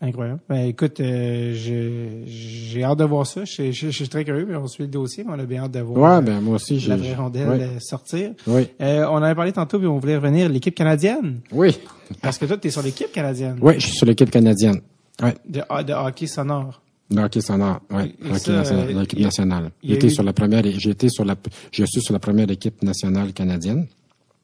Incroyable. 0.00 0.38
Ben, 0.48 0.66
écoute, 0.66 1.00
euh, 1.00 1.52
j'ai 1.54 2.84
hâte 2.84 2.98
de 2.98 3.04
voir 3.04 3.26
ça. 3.26 3.44
Je, 3.44 3.72
je, 3.72 3.88
suis 3.88 4.08
très 4.08 4.24
curieux, 4.24 4.46
mais 4.48 4.54
on 4.54 4.68
suit 4.68 4.84
le 4.84 4.88
dossier, 4.88 5.24
mais 5.24 5.32
on 5.34 5.38
a 5.40 5.44
bien 5.44 5.64
hâte 5.64 5.72
de 5.72 5.80
voir 5.80 6.20
ouais, 6.20 6.24
ben, 6.24 6.40
moi 6.40 6.54
aussi, 6.54 6.78
la 6.80 6.96
vraie 6.96 7.14
rondelle 7.14 7.48
euh, 7.48 7.80
sortir. 7.80 8.30
Oui. 8.46 8.68
Euh, 8.80 9.06
on 9.10 9.16
avait 9.16 9.34
parlé 9.34 9.50
tantôt, 9.50 9.78
puis 9.78 9.88
on 9.88 9.98
voulait 9.98 10.16
revenir 10.16 10.48
l'équipe 10.48 10.74
canadienne. 10.74 11.40
Oui. 11.50 11.76
Parce 12.22 12.38
que 12.38 12.44
toi, 12.44 12.56
tu 12.56 12.68
es 12.68 12.70
sur 12.70 12.82
l'équipe 12.82 13.10
canadienne. 13.10 13.58
Oui, 13.60 13.74
je 13.74 13.86
suis 13.86 13.96
sur 13.96 14.06
l'équipe 14.06 14.30
canadienne. 14.30 14.80
Ouais. 15.20 15.34
De, 15.48 15.62
ah, 15.68 15.82
de 15.82 15.92
hockey 15.92 16.28
sonore. 16.28 16.80
De 17.10 17.20
hockey 17.20 17.40
sonore, 17.40 17.80
oui. 17.90 18.14
L'équipe 18.20 19.18
nationale. 19.18 19.72
J'étais 19.82 20.10
sur 20.10 20.22
la 20.22 20.32
première, 20.32 20.62
j'ai 20.64 20.90
été 20.90 21.08
sur 21.08 21.24
la, 21.24 21.34
je 21.72 21.84
suis 21.86 22.02
sur 22.02 22.12
la 22.12 22.20
première 22.20 22.48
équipe 22.52 22.84
nationale 22.84 23.32
canadienne. 23.32 23.86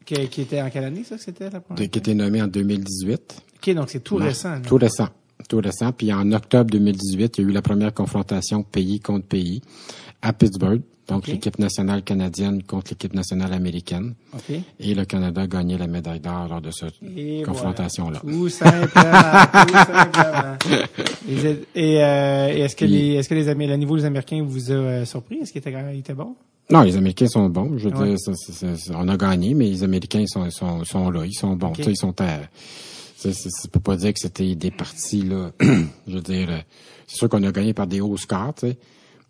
Qui, 0.05 0.29
qui, 0.29 0.43
était 0.43 0.61
en 0.61 0.69
quelle 0.69 0.85
année, 0.85 1.05
ça, 1.05 1.17
c'était 1.17 1.49
la 1.49 1.61
première? 1.61 1.89
Qui 1.89 1.99
était 1.99 2.15
nommé 2.15 2.43
en 2.43 2.49
2018. 2.49 3.43
OK, 3.57 3.75
donc 3.75 3.89
c'est 3.89 4.01
tout 4.01 4.17
récent. 4.17 4.61
Tout 4.61 4.77
récent. 4.77 5.09
Tout 5.49 5.59
récent. 5.59 5.93
Puis 5.93 6.13
en 6.13 6.31
octobre 6.33 6.71
2018, 6.71 7.39
il 7.39 7.41
y 7.43 7.47
a 7.47 7.51
eu 7.51 7.53
la 7.53 7.63
première 7.63 7.93
confrontation 7.93 8.63
pays 8.63 9.01
contre 9.01 9.27
pays 9.27 9.61
à 10.23 10.33
Pittsburgh. 10.33 10.81
Donc, 11.07 11.27
l'équipe 11.27 11.59
nationale 11.59 12.03
canadienne 12.03 12.63
contre 12.63 12.93
l'équipe 12.93 13.13
nationale 13.13 13.53
américaine. 13.53 14.15
Et 14.81 14.95
le 14.95 15.05
Canada 15.05 15.43
a 15.43 15.47
gagné 15.47 15.77
la 15.77 15.87
médaille 15.87 16.21
d'or 16.21 16.49
lors 16.49 16.63
de 16.63 16.71
cette 16.71 16.95
confrontation-là. 17.45 18.21
Tout 18.21 18.49
simplement. 18.49 18.87
tout 19.67 19.75
simplement. 19.75 20.57
Et, 21.75 22.03
euh, 22.03 22.49
est-ce 22.49 22.77
que, 22.77 22.85
les, 22.85 23.15
est-ce 23.15 23.29
que 23.29 23.35
les, 23.35 23.45
le 23.45 23.77
niveau 23.77 23.97
des 23.97 24.05
Américains 24.05 24.43
vous 24.43 24.71
a 24.71 24.75
euh, 24.75 25.05
surpris? 25.05 25.39
Est-ce 25.43 25.53
qu'ils 25.53 25.61
étaient, 25.61 25.99
étaient 25.99 26.15
bons? 26.15 26.37
Non, 26.71 26.83
les 26.83 26.97
Américains 26.97 27.27
sont 27.27 27.49
bons. 27.51 27.77
Je 27.77 27.89
veux 27.89 28.07
dire, 28.07 28.17
on 28.95 29.09
a 29.09 29.17
gagné, 29.17 29.53
mais 29.53 29.69
les 29.69 29.83
Américains 29.83 30.25
sont, 30.27 30.49
sont, 30.51 30.85
sont 30.85 31.11
là. 31.11 31.27
Ils 31.27 31.35
sont 31.35 31.55
bons. 31.55 31.75
Ils 31.79 31.97
sont 31.97 32.19
à, 32.23 32.39
ne 33.29 33.69
peut 33.69 33.81
pas 33.81 33.97
dire 33.97 34.13
que 34.13 34.21
c'était 34.21 34.55
des 34.55 34.71
parties, 34.71 35.23
là. 35.23 35.53
je 35.61 36.15
veux 36.15 36.21
dire, 36.21 36.51
euh, 36.51 36.59
c'est 37.07 37.17
sûr 37.17 37.29
qu'on 37.29 37.43
a 37.43 37.53
gagné 37.53 37.75
par 37.75 37.87
des 37.87 38.01
hauts 38.01 38.17
scores, 38.17 38.55
tu 38.55 38.69
sais. 38.69 38.79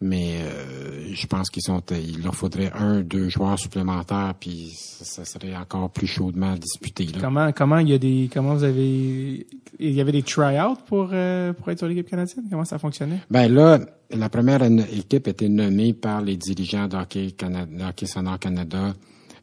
Mais 0.01 0.41
euh, 0.43 1.15
je 1.15 1.27
pense 1.27 1.49
qu'ils 1.51 1.63
sont 1.63 1.81
il 1.91 2.23
leur 2.23 2.35
faudrait 2.35 2.71
un 2.75 3.01
deux 3.01 3.29
joueurs 3.29 3.59
supplémentaires 3.59 4.35
puis 4.39 4.73
ça, 4.77 5.25
serait 5.25 5.57
encore 5.57 5.89
plus 5.91 6.07
chaudement 6.07 6.55
disputé 6.57 7.07
comment 7.21 7.53
comment 7.53 7.79
il 7.79 7.89
y 7.89 7.95
a 7.95 7.99
des 7.99 8.29
comment 8.31 8.55
vous 8.55 8.65
avez 8.65 9.47
il 9.79 9.91
y 9.93 10.01
avait 10.01 10.13
des 10.13 10.23
try-outs 10.23 10.83
pour 10.87 11.11
euh, 11.13 11.53
pour 11.53 11.71
être 11.71 11.79
sur 11.79 11.89
l'équipe 11.89 12.11
canadienne? 12.11 12.45
Comment 12.51 12.65
ça 12.65 12.79
fonctionnait? 12.79 13.21
Ben 13.31 13.49
là 13.49 13.79
la 14.11 14.29
première 14.29 14.63
équipe 14.63 15.29
était 15.29 15.49
nommée 15.49 15.95
par 15.95 16.21
les 16.21 16.37
dirigeants 16.37 16.89
d'hockey 16.89 17.31
Canada 17.31 17.71
d'hockey 17.73 18.07
Canada. 18.41 18.95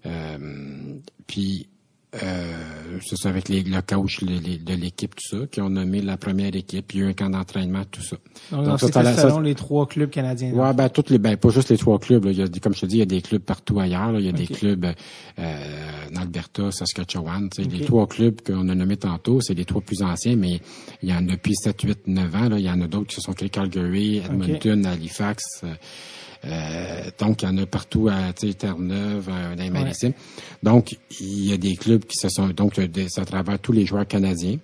Euh, 0.06 0.38
puis 1.28 1.70
euh, 2.14 2.98
c'est 3.02 3.16
ça 3.16 3.30
avec 3.30 3.48
les, 3.48 3.64
le 3.64 3.82
coach 3.82 4.22
de 4.24 4.74
l'équipe, 4.74 5.16
tout 5.16 5.38
ça, 5.38 5.48
qui 5.48 5.62
ont 5.62 5.70
nommé 5.70 6.02
la 6.02 6.18
première 6.18 6.54
équipe, 6.54 6.94
il 6.94 7.00
y 7.00 7.04
a 7.04 7.06
eu 7.06 7.10
un 7.10 7.14
camp 7.14 7.30
d'entraînement, 7.30 7.84
tout 7.90 8.02
ça. 8.02 8.18
Donc, 8.52 8.66
Donc 8.66 8.80
ça, 8.80 9.16
selon 9.16 9.40
les 9.40 9.56
trois 9.56 9.88
clubs 9.88 10.10
canadiens. 10.10 10.52
Ouais, 10.52 10.74
ben 10.74 10.90
toutes 10.90 11.10
les, 11.10 11.20
ben 11.20 11.38
pas 11.38 11.50
juste 11.50 11.70
les 11.70 11.78
trois 11.78 12.00
clubs. 12.00 12.26
Là. 12.26 12.32
Il 12.32 12.40
y 12.40 12.42
a, 12.42 12.48
comme 12.62 12.74
je 12.74 12.82
te 12.82 12.86
dis, 12.86 12.98
il 12.98 13.00
y 13.00 13.04
a 13.04 13.06
des 13.06 13.22
clubs 13.22 13.42
partout 13.42 13.80
ailleurs. 13.80 14.12
Là. 14.12 14.20
Il 14.20 14.26
y 14.26 14.30
a 14.30 14.34
des 14.34 14.48
clubs 14.48 14.86
euh, 15.40 15.64
en 16.12 16.22
Alberta, 16.22 16.70
Saskatchewan. 16.72 17.46
Okay. 17.46 17.64
Les 17.64 17.86
trois 17.86 18.08
clubs 18.08 18.42
qu'on 18.42 18.68
a 18.68 18.76
nommés 18.76 18.98
tantôt, 18.98 19.40
c'est 19.40 19.54
les 19.54 19.66
trois 19.66 19.82
plus 19.82 20.02
anciens, 20.02 20.36
mais 20.36 20.60
il 21.02 21.10
y 21.10 21.14
en 21.14 21.30
a 21.30 21.32
depuis 21.32 21.56
7, 21.56 21.82
8, 21.82 22.00
9 22.08 22.36
ans. 22.36 22.50
Là. 22.50 22.60
Il 22.60 22.66
y 22.66 22.70
en 22.70 22.82
a 22.82 22.88
d'autres 22.88 23.08
qui 23.08 23.16
se 23.16 23.22
sont 23.22 23.34
créés 23.34 23.50
Calgary, 23.50 24.18
Edmonton, 24.18 24.86
Halifax. 24.86 25.62
Euh, 25.64 25.68
euh, 25.68 25.76
donc, 27.20 27.42
il 27.42 27.46
y 27.46 27.48
en 27.48 27.58
a 27.58 27.66
partout 27.66 28.10
à 28.10 28.34
Terre-Neuve, 28.34 29.28
dans 29.28 29.64
les 29.64 29.70
Marittimes. 29.70 30.14
Donc, 30.64 30.98
il 31.20 31.50
y 31.50 31.54
a 31.54 31.58
des 31.58 31.76
clubs 31.76 32.04
qui 32.04 32.18
se 32.18 32.30
sont... 32.30 32.48
Donc, 32.50 32.80
à 32.80 33.26
travers 33.26 33.60
tous 33.60 33.72
les 33.72 33.86
joueurs 33.86 34.08
canadiens 34.08 34.58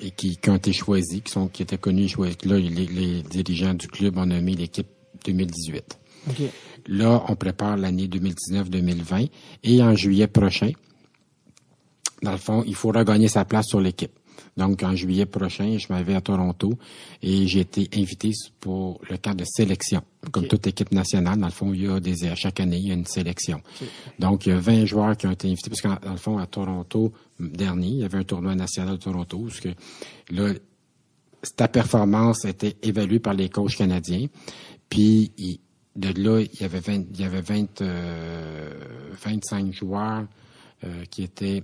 et 0.00 0.10
qui, 0.10 0.36
qui 0.36 0.50
ont 0.50 0.56
été 0.56 0.72
choisis, 0.72 1.22
qui 1.22 1.32
sont 1.32 1.48
qui 1.48 1.62
étaient 1.62 1.78
connus. 1.78 2.08
Choisis. 2.08 2.44
Là, 2.44 2.58
les, 2.58 2.70
les 2.70 3.22
dirigeants 3.22 3.74
du 3.74 3.88
club 3.88 4.18
ont 4.18 4.26
nommé 4.26 4.54
l'équipe 4.54 4.88
2018. 5.24 5.98
Okay. 6.30 6.50
Là, 6.88 7.24
on 7.28 7.36
prépare 7.36 7.76
l'année 7.76 8.06
2019-2020 8.08 9.28
et 9.64 9.82
en 9.82 9.94
juillet 9.94 10.26
prochain, 10.26 10.72
dans 12.22 12.32
le 12.32 12.38
fond, 12.38 12.64
il 12.66 12.74
faudra 12.74 13.04
gagner 13.04 13.28
sa 13.28 13.44
place 13.44 13.66
sur 13.66 13.80
l'équipe. 13.80 14.15
Donc, 14.56 14.82
en 14.82 14.96
juillet 14.96 15.26
prochain, 15.26 15.76
je 15.76 15.86
m'avais 15.90 16.14
à 16.14 16.20
Toronto 16.22 16.72
et 17.22 17.46
j'ai 17.46 17.60
été 17.60 17.90
invité 17.94 18.30
pour 18.58 19.00
le 19.10 19.18
camp 19.18 19.34
de 19.34 19.44
sélection. 19.44 20.02
Comme 20.32 20.48
toute 20.48 20.66
équipe 20.66 20.92
nationale, 20.92 21.38
dans 21.38 21.46
le 21.46 21.52
fond, 21.52 21.74
il 21.74 21.82
y 21.84 21.88
a 21.88 22.00
des, 22.00 22.34
chaque 22.34 22.60
année, 22.60 22.78
il 22.78 22.88
y 22.88 22.90
a 22.90 22.94
une 22.94 23.04
sélection. 23.04 23.60
Donc, 24.18 24.46
il 24.46 24.50
y 24.50 24.52
a 24.52 24.58
20 24.58 24.86
joueurs 24.86 25.16
qui 25.16 25.26
ont 25.26 25.30
été 25.30 25.48
invités 25.48 25.68
parce 25.68 25.82
que 25.82 26.04
dans 26.04 26.12
le 26.12 26.16
fond, 26.16 26.38
à 26.38 26.46
Toronto, 26.46 27.12
dernier, 27.38 27.88
il 27.88 27.98
y 27.98 28.04
avait 28.04 28.18
un 28.18 28.24
tournoi 28.24 28.54
national 28.54 28.96
de 28.96 29.02
Toronto 29.02 29.38
parce 29.40 29.60
que 29.60 29.68
là, 30.30 30.52
ta 31.54 31.68
performance 31.68 32.44
était 32.46 32.76
évaluée 32.82 33.20
par 33.20 33.34
les 33.34 33.50
coachs 33.50 33.76
canadiens. 33.76 34.26
Puis, 34.88 35.60
de 35.96 36.08
là, 36.22 36.40
il 36.40 36.60
y 36.60 36.64
avait 36.64 36.80
20, 36.80 37.04
il 37.12 37.20
y 37.20 37.24
avait 37.24 37.42
20, 37.42 37.82
25 37.82 37.82
euh, 39.66 39.72
joueurs 39.72 40.26
euh, 40.84 41.04
qui 41.10 41.22
étaient 41.22 41.62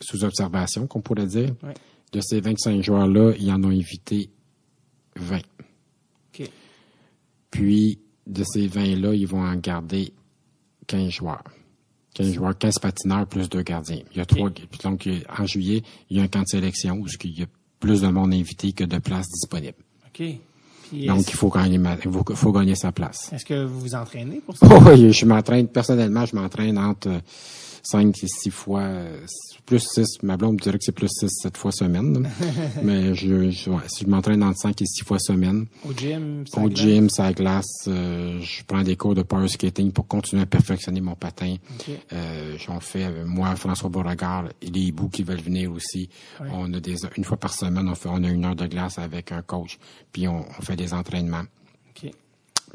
sous 0.00 0.24
observation, 0.24 0.86
qu'on 0.86 1.00
pourrait 1.00 1.26
dire. 1.26 1.54
De 2.12 2.20
ces 2.20 2.40
25 2.40 2.82
joueurs-là, 2.82 3.32
ils 3.38 3.50
en 3.52 3.62
ont 3.62 3.70
invité 3.70 4.30
20. 5.16 5.40
Puis, 7.50 7.98
de 8.26 8.44
ces 8.44 8.68
20-là, 8.68 9.14
ils 9.14 9.26
vont 9.26 9.44
en 9.44 9.56
garder 9.56 10.12
15 10.86 11.10
joueurs. 11.10 11.44
15 12.14 12.32
joueurs, 12.32 12.56
15 12.56 12.78
patineurs 12.78 13.26
plus 13.26 13.48
deux 13.48 13.62
gardiens. 13.62 14.00
Il 14.12 14.18
y 14.18 14.20
a 14.20 14.24
trois, 14.24 14.50
donc, 14.82 15.08
en 15.38 15.46
juillet, 15.46 15.82
il 16.08 16.16
y 16.16 16.20
a 16.20 16.24
un 16.24 16.28
camp 16.28 16.42
de 16.42 16.48
sélection 16.48 16.94
où 16.96 17.06
il 17.24 17.38
y 17.38 17.42
a 17.42 17.46
plus 17.78 18.02
de 18.02 18.08
monde 18.08 18.34
invité 18.34 18.72
que 18.72 18.84
de 18.84 18.98
places 18.98 19.28
disponibles. 19.28 19.78
OK. 20.06 20.26
donc, 21.06 21.28
il 21.28 21.36
faut 21.36 21.50
gagner, 21.50 21.80
il 22.04 22.36
faut, 22.36 22.52
gagner 22.52 22.74
sa 22.74 22.92
place. 22.92 23.32
Est-ce 23.32 23.44
que 23.44 23.64
vous 23.64 23.80
vous 23.80 23.94
entraînez 23.94 24.40
pour 24.40 24.56
ça? 24.56 24.66
oui, 24.86 25.12
je 25.12 25.24
m'entraîne, 25.24 25.68
personnellement, 25.68 26.26
je 26.26 26.34
m'entraîne 26.34 26.78
entre 26.78 27.20
5 27.82 28.22
et 28.22 28.26
6 28.28 28.50
fois, 28.50 28.88
plus 29.66 29.80
6. 29.80 30.22
Ma 30.22 30.36
blonde 30.36 30.54
me 30.54 30.58
dirait 30.58 30.78
que 30.78 30.84
c'est 30.84 30.92
plus 30.92 31.08
6, 31.08 31.28
7 31.42 31.56
fois 31.56 31.72
semaine. 31.72 32.28
Mais 32.82 33.14
je, 33.14 33.50
je, 33.50 33.70
si 33.88 34.04
je 34.04 34.08
m'entraîne 34.10 34.42
entre 34.42 34.58
5 34.58 34.82
et 34.82 34.86
6 34.86 35.04
fois 35.04 35.18
semaine. 35.18 35.66
Au 35.88 35.92
gym, 35.92 36.44
Au 36.56 36.68
glace? 36.68 36.78
gym, 36.78 37.10
ça 37.10 37.32
glace. 37.32 37.84
Euh, 37.88 38.40
je 38.40 38.62
prends 38.66 38.82
des 38.82 38.96
cours 38.96 39.14
de 39.14 39.22
power 39.22 39.48
skating 39.48 39.92
pour 39.92 40.06
continuer 40.06 40.42
à 40.42 40.46
perfectionner 40.46 41.00
mon 41.00 41.14
patin. 41.14 41.56
Euh, 42.12 42.56
J'en 42.58 42.80
fais 42.80 43.04
avec 43.04 43.24
moi, 43.26 43.54
François 43.56 43.88
Beauregard 43.88 44.46
et 44.60 44.66
les 44.70 44.80
hiboux 44.80 45.08
qui 45.08 45.22
veulent 45.22 45.40
venir 45.40 45.72
aussi. 45.72 46.08
On 46.52 46.72
a 46.74 46.80
des, 46.80 46.96
une 47.16 47.24
fois 47.24 47.36
par 47.38 47.54
semaine, 47.54 47.88
on 47.88 47.94
fait, 47.94 48.08
on 48.10 48.22
a 48.24 48.28
une 48.28 48.44
heure 48.44 48.56
de 48.56 48.66
glace 48.66 48.98
avec 48.98 49.32
un 49.32 49.42
coach. 49.42 49.78
Puis 50.12 50.28
on, 50.28 50.40
on 50.58 50.62
fait 50.62 50.76
des 50.76 50.92
entraînements. 50.92 51.44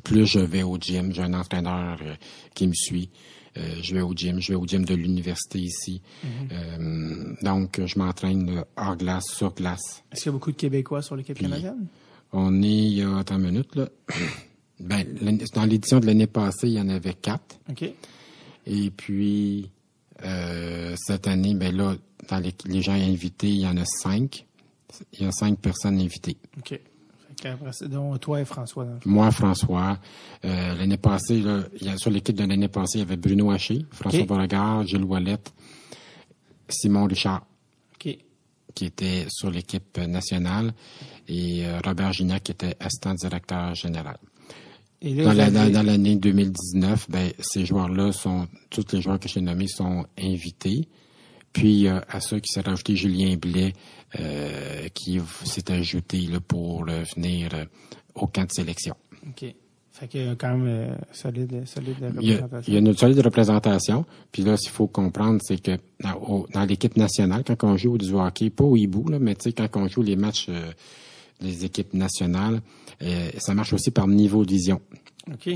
Plus 0.03 0.25
je 0.27 0.39
vais 0.39 0.61
au 0.61 0.77
gym, 0.77 1.13
j'ai 1.13 1.23
un 1.23 1.33
entraîneur 1.33 1.97
euh, 2.03 2.15
qui 2.53 2.67
me 2.67 2.73
suit. 2.73 3.09
Euh, 3.57 3.61
je 3.81 3.95
vais 3.95 4.01
au 4.01 4.13
gym, 4.13 4.41
je 4.41 4.49
vais 4.49 4.55
au 4.55 4.65
gym 4.65 4.83
de 4.85 4.93
l'université 4.93 5.59
ici. 5.59 6.01
Mhm. 6.23 6.49
Euh, 6.51 7.35
donc, 7.41 7.81
je 7.85 7.97
m'entraîne 7.97 8.63
hors 8.75 8.97
glace, 8.97 9.25
sur 9.29 9.53
glace. 9.53 10.03
Est-ce 10.11 10.23
qu'il 10.23 10.29
y 10.29 10.29
a 10.29 10.33
beaucoup 10.33 10.51
de 10.51 10.57
Québécois 10.57 11.01
sur 11.01 11.15
l'équipe 11.15 11.37
canadienne? 11.37 11.87
On 12.33 12.61
est, 12.61 12.67
il 12.67 12.93
y 12.93 13.01
a, 13.01 13.17
attends 13.17 13.37
une 13.37 13.51
minute, 13.51 13.75
là. 13.75 13.89
ben, 14.79 15.05
dans 15.53 15.63
l'édition 15.63 15.99
de 15.99 16.05
l'année 16.05 16.27
passée, 16.27 16.67
il 16.67 16.73
y 16.73 16.81
en 16.81 16.89
avait 16.89 17.13
quatre. 17.13 17.59
OK. 17.69 17.89
Et 18.67 18.91
puis, 18.91 19.69
euh, 20.23 20.95
cette 20.97 21.27
année, 21.27 21.53
ben 21.53 21.75
là, 21.75 21.95
dans 22.29 22.39
les, 22.39 22.53
les 22.65 22.81
gens 22.81 22.93
invités, 22.93 23.49
il 23.49 23.61
y 23.61 23.67
en 23.67 23.77
a 23.77 23.85
cinq. 23.85 24.45
Il 25.13 25.23
y 25.23 25.25
a 25.25 25.31
cinq 25.31 25.59
personnes 25.59 25.99
invitées. 25.99 26.37
OK 26.57 26.79
donc, 27.87 28.19
toi 28.19 28.41
et 28.41 28.45
François. 28.45 28.87
Moi, 29.05 29.31
François. 29.31 29.97
Euh, 30.43 30.75
l'année 30.75 30.97
passée, 30.97 31.41
là, 31.41 31.63
sur 31.97 32.11
l'équipe 32.11 32.35
de 32.35 32.45
l'année 32.45 32.67
passée, 32.67 32.99
il 32.99 33.01
y 33.01 33.03
avait 33.03 33.17
Bruno 33.17 33.51
Haché, 33.51 33.85
François 33.91 34.21
okay. 34.21 34.87
Gilles 34.87 35.03
Wallet, 35.03 35.37
Simon 36.69 37.05
Richard, 37.05 37.45
qui 38.75 38.85
était 38.85 39.25
sur 39.29 39.49
l'équipe 39.49 39.97
nationale, 39.97 40.73
et 41.27 41.65
euh, 41.65 41.79
Robert 41.83 42.11
Gignac, 42.11 42.43
qui 42.43 42.51
était 42.51 42.75
assistant 42.79 43.13
directeur 43.13 43.73
général. 43.73 44.17
dans, 45.01 45.85
l'année 45.85 46.17
2019, 46.17 47.09
ben, 47.09 47.31
ces 47.39 47.65
joueurs-là 47.65 48.11
sont, 48.11 48.47
tous 48.69 48.85
les 48.91 49.01
joueurs 49.01 49.19
que 49.19 49.29
j'ai 49.29 49.41
nommés 49.41 49.67
sont 49.67 50.05
invités. 50.19 50.87
Puis 51.55 51.87
à 51.87 52.19
ceux 52.19 52.39
qui 52.39 52.51
s'est 52.51 52.59
rajouté 52.59 52.97
Julien 52.97 53.37
Blais, 53.37 53.71
euh, 54.19 54.89
qui 54.93 55.21
s'est 55.45 55.71
ajouté 55.71 56.19
là, 56.27 56.41
pour 56.41 56.83
venir 56.85 57.49
euh, 57.53 57.63
au 58.13 58.27
camp 58.27 58.43
de 58.43 58.51
sélection. 58.51 58.93
OK. 59.25 59.45
Fait 59.93 60.07
qu'il 60.09 60.25
y 60.25 60.27
a 60.27 60.35
quand 60.35 60.57
même 60.57 60.67
euh, 60.67 60.95
solide, 61.13 61.65
solide 61.65 61.95
représentation. 62.03 62.63
Il 62.67 62.73
y, 62.73 62.75
a, 62.75 62.79
une 62.79 62.95
solide 62.95 63.19
représentation. 63.19 64.05
Puis 64.33 64.43
là, 64.43 64.57
ce 64.57 64.63
qu'il 64.63 64.71
faut 64.71 64.87
comprendre, 64.87 65.39
c'est 65.41 65.61
que 65.61 65.77
dans, 66.01 66.65
l'équipe 66.67 66.97
nationale, 66.97 67.45
quand 67.45 67.63
on 67.63 67.77
joue 67.77 67.97
du 67.97 68.13
hockey, 68.13 68.49
pas 68.49 68.65
au 68.65 68.75
hibou, 68.75 69.07
là, 69.07 69.17
mais 69.17 69.35
quand 69.35 69.69
on 69.75 69.87
joue 69.87 70.01
les 70.01 70.17
matchs 70.17 70.49
des 71.39 71.63
équipes 71.63 71.93
nationales, 71.93 72.59
ça 73.37 73.53
marche 73.53 73.71
aussi 73.71 73.91
par 73.91 74.07
niveau 74.07 74.43
de 74.43 74.51
vision. 74.51 74.81
OK. 75.31 75.49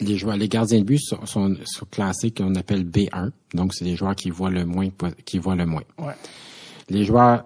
Les 0.00 0.16
joueurs, 0.16 0.36
les 0.36 0.48
gardiens 0.48 0.78
de 0.78 0.84
but 0.84 0.98
sont, 0.98 1.24
sont, 1.26 1.56
sont 1.64 1.86
classés 1.90 2.30
qu'on 2.30 2.54
appelle 2.54 2.84
B1. 2.84 3.30
Donc, 3.54 3.74
c'est 3.74 3.84
des 3.84 3.96
joueurs 3.96 4.16
qui 4.16 4.30
voient 4.30 4.50
le 4.50 4.64
moins, 4.64 4.88
qui 5.24 5.38
voient 5.38 5.56
le 5.56 5.66
moins. 5.66 5.82
Ouais. 5.98 6.14
Les 6.88 7.04
joueurs 7.04 7.44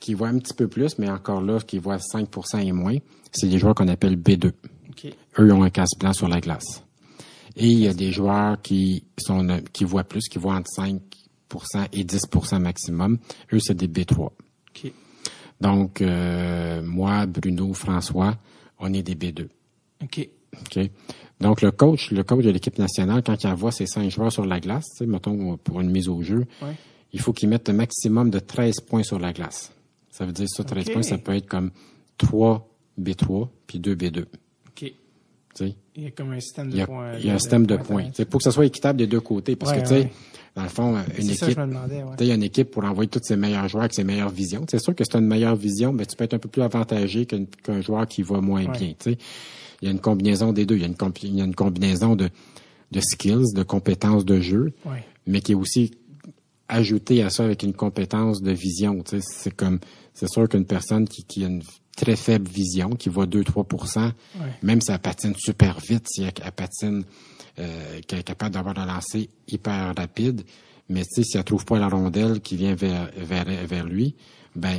qui 0.00 0.14
voient 0.14 0.28
un 0.28 0.38
petit 0.38 0.54
peu 0.54 0.68
plus, 0.68 0.98
mais 0.98 1.10
encore 1.10 1.42
là, 1.42 1.58
qui 1.60 1.78
voient 1.78 1.98
5% 1.98 2.64
et 2.64 2.72
moins, 2.72 2.96
c'est 3.32 3.48
des 3.48 3.58
joueurs 3.58 3.74
qu'on 3.74 3.88
appelle 3.88 4.16
B2. 4.16 4.52
Eux, 5.38 5.46
ils 5.46 5.52
ont 5.52 5.62
un 5.62 5.70
casse 5.70 5.96
blanc 5.98 6.12
sur 6.12 6.28
la 6.28 6.40
glace. 6.40 6.84
Et 7.56 7.66
il 7.66 7.78
y 7.78 7.88
a 7.88 7.94
des 7.94 8.12
joueurs 8.12 8.60
qui 8.62 9.04
sont 9.18 9.60
qui 9.72 9.84
voient 9.84 10.04
plus, 10.04 10.28
qui 10.28 10.38
voient 10.38 10.54
entre 10.54 10.70
5% 10.70 11.00
et 11.92 12.04
10% 12.04 12.58
maximum. 12.58 13.18
Eux, 13.52 13.60
c'est 13.60 13.74
des 13.74 13.88
B3. 13.88 14.30
Donc, 15.60 16.00
euh, 16.00 16.82
moi, 16.82 17.26
Bruno, 17.26 17.74
François, 17.74 18.36
on 18.78 18.92
est 18.94 19.02
des 19.02 19.14
B2. 19.14 19.48
OK. 20.02 20.28
OK. 20.58 20.90
Donc, 21.40 21.62
le 21.62 21.70
coach, 21.70 22.10
le 22.10 22.22
coach 22.22 22.44
de 22.44 22.50
l'équipe 22.50 22.78
nationale, 22.78 23.22
quand 23.24 23.42
il 23.42 23.46
envoie 23.46 23.72
ses 23.72 23.86
cinq 23.86 24.10
joueurs 24.10 24.30
sur 24.30 24.44
la 24.44 24.60
glace, 24.60 25.00
mettons 25.00 25.56
pour 25.56 25.80
une 25.80 25.90
mise 25.90 26.08
au 26.08 26.22
jeu, 26.22 26.46
il 27.12 27.20
faut 27.20 27.32
qu'ils 27.32 27.48
mettent 27.48 27.68
un 27.68 27.74
maximum 27.74 28.30
de 28.30 28.38
13 28.38 28.80
points 28.80 29.02
sur 29.02 29.18
la 29.18 29.32
glace. 29.32 29.72
Ça 30.10 30.26
veut 30.26 30.32
dire 30.32 30.48
ça, 30.48 30.64
13 30.64 30.90
points, 30.90 31.02
ça 31.02 31.18
peut 31.18 31.34
être 31.34 31.46
comme 31.46 31.70
3 32.18 32.68
B3 33.00 33.48
puis 33.66 33.78
2 33.78 33.94
B2. 33.94 34.24
OK. 34.68 34.92
Il 35.96 36.04
y 36.04 36.06
a 36.06 36.10
comme 36.10 36.32
un 36.32 36.40
système 36.40 36.70
de 36.70 36.84
points. 36.84 37.12
Il 37.18 37.26
y 37.26 37.30
a 37.30 37.34
un 37.34 37.38
système 37.38 37.66
de, 37.66 37.76
points. 37.76 38.10
C'est 38.14 38.24
pour 38.24 38.38
que 38.38 38.44
ça 38.44 38.52
soit 38.52 38.66
équitable 38.66 38.98
des 38.98 39.06
deux 39.06 39.20
côtés. 39.20 39.56
Parce 39.56 39.72
que, 39.72 39.80
tu 39.80 39.86
sais, 39.86 40.10
dans 40.54 40.62
le 40.62 40.68
fond, 40.68 40.96
une 41.18 41.30
équipe. 41.30 41.58
il 42.20 42.26
y 42.26 42.30
a 42.30 42.34
une 42.34 42.42
équipe 42.42 42.70
pour 42.70 42.84
envoyer 42.84 43.08
tous 43.08 43.20
ses 43.22 43.36
meilleurs 43.36 43.68
joueurs 43.68 43.82
avec 43.82 43.94
ses 43.94 44.04
meilleures 44.04 44.30
visions. 44.30 44.64
C'est 44.68 44.78
sûr 44.78 44.94
que 44.94 45.04
si 45.04 45.10
tu 45.10 45.16
as 45.16 45.20
une 45.20 45.26
meilleure 45.26 45.56
vision, 45.56 45.92
ben, 45.92 46.06
tu 46.06 46.16
peux 46.16 46.24
être 46.24 46.34
un 46.34 46.38
peu 46.38 46.48
plus 46.48 46.62
avantagé 46.62 47.26
qu'un 47.26 47.80
joueur 47.80 48.06
qui 48.06 48.22
va 48.22 48.40
moins 48.40 48.64
bien. 48.64 48.94
Il 49.80 49.86
y 49.86 49.88
a 49.88 49.90
une 49.92 50.00
combinaison 50.00 50.52
des 50.52 50.66
deux. 50.66 50.76
Il 50.76 50.82
y 50.82 50.84
a 50.84 50.88
une, 50.88 50.96
il 51.22 51.36
y 51.36 51.40
a 51.40 51.44
une 51.44 51.54
combinaison 51.54 52.16
de, 52.16 52.30
de 52.90 53.00
skills, 53.00 53.54
de 53.54 53.62
compétences 53.62 54.24
de 54.24 54.40
jeu, 54.40 54.72
mais 55.26 55.40
qui 55.40 55.52
est 55.52 55.56
aussi 55.56 55.92
ajoutée 56.68 57.22
à 57.22 57.30
ça 57.30 57.44
avec 57.44 57.62
une 57.62 57.72
compétence 57.72 58.42
de 58.42 58.52
vision. 58.52 59.02
C'est 59.20 59.54
comme 59.54 59.80
c'est 60.14 60.28
sûr 60.28 60.48
qu'une 60.48 60.66
personne 60.66 61.08
qui, 61.08 61.24
qui 61.24 61.44
a 61.44 61.48
une 61.48 61.62
très 61.96 62.16
faible 62.16 62.48
vision, 62.48 62.90
qui 62.90 63.08
voit 63.08 63.26
2-3% 63.26 64.12
même 64.62 64.80
si 64.80 64.90
elle 64.90 64.98
patine 64.98 65.34
super 65.36 65.78
vite, 65.80 66.06
si 66.08 66.22
elle, 66.22 66.52
patine, 66.52 67.04
euh, 67.58 68.00
qu'elle 68.06 68.20
est 68.20 68.24
capable 68.24 68.54
d'avoir 68.54 68.78
un 68.78 68.86
lancer 68.86 69.28
hyper 69.48 69.94
rapide, 69.96 70.42
mais 70.88 71.02
si 71.04 71.36
elle 71.36 71.44
trouve 71.44 71.64
pas 71.64 71.78
la 71.78 71.88
rondelle 71.88 72.40
qui 72.40 72.56
vient 72.56 72.74
vers, 72.74 73.10
vers, 73.16 73.44
vers 73.44 73.84
lui, 73.84 74.14
ben 74.56 74.78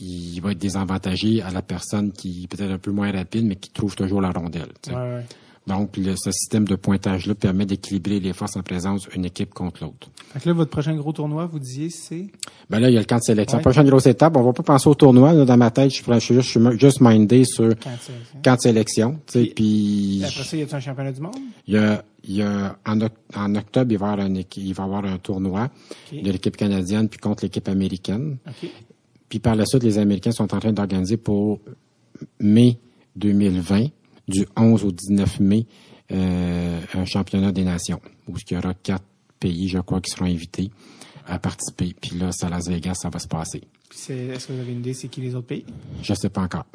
il 0.00 0.40
va 0.40 0.52
être 0.52 0.58
désavantagé 0.58 1.42
à 1.42 1.50
la 1.50 1.62
personne 1.62 2.12
qui 2.12 2.44
est 2.44 2.46
peut-être 2.46 2.70
un 2.70 2.78
peu 2.78 2.90
moins 2.90 3.12
rapide, 3.12 3.44
mais 3.44 3.56
qui 3.56 3.70
trouve 3.70 3.94
toujours 3.94 4.20
la 4.20 4.30
rondelle. 4.30 4.70
Donc, 5.66 5.96
ce 5.96 6.32
système 6.32 6.66
de 6.66 6.74
pointage-là 6.74 7.34
permet 7.34 7.66
d'équilibrer 7.66 8.18
les 8.18 8.32
forces 8.32 8.56
en 8.56 8.62
présence 8.62 9.08
d'une 9.08 9.26
équipe 9.26 9.52
contre 9.54 9.84
l'autre. 9.84 10.08
Fait 10.32 10.44
là, 10.46 10.52
votre 10.52 10.70
prochain 10.70 10.96
gros 10.96 11.12
tournoi, 11.12 11.46
vous 11.46 11.58
disiez, 11.58 11.90
c'est? 11.90 12.26
Ben 12.70 12.80
là, 12.80 12.88
il 12.88 12.94
y 12.94 12.96
a 12.96 13.00
le 13.00 13.06
camp 13.06 13.18
de 13.18 13.22
sélection. 13.22 13.58
La 13.58 13.62
prochaine 13.62 13.86
grosse 13.88 14.06
étape, 14.06 14.36
on 14.36 14.42
va 14.42 14.52
pas 14.52 14.62
penser 14.62 14.88
au 14.88 14.94
tournoi. 14.94 15.32
dans 15.44 15.56
ma 15.56 15.70
tête, 15.70 15.90
je 15.90 16.02
suis, 16.02 16.34
juste, 16.34 16.58
je 16.58 16.78
juste 16.78 17.00
mindé 17.00 17.44
sur 17.44 17.74
camp 18.42 18.56
de 18.56 18.60
sélection. 18.60 19.20
puis, 19.30 19.52
puis, 19.54 20.22
après 20.24 20.44
ça, 20.44 20.56
y 20.56 20.62
a 20.62 20.66
un 20.74 20.80
championnat 20.80 21.12
du 21.12 21.20
monde? 21.20 21.36
Il 21.68 21.74
y 21.74 21.78
a, 21.78 22.02
il 22.24 22.36
y 22.36 22.42
a 22.42 22.76
en, 22.86 23.54
octobre, 23.54 23.92
il 23.92 23.98
va 23.98 24.08
y 24.08 24.10
avoir 24.12 24.26
un, 24.26 24.34
il 24.34 24.74
va 24.74 24.82
y 24.82 24.86
avoir 24.86 25.04
un 25.04 25.18
tournoi 25.18 25.68
de 26.10 26.30
l'équipe 26.30 26.56
canadienne 26.56 27.08
puis 27.08 27.18
contre 27.20 27.44
l'équipe 27.44 27.68
américaine. 27.68 28.38
Puis 29.30 29.38
par 29.38 29.54
la 29.54 29.64
suite, 29.64 29.84
les 29.84 29.96
Américains 29.96 30.32
sont 30.32 30.52
en 30.54 30.58
train 30.58 30.72
d'organiser 30.72 31.16
pour 31.16 31.60
mai 32.40 32.78
2020 33.16 33.86
du 34.28 34.46
11 34.56 34.84
au 34.84 34.92
19 34.92 35.40
mai 35.40 35.66
euh, 36.10 36.80
un 36.94 37.04
championnat 37.04 37.52
des 37.52 37.64
nations 37.64 38.00
où 38.28 38.34
il 38.36 38.54
y 38.54 38.58
aura 38.58 38.74
quatre 38.74 39.04
pays, 39.38 39.68
je 39.68 39.78
crois, 39.78 40.00
qui 40.00 40.10
seront 40.10 40.26
invités 40.26 40.70
à 41.26 41.38
participer. 41.38 41.94
Puis 41.98 42.18
là, 42.18 42.32
c'est 42.32 42.46
à 42.46 42.50
Las 42.50 42.68
Vegas, 42.68 42.94
ça 42.94 43.08
va 43.08 43.20
se 43.20 43.28
passer. 43.28 43.62
Est-ce 43.90 44.48
que 44.48 44.52
vous 44.52 44.60
avez 44.60 44.72
une 44.72 44.80
idée, 44.80 44.94
c'est 44.94 45.08
qui 45.08 45.20
les 45.20 45.34
autres 45.34 45.46
pays? 45.46 45.64
Je 46.02 46.12
sais 46.14 46.28
pas 46.28 46.42
encore. 46.42 46.66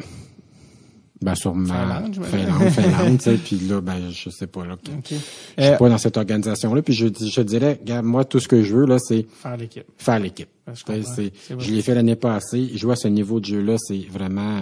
Ben, 1.22 1.34
sûrement. 1.36 1.66
Finlande, 1.66 2.26
Finlande, 2.26 2.70
Finlande, 2.70 3.18
tu 3.18 3.24
sais. 3.24 3.38
Puis 3.43 3.57
là, 3.59 3.82
ben, 3.82 4.09
je 4.11 4.30
sais 4.30 4.47
pas, 4.47 4.66
là. 4.66 4.74
Okay. 4.74 5.16
Je 5.16 5.63
suis 5.63 5.72
euh, 5.72 5.78
pas 5.78 5.89
dans 5.89 5.97
cette 5.97 6.18
organisation-là. 6.18 6.82
Puis 6.82 6.93
je, 6.93 7.07
je 7.07 7.41
dirais, 7.41 7.80
regarde, 7.80 8.05
moi, 8.05 8.26
tout 8.26 8.39
ce 8.39 8.47
que 8.47 8.63
je 8.63 8.76
veux, 8.76 8.86
là, 8.86 8.97
c'est. 8.99 9.26
Faire 9.41 9.57
l'équipe. 9.57 9.86
Faire 9.97 10.20
l'équipe. 10.20 10.49
Ben, 10.68 10.74
je, 10.76 11.30
je 11.57 11.72
l'ai 11.72 11.82
fait 11.82 11.95
l'année 11.95 12.16
passée. 12.16 12.78
Jouer 12.78 12.93
à 12.93 12.95
ce 12.95 13.07
niveau 13.07 13.39
de 13.39 13.45
jeu-là, 13.45 13.78
c'est 13.78 14.05
vraiment, 14.11 14.61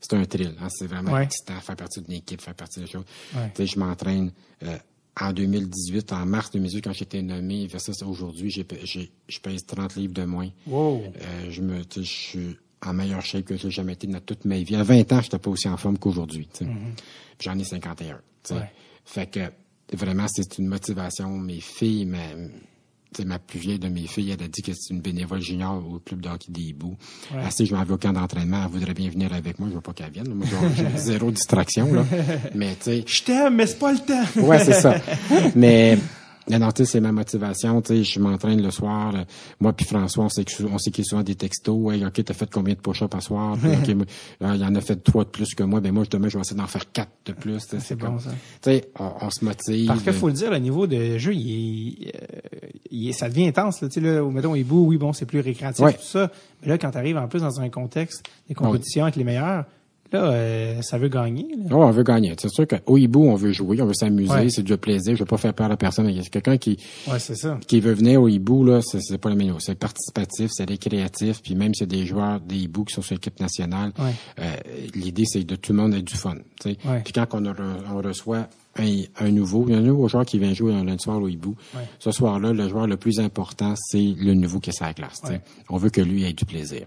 c'est 0.00 0.14
un 0.14 0.24
thrill. 0.24 0.54
Hein? 0.60 0.68
C'est 0.70 0.86
vraiment 0.86 1.18
excitant, 1.18 1.60
faire 1.60 1.76
partie 1.76 2.00
d'une 2.00 2.14
équipe, 2.14 2.40
faire 2.40 2.54
partie 2.54 2.80
de 2.80 2.86
choses. 2.86 3.04
sais, 3.54 3.66
Je 3.66 3.78
m'entraîne 3.78 4.32
euh, 4.64 4.76
en 5.20 5.32
2018, 5.32 6.12
en 6.12 6.26
mars 6.26 6.50
2018, 6.50 6.82
quand 6.82 6.92
j'étais 6.92 7.22
nommé, 7.22 7.66
versus 7.66 8.02
aujourd'hui, 8.02 8.50
je 8.50 8.62
pèse 9.40 9.66
30 9.66 9.96
livres 9.96 10.14
de 10.14 10.24
moins. 10.24 10.48
Wow. 10.66 11.02
Euh, 11.04 11.50
je 11.50 11.62
me, 11.62 11.82
je 11.94 12.02
suis 12.02 12.56
en 12.84 12.94
meilleure 12.94 13.22
shape 13.22 13.44
que 13.44 13.56
j'ai 13.56 13.70
jamais 13.70 13.92
été 13.92 14.06
dans 14.06 14.20
toute 14.20 14.44
ma 14.44 14.58
vie. 14.58 14.76
À 14.76 14.82
20 14.82 15.12
ans, 15.12 15.20
je 15.20 15.26
n'étais 15.26 15.38
pas 15.38 15.50
aussi 15.50 15.68
en 15.68 15.76
forme 15.76 15.98
qu'aujourd'hui. 15.98 16.48
Mm-hmm. 16.60 16.66
J'en 17.40 17.58
ai 17.58 17.64
51. 17.64 18.20
Fait 19.04 19.26
que 19.26 19.40
vraiment, 19.92 20.26
c'est 20.28 20.58
une 20.58 20.66
motivation. 20.66 21.28
Mes 21.36 21.60
filles, 21.60 22.10
c'est 23.16 23.24
ma 23.24 23.38
plus 23.38 23.58
vieille 23.58 23.78
de 23.78 23.88
mes 23.88 24.06
filles, 24.06 24.30
elle 24.30 24.44
a 24.44 24.48
dit 24.48 24.62
que 24.62 24.72
c'est 24.72 24.94
une 24.94 25.00
bénévole 25.00 25.40
junior 25.40 25.82
au 25.84 25.98
club 25.98 26.20
de 26.20 26.28
hockey 26.28 26.46
des 26.50 26.60
hiboux. 26.62 26.96
Ouais. 27.32 27.42
Assez, 27.42 27.66
je 27.66 27.74
m'en 27.74 27.82
vais 27.82 27.92
au 27.92 27.98
camp 27.98 28.12
d'entraînement, 28.12 28.62
elle 28.64 28.70
voudrait 28.70 28.94
bien 28.94 29.10
venir 29.10 29.32
avec 29.32 29.58
moi, 29.58 29.68
je 29.68 29.74
veux 29.74 29.80
pas 29.80 29.92
qu'elle 29.92 30.12
vienne. 30.12 30.32
Moi, 30.32 30.46
j'ai 30.76 30.86
zéro 30.96 31.30
distraction, 31.30 31.92
là. 31.92 32.04
Mais, 32.54 32.76
tu 32.76 32.84
sais. 32.84 33.04
Je 33.06 33.22
t'aime, 33.24 33.56
mais 33.56 33.66
c'est 33.66 33.78
pas 33.78 33.92
le 33.92 33.98
temps. 33.98 34.40
ouais, 34.42 34.64
c'est 34.64 34.80
ça. 34.80 34.94
Mais, 35.56 35.98
non, 36.48 36.72
tu 36.72 36.84
sais, 36.84 36.92
c'est 36.92 37.00
ma 37.00 37.12
motivation. 37.12 37.80
Tu 37.82 37.88
sais, 37.88 38.04
je 38.04 38.20
m'entraîne 38.20 38.62
le 38.62 38.70
soir. 38.70 39.14
moi 39.60 39.72
puis 39.72 39.86
François, 39.86 40.24
on 40.24 40.78
s'écrit 40.78 41.04
souvent 41.04 41.22
des 41.22 41.34
textos. 41.34 41.76
Ouais, 41.78 42.04
ok, 42.04 42.24
t'as 42.24 42.34
fait 42.34 42.50
combien 42.50 42.74
de 42.74 42.80
push-ups 42.80 43.14
à 43.14 43.20
soir 43.20 43.56
il 43.62 44.60
y 44.60 44.64
en 44.64 44.74
a 44.74 44.80
fait 44.80 44.96
trois 44.96 45.24
de 45.24 45.30
plus 45.30 45.54
que 45.54 45.62
moi. 45.62 45.80
Ben 45.80 45.92
moi, 45.92 46.04
demain, 46.10 46.28
je 46.28 46.36
vais 46.36 46.40
essayer 46.40 46.56
d'en 46.56 46.66
faire 46.66 46.90
quatre 46.92 47.12
de 47.26 47.32
plus. 47.32 47.60
C'est 47.78 47.94
bon 47.96 48.18
ça. 48.18 48.30
Tu 48.62 48.70
sais, 48.70 48.90
on, 48.98 49.30
se 49.30 49.44
motive. 49.44 49.86
Parce 49.86 50.02
qu'il 50.02 50.12
faut 50.12 50.28
le 50.28 50.34
dire, 50.34 50.50
le 50.50 50.58
niveau 50.58 50.86
de 50.86 51.18
jeu, 51.18 51.34
il, 51.34 52.08
est, 52.08 52.16
euh, 52.16 52.68
il 52.90 53.12
ça 53.14 53.28
devient 53.28 53.48
intense. 53.48 53.80
Tu 53.80 53.90
sais, 53.90 54.00
là, 54.00 54.22
mettons, 54.30 54.54
il 54.54 54.64
beau, 54.64 54.84
oui, 54.84 54.96
bon, 54.96 55.12
c'est 55.12 55.26
plus 55.26 55.40
récréatif, 55.40 55.84
tout 55.84 56.02
ça. 56.02 56.30
Mais 56.62 56.68
là, 56.68 56.78
quand 56.78 56.90
tu 56.90 56.98
arrives 56.98 57.16
en 57.16 57.28
plus 57.28 57.40
dans 57.40 57.60
un 57.60 57.68
contexte 57.68 58.24
des 58.48 58.54
compétitions 58.54 59.04
avec 59.04 59.16
les 59.16 59.24
meilleurs, 59.24 59.64
Là, 60.12 60.24
euh, 60.24 60.82
ça 60.82 60.98
veut 60.98 61.08
gagner. 61.08 61.46
Là. 61.56 61.64
Oh, 61.70 61.84
on 61.84 61.90
veut 61.90 62.02
gagner. 62.02 62.34
C'est 62.38 62.50
sûr 62.50 62.66
qu'au 62.66 62.98
hibou, 62.98 63.28
on 63.28 63.36
veut 63.36 63.52
jouer, 63.52 63.80
on 63.80 63.86
veut 63.86 63.94
s'amuser, 63.94 64.50
c'est 64.50 64.62
du 64.62 64.76
plaisir. 64.76 65.14
Je 65.14 65.20
veux 65.20 65.26
pas 65.26 65.36
faire 65.36 65.54
peur 65.54 65.70
à 65.70 65.76
personne. 65.76 66.08
Il 66.08 66.16
y 66.16 66.20
a 66.20 66.22
quelqu'un 66.24 66.56
qui, 66.56 66.78
qui 67.66 67.80
veut 67.80 67.92
venir 67.92 68.20
au 68.20 68.28
hibou, 68.28 68.64
là, 68.64 68.80
c'est 68.82 69.18
pas 69.18 69.30
le 69.30 69.36
meilleur. 69.36 69.60
C'est 69.60 69.76
participatif, 69.76 70.50
c'est 70.52 70.68
récréatif. 70.68 71.42
Puis 71.42 71.54
même 71.54 71.74
s'il 71.74 71.92
y 71.92 71.96
a 71.96 72.00
des 72.00 72.06
joueurs 72.06 72.40
des 72.40 72.56
hiboux 72.56 72.84
qui 72.84 72.94
sont 72.94 73.02
sur 73.02 73.14
l'équipe 73.14 73.38
nationale, 73.40 73.92
euh, 74.38 74.56
l'idée, 74.94 75.24
c'est 75.26 75.44
de 75.44 75.56
tout 75.56 75.72
le 75.72 75.78
monde 75.78 75.94
ait 75.94 76.02
du 76.02 76.16
fun. 76.16 76.34
Puis 76.62 77.12
quand 77.14 77.26
on, 77.34 77.44
on 77.46 78.02
reçoit 78.02 78.48
un, 79.18 79.30
nouveau, 79.30 79.64
il 79.68 79.72
y 79.72 79.76
a 79.76 79.78
un 79.78 79.82
nouveau 79.82 80.08
joueur 80.08 80.24
qui 80.24 80.38
vient 80.38 80.52
jouer 80.54 80.74
un 80.74 80.84
lundi 80.84 81.02
soir 81.02 81.20
au 81.20 81.28
hibou. 81.28 81.54
Ce 81.98 82.10
soir-là, 82.10 82.52
le 82.52 82.68
joueur 82.68 82.86
le 82.86 82.96
plus 82.96 83.20
important, 83.20 83.74
c'est 83.76 84.14
le 84.18 84.34
nouveau 84.34 84.60
qui 84.60 84.70
est. 84.70 84.82
On 85.68 85.76
veut 85.76 85.90
que 85.90 86.00
lui 86.00 86.24
ait 86.24 86.32
du 86.32 86.44
plaisir. 86.44 86.86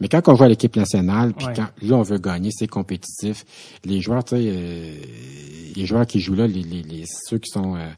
Mais 0.00 0.08
quand 0.08 0.28
on 0.28 0.36
joue 0.36 0.44
à 0.44 0.48
l'équipe 0.48 0.76
nationale, 0.76 1.32
puis 1.34 1.46
quand 1.54 1.68
là 1.82 1.96
on 1.96 2.02
veut 2.02 2.18
gagner, 2.18 2.50
c'est 2.52 2.66
compétitif. 2.66 3.44
Les 3.84 4.00
joueurs, 4.00 4.24
tu 4.24 4.36
sais, 4.36 4.42
euh, 4.46 4.96
les 5.76 5.86
joueurs 5.86 6.06
qui 6.06 6.20
jouent 6.20 6.34
là, 6.34 6.46
les, 6.46 6.62
les, 6.62 7.04
ceux 7.06 7.38
qui 7.38 7.50
sont 7.50 7.76
euh, 7.76 7.88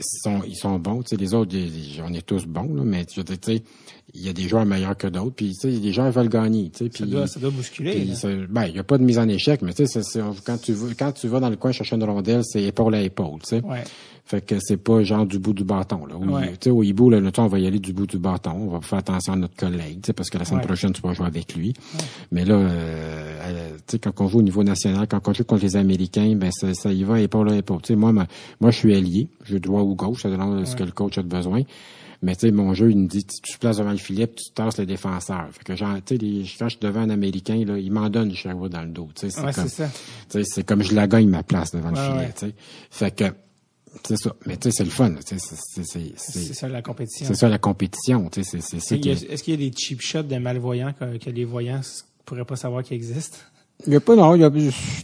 ils 0.00 0.20
sont, 0.22 0.42
ils 0.46 0.56
sont 0.56 0.78
bons. 0.78 1.02
Tu 1.02 1.10
sais, 1.10 1.16
les 1.16 1.34
autres, 1.34 1.54
on 2.02 2.12
est 2.12 2.26
tous 2.26 2.46
bons, 2.46 2.74
là, 2.74 2.82
mais 2.84 3.04
tu 3.04 3.20
sais, 3.20 3.62
il 4.14 4.24
y 4.24 4.28
a 4.28 4.32
des 4.32 4.48
joueurs 4.48 4.66
meilleurs 4.66 4.96
que 4.96 5.06
d'autres. 5.06 5.34
Puis, 5.36 5.54
tu 5.54 5.60
sais, 5.60 5.68
les 5.70 5.92
joueurs 5.92 6.10
veulent 6.10 6.28
gagner. 6.28 6.70
Tu 6.70 6.84
sais, 6.84 6.88
puis, 6.88 7.04
ça, 7.04 7.06
doit, 7.06 7.26
ça 7.26 7.40
doit 7.40 7.50
bousculer. 7.50 8.06
ben, 8.48 8.64
il 8.66 8.72
n'y 8.72 8.78
a 8.78 8.84
pas 8.84 8.98
de 8.98 9.04
mise 9.04 9.18
en 9.18 9.28
échec, 9.28 9.62
mais 9.62 9.72
tu 9.72 9.86
sais, 9.86 10.20
quand 10.44 10.60
tu 10.60 10.74
quand 10.98 11.12
tu 11.12 11.28
vas 11.28 11.40
dans 11.40 11.50
le 11.50 11.56
coin 11.56 11.72
chercher 11.72 11.96
une 11.96 12.04
rondelle, 12.04 12.42
c'est 12.44 12.62
épaule 12.62 12.94
à 12.94 13.02
épaule. 13.02 13.40
Tu 13.40 13.56
sais. 13.56 13.64
Ouais. 13.64 13.84
Fait 14.30 14.40
que 14.40 14.54
c'est 14.60 14.76
pas 14.76 15.02
genre 15.02 15.26
du 15.26 15.40
bout 15.40 15.52
du 15.52 15.64
bâton. 15.64 16.06
Là. 16.06 16.14
Tu 16.52 16.56
sais, 16.60 16.70
au 16.70 16.84
hibou, 16.84 17.10
là, 17.10 17.18
on 17.36 17.46
va 17.48 17.58
y 17.58 17.66
aller 17.66 17.80
du 17.80 17.92
bout 17.92 18.06
du 18.06 18.18
bâton. 18.18 18.52
On 18.52 18.68
va 18.68 18.80
faire 18.80 19.00
attention 19.00 19.32
à 19.32 19.36
notre 19.36 19.56
collègue, 19.56 20.00
parce 20.14 20.30
que 20.30 20.38
la 20.38 20.44
semaine 20.44 20.64
prochaine, 20.64 20.92
tu 20.92 21.02
vas 21.02 21.12
jouer 21.14 21.26
avec 21.26 21.56
lui. 21.56 21.72
Mais 22.30 22.44
là, 22.44 22.54
euh, 22.54 23.70
tu 23.88 23.92
sais, 23.92 23.98
quand 23.98 24.12
on 24.20 24.28
joue 24.28 24.38
au 24.38 24.42
niveau 24.42 24.62
national, 24.62 25.08
quand 25.08 25.26
on 25.26 25.32
joue 25.32 25.42
contre 25.42 25.62
les 25.64 25.74
Américains, 25.74 26.36
ben 26.36 26.52
ça, 26.52 26.72
ça 26.74 26.92
y 26.92 27.02
va 27.02 27.20
épaule 27.20 27.50
à 27.50 27.56
épaule. 27.56 27.82
Tu 27.82 27.88
sais, 27.88 27.96
moi, 27.96 28.12
moi, 28.12 28.70
je 28.70 28.76
suis 28.76 28.94
allié. 28.94 29.26
Je 29.42 29.58
droit 29.58 29.82
ou 29.82 29.96
gauche, 29.96 30.22
ça 30.22 30.30
dépend 30.30 30.54
de 30.54 30.64
ce 30.64 30.76
que 30.76 30.84
le 30.84 30.92
coach 30.92 31.18
a 31.18 31.22
besoin. 31.22 31.62
Mais 32.22 32.36
tu 32.36 32.40
sais, 32.40 32.52
mon 32.52 32.74
jeu, 32.74 32.90
il 32.90 32.98
me 32.98 33.06
dit, 33.06 33.24
tu 33.24 33.52
te 33.52 33.58
places 33.58 33.78
devant 33.78 33.92
le 33.92 33.96
filet, 33.96 34.26
tu 34.26 34.52
tasses 34.52 34.78
le 34.78 34.84
défenseur. 34.84 35.48
Fait 35.52 35.64
que 35.64 35.74
genre, 35.74 35.96
tu 36.04 36.18
sais, 36.18 36.56
quand 36.58 36.66
je 36.66 36.76
suis 36.76 36.80
devant 36.80 37.00
un 37.00 37.10
Américain, 37.10 37.64
là, 37.64 37.78
il 37.78 37.90
m'en 37.90 38.10
donne 38.10 38.34
fois 38.34 38.68
dans 38.68 38.82
le 38.82 38.90
dos. 38.90 39.08
Tu 39.14 39.30
sais, 39.30 40.44
c'est 40.44 40.64
comme, 40.64 40.82
je 40.82 40.94
la 40.94 41.06
gagne 41.06 41.28
ma 41.28 41.42
place 41.42 41.72
devant 41.72 41.90
le 41.90 41.96
filet. 41.96 42.32
Tu 42.34 42.46
sais, 42.46 42.54
fait 42.90 43.16
que 43.16 43.24
c'est 44.04 44.16
ça. 44.16 44.36
Mais 44.46 44.56
tu 44.56 44.70
sais, 44.70 44.76
c'est 44.76 44.84
le 44.84 44.90
fun. 44.90 45.14
C'est 46.16 46.54
ça 46.54 46.68
la 46.68 46.82
compétition. 46.82 47.26
C'est 47.26 47.34
ça 47.34 47.48
la 47.48 47.58
compétition. 47.58 48.30
Est-ce 48.36 49.42
qu'il 49.42 49.60
y 49.60 49.66
a 49.66 49.70
des 49.70 49.76
cheap 49.76 50.00
shots 50.00 50.22
des 50.22 50.38
malvoyants 50.38 50.92
que, 50.92 51.16
que 51.16 51.30
les 51.30 51.44
voyants 51.44 51.78
ne 51.80 52.24
pourraient 52.24 52.44
pas 52.44 52.56
savoir 52.56 52.82
qu'ils 52.82 52.96
existent? 52.96 53.38
Il 53.86 53.92
y 53.92 53.96
a 53.96 54.00
pas, 54.00 54.14
non, 54.14 54.34
il 54.34 54.42
y 54.42 54.44
a, 54.44 54.50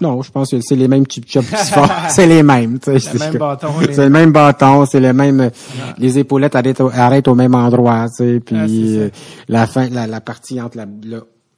non, 0.00 0.22
je 0.22 0.30
pense 0.30 0.50
que 0.50 0.60
c'est 0.60 0.76
les 0.76 0.88
mêmes 0.88 1.04
cheap 1.08 1.28
shots 1.28 1.40
qui 1.42 1.56
se 1.56 1.72
font. 1.72 1.86
c'est 2.08 2.26
les 2.26 2.42
mêmes, 2.42 2.78
tu 2.78 2.98
sais. 2.98 3.12
Le 3.12 3.18
même 3.18 3.34
bâton. 3.38 3.68
C'est 3.90 4.04
le 4.04 4.10
même 4.10 4.32
bâton, 4.32 4.86
c'est 4.86 5.00
les 5.00 5.12
mêmes, 5.12 5.50
les 5.98 6.18
épaulettes 6.18 6.54
arrêtent 6.54 6.80
au, 6.80 6.90
arrêtent 6.92 7.28
au 7.28 7.34
même 7.34 7.54
endroit, 7.54 8.06
tu 8.08 8.24
sais, 8.24 8.40
puis 8.40 8.98
euh, 8.98 9.10
la 9.48 9.66
fin, 9.66 9.88
la, 9.88 10.06
la 10.06 10.20
partie 10.20 10.60
entre 10.60 10.76
la, 10.76 10.86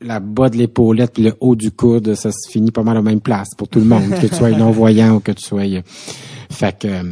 la 0.01 0.21
bas 0.21 0.49
de 0.49 0.57
l'épaulette 0.57 1.13
puis 1.15 1.25
le 1.25 1.35
haut 1.41 1.57
du 1.57 1.71
coude, 1.73 2.15
ça 2.15 2.31
se 2.31 2.51
finit 2.51 2.71
pas 2.71 2.83
mal 2.83 2.97
à 2.97 3.01
la 3.01 3.11
même 3.11 3.21
place 3.21 3.49
pour 3.57 3.69
tout 3.69 3.81
le 3.81 3.87
monde, 3.87 4.11
que 4.21 4.27
tu 4.27 4.35
sois 4.35 4.51
non-voyant 4.57 5.17
ou 5.17 5.21
que 5.21 5.33
tu 5.33 5.43
sois... 5.43 5.63
Euh, 5.63 5.83
fait 6.51 6.79
que, 6.79 6.89
euh, 6.89 7.03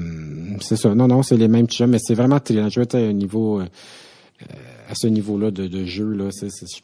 c'est 0.60 0.76
ça. 0.76 0.94
Non, 0.94 1.06
non, 1.06 1.22
c'est 1.22 1.36
les 1.36 1.48
mêmes 1.48 1.66
t 1.66 1.86
mais 1.86 1.98
c'est 2.00 2.14
vraiment 2.14 2.40
très 2.40 2.54
Je 2.54 2.80
à 2.80 2.98
un 2.98 3.12
niveau... 3.12 3.60
À 4.88 4.94
ce 4.94 5.06
niveau-là 5.06 5.50
de, 5.50 5.66
de 5.66 5.84
jeu, 5.84 6.12
là, 6.12 6.28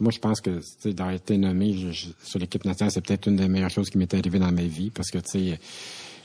moi, 0.00 0.10
je 0.10 0.18
pense 0.18 0.40
que 0.40 0.60
d'avoir 0.90 1.14
été 1.14 1.38
nommé 1.38 1.76
sur 2.24 2.38
l'équipe 2.38 2.64
nationale, 2.64 2.90
c'est 2.90 3.00
peut-être 3.00 3.28
une 3.28 3.36
des 3.36 3.48
meilleures 3.48 3.70
choses 3.70 3.90
qui 3.90 3.98
m'est 3.98 4.12
arrivée 4.12 4.38
dans 4.38 4.50
ma 4.50 4.64
vie 4.64 4.90
parce 4.90 5.10
que, 5.10 5.18
tu 5.18 5.52
sais, 5.52 5.60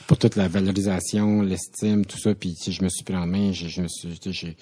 pour 0.07 0.17
toute 0.17 0.35
la 0.37 0.47
valorisation, 0.47 1.41
l'estime, 1.41 2.05
tout 2.05 2.17
ça, 2.17 2.33
puis 2.33 2.55
je 2.67 2.83
me 2.83 2.89
suis 2.89 3.03
pris 3.03 3.15
en 3.15 3.27
main, 3.27 3.51
je, 3.51 3.67
je 3.67 3.81
me 3.81 3.87
suis, 3.87 4.55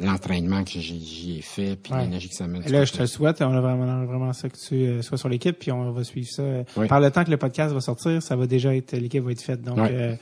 l'entraînement 0.00 0.64
que 0.64 0.78
j'y 0.78 1.38
ai 1.38 1.42
fait, 1.42 1.76
puis 1.76 1.92
l'énergie 1.94 2.28
que 2.28 2.34
ça 2.34 2.46
mène. 2.46 2.62
Là, 2.62 2.84
je 2.84 2.92
te 2.92 3.06
souhaite, 3.06 3.42
on 3.42 3.52
a 3.52 3.60
vraiment, 3.60 4.04
vraiment 4.04 4.32
ça 4.32 4.48
que 4.48 4.56
tu 4.56 4.74
euh, 4.74 5.02
sois 5.02 5.18
sur 5.18 5.28
l'équipe, 5.28 5.58
puis 5.58 5.70
on 5.72 5.92
va 5.92 6.04
suivre 6.04 6.28
ça. 6.28 6.42
Par 6.88 7.00
le 7.00 7.10
temps 7.10 7.24
que 7.24 7.30
le 7.30 7.36
podcast 7.36 7.72
va 7.74 7.80
sortir, 7.80 8.22
ça 8.22 8.36
va 8.36 8.46
déjà 8.46 8.74
être, 8.74 8.96
l'équipe 8.96 9.22
va 9.22 9.32
être 9.32 9.42
faite, 9.42 9.62
donc 9.62 9.78
euh, 9.78 10.16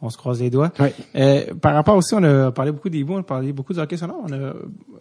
on 0.00 0.10
se 0.10 0.16
croise 0.16 0.40
les 0.40 0.50
doigts. 0.50 0.72
Euh, 1.16 1.54
par 1.54 1.74
rapport 1.74 1.96
aussi, 1.96 2.14
on 2.14 2.22
a 2.22 2.52
parlé 2.52 2.72
beaucoup 2.72 2.88
des 2.88 3.04
bouts, 3.04 3.14
on 3.14 3.20
a 3.20 3.22
parlé 3.22 3.52
beaucoup 3.52 3.72
de 3.72 3.80
hockey 3.80 3.96
sonore, 3.96 4.22
on 4.24 4.32
a 4.32 4.52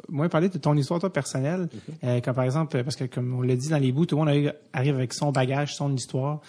moins 0.10 0.30
parlé 0.30 0.50
de 0.50 0.58
ton 0.58 0.76
histoire, 0.76 1.00
toi, 1.00 1.12
personnelle, 1.12 1.68
mm 1.72 2.22
comme 2.22 2.36
par 2.36 2.44
exemple, 2.44 2.84
parce 2.84 2.96
que 2.96 3.06
comme 3.06 3.34
on 3.34 3.42
l'a 3.42 3.56
dit 3.56 3.70
dans 3.70 3.78
les 3.78 3.92
bouts, 3.92 4.06
tout 4.06 4.16
le 4.16 4.26
monde 4.26 4.54
arrive 4.74 4.96
avec 4.96 5.14
son 5.14 5.32
bagage, 5.32 5.76
son 5.76 5.94
histoire. 5.94 6.42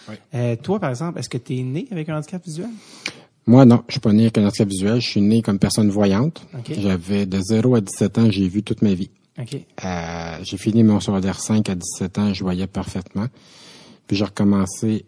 toi, 0.62 0.80
par 0.80 0.90
exemple, 0.90 1.18
est-ce 1.18 1.28
que 1.28 1.38
tu 1.38 1.58
es 1.58 1.62
né 1.62 1.86
avec 1.90 2.08
un 2.08 2.18
handicap 2.18 2.44
visuel? 2.44 2.68
Moi, 3.46 3.64
non, 3.64 3.82
je 3.88 3.94
suis 3.94 4.00
pas 4.00 4.12
né 4.12 4.22
avec 4.22 4.38
un 4.38 4.46
handicap 4.46 4.68
visuel. 4.68 5.00
Je 5.00 5.08
suis 5.08 5.20
né 5.20 5.42
comme 5.42 5.58
personne 5.58 5.90
voyante. 5.90 6.46
J'avais 6.68 7.26
de 7.26 7.40
0 7.40 7.74
à 7.74 7.80
17 7.80 8.18
ans, 8.18 8.30
j'ai 8.30 8.48
vu 8.48 8.62
toute 8.62 8.82
ma 8.82 8.94
vie. 8.94 9.10
Euh, 9.38 10.38
j'ai 10.42 10.56
fini 10.58 10.82
mon 10.82 11.00
secondaire 11.00 11.40
5 11.40 11.68
à 11.68 11.74
17 11.74 12.18
ans, 12.18 12.34
je 12.34 12.42
voyais 12.42 12.66
parfaitement. 12.66 13.26
Puis 14.06 14.16
j'ai 14.16 14.24
recommencé... 14.24 15.06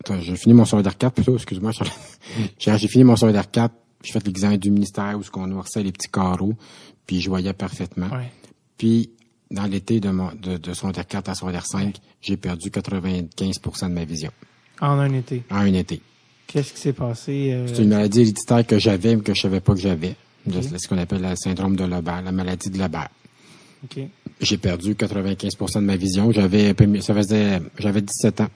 Attends, 0.00 0.20
j'ai 0.20 0.36
fini 0.36 0.54
mon 0.54 0.64
secondaire 0.64 0.98
4 0.98 1.14
plutôt, 1.14 1.36
excuse-moi. 1.36 1.72
j'ai 2.58 2.88
fini 2.88 3.04
mon 3.04 3.16
secondaire 3.16 3.50
4, 3.50 3.74
j'ai 4.02 4.12
fait 4.12 4.26
l'examen 4.26 4.56
du 4.56 4.70
ministère 4.70 5.18
où 5.18 5.22
on 5.38 5.46
noirçait 5.46 5.82
les 5.82 5.92
petits 5.92 6.10
carreaux, 6.10 6.54
puis 7.06 7.20
je 7.20 7.28
voyais 7.28 7.52
parfaitement. 7.52 8.08
Puis 8.76 9.10
dans 9.50 9.64
l'été 9.64 10.00
de, 10.00 10.10
mon, 10.10 10.30
de, 10.34 10.56
de 10.56 10.74
secondaire 10.74 11.06
4 11.06 11.28
à 11.28 11.34
secondaire 11.34 11.66
5, 11.66 11.96
j'ai 12.20 12.36
perdu 12.36 12.70
95% 12.70 13.88
de 13.88 13.94
ma 13.94 14.04
vision. 14.04 14.30
En 14.80 14.98
un 14.98 15.12
été? 15.12 15.44
En 15.50 15.58
un 15.58 15.74
été. 15.74 16.02
Qu'est-ce 16.46 16.72
qui 16.72 16.80
s'est 16.80 16.92
passé? 16.92 17.50
Euh? 17.52 17.66
C'est 17.66 17.82
une 17.82 17.88
maladie 17.88 18.20
héréditaire 18.20 18.66
que 18.66 18.78
j'avais, 18.78 19.16
mais 19.16 19.22
que 19.22 19.34
je 19.34 19.40
savais 19.40 19.60
pas 19.60 19.74
que 19.74 19.80
j'avais. 19.80 20.14
C'est 20.50 20.78
ce 20.78 20.88
qu'on 20.88 20.98
appelle 20.98 21.22
le 21.22 21.36
syndrome 21.36 21.76
de 21.76 21.84
Leber, 21.84 22.20
la 22.24 22.32
maladie 22.32 22.68
de 22.68 22.78
Leber. 22.78 23.06
J'ai 24.40 24.58
perdu 24.58 24.94
95% 24.94 25.74
de 25.76 25.80
ma 25.80 25.96
vision. 25.96 26.32
J'avais 26.32 26.74
ça 27.00 27.14
faisait 27.14 27.60
j'avais 27.78 28.02
17 28.02 28.40
ans. 28.42 28.48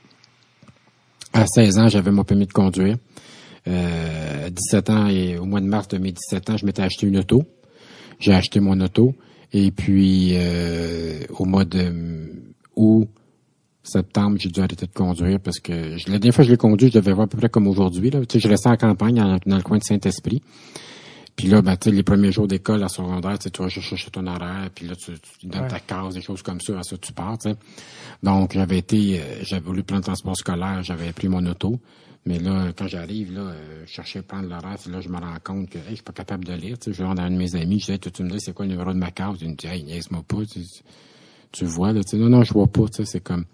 À 1.32 1.46
16 1.46 1.78
ans, 1.78 1.88
j'avais 1.88 2.10
mon 2.10 2.24
permis 2.24 2.46
de 2.46 2.52
conduire. 2.52 2.96
Euh, 3.68 4.48
17 4.50 4.90
ans 4.90 5.06
et 5.08 5.38
au 5.38 5.44
mois 5.44 5.60
de 5.60 5.66
mars 5.66 5.88
de 5.88 5.98
mes 5.98 6.12
17 6.12 6.50
ans, 6.50 6.56
je 6.56 6.66
m'étais 6.66 6.82
acheté 6.82 7.06
une 7.06 7.18
auto. 7.18 7.44
J'ai 8.18 8.32
acheté 8.32 8.60
mon 8.60 8.80
auto 8.80 9.14
et 9.52 9.70
puis 9.70 10.30
euh, 10.34 11.20
au 11.38 11.44
mois 11.44 11.64
de 11.64 11.92
août 12.74 13.08
septembre, 13.86 14.36
j'ai 14.38 14.48
dû 14.48 14.60
arrêter 14.60 14.86
de 14.86 14.92
conduire 14.92 15.40
parce 15.40 15.58
que 15.58 15.72
la 16.10 16.18
dernière 16.18 16.34
fois 16.34 16.44
que 16.44 16.48
je 16.48 16.52
l'ai 16.52 16.56
conduit, 16.56 16.88
je 16.88 16.94
devais 16.94 17.12
voir 17.12 17.24
à 17.24 17.28
peu 17.28 17.38
près 17.38 17.48
comme 17.48 17.66
aujourd'hui. 17.66 18.10
Là. 18.10 18.20
Tu 18.20 18.34
sais, 18.34 18.40
je 18.40 18.48
restais 18.48 18.68
en 18.68 18.76
campagne 18.76 19.16
dans, 19.16 19.56
le 19.56 19.62
coin 19.62 19.78
de 19.78 19.84
Saint-Esprit. 19.84 20.42
Puis 21.36 21.48
là, 21.48 21.60
ben, 21.60 21.76
tu 21.76 21.90
sais, 21.90 21.94
les 21.94 22.02
premiers 22.02 22.32
jours 22.32 22.48
d'école 22.48 22.82
à 22.82 22.88
secondaire, 22.88 23.38
tu 23.38 23.50
vas 23.62 23.68
chercher 23.68 24.10
ton 24.10 24.26
horaire, 24.26 24.70
puis 24.74 24.86
là, 24.88 24.96
tu, 24.96 25.12
tu 25.38 25.46
donnes 25.46 25.68
ta 25.68 25.80
case, 25.80 26.14
des 26.14 26.22
choses 26.22 26.42
comme 26.42 26.60
ça, 26.60 26.78
à 26.78 26.82
ça 26.82 26.96
tu 26.96 27.12
pars. 27.12 27.36
Donc, 28.22 28.54
j'avais 28.54 28.78
été, 28.78 29.20
euh, 29.20 29.22
j'avais 29.42 29.62
voulu 29.66 29.82
prendre 29.82 30.00
le 30.00 30.04
transport 30.06 30.36
scolaire, 30.36 30.82
j'avais 30.82 31.12
pris 31.12 31.28
mon 31.28 31.44
auto. 31.44 31.78
Mais 32.26 32.40
là, 32.40 32.72
quand 32.76 32.88
j'arrive, 32.88 33.32
là, 33.32 33.40
euh, 33.40 33.84
je 33.86 33.92
cherchais 33.92 34.18
à 34.18 34.22
prendre 34.22 34.48
l'horaire, 34.48 34.76
puis 34.82 34.90
là, 34.90 35.00
je 35.00 35.08
me 35.08 35.16
rends 35.16 35.38
compte 35.44 35.70
que, 35.70 35.78
hey, 35.78 35.84
je 35.90 35.94
suis 35.96 36.02
pas 36.02 36.12
capable 36.12 36.44
de 36.44 36.54
lire, 36.54 36.76
tu 36.78 36.90
sais. 36.90 36.96
Je 36.96 37.02
vais 37.02 37.14
dans 37.14 37.22
un 37.22 37.30
de 37.30 37.36
mes 37.36 37.54
amis, 37.54 37.78
je 37.78 37.92
dis, 37.92 37.98
tu 37.98 38.22
me 38.24 38.30
dis, 38.30 38.40
c'est 38.40 38.52
quoi 38.52 38.64
le 38.64 38.72
numéro 38.72 38.92
de 38.92 38.98
ma 38.98 39.12
case? 39.12 39.36
Il 39.42 39.50
me 39.50 39.54
dit, 39.54 39.66
hey, 39.66 39.84
niaise-moi 39.84 40.24
pas, 40.26 40.38
tu, 41.52 41.64
vois, 41.64 41.92
là. 41.92 42.00
Non, 42.14 42.28
non, 42.28 42.42
je 42.42 42.52
vois 42.52 42.66
pas, 42.66 42.84
c'est 43.04 43.22
comme, 43.22 43.44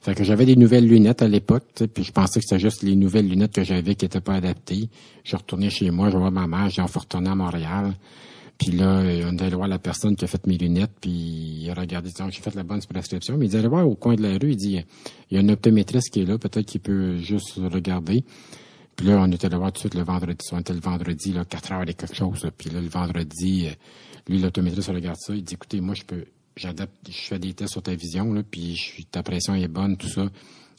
fait 0.00 0.14
que 0.14 0.24
j'avais 0.24 0.46
des 0.46 0.56
nouvelles 0.56 0.86
lunettes 0.86 1.22
à 1.22 1.28
l'époque, 1.28 1.64
puis 1.92 2.04
je 2.04 2.12
pensais 2.12 2.40
que 2.40 2.46
c'était 2.46 2.60
juste 2.60 2.82
les 2.82 2.94
nouvelles 2.94 3.28
lunettes 3.28 3.52
que 3.52 3.64
j'avais 3.64 3.94
qui 3.94 4.04
étaient 4.04 4.20
pas 4.20 4.34
adaptées. 4.34 4.88
Je 5.24 5.36
retourné 5.36 5.70
chez 5.70 5.90
moi, 5.90 6.10
je 6.10 6.16
vois 6.16 6.30
ma 6.30 6.46
mère, 6.46 6.68
j'ai 6.68 6.82
retourné 6.82 7.30
à 7.30 7.34
Montréal. 7.34 7.94
Puis 8.58 8.72
là, 8.72 9.02
on 9.26 9.38
allait 9.38 9.54
voir 9.54 9.68
la 9.68 9.78
personne 9.78 10.16
qui 10.16 10.24
a 10.24 10.28
fait 10.28 10.44
mes 10.46 10.58
lunettes, 10.58 10.92
puis 11.00 11.10
il 11.10 11.70
a 11.70 11.74
regardé, 11.74 12.10
j'ai 12.30 12.40
fait 12.40 12.54
la 12.54 12.64
bonne 12.64 12.80
prescription. 12.80 13.36
Mais 13.36 13.46
il 13.46 13.48
dit, 13.50 13.56
allez 13.56 13.68
voir 13.68 13.88
au 13.88 13.94
coin 13.94 14.14
de 14.14 14.22
la 14.22 14.32
rue, 14.32 14.50
il 14.50 14.56
dit, 14.56 14.80
il 15.30 15.36
y 15.36 15.40
a 15.40 15.42
un 15.44 15.48
optométriste 15.48 16.10
qui 16.10 16.22
est 16.22 16.24
là, 16.24 16.38
peut-être 16.38 16.66
qu'il 16.66 16.80
peut 16.80 17.18
juste 17.18 17.56
regarder. 17.56 18.24
Puis 18.96 19.06
là, 19.06 19.18
on 19.20 19.30
était 19.30 19.46
allé 19.46 19.56
voir 19.56 19.72
tout 19.72 19.76
de 19.76 19.80
suite 19.80 19.94
le 19.94 20.02
vendredi. 20.02 20.44
On 20.50 20.58
était 20.58 20.72
le 20.72 20.80
vendredi, 20.80 21.32
là, 21.32 21.44
4 21.44 21.72
heures 21.72 21.88
et 21.88 21.94
quelque 21.94 22.16
chose. 22.16 22.44
Puis 22.58 22.68
là, 22.70 22.80
le 22.80 22.88
vendredi, 22.88 23.68
euh, 23.68 23.70
lui, 24.28 24.40
l'optométriste 24.40 24.88
regarde 24.88 25.18
ça. 25.20 25.36
Il 25.36 25.44
dit, 25.44 25.54
écoutez, 25.54 25.80
moi, 25.80 25.94
je 25.94 26.02
peux, 26.02 26.24
j'adapte, 26.58 26.94
je 27.08 27.12
fais 27.12 27.38
des 27.38 27.54
tests 27.54 27.72
sur 27.72 27.82
ta 27.82 27.94
vision, 27.94 28.32
là, 28.32 28.42
puis 28.42 28.76
je, 28.76 29.02
ta 29.02 29.22
pression 29.22 29.54
est 29.54 29.68
bonne, 29.68 29.96
tout 29.96 30.08
ça. 30.08 30.28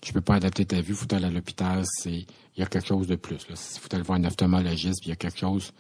Je 0.05 0.11
peux 0.13 0.21
pas 0.21 0.35
adapter 0.35 0.65
ta 0.65 0.81
vue, 0.81 0.93
faut 0.93 1.13
aller 1.13 1.25
à 1.25 1.29
l'hôpital, 1.29 1.83
c'est, 1.85 2.11
il 2.11 2.27
y 2.57 2.61
a 2.61 2.65
quelque 2.65 2.87
chose 2.87 3.07
de 3.07 3.15
plus, 3.15 3.49
là. 3.49 3.55
Faut 3.55 3.93
aller 3.93 4.03
voir 4.03 4.19
un 4.19 4.23
ophtalmologiste, 4.23 5.05
il 5.05 5.09
y 5.09 5.11
a 5.11 5.15
quelque 5.15 5.39
chose 5.39 5.73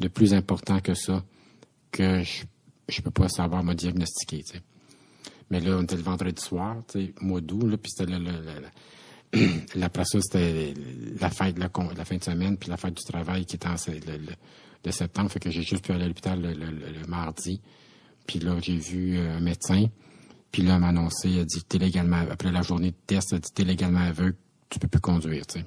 de 0.00 0.08
plus 0.08 0.34
important 0.34 0.80
que 0.80 0.94
ça, 0.94 1.24
que 1.90 2.22
je, 2.22 2.44
je 2.88 3.00
peux 3.00 3.10
pas 3.10 3.28
savoir 3.28 3.64
me 3.64 3.74
diagnostiquer. 3.74 4.42
Mais 5.50 5.60
là, 5.60 5.76
on 5.78 5.82
était 5.82 5.96
le 5.96 6.02
vendredi 6.02 6.42
soir, 6.42 6.76
tu 6.88 7.14
mois 7.20 7.40
d'août, 7.40 7.66
là, 7.66 7.76
puis 7.76 7.90
c'était 7.90 8.12
la 9.74 9.88
place 9.88 10.16
c'était 10.20 10.74
la 11.20 11.30
fête, 11.30 11.58
la, 11.58 11.70
la 11.96 12.04
fin 12.04 12.16
de 12.16 12.24
semaine, 12.24 12.56
puis 12.56 12.70
la 12.70 12.76
fête 12.76 12.94
du 12.94 13.04
travail 13.04 13.44
qui 13.44 13.56
était 13.56 13.68
en 13.68 13.74
le, 13.74 14.90
septembre, 14.92 15.30
fait 15.30 15.40
que 15.40 15.50
j'ai 15.50 15.62
juste 15.62 15.84
pu 15.84 15.92
aller 15.92 16.04
à 16.04 16.08
l'hôpital 16.08 16.40
le, 16.40 17.06
mardi. 17.08 17.60
Puis 18.26 18.38
là, 18.38 18.56
j'ai 18.60 18.76
vu 18.76 19.18
euh, 19.18 19.36
un 19.36 19.40
médecin. 19.40 19.86
Puis 20.52 20.62
là, 20.62 20.74
il 20.74 20.80
m'a 20.80 20.88
annoncé, 20.88 21.28
il 21.28 21.40
a 21.40 21.44
dit, 21.44 21.62
t'es 21.64 21.78
légalement, 21.78 22.24
après 22.30 22.50
la 22.50 22.62
journée 22.62 22.90
de 22.90 22.96
test, 23.06 23.32
il 23.32 23.36
a 23.36 23.38
dit, 23.38 23.50
t'es 23.52 23.64
légalement 23.64 24.00
aveugle, 24.00 24.36
tu 24.70 24.78
peux 24.78 24.88
plus 24.88 25.00
conduire, 25.00 25.46
tu 25.46 25.60
sais. 25.60 25.66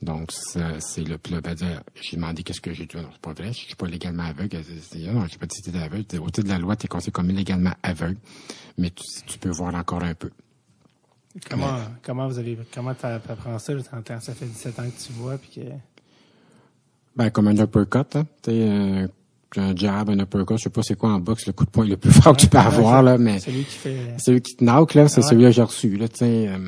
Donc, 0.00 0.30
c'est 0.30 1.02
le, 1.02 1.18
là, 1.30 1.40
ben, 1.40 1.56
j'ai 2.00 2.16
demandé 2.16 2.44
qu'est-ce 2.44 2.60
que 2.60 2.72
j'ai 2.72 2.86
dit? 2.86 2.96
Non, 2.96 3.08
c'est 3.10 3.20
pas 3.20 3.32
vrai, 3.32 3.52
je 3.52 3.58
suis 3.58 3.74
pas 3.74 3.88
légalement 3.88 4.22
aveugle. 4.22 4.56
Dit, 4.60 5.08
non, 5.08 5.26
je 5.26 5.32
sais 5.32 5.38
pas 5.38 5.46
si 5.50 5.62
t'es 5.62 5.76
aveugle. 5.76 6.04
Au 6.20 6.30
titre 6.30 6.44
de 6.44 6.48
la 6.50 6.58
loi, 6.58 6.76
t'es 6.76 6.86
considéré 6.86 7.12
comme 7.12 7.30
illégalement 7.30 7.72
aveugle, 7.82 8.18
mais 8.76 8.90
tu, 8.90 9.04
tu 9.26 9.38
peux 9.38 9.50
voir 9.50 9.74
encore 9.74 10.04
un 10.04 10.14
peu. 10.14 10.30
Comment, 11.50 11.80
comment 12.02 12.28
vous 12.28 12.38
avez, 12.38 12.58
comment 12.72 12.94
t'apprends 12.94 13.58
ça, 13.58 13.72
ça 14.20 14.34
fait 14.34 14.46
17 14.46 14.78
ans 14.78 14.88
que 14.88 15.04
tu 15.04 15.12
vois, 15.12 15.36
puis 15.38 15.50
que... 15.56 15.66
Ben, 17.16 17.30
comme 17.30 17.48
un 17.48 17.56
uppercut, 17.56 18.14
hein. 18.14 18.26
Tu 18.42 18.50
sais, 18.50 19.08
un 19.56 19.74
jab, 19.74 20.10
un 20.10 20.18
uppercut, 20.18 20.58
je 20.58 20.64
sais 20.64 20.70
pas 20.70 20.82
c'est 20.82 20.96
quoi 20.96 21.10
en 21.10 21.20
boxe 21.20 21.46
le 21.46 21.52
coup 21.52 21.64
de 21.64 21.70
poing 21.70 21.86
le 21.86 21.96
plus 21.96 22.10
fort 22.22 22.36
que 22.36 22.42
tu 22.42 22.48
peux 22.48 22.58
avoir 22.58 23.02
là, 23.02 23.18
mais 23.18 23.38
celui 23.38 23.64
qui 23.64 23.76
fait 23.76 24.14
celui 24.18 24.42
qui 24.42 24.56
te 24.56 24.64
knock 24.64 24.94
là, 24.94 25.08
c'est 25.08 25.22
celui 25.22 25.44
que 25.44 25.50
j'ai 25.50 25.62
reçu 25.62 25.96
là, 25.96 26.08
tu 26.08 26.18
sais, 26.18 26.48
euh, 26.48 26.58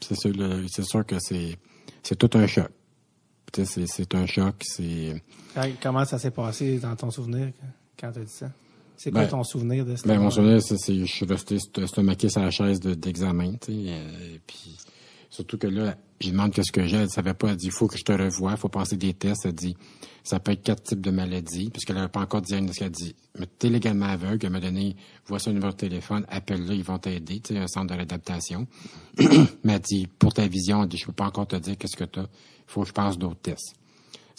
c'est 0.00 0.16
sûr, 0.16 0.32
c'est 0.68 0.84
sûr 0.84 1.06
que 1.06 1.16
c'est 1.18 1.58
c'est 2.02 2.16
tout 2.16 2.30
un 2.38 2.46
choc. 2.46 2.68
Tu 3.52 3.64
sais, 3.64 3.84
c'est 3.86 4.14
un 4.14 4.26
choc, 4.26 4.54
c'est. 4.60 5.22
Comment 5.82 6.04
ça 6.04 6.18
s'est 6.18 6.30
passé 6.30 6.78
dans 6.78 6.94
ton 6.96 7.10
souvenir 7.10 7.50
quand 7.98 8.12
tu 8.12 8.20
as 8.20 8.24
dit 8.24 8.32
ça? 8.32 8.50
C'est 8.96 9.10
quoi 9.10 9.22
ben, 9.22 9.28
ton 9.28 9.44
souvenir 9.44 9.86
de 9.86 9.94
ça? 9.96 10.06
Ben, 10.06 10.18
mon 10.18 10.30
souvenir, 10.30 10.60
c'est 10.62 10.76
je 10.76 11.04
suis 11.04 11.24
resté 11.24 11.58
stomaqué 11.58 12.28
sur 12.28 12.40
la 12.40 12.50
chaise 12.50 12.80
d'examen, 12.80 13.52
tu 13.52 13.72
sais, 13.72 13.72
euh, 13.88 14.38
puis 14.46 14.76
surtout 15.30 15.56
que 15.56 15.66
là, 15.66 15.96
je 16.20 16.30
demande 16.30 16.52
qu'est-ce 16.52 16.72
que 16.72 16.86
j'ai, 16.86 16.96
elle 16.96 17.10
savait 17.10 17.34
pas, 17.34 17.48
elle 17.48 17.56
dit, 17.56 17.66
il 17.66 17.72
faut 17.72 17.86
que 17.86 17.96
je 17.96 18.04
te 18.04 18.12
revoie, 18.12 18.52
il 18.52 18.56
faut 18.56 18.68
passer 18.68 18.96
des 18.96 19.14
tests, 19.14 19.46
elle 19.46 19.52
dit, 19.52 19.76
ça 20.24 20.40
peut 20.40 20.52
être 20.52 20.62
quatre 20.62 20.82
types 20.82 21.00
de 21.00 21.10
maladies, 21.10 21.70
puisqu'elle 21.70 21.96
n'avait 21.96 22.08
pas 22.08 22.20
encore 22.20 22.42
diagnostiqué. 22.42 22.84
Elle 22.86 22.90
dit, 22.90 23.16
mais 23.38 23.46
t'es 23.46 23.68
légalement 23.68 24.06
aveugle, 24.06 24.46
elle 24.46 24.52
m'a 24.52 24.60
donné, 24.60 24.96
voici 25.26 25.48
un 25.48 25.52
numéro 25.52 25.72
de 25.72 25.76
téléphone, 25.76 26.26
appelle-le, 26.28 26.74
ils 26.74 26.82
vont 26.82 26.98
t'aider, 26.98 27.40
tu 27.40 27.54
sais, 27.54 27.58
un 27.58 27.68
centre 27.68 27.86
de 27.88 27.94
réadaptation. 27.94 28.66
mais 29.64 29.74
elle 29.74 29.80
dit, 29.80 30.06
pour 30.18 30.34
ta 30.34 30.46
vision, 30.48 30.82
elle 30.82 30.88
dit, 30.88 30.98
je 30.98 31.06
peux 31.06 31.12
pas 31.12 31.26
encore 31.26 31.46
te 31.46 31.56
dire 31.56 31.78
qu'est-ce 31.78 31.96
que 31.96 32.04
t'as, 32.04 32.22
il 32.22 32.26
faut 32.66 32.82
que 32.82 32.88
je 32.88 32.92
passe 32.92 33.16
d'autres 33.16 33.40
tests. 33.40 33.77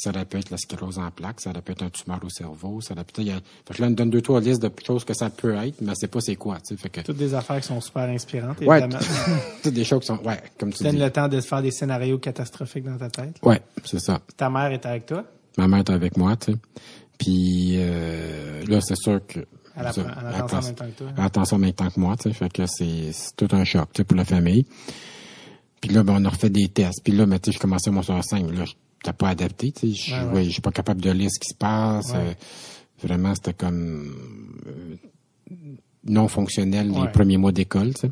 Ça 0.02 0.14
peut 0.14 0.38
être 0.38 0.50
la 0.50 0.56
sclérose 0.56 0.98
en 0.98 1.12
plaques, 1.12 1.42
ça 1.42 1.52
peut 1.52 1.74
être 1.74 1.84
un 1.84 1.90
tumeur 1.90 2.22
au 2.24 2.30
cerveau, 2.30 2.80
ça 2.80 2.96
peut 2.96 3.02
être... 3.02 3.22
Y 3.22 3.32
a... 3.32 3.42
Fait 3.68 3.74
que 3.74 3.82
là, 3.82 3.90
on 3.90 3.92
donne 3.92 4.10
deux, 4.10 4.22
trois 4.22 4.40
listes 4.40 4.62
de 4.62 4.72
choses 4.82 5.04
que 5.04 5.14
ça 5.14 5.30
peut 5.30 5.54
être, 5.56 5.82
mais 5.82 5.92
c'est 5.94 6.08
pas 6.08 6.22
c'est 6.22 6.38
quoi, 6.38 6.56
tu 6.62 6.74
sais. 6.74 6.82
Fait 6.82 6.88
que... 6.88 7.02
Toutes 7.02 7.18
des 7.18 7.34
affaires 7.34 7.60
qui 7.60 7.68
sont 7.68 7.82
super 7.82 8.04
inspirantes, 8.04 8.62
évidemment. 8.62 8.96
Ouais, 8.96 9.34
toutes 9.64 9.74
des 9.74 9.84
choses 9.84 10.00
qui 10.00 10.06
sont... 10.06 10.20
Ouais, 10.24 10.42
comme 10.58 10.72
tu 10.72 10.86
dis. 10.86 10.98
le 10.98 11.10
temps 11.10 11.28
de 11.28 11.42
faire 11.42 11.62
des 11.62 11.72
scénarios 11.72 12.18
catastrophiques 12.18 12.86
dans 12.86 12.98
ta 12.98 13.10
tête. 13.10 13.36
Ouais, 13.44 13.62
c'est 13.84 14.00
ça. 14.00 14.22
Ta 14.38 14.50
mère 14.50 14.72
est 14.72 14.86
avec 14.86 15.06
toi? 15.06 15.26
Ma 15.58 15.68
mère 15.68 15.80
est 15.80 15.90
avec 15.90 16.16
moi, 16.16 16.38
tu 16.38 16.54
sais. 16.54 16.58
Puis 17.18 17.74
euh, 17.76 18.66
là, 18.68 18.80
c'est 18.80 18.96
sûr 18.96 19.20
que... 19.28 19.42
Elle, 19.76 19.86
a, 19.86 19.92
elle 19.92 20.36
attend 20.36 20.60
en 20.60 20.62
même 20.62 20.76
temps 20.76 20.86
que 20.86 20.92
toi. 20.92 21.08
Elle 21.18 21.24
attend 21.26 21.44
en 21.52 21.58
même 21.58 21.74
temps 21.74 21.90
que 21.90 22.00
moi, 22.00 22.16
tu 22.16 22.30
sais. 22.30 22.34
Fait 22.34 22.50
que 22.50 22.66
c'est 22.68 23.12
tout 23.36 23.50
un 23.52 23.66
choc, 23.66 23.90
tu 23.94 23.98
sais, 23.98 24.04
pour 24.06 24.16
la 24.16 24.24
famille. 24.24 24.66
Puis 25.82 25.92
là, 25.92 26.04
ben, 26.04 26.16
on 26.18 26.26
a 26.26 26.30
refait 26.30 26.50
des 26.50 26.70
tests. 26.70 27.02
Puis 27.04 27.12
là, 27.12 27.26
ben, 27.26 27.38
tu 27.38 27.52
sais, 27.52 27.58
je 27.58 27.62
commençais 27.62 27.92
mon 27.92 28.02
soir 28.02 28.24
5. 28.24 28.50
Là, 28.52 28.64
t'as 29.04 29.14
pas 29.14 29.30
adapté, 29.30 29.72
tu 29.72 29.94
sais. 29.94 30.12
Je 30.12 30.26
ouais, 30.34 30.50
suis 30.50 30.62
pas 30.62 30.72
capable 30.72 31.02
de 31.02 31.12
lire 31.12 31.30
ce 31.32 31.40
qui 31.40 31.50
se 31.50 31.58
passe. 31.58 32.14
Euh, 32.16 32.34
vraiment, 33.02 33.34
c'était 33.36 33.54
comme 33.54 34.14
euh, 34.68 35.56
non 36.06 36.28
fonctionnel 36.28 36.92
les 36.92 37.12
premiers 37.12 37.38
mois 37.38 37.52
d'école, 37.52 37.94
tu 37.94 38.02
sais. 38.02 38.12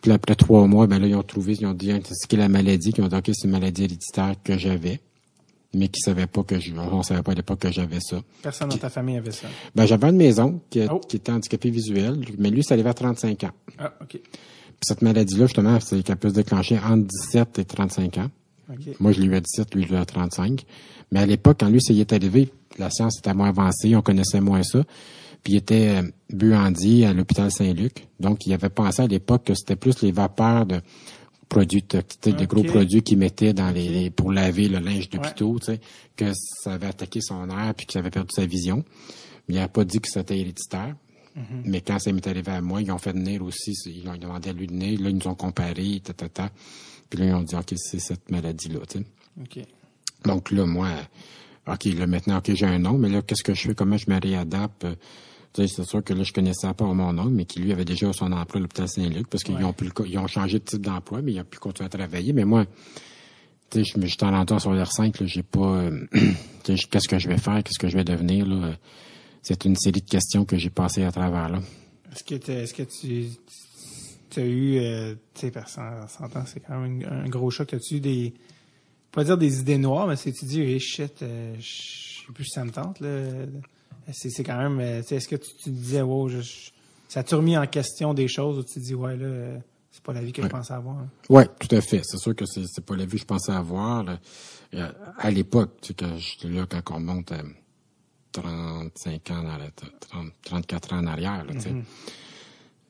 Puis 0.00 0.12
après 0.12 0.34
trois 0.34 0.66
mois, 0.66 0.86
ben 0.86 0.98
là, 0.98 1.06
ils 1.06 1.14
ont 1.14 1.22
trouvé, 1.22 1.54
ils 1.54 1.66
ont 1.66 1.72
dit, 1.72 1.90
c'est 2.04 2.36
la 2.36 2.48
maladie, 2.48 2.90
ils 2.90 3.02
ont 3.02 3.08
dit, 3.08 3.16
OK, 3.16 3.30
c'est 3.32 3.46
une 3.46 3.52
maladie 3.52 3.84
héréditaire 3.84 4.34
que 4.44 4.58
j'avais. 4.58 5.00
mais 5.72 5.88
qui 5.88 6.00
savait 6.02 6.26
pas 6.26 6.42
que 6.42 6.60
je, 6.60 6.74
on 6.74 7.02
savait 7.02 7.22
pas 7.22 7.32
à 7.32 7.34
l'époque 7.34 7.60
que 7.60 7.72
j'avais 7.72 8.00
ça. 8.00 8.20
Personne 8.42 8.68
dans 8.68 8.76
ta 8.76 8.90
famille 8.90 9.16
avait 9.16 9.32
ça. 9.32 9.48
Ben, 9.74 9.86
j'avais 9.86 10.10
une 10.10 10.16
maison 10.16 10.60
qui, 10.68 10.82
oh. 10.90 11.00
qui, 11.00 11.16
était 11.16 11.32
handicapé 11.32 11.70
visuel, 11.70 12.20
mais 12.38 12.50
lui, 12.50 12.62
ça 12.62 12.74
allait 12.74 12.82
vers 12.82 12.94
35 12.94 13.44
ans. 13.44 13.50
Ah, 13.78 13.94
OK. 14.02 14.10
Puis 14.10 14.20
cette 14.82 15.00
maladie-là, 15.00 15.46
justement, 15.46 15.80
c'est 15.80 16.02
qu'elle 16.02 16.16
peut 16.16 16.28
se 16.28 16.34
déclencher 16.34 16.78
entre 16.78 17.06
17 17.06 17.60
et 17.60 17.64
35 17.64 18.18
ans. 18.18 18.30
Moi, 19.00 19.12
je 19.12 19.20
lui 19.20 19.36
ai 19.36 19.40
17, 19.40 19.74
lui, 19.74 19.86
il 19.88 19.94
a 19.94 20.04
35. 20.04 20.64
Mais 21.12 21.20
à 21.20 21.26
l'époque, 21.26 21.58
quand 21.60 21.68
lui, 21.68 21.82
ça 21.82 21.92
y 21.92 22.00
est 22.00 22.12
arrivé, 22.12 22.50
la 22.78 22.90
science 22.90 23.18
était 23.18 23.34
moins 23.34 23.48
avancée, 23.48 23.94
on 23.94 24.02
connaissait 24.02 24.40
moins 24.40 24.62
ça. 24.62 24.82
Puis 25.42 25.54
il 25.54 25.56
était 25.56 26.02
euh, 26.02 26.02
buandier 26.30 27.06
à 27.06 27.12
l'hôpital 27.12 27.50
Saint-Luc. 27.50 28.08
Donc, 28.18 28.46
il 28.46 28.52
avait 28.52 28.70
pensé 28.70 29.02
à 29.02 29.06
l'époque 29.06 29.44
que 29.44 29.54
c'était 29.54 29.76
plus 29.76 30.00
les 30.02 30.10
vapeurs 30.10 30.64
de 30.64 30.80
produits, 31.48 31.84
des 32.22 32.46
gros 32.46 32.64
produits 32.64 33.02
qu'il 33.02 33.18
mettait 33.18 33.52
dans 33.52 33.70
les, 33.70 34.10
pour 34.10 34.32
laver 34.32 34.68
le 34.68 34.78
linge 34.78 35.10
d'hôpitaux, 35.10 35.58
sais, 35.60 35.80
que 36.16 36.32
ça 36.34 36.74
avait 36.74 36.86
attaqué 36.86 37.20
son 37.20 37.48
air 37.50 37.74
puis 37.76 37.86
qu'il 37.86 37.98
avait 37.98 38.10
perdu 38.10 38.30
sa 38.34 38.46
vision. 38.46 38.84
Il 39.48 39.56
n'a 39.56 39.68
pas 39.68 39.84
dit 39.84 40.00
que 40.00 40.08
c'était 40.08 40.38
héréditaire. 40.38 40.96
Mm-hmm. 41.36 41.62
Mais 41.66 41.80
quand 41.80 41.98
ça 41.98 42.12
m'est 42.12 42.26
arrivé 42.26 42.52
à 42.52 42.60
moi, 42.60 42.80
ils 42.80 42.90
ont 42.90 42.98
fait 42.98 43.12
venir 43.12 43.42
aussi, 43.42 43.72
ils 43.86 44.08
ont 44.08 44.16
demandé 44.16 44.50
à 44.50 44.52
lui 44.52 44.66
de 44.66 44.72
venir, 44.72 45.00
là, 45.00 45.10
ils 45.10 45.16
nous 45.16 45.28
ont 45.28 45.34
comparé, 45.34 46.00
ta, 46.02 46.12
ta, 46.12 46.28
ta. 46.28 46.50
Puis 47.10 47.20
là, 47.20 47.26
ils 47.26 47.34
ont 47.34 47.42
dit, 47.42 47.54
OK, 47.54 47.74
c'est 47.76 47.98
cette 47.98 48.30
maladie-là, 48.30 48.80
tu 48.88 48.98
sais. 48.98 49.66
Donc 50.24 50.50
là, 50.50 50.66
moi, 50.66 50.88
OK, 51.66 51.84
là, 51.84 52.06
maintenant, 52.06 52.38
OK, 52.38 52.54
j'ai 52.54 52.66
un 52.66 52.78
nom, 52.78 52.98
mais 52.98 53.08
là, 53.08 53.22
qu'est-ce 53.22 53.42
que 53.42 53.54
je 53.54 53.68
fais? 53.68 53.74
Comment 53.74 53.96
je 53.96 54.10
me 54.10 54.20
réadapte? 54.20 54.86
c'est 55.56 55.84
sûr 55.84 56.02
que 56.02 56.12
là, 56.12 56.24
je 56.24 56.32
connaissais 56.32 56.72
pas 56.74 56.84
mon 56.84 57.12
nom, 57.12 57.26
mais 57.26 57.44
qui 57.44 57.60
lui 57.60 57.72
avait 57.72 57.84
déjà 57.84 58.12
son 58.12 58.32
emploi 58.32 58.58
à 58.58 58.62
l'hôpital 58.62 58.88
Saint-Luc, 58.88 59.28
parce 59.28 59.44
qu'ils 59.44 59.64
ont 59.64 59.72
pu 59.72 59.88
ils 60.06 60.18
ont 60.18 60.26
changé 60.26 60.58
de 60.58 60.64
type 60.64 60.82
d'emploi, 60.82 61.22
mais 61.22 61.32
il 61.32 61.38
a 61.38 61.44
pu 61.44 61.58
continuer 61.58 61.86
à 61.86 61.88
travailler. 61.88 62.32
Mais 62.32 62.44
moi, 62.44 62.64
tu 63.70 63.84
sais, 63.84 63.84
je 63.84 63.98
me 63.98 64.06
suis 64.06 64.16
en 64.22 64.58
sur 64.58 64.72
l'air 64.72 64.90
5, 64.90 65.20
là, 65.20 65.26
j'ai 65.26 65.44
pas, 65.44 65.60
euh, 65.60 66.06
qu'est-ce 66.64 67.08
que 67.08 67.18
je 67.18 67.28
vais 67.28 67.38
faire, 67.38 67.62
qu'est-ce 67.62 67.78
que 67.78 67.88
je 67.88 67.96
vais 67.96 68.04
devenir, 68.04 68.46
là? 68.46 68.76
C'est 69.42 69.64
une 69.66 69.76
série 69.76 70.00
de 70.00 70.08
questions 70.08 70.44
que 70.44 70.56
j'ai 70.56 70.70
passées 70.70 71.04
à 71.04 71.12
travers, 71.12 71.48
là. 71.50 71.60
Est-ce 72.12 72.24
que, 72.24 72.50
est-ce 72.50 72.74
que 72.74 72.82
tu, 72.82 73.26
tu 74.34 74.40
as 74.40 74.44
eu, 74.44 74.78
euh, 74.78 75.14
tu 75.34 75.48
sais, 75.48 75.52
c'est 76.46 76.60
quand 76.60 76.80
même 76.80 77.04
un, 77.08 77.28
gros 77.28 77.50
choc. 77.50 77.72
As-tu 77.72 77.96
eu 77.96 78.00
des, 78.00 78.34
pas 79.12 79.24
dire 79.24 79.38
des 79.38 79.60
idées 79.60 79.78
noires, 79.78 80.06
mais 80.06 80.16
c'est 80.16 80.32
tu 80.32 80.44
dis, 80.44 80.60
hey, 80.60 80.80
shit, 80.80 81.22
euh, 81.22 81.54
je 81.58 81.62
suis 81.62 82.32
plus 82.32 82.46
sentante, 82.46 83.00
là 83.00 83.08
c'est 84.12 84.44
quand 84.44 84.56
même. 84.56 84.80
Euh, 84.80 85.02
est-ce 85.02 85.28
que 85.28 85.36
tu, 85.36 85.50
te 85.54 85.70
disais, 85.70 86.02
wow, 86.02 86.28
je, 86.28 86.40
ça 87.08 87.22
t'a 87.22 87.36
remis 87.36 87.56
en 87.56 87.66
question 87.66 88.14
des 88.14 88.28
choses 88.28 88.58
où 88.58 88.62
tu 88.62 88.74
te 88.74 88.80
dis, 88.80 88.94
ouais, 88.94 89.16
là, 89.16 89.58
c'est 89.90 90.02
pas 90.02 90.12
la 90.12 90.20
vie 90.20 90.32
que 90.32 90.42
je 90.42 90.48
pensais 90.48 90.74
avoir. 90.74 90.98
Hein? 90.98 91.08
Oui, 91.28 91.44
tout 91.58 91.74
à 91.74 91.80
fait. 91.80 92.02
C'est 92.04 92.18
sûr 92.18 92.34
que 92.34 92.44
c'est 92.46 92.84
pas 92.84 92.96
la 92.96 93.04
vie 93.04 93.12
que 93.12 93.18
je 93.18 93.24
pensais 93.24 93.52
avoir. 93.52 94.04
Euh, 94.74 94.92
à 95.18 95.30
l'époque, 95.30 95.76
tu 95.80 95.88
sais, 95.88 95.94
quand 95.94 96.16
j'étais 96.18 96.48
là, 96.48 96.66
quand 96.66 96.96
on 96.96 97.00
monte 97.00 97.32
à 97.32 97.42
35 98.32 99.30
ans, 99.30 99.58
30, 100.00 100.32
34 100.42 100.92
ans 100.92 100.98
en 100.98 101.06
arrière, 101.06 101.44
tu 101.50 101.60
sais, 101.60 101.70
mm-hmm. 101.70 101.84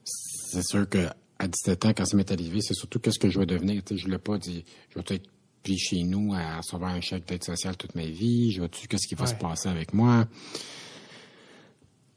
c'est 0.05 0.65
sûr 0.65 0.89
que 0.89 1.07
à 1.39 1.49
17 1.49 1.87
ans, 1.87 1.93
quand 1.97 2.05
ça 2.05 2.17
m'est 2.17 2.31
arrivé, 2.31 2.61
c'est 2.61 2.75
surtout 2.75 2.99
qu'est-ce 2.99 3.19
que 3.19 3.29
je 3.29 3.39
vais 3.39 3.47
devenir. 3.47 3.83
Tu 3.85 3.97
sais, 3.97 4.03
je 4.03 4.09
l'ai 4.09 4.19
pas 4.19 4.39
dit, 4.39 4.65
je 4.91 4.99
vais 4.99 5.17
être 5.17 5.29
pris 5.63 5.79
chez 5.79 6.03
nous 6.03 6.35
à 6.35 6.59
recevoir 6.59 6.93
un 6.93 7.01
chèque 7.01 7.27
d'aide 7.27 7.43
sociale 7.43 7.77
toute 7.77 7.95
ma 7.95 8.07
vie. 8.07 8.53
Je 8.53 8.63
vais 8.63 8.69
qu'est-ce 8.69 9.09
qui 9.09 9.15
va 9.15 9.27
se 9.27 9.35
passer 9.35 9.69
avec 9.69 9.95
moi? 9.95 10.27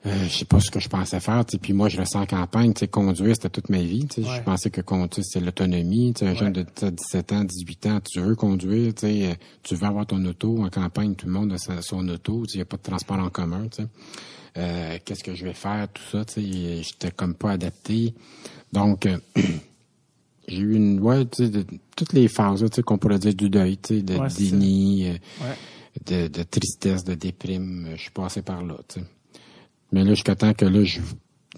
Euh, 0.05 0.25
je 0.25 0.37
sais 0.37 0.45
pas 0.45 0.59
ce 0.59 0.69
que 0.69 0.79
je 0.79 0.87
pensais 0.87 1.19
faire. 1.19 1.43
Puis 1.61 1.73
moi, 1.73 1.89
je 1.89 1.97
reste 1.97 2.15
en 2.15 2.25
campagne. 2.25 2.73
Conduire, 2.91 3.35
c'était 3.35 3.49
toute 3.49 3.69
ma 3.69 3.81
vie. 3.81 4.07
Je 4.15 4.41
pensais 4.41 4.69
que 4.69 4.81
conduire, 4.81 5.25
c'est 5.25 5.39
l'autonomie. 5.39 6.13
Un 6.21 6.33
jeune 6.33 6.53
de 6.53 6.63
17 6.63 7.33
ans, 7.33 7.43
18 7.43 7.85
ans, 7.87 7.99
tu 7.99 8.21
veux 8.21 8.35
conduire. 8.35 8.93
Euh, 9.03 9.33
tu 9.63 9.75
veux 9.75 9.87
avoir 9.87 10.05
ton 10.05 10.23
auto. 10.25 10.63
En 10.63 10.69
campagne, 10.69 11.15
tout 11.15 11.25
le 11.25 11.33
monde 11.33 11.53
a 11.53 11.81
son 11.81 12.07
auto. 12.07 12.45
Il 12.53 12.57
n'y 12.57 12.61
a 12.61 12.65
pas 12.65 12.77
de 12.77 12.83
transport 12.83 13.19
en 13.19 13.29
commun. 13.29 13.67
Euh, 14.57 14.97
Qu'est-ce 15.03 15.23
que 15.23 15.35
je 15.35 15.45
vais 15.45 15.53
faire? 15.53 15.87
Tout 15.91 16.03
ça. 16.11 16.23
J'étais 16.37 17.11
comme 17.11 17.33
pas 17.33 17.51
adapté. 17.51 18.13
Donc, 18.73 19.05
euh, 19.05 19.17
j'ai 20.47 20.57
eu 20.57 20.75
une... 20.75 20.99
Ouais, 20.99 21.25
de, 21.25 21.65
toutes 21.95 22.13
les 22.13 22.27
phases 22.27 22.65
qu'on 22.85 22.97
pourrait 22.97 23.19
dire 23.19 23.33
du 23.33 23.49
deuil, 23.49 23.77
de 23.89 24.01
déni, 24.37 25.19
de, 26.05 26.27
de, 26.27 26.43
tristesse, 26.43 27.03
de 27.03 27.15
déprime. 27.15 27.89
Je 27.95 28.01
suis 28.01 28.11
passé 28.11 28.41
par 28.41 28.63
là. 28.63 28.75
sais. 28.87 29.03
Mais 29.91 30.03
là, 30.03 30.11
jusqu'à 30.11 30.35
temps 30.35 30.53
que 30.53 30.65
là, 30.65 30.83
je, 30.83 30.99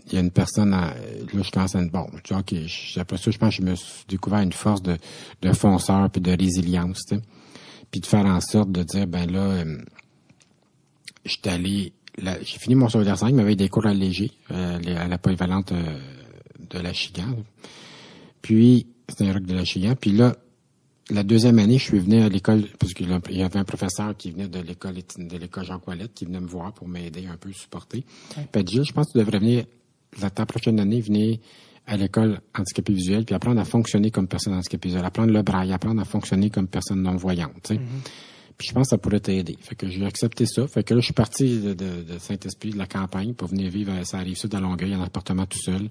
il 0.07 0.13
y 0.13 0.17
a 0.17 0.21
une 0.21 0.31
personne, 0.31 0.73
à, 0.73 0.93
là, 1.33 1.41
je 1.41 1.51
commence 1.51 1.75
à 1.75 1.83
bon, 1.83 2.07
tu 2.23 2.33
vois, 2.33 2.41
ok, 2.41 2.53
après 2.97 3.17
ça, 3.17 3.31
je 3.31 3.37
pense 3.37 3.57
que 3.57 3.63
je 3.63 3.69
me 3.69 3.75
suis 3.75 4.05
découvert 4.07 4.39
une 4.39 4.53
force 4.53 4.81
de, 4.81 4.97
de 5.41 5.51
fonceur 5.53 6.09
puis 6.09 6.21
de 6.21 6.31
résilience, 6.31 7.05
tu 7.07 7.15
sais. 7.15 7.21
Puis 7.91 8.01
de 8.01 8.05
faire 8.05 8.25
en 8.25 8.39
sorte 8.39 8.71
de 8.71 8.83
dire, 8.83 9.07
ben 9.07 9.31
là, 9.31 9.39
euh, 9.39 9.77
j'étais 11.25 11.49
allé, 11.49 11.93
j'ai 12.17 12.59
fini 12.59 12.75
mon 12.75 12.87
secondaire 12.87 13.17
5, 13.17 13.33
mais 13.33 13.41
avec 13.41 13.57
des 13.57 13.69
cours 13.69 13.87
allégés 13.87 14.31
euh, 14.51 14.79
à 14.95 15.07
la 15.07 15.17
polyvalente 15.17 15.71
euh, 15.71 15.99
de 16.69 16.79
la 16.79 16.93
Chigan. 16.93 17.35
Puis, 18.41 18.87
c'était 19.07 19.25
un 19.27 19.33
rock 19.33 19.43
de 19.43 19.53
la 19.53 19.65
Chigan. 19.65 19.95
Puis 19.95 20.11
là, 20.11 20.35
la 21.09 21.23
deuxième 21.23 21.59
année, 21.59 21.77
je 21.77 21.83
suis 21.83 21.99
venu 21.99 22.21
à 22.21 22.29
l'école, 22.29 22.65
parce 22.77 22.93
qu'il 22.93 23.09
y 23.09 23.41
avait 23.41 23.59
un 23.59 23.63
professeur 23.63 24.15
qui 24.15 24.31
venait 24.31 24.47
de 24.47 24.59
l'école 24.59 24.95
de 24.95 25.37
l'école 25.37 25.65
Jean 25.65 25.79
Coilette, 25.79 26.13
qui 26.13 26.25
venait 26.25 26.39
me 26.39 26.47
voir 26.47 26.73
pour 26.73 26.87
m'aider 26.87 27.25
un 27.27 27.37
peu, 27.37 27.51
supporter. 27.51 28.05
Puis 28.51 28.65
je 28.83 28.93
pense 28.93 29.07
que 29.07 29.13
tu 29.13 29.17
devrais 29.17 29.39
venir, 29.39 29.65
la 30.21 30.29
prochaine 30.29 30.79
année, 30.79 31.01
venir 31.01 31.39
à 31.87 31.97
l'école 31.97 32.39
handicapée 32.55 32.93
visuelle, 32.93 33.25
puis 33.25 33.33
apprendre 33.33 33.59
à 33.59 33.65
fonctionner 33.65 34.11
comme 34.11 34.27
personne 34.27 34.53
handicapée 34.53 34.89
visuelle, 34.89 35.05
apprendre 35.05 35.33
le 35.33 35.41
braille, 35.41 35.73
apprendre 35.73 35.99
à 36.01 36.05
fonctionner 36.05 36.51
comme 36.51 36.67
personne 36.67 37.01
non-voyante, 37.01 37.71
mm-hmm. 37.71 37.77
Puis 38.59 38.67
je 38.67 38.73
pense 38.73 38.87
que 38.87 38.89
ça 38.89 38.97
pourrait 38.97 39.21
t'aider. 39.21 39.57
Fait 39.61 39.75
que 39.75 39.87
j'ai 39.87 40.05
accepté 40.05 40.45
ça. 40.45 40.67
Fait 40.67 40.83
que 40.83 40.93
là, 40.93 40.99
je 40.99 41.05
suis 41.05 41.13
parti 41.13 41.59
de, 41.61 41.73
de, 41.73 42.17
Saint-Esprit, 42.19 42.71
de 42.71 42.77
la 42.77 42.87
campagne, 42.87 43.33
pour 43.33 43.47
venir 43.47 43.71
vivre, 43.71 43.93
ça 44.03 44.17
arrive 44.17 44.35
ça 44.35 44.49
dans 44.49 44.59
Longueuil, 44.59 44.93
en 44.93 45.01
appartement 45.01 45.45
tout 45.45 45.57
seul, 45.57 45.89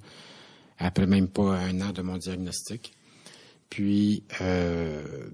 après 0.79 1.07
même 1.07 1.29
pas 1.29 1.57
un 1.57 1.81
an 1.81 1.93
de 1.93 2.03
mon 2.03 2.17
diagnostic 2.17 2.93
puis 3.71 4.23
euh, 4.41 5.29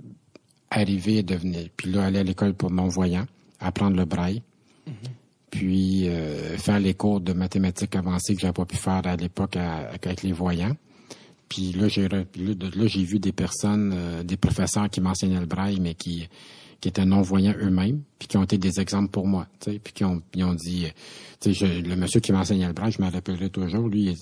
arriver 0.70 1.20
à 1.20 1.22
devenir, 1.22 1.68
puis 1.76 1.90
là 1.90 2.04
aller 2.04 2.18
à 2.18 2.22
l'école 2.22 2.54
pour 2.54 2.70
non-voyants, 2.70 3.26
apprendre 3.60 3.96
le 3.96 4.04
braille, 4.04 4.42
mm-hmm. 4.88 5.10
puis 5.50 6.08
euh, 6.08 6.56
faire 6.58 6.80
les 6.80 6.94
cours 6.94 7.20
de 7.20 7.32
mathématiques 7.32 7.94
avancées 7.96 8.34
que 8.34 8.40
j'avais 8.40 8.52
pas 8.52 8.64
pu 8.64 8.76
faire 8.76 9.06
à 9.06 9.16
l'époque 9.16 9.56
avec 9.56 10.22
les 10.22 10.32
voyants. 10.32 10.76
Puis 11.48 11.72
là, 11.72 11.88
j'ai 11.88 12.08
là, 12.08 12.24
j'ai 12.86 13.04
vu 13.04 13.18
des 13.20 13.32
personnes, 13.32 13.92
euh, 13.94 14.22
des 14.24 14.36
professeurs 14.36 14.88
qui 14.90 15.00
m'enseignaient 15.00 15.40
le 15.40 15.46
braille, 15.46 15.78
mais 15.78 15.94
qui 15.94 16.28
qui 16.84 16.88
étaient 16.88 17.06
non-voyants 17.06 17.54
eux-mêmes, 17.62 18.02
puis 18.18 18.28
qui 18.28 18.36
ont 18.36 18.42
été 18.42 18.58
des 18.58 18.78
exemples 18.78 19.08
pour 19.08 19.26
moi, 19.26 19.46
puis 19.58 19.94
qui 19.94 20.04
ont, 20.04 20.20
ils 20.34 20.44
ont 20.44 20.52
dit, 20.52 20.84
tu 21.40 21.54
sais, 21.54 21.80
le 21.80 21.96
monsieur 21.96 22.20
qui 22.20 22.30
m'enseignait 22.30 22.66
le 22.66 22.74
braille, 22.74 22.92
je 22.92 23.00
me 23.00 23.10
rappellerai 23.10 23.48
toujours, 23.48 23.88
lui, 23.88 24.14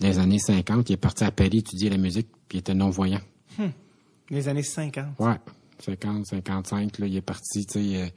dans 0.00 0.08
les 0.08 0.18
années 0.18 0.40
50, 0.40 0.90
il 0.90 0.94
est 0.94 0.96
parti 0.96 1.22
à 1.22 1.30
Paris 1.30 1.58
étudier 1.58 1.88
la 1.88 1.98
musique, 1.98 2.26
puis 2.48 2.58
il 2.58 2.60
était 2.62 2.74
non-voyant. 2.74 3.20
Hmm. 3.56 3.68
Les 4.28 4.48
années 4.48 4.64
50. 4.64 5.20
Ouais. 5.20 5.36
50, 5.78 6.26
55, 6.26 6.98
là, 6.98 7.06
il 7.06 7.14
est 7.14 7.20
parti, 7.20 7.64
tu 7.64 7.74
sais, 7.74 8.10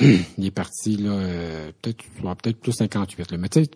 euh, 0.00 0.16
il 0.38 0.46
est 0.46 0.52
parti, 0.52 0.96
là, 0.96 1.10
euh, 1.10 1.72
peut-être, 1.82 2.04
peut-être 2.40 2.60
plus 2.60 2.72
58, 2.72 3.32
là. 3.32 3.36
Mais 3.36 3.48
tu 3.48 3.64
sais, 3.64 3.70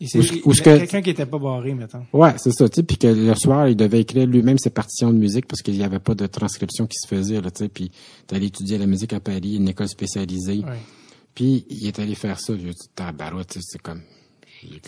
a 0.00 0.62
quelqu'un 0.62 1.02
qui 1.02 1.10
était 1.10 1.26
pas 1.26 1.38
barré, 1.38 1.74
maintenant. 1.74 2.04
Ouais, 2.12 2.34
c'est 2.36 2.52
ça, 2.52 2.68
tu 2.68 2.76
sais, 2.76 2.82
puis 2.82 2.98
que 2.98 3.06
le 3.06 3.34
soir, 3.34 3.68
il 3.68 3.76
devait 3.76 4.00
écrire 4.00 4.26
lui-même 4.26 4.58
ses 4.58 4.70
partitions 4.70 5.12
de 5.12 5.18
musique 5.18 5.46
parce 5.46 5.62
qu'il 5.62 5.74
n'y 5.74 5.84
avait 5.84 5.98
pas 5.98 6.14
de 6.14 6.26
transcription 6.26 6.86
qui 6.86 6.98
se 6.98 7.06
faisait, 7.06 7.40
là, 7.40 7.50
tu 7.50 7.64
sais, 7.64 7.68
puis 7.68 7.90
allé 8.30 8.46
étudier 8.46 8.78
la 8.78 8.86
musique 8.86 9.12
à 9.12 9.20
Paris, 9.20 9.56
une 9.56 9.68
école 9.68 9.88
spécialisée. 9.88 10.62
Puis 11.34 11.66
il 11.68 11.86
est 11.86 11.98
allé 11.98 12.14
faire 12.14 12.40
ça, 12.40 12.54
je 12.54 12.68
dis, 12.68 12.88
tabarouette, 12.94 13.58
c'est 13.60 13.80
comme... 13.80 14.02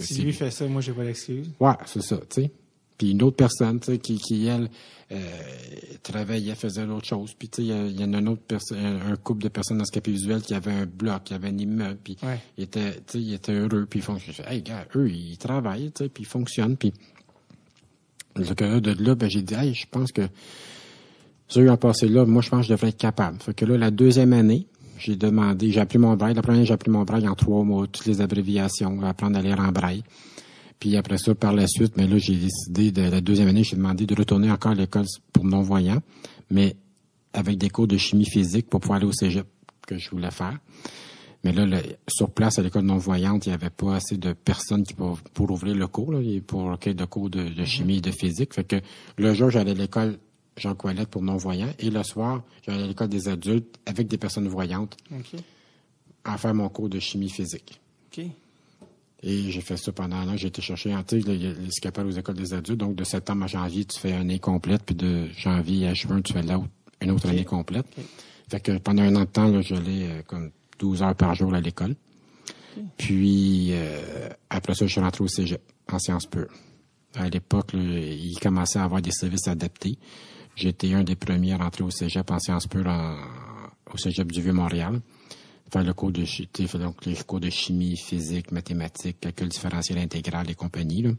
Si 0.00 0.22
lui 0.22 0.32
fait 0.32 0.50
ça, 0.50 0.66
moi, 0.66 0.80
j'ai 0.80 0.92
pas 0.92 1.04
d'excuse. 1.04 1.50
Ouais, 1.60 1.74
c'est 1.86 2.02
ça, 2.02 2.16
tu 2.16 2.42
sais. 2.42 2.50
Puis 2.98 3.12
une 3.12 3.22
autre 3.22 3.36
personne, 3.36 3.78
tu 3.78 3.92
sais, 3.92 3.98
qui, 3.98 4.18
qui 4.18 4.46
elle 4.46 4.68
euh, 5.12 5.18
travaillait, 6.02 6.56
faisait 6.56 6.84
autre 6.84 7.06
chose. 7.06 7.32
Puis 7.38 7.48
tu 7.48 7.62
sais, 7.62 7.68
il 7.68 8.00
y, 8.00 8.04
en 8.04 8.12
a 8.12 8.18
une 8.18 8.28
autre 8.28 8.42
personne, 8.42 8.78
un 8.78 9.16
couple 9.16 9.44
de 9.44 9.48
personnes 9.48 9.80
handicapées 9.80 10.10
visuelles 10.10 10.42
qui 10.42 10.52
avait 10.52 10.72
un 10.72 10.86
bloc, 10.86 11.24
qui 11.24 11.34
avait 11.34 11.48
un 11.48 11.58
immeuble, 11.58 11.98
puis 12.02 12.16
il 12.56 12.64
était, 12.64 12.94
tu 12.94 13.00
sais, 13.06 13.20
il 13.20 13.32
était 13.32 13.52
heureux, 13.52 13.86
puis 13.88 14.00
ils 14.00 14.02
font, 14.02 14.18
hey 14.48 14.62
gars, 14.62 14.86
eux 14.96 15.08
ils 15.08 15.38
travaillent, 15.38 15.92
tu 15.92 16.04
sais, 16.04 16.08
puis 16.08 16.24
ils 16.24 16.26
fonctionnent, 16.26 16.76
puis 16.76 16.92
le 18.36 18.80
de 18.80 19.02
là, 19.02 19.14
ben 19.14 19.28
j'ai 19.30 19.42
dit, 19.42 19.54
hey, 19.54 19.74
je 19.74 19.86
pense 19.90 20.12
que 20.12 20.22
ceux 21.48 21.70
ont 21.70 21.76
passé 21.76 22.08
là, 22.08 22.26
moi 22.26 22.42
je 22.42 22.50
pense 22.50 22.60
que 22.60 22.66
je 22.66 22.72
devrais 22.72 22.88
être 22.88 22.98
capable. 22.98 23.40
Fait 23.40 23.54
que 23.54 23.64
là, 23.64 23.78
la 23.78 23.90
deuxième 23.90 24.32
année, 24.32 24.66
j'ai 24.98 25.16
demandé, 25.16 25.70
j'ai 25.70 25.80
appris 25.80 25.98
mon 25.98 26.14
braille. 26.16 26.34
La 26.34 26.42
première 26.42 26.58
année, 26.58 26.66
j'ai 26.66 26.74
appris 26.74 26.90
mon 26.90 27.04
braille 27.04 27.26
en 27.28 27.34
trois 27.34 27.62
mois, 27.64 27.86
toutes 27.86 28.06
les 28.06 28.20
abréviations, 28.20 29.02
apprendre 29.02 29.38
à 29.38 29.42
lire 29.42 29.60
en 29.60 29.72
braille. 29.72 30.02
Puis 30.78 30.96
après 30.96 31.18
ça, 31.18 31.34
par 31.34 31.52
la 31.52 31.66
suite, 31.66 31.96
mais 31.96 32.06
là, 32.06 32.18
j'ai 32.18 32.36
décidé 32.36 32.92
de 32.92 33.02
la 33.02 33.20
deuxième 33.20 33.48
année, 33.48 33.64
j'ai 33.64 33.76
demandé 33.76 34.06
de 34.06 34.14
retourner 34.14 34.50
encore 34.50 34.72
à 34.72 34.74
l'école 34.74 35.06
pour 35.32 35.44
non-voyants, 35.44 36.02
mais 36.50 36.76
avec 37.32 37.58
des 37.58 37.68
cours 37.68 37.86
de 37.86 37.96
chimie 37.96 38.28
physique 38.28 38.68
pour 38.68 38.80
pouvoir 38.80 38.98
aller 38.98 39.06
au 39.06 39.12
cégep 39.12 39.46
que 39.86 39.98
je 39.98 40.10
voulais 40.10 40.30
faire. 40.30 40.58
Mais 41.44 41.52
là, 41.52 41.80
sur 42.08 42.30
place, 42.30 42.58
à 42.58 42.62
l'école 42.62 42.84
non-voyante, 42.84 43.46
il 43.46 43.50
n'y 43.50 43.54
avait 43.54 43.70
pas 43.70 43.96
assez 43.96 44.16
de 44.16 44.32
personnes 44.32 44.82
qui 44.82 44.94
pour, 44.94 45.18
pour 45.34 45.50
ouvrir 45.50 45.74
le 45.74 45.86
cours, 45.86 46.12
là, 46.12 46.20
pour 46.46 46.70
le 46.70 47.06
cours 47.06 47.30
de, 47.30 47.48
de 47.48 47.64
chimie 47.64 47.98
et 47.98 48.00
de 48.00 48.10
physique. 48.10 48.54
Fait 48.54 48.64
que 48.64 48.76
le 49.16 49.34
jour, 49.34 49.50
j'allais 49.50 49.70
à 49.70 49.74
l'école 49.74 50.18
Jean 50.56 50.74
Coilette 50.74 51.08
pour 51.08 51.22
non-voyants. 51.22 51.72
Et 51.78 51.90
le 51.90 52.02
soir, 52.02 52.42
j'allais 52.66 52.82
à 52.82 52.86
l'école 52.86 53.08
des 53.08 53.28
adultes 53.28 53.78
avec 53.86 54.08
des 54.08 54.18
personnes 54.18 54.48
voyantes 54.48 54.96
OK. 55.12 55.40
à 56.24 56.36
faire 56.36 56.54
mon 56.54 56.68
cours 56.68 56.88
de 56.88 56.98
chimie 56.98 57.30
physique. 57.30 57.80
OK. 58.10 58.24
Et 59.22 59.50
j'ai 59.50 59.60
fait 59.60 59.76
ça 59.76 59.90
pendant 59.92 60.16
un 60.16 60.28
an. 60.28 60.36
J'ai 60.36 60.48
été 60.48 60.62
chercher 60.62 60.92
un 60.92 61.04
sais, 61.08 61.18
les, 61.18 61.36
les 61.38 61.70
appelle 61.86 62.06
aux 62.06 62.10
écoles 62.10 62.36
des 62.36 62.54
adultes. 62.54 62.78
Donc, 62.78 62.94
de 62.94 63.02
septembre 63.04 63.44
à 63.44 63.46
janvier, 63.48 63.84
tu 63.84 63.98
fais 63.98 64.10
une 64.10 64.18
année 64.20 64.38
complète. 64.38 64.82
Puis 64.84 64.94
de 64.94 65.26
janvier 65.36 65.88
à 65.88 65.94
juin, 65.94 66.20
tu 66.22 66.32
fais 66.32 66.42
là 66.42 66.60
une 67.00 67.10
autre 67.10 67.28
année 67.28 67.44
complète. 67.44 67.86
Fait 68.48 68.60
que 68.60 68.78
pendant 68.78 69.02
un 69.02 69.14
an 69.16 69.20
de 69.20 69.24
temps, 69.26 69.48
là, 69.48 69.60
j'allais 69.60 70.08
euh, 70.08 70.22
comme 70.26 70.50
12 70.78 71.02
heures 71.02 71.14
par 71.16 71.34
jour 71.34 71.52
à 71.54 71.60
l'école. 71.60 71.94
Puis, 72.96 73.68
euh, 73.72 74.28
après 74.50 74.74
ça, 74.74 74.86
je 74.86 74.92
suis 74.92 75.00
rentré 75.00 75.24
au 75.24 75.28
cégep, 75.28 75.60
en 75.92 75.98
sciences 75.98 76.26
pures. 76.26 76.52
À 77.14 77.28
l'époque, 77.28 77.70
il 77.74 78.36
commençait 78.40 78.78
à 78.78 78.84
avoir 78.84 79.02
des 79.02 79.10
services 79.10 79.48
adaptés. 79.48 79.98
J'étais 80.54 80.92
un 80.94 81.02
des 81.02 81.16
premiers 81.16 81.52
à 81.54 81.56
rentrer 81.58 81.82
au 81.82 81.90
cégep 81.90 82.30
en 82.30 82.38
sciences 82.38 82.66
pures 82.66 82.86
en- 82.86 83.16
au 83.92 83.96
cégep 83.96 84.30
du 84.30 84.40
Vieux-Montréal. 84.42 85.00
Faire 85.70 85.84
le 85.84 85.92
cours 85.92 86.12
de, 86.12 86.24
donc 86.78 87.04
les 87.04 87.14
cours 87.14 87.40
de 87.40 87.50
chimie, 87.50 87.96
physique, 87.96 88.52
mathématiques, 88.52 89.20
calcul 89.20 89.48
différentiel 89.48 89.98
intégral 89.98 90.50
et 90.50 90.54
compagnie. 90.54 91.02
Là. 91.02 91.10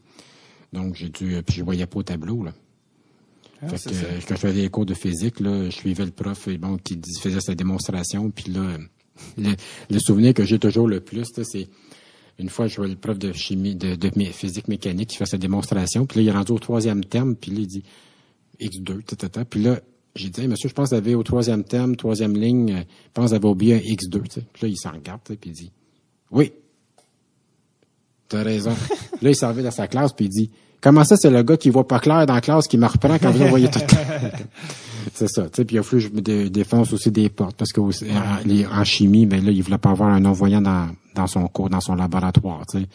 Donc, 0.73 0.95
j'ai 0.95 1.09
dû, 1.09 1.35
euh, 1.35 1.41
puis 1.41 1.55
je 1.55 1.63
voyais 1.63 1.85
pas 1.85 1.99
au 1.99 2.03
tableau. 2.03 2.43
Là. 2.43 2.53
Ah, 3.61 3.69
Fait 3.69 3.89
que, 3.89 3.95
euh, 3.95 4.19
quand 4.27 4.35
je 4.35 4.39
faisais 4.39 4.61
les 4.61 4.69
cours 4.69 4.85
de 4.85 4.93
physique, 4.93 5.39
là, 5.39 5.65
je 5.65 5.71
suivais 5.71 6.05
le 6.05 6.11
prof 6.11 6.47
et 6.47 6.57
bon, 6.57 6.77
qui 6.77 6.99
faisait 7.21 7.41
sa 7.41 7.55
démonstration. 7.55 8.31
Puis 8.31 8.51
là, 8.51 8.61
euh, 8.61 8.77
le, 9.37 9.55
le 9.89 9.99
souvenir 9.99 10.33
que 10.33 10.45
j'ai 10.45 10.59
toujours 10.59 10.87
le 10.87 10.99
plus, 10.99 11.25
c'est 11.43 11.67
une 12.39 12.49
fois, 12.49 12.67
je 12.67 12.77
vois 12.77 12.87
le 12.87 12.95
prof 12.95 13.19
de 13.19 13.33
chimie, 13.33 13.75
de, 13.75 13.97
physique 14.31 14.69
mécanique 14.69 15.09
qui 15.09 15.17
fait 15.17 15.25
sa 15.25 15.37
démonstration. 15.37 16.05
Puis 16.05 16.19
là, 16.19 16.23
il 16.23 16.27
est 16.29 16.37
rendu 16.37 16.53
au 16.53 16.59
troisième 16.59 17.03
terme. 17.03 17.35
Puis 17.35 17.51
là, 17.51 17.59
il 17.59 17.67
dit 17.67 17.83
X2, 18.61 19.03
ta, 19.03 19.15
ta, 19.17 19.29
ta. 19.29 19.45
Puis 19.45 19.61
là, 19.61 19.81
j'ai 20.15 20.29
dit, 20.29 20.41
Hey, 20.41 20.47
monsieur, 20.47 20.69
je 20.69 20.73
pense 20.73 20.89
que 20.89 20.95
vous 20.95 21.01
avez 21.01 21.15
au 21.15 21.23
troisième 21.23 21.63
terme, 21.63 21.95
troisième 21.95 22.35
ligne, 22.35 22.71
euh, 22.71 22.79
je 22.79 23.09
pense 23.13 23.25
que 23.25 23.29
vous 23.29 23.35
avez 23.35 23.47
oublié 23.47 23.75
un 23.75 23.79
X2. 23.79 24.21
tu 24.23 24.31
sais. 24.31 24.41
Puis 24.53 24.63
là, 24.63 24.67
il 24.69 24.77
s'en 24.77 24.91
regarde, 24.91 25.21
tu 25.23 25.33
sais, 25.33 25.37
puis 25.37 25.49
il 25.51 25.53
dit 25.53 25.71
Oui. 26.31 26.51
T'as 28.27 28.43
raison. 28.43 28.71
là, 29.21 29.29
il 29.29 29.35
s'en 29.35 29.51
va 29.51 29.61
dans 29.61 29.71
sa 29.71 29.87
classe, 29.87 30.13
puis 30.13 30.25
il 30.25 30.29
dit 30.29 30.49
Comment 30.81 31.03
ça, 31.03 31.17
c'est 31.17 31.29
le 31.29 31.43
gars 31.43 31.57
qui 31.57 31.69
voit 31.69 31.87
pas 31.87 31.99
clair 31.99 32.25
dans 32.25 32.33
la 32.35 32.41
classe 32.41 32.67
qui 32.67 32.77
me 32.77 32.85
reprend 32.87 33.17
quand 33.19 33.31
vous 33.31 33.41
envoyez 33.43 33.69
tout 33.69 33.79
C'est 35.13 35.27
ça. 35.27 35.43
Tu 35.49 35.57
sais, 35.57 35.65
puis 35.65 35.75
il 35.75 35.79
a 35.79 35.83
fallu 35.83 36.01
que 36.03 36.07
je 36.09 36.13
me 36.13 36.21
dé- 36.21 36.49
défonce 36.49 36.93
aussi 36.93 37.11
des 37.11 37.29
portes 37.29 37.57
parce 37.57 37.71
que 37.73 37.81
aussi, 37.81 38.05
en, 38.11 38.45
les- 38.47 38.65
en 38.65 38.83
chimie, 38.85 39.25
ben 39.25 39.43
là, 39.43 39.51
il 39.51 39.61
voulait 39.63 39.77
pas 39.77 39.89
avoir 39.91 40.09
un 40.09 40.19
non-voyant 40.21 40.61
dans, 40.61 40.87
dans 41.15 41.27
son 41.27 41.47
cours, 41.47 41.69
dans 41.69 41.81
son 41.81 41.95
laboratoire, 41.95 42.63
tu 42.71 42.79
sais. 42.79 42.87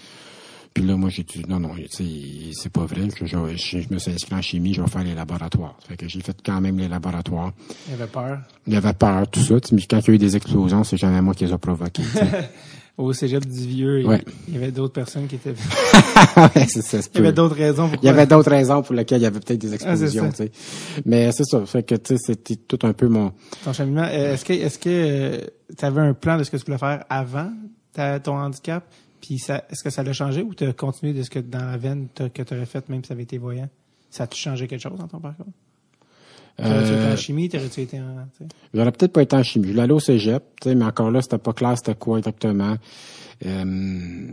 Puis 0.75 0.83
là, 0.85 0.97
moi, 0.97 1.09
j'ai 1.09 1.23
dit, 1.23 1.45
non, 1.49 1.61
non, 1.61 1.71
c'est 1.89 2.73
pas 2.73 2.85
vrai 2.85 3.07
que 3.07 3.25
je, 3.27 3.37
je, 3.55 3.79
je 3.81 3.95
me 3.95 3.99
suis 3.99 4.11
inscrit 4.11 4.35
en 4.35 4.43
chimie, 4.43 4.75
je 4.75 4.83
vais 4.83 4.89
faire 4.89 5.05
les 5.05 5.15
laboratoires. 5.15 5.77
Fait 5.89 5.97
que 5.97 6.09
j'ai 6.09 6.21
fait 6.21 6.37
quand 6.45 6.61
même 6.61 6.79
les 6.79 6.89
laboratoires. 6.89 7.53
Il 7.89 7.95
avait 7.95 8.09
peur? 8.09 8.39
Il 8.67 8.73
y 8.73 8.77
avait 8.77 8.93
peur, 8.93 9.29
tout 9.31 9.39
ça. 9.41 9.55
Mais 9.71 9.83
quand 9.89 10.01
il 10.01 10.09
y 10.09 10.11
a 10.11 10.15
eu 10.15 10.19
des 10.19 10.35
explosions, 10.37 10.83
c'est 10.83 10.97
jamais 10.97 11.21
moi 11.23 11.33
qui 11.33 11.45
les 11.47 11.53
ai 11.53 11.59
provoquées. 11.59 12.03
Au 12.97 13.13
cégep 13.13 13.45
du 13.45 13.67
Vieux, 13.67 14.01
il- 14.01 14.07
Ouais. 14.07 14.25
il 14.49 14.55
y 14.55 14.57
avait 14.57 14.71
d'autres 14.73 14.93
personnes 14.93 15.27
qui 15.29 15.35
étaient... 15.37 15.55
Ouais, 16.37 16.67
ça, 16.67 16.99
Il 17.15 17.17
y 17.17 17.21
avait 17.21 17.33
d'autres 17.33 17.57
raisons 17.57 17.91
Il 18.03 18.07
y 18.07 18.09
avait 18.09 18.27
d'autres 18.27 18.51
raisons 18.51 18.83
pour 18.83 18.95
lesquelles 18.95 19.21
il 19.21 19.25
y 19.25 19.27
avait 19.27 19.41
peut-être 19.41 19.61
des 19.61 19.73
Ah, 19.73 19.75
explosions. 19.75 20.31
Mais 21.05 21.31
c'est 21.33 21.45
ça. 21.45 21.65
Fait 21.67 21.83
que, 21.85 21.95
c'était 22.17 22.57
tout 22.57 22.79
un 22.85 22.93
peu 22.93 23.09
mon, 23.09 23.33
Ton 23.65 23.73
cheminement, 23.73 24.07
euh, 24.11 24.35
est-ce 24.35 24.45
que 24.45 24.53
est-ce 24.53 24.79
que 24.79 25.41
tu 25.77 25.85
avais 25.85 26.01
un 26.03 26.15
plan 26.15 26.37
de 26.37 26.45
ce 26.45 26.51
que 26.51 26.57
tu 26.57 26.65
voulais 26.67 26.79
faire 26.79 27.05
avant 27.09 27.53
ta- 27.93 28.19
ton 28.21 28.37
handicap? 28.37 28.85
Puis 29.27 29.39
ça, 29.39 29.65
est-ce 29.71 29.83
que 29.83 29.89
ça 29.89 30.03
l'a 30.03 30.13
changé 30.13 30.43
ou 30.43 30.55
tu 30.55 30.65
as 30.65 30.73
continué 30.75 31.15
de 31.15 31.23
ce 31.23 31.31
que 31.31 31.39
dans 31.39 31.65
la 31.65 31.79
veine 31.79 32.09
que 32.15 32.43
tu 32.43 32.55
aurais 32.55 32.67
fait 32.67 32.87
même 32.91 33.03
si 33.03 33.09
ça 33.09 33.15
avait 33.15 33.23
été 33.23 33.39
voyant? 33.39 33.71
Ça 34.11 34.25
a-tu 34.25 34.39
changé 34.39 34.67
quelque 34.69 34.83
chose 34.83 34.99
dans 34.99 35.09
ton 35.09 35.19
parcours? 35.19 35.47
T'aurais-tu 36.59 36.89
été 36.93 36.95
Euh, 36.95 37.13
en 37.15 37.17
chimie? 37.17 37.49
T'aurais-tu 37.49 37.81
été 37.81 38.01
en... 38.01 38.29
tu? 38.37 38.45
J'aurais 38.75 38.93
peut-être 38.93 39.13
pas 39.15 39.23
été 39.23 39.35
en 39.35 39.43
chimie. 39.43 39.65
Je 39.69 39.71
voulais 39.71 39.83
aller 39.85 39.93
au 39.95 39.99
cégep, 40.01 40.43
tu 40.61 40.69
sais, 40.69 40.75
mais 40.75 40.85
encore 40.85 41.11
là, 41.11 41.23
c'était 41.23 41.39
pas 41.39 41.55
clair 41.55 41.77
c'était 41.79 41.95
quoi 41.95 42.19
exactement. 42.19 42.77
Euh, 43.47 44.25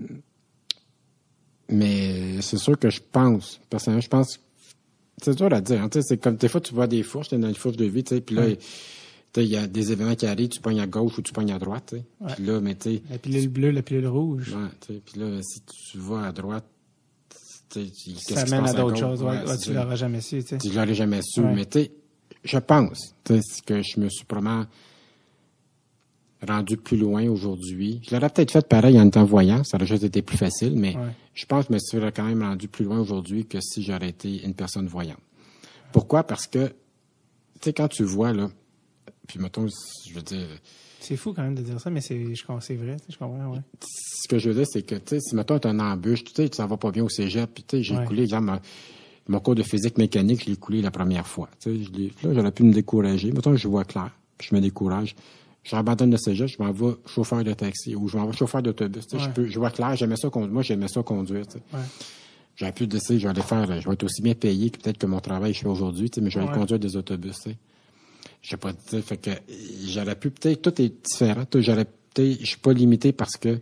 mais 1.69 2.41
c'est 2.41 2.57
sûr 2.57 2.77
que 2.77 2.89
je 2.89 2.99
pense, 3.11 3.61
personnellement, 3.69 4.01
je 4.01 4.09
pense, 4.09 4.39
c'est 5.22 5.35
dur 5.35 5.53
à 5.53 5.61
dire. 5.61 5.81
hein, 5.81 5.89
tu 5.89 6.01
c'est 6.01 6.18
comme 6.18 6.35
des 6.35 6.47
fois 6.49 6.59
tu 6.59 6.73
vois 6.73 6.88
des 6.88 7.01
fourches, 7.03 7.30
t'es 7.30 7.38
dans 7.38 7.47
une 7.47 7.55
fourche 7.55 7.77
de 7.77 7.85
vie, 7.85 8.03
tu 8.03 8.15
sais, 8.15 8.22
puis 8.22 8.35
là, 8.35 8.47
tu 8.51 8.57
il 9.38 9.45
y 9.45 9.56
a 9.58 9.66
des 9.68 9.91
événements 9.91 10.16
qui 10.16 10.26
arrivent, 10.28 10.49
tu 10.49 10.60
pognes 10.62 10.80
à 10.82 10.88
gauche 10.88 11.18
ou 11.18 11.22
tu 11.22 11.32
pognes 11.32 11.52
à 11.53 11.60
droite, 11.60 11.94
tu. 11.95 12.26
Ouais. 12.26 12.34
Puis 12.36 12.45
là, 12.45 12.60
mais 12.60 12.76
tu 12.76 12.99
La 13.10 13.18
pilule 13.18 13.48
bleue, 13.49 13.72
la 13.72 13.82
pilule 13.82 14.08
rouge. 14.08 14.53
ouais, 14.53 14.70
tu 14.86 14.94
puis 14.99 15.20
là, 15.20 15.40
si 15.41 15.62
tu 15.62 15.98
vas 15.98 16.26
à 16.28 16.32
droite, 16.32 16.66
tu 17.70 17.90
tu- 17.91 18.12
ça 18.16 18.45
mène 18.48 18.66
à 18.68 18.74
d'autres 18.74 18.98
choses. 18.98 19.24
Ouais, 19.24 19.30
Ouais, 19.45 19.58
tu 19.58 19.72
ça. 19.72 19.74
l'auras 19.74 19.95
jamais 19.95 20.20
su, 20.22 20.44
tu 20.44 20.48
sais. 20.49 20.70
Je 20.70 20.74
l'aurais 20.78 20.94
jamais 20.95 21.22
su, 21.24 21.41
mais 21.41 21.66
tu 21.66 21.88
je 22.44 22.58
pense 22.58 23.14
tu 23.24 23.40
que 23.66 23.82
je 23.82 23.99
me 23.99 24.10
suis 24.10 24.26
vraiment 24.30 24.66
rendu 26.48 26.76
plus 26.76 26.98
loin 26.98 27.30
aujourd'hui. 27.30 28.02
Je 28.03 28.16
l'aurais 28.16 28.30
peut-être 28.30 28.52
fait 28.52 28.68
pareil 28.68 28.99
en 28.99 29.08
étant 29.08 29.24
voyant, 29.26 29.64
ça 29.64 29.78
aurait 29.78 29.86
juste 29.86 30.03
été 30.03 30.22
plus 30.22 30.38
facile, 30.38 30.76
mais 30.76 30.95
je 31.34 31.45
pense 31.45 31.66
que 31.68 31.70
je 31.70 31.74
me 31.76 31.80
suis 31.80 32.12
quand 32.14 32.26
même 32.26 32.41
rendu 32.41 32.68
plus 32.68 32.84
loin 32.84 32.99
aujourd'hui 32.99 33.45
que 33.45 33.60
si 33.62 33.84
j'aurais 33.84 34.10
été 34.10 34.44
une 34.44 34.53
personne 34.56 34.88
voyante. 34.88 35.20
Pourquoi? 35.94 36.24
Parce 36.24 36.48
que, 36.48 36.68
tu 36.68 36.74
sais, 37.62 37.74
quand 37.74 37.90
tu 37.90 38.03
vois, 38.03 38.34
là, 38.34 38.49
puis 39.32 39.40
mettons, 39.40 39.66
je 40.08 40.14
veux 40.14 40.22
dire, 40.22 40.45
C'est 40.99 41.16
fou 41.16 41.34
quand 41.34 41.41
même 41.44 41.56
de 41.56 41.62
dire 41.62 41.80
ça, 41.80 41.90
mais 41.90 42.02
c'est 42.02 42.36
je 42.36 42.44
c'est 42.60 42.76
vrai, 42.76 42.98
je 43.10 43.18
comprends, 43.18 43.52
ouais. 43.52 43.60
ce 43.82 44.28
que 44.28 44.38
je 44.38 44.49
veux 44.49 44.56
dire, 44.56 44.68
c'est 44.70 44.82
que, 44.84 44.95
tu 44.95 45.02
sais, 45.08 45.20
si 45.22 45.36
mettons, 45.36 45.58
tu 45.58 45.68
une 45.68 45.82
embûche, 45.82 46.24
tu 46.24 46.32
sais, 46.36 46.49
tu 46.49 46.58
s'en 46.58 46.68
vas 46.68 46.78
pas 46.78 46.91
bien 46.91 47.03
au 47.03 47.10
cégep, 47.10 47.49
puis 47.53 47.64
tu 47.64 47.78
sais, 47.78 47.84
j'ai 47.84 47.95
Ouais. 47.98 48.06
coulé, 48.06 48.24
exemple, 48.24 48.60
mon- 49.28 49.40
cours 49.40 49.56
de 49.56 49.64
physique 49.64 49.98
mécanique, 49.98 50.44
je 50.44 50.49
l'ai 50.49 50.58
coulé 50.58 50.82
la 50.82 50.91
première 50.91 51.26
fois. 51.28 51.49
Tu 51.60 51.86
sais, 51.86 52.02
là, 52.28 52.34
j'aurais 52.34 52.52
pu 52.52 52.64
me 52.64 52.74
décourager. 52.74 53.32
Mettons, 53.32 53.56
je 53.56 53.68
vois 53.68 53.86
clair, 53.86 54.12
puis 54.38 54.49
je 54.52 54.56
me 54.56 54.62
décourage. 54.62 55.16
J'abandonne 55.64 56.12
le 56.12 56.18
cégep, 56.18 56.48
je 56.48 56.62
m'en 56.62 56.72
vais 56.72 56.95
chauffeur 57.06 57.44
de 57.44 57.53
taxi 57.53 57.95
ou 57.95 58.08
je 58.08 58.18
m'en 58.18 58.26
vais 58.26 58.36
chauffeur 58.36 58.62
d'autobus. 58.64 59.06
Tu 59.08 59.12
sais, 59.12 59.18
Ouais. 59.18 59.30
je, 59.30 59.30
peux, 59.30 59.45
je 59.48 59.60
vois 59.60 59.70
clair, 59.72 59.95
j'aimais 59.95 60.18
ça 60.18 60.30
conduire. 60.30 60.52
Moi, 60.53 60.64
j'aimais 60.64 60.88
ça 60.88 61.03
conduire. 61.03 61.45
Tu 61.48 61.53
sais. 61.53 61.64
Ouais. 61.74 61.84
J'aurais 62.56 62.74
pu 62.74 62.86
décider, 62.88 63.18
je 63.20 63.24
vais 63.24 63.30
aller 63.30 63.41
faire, 63.41 63.80
je 63.80 63.88
vais 63.88 63.94
être 63.94 64.03
aussi 64.03 64.22
bien 64.22 64.34
payé 64.34 64.70
que 64.72 64.78
peut-être 64.80 64.98
que 64.98 65.06
mon 65.06 65.20
travail 65.20 65.53
je 65.53 65.60
fais 65.60 65.68
aujourd'hui, 65.68 66.10
tu 66.10 66.16
sais, 66.20 66.22
mais 66.22 66.30
je 66.30 66.40
vais 66.40 66.45
aller 66.45 66.53
conduire 66.53 66.80
des 66.80 66.95
autobus. 66.98 67.36
Tu 67.38 67.52
sais. 67.52 67.58
Je 68.41 68.49
sais 68.49 68.57
pas, 68.57 68.72
sais, 68.88 69.01
fait 69.01 69.18
que 69.18 69.30
euh, 69.30 69.35
j'aurais 69.88 70.15
pu 70.15 70.31
peut-être, 70.31 70.61
tout 70.61 70.81
est 70.81 70.93
différent. 71.05 71.45
J'aurais 71.55 71.85
peut-être, 71.85 72.39
je 72.41 72.45
suis 72.45 72.57
pas 72.57 72.73
limité 72.73 73.11
parce 73.11 73.38
que 73.38 73.59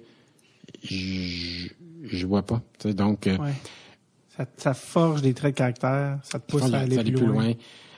je, 0.84 1.68
je 2.04 2.26
vois 2.28 2.44
pas. 2.44 2.62
Tu 2.80 2.90
sais, 2.90 2.94
donc, 2.94 3.28
euh, 3.28 3.38
Ouais. 3.38 3.54
Ça, 4.38 4.46
ça 4.56 4.74
forge 4.74 5.22
des 5.22 5.34
traits 5.34 5.54
de 5.56 5.58
caractère, 5.58 6.18
ça 6.24 6.40
te 6.40 6.50
pousse 6.50 6.62
ça 6.70 6.78
à 6.78 6.82
aller 6.82 6.96
plus 7.12 7.26
loin. 7.26 7.52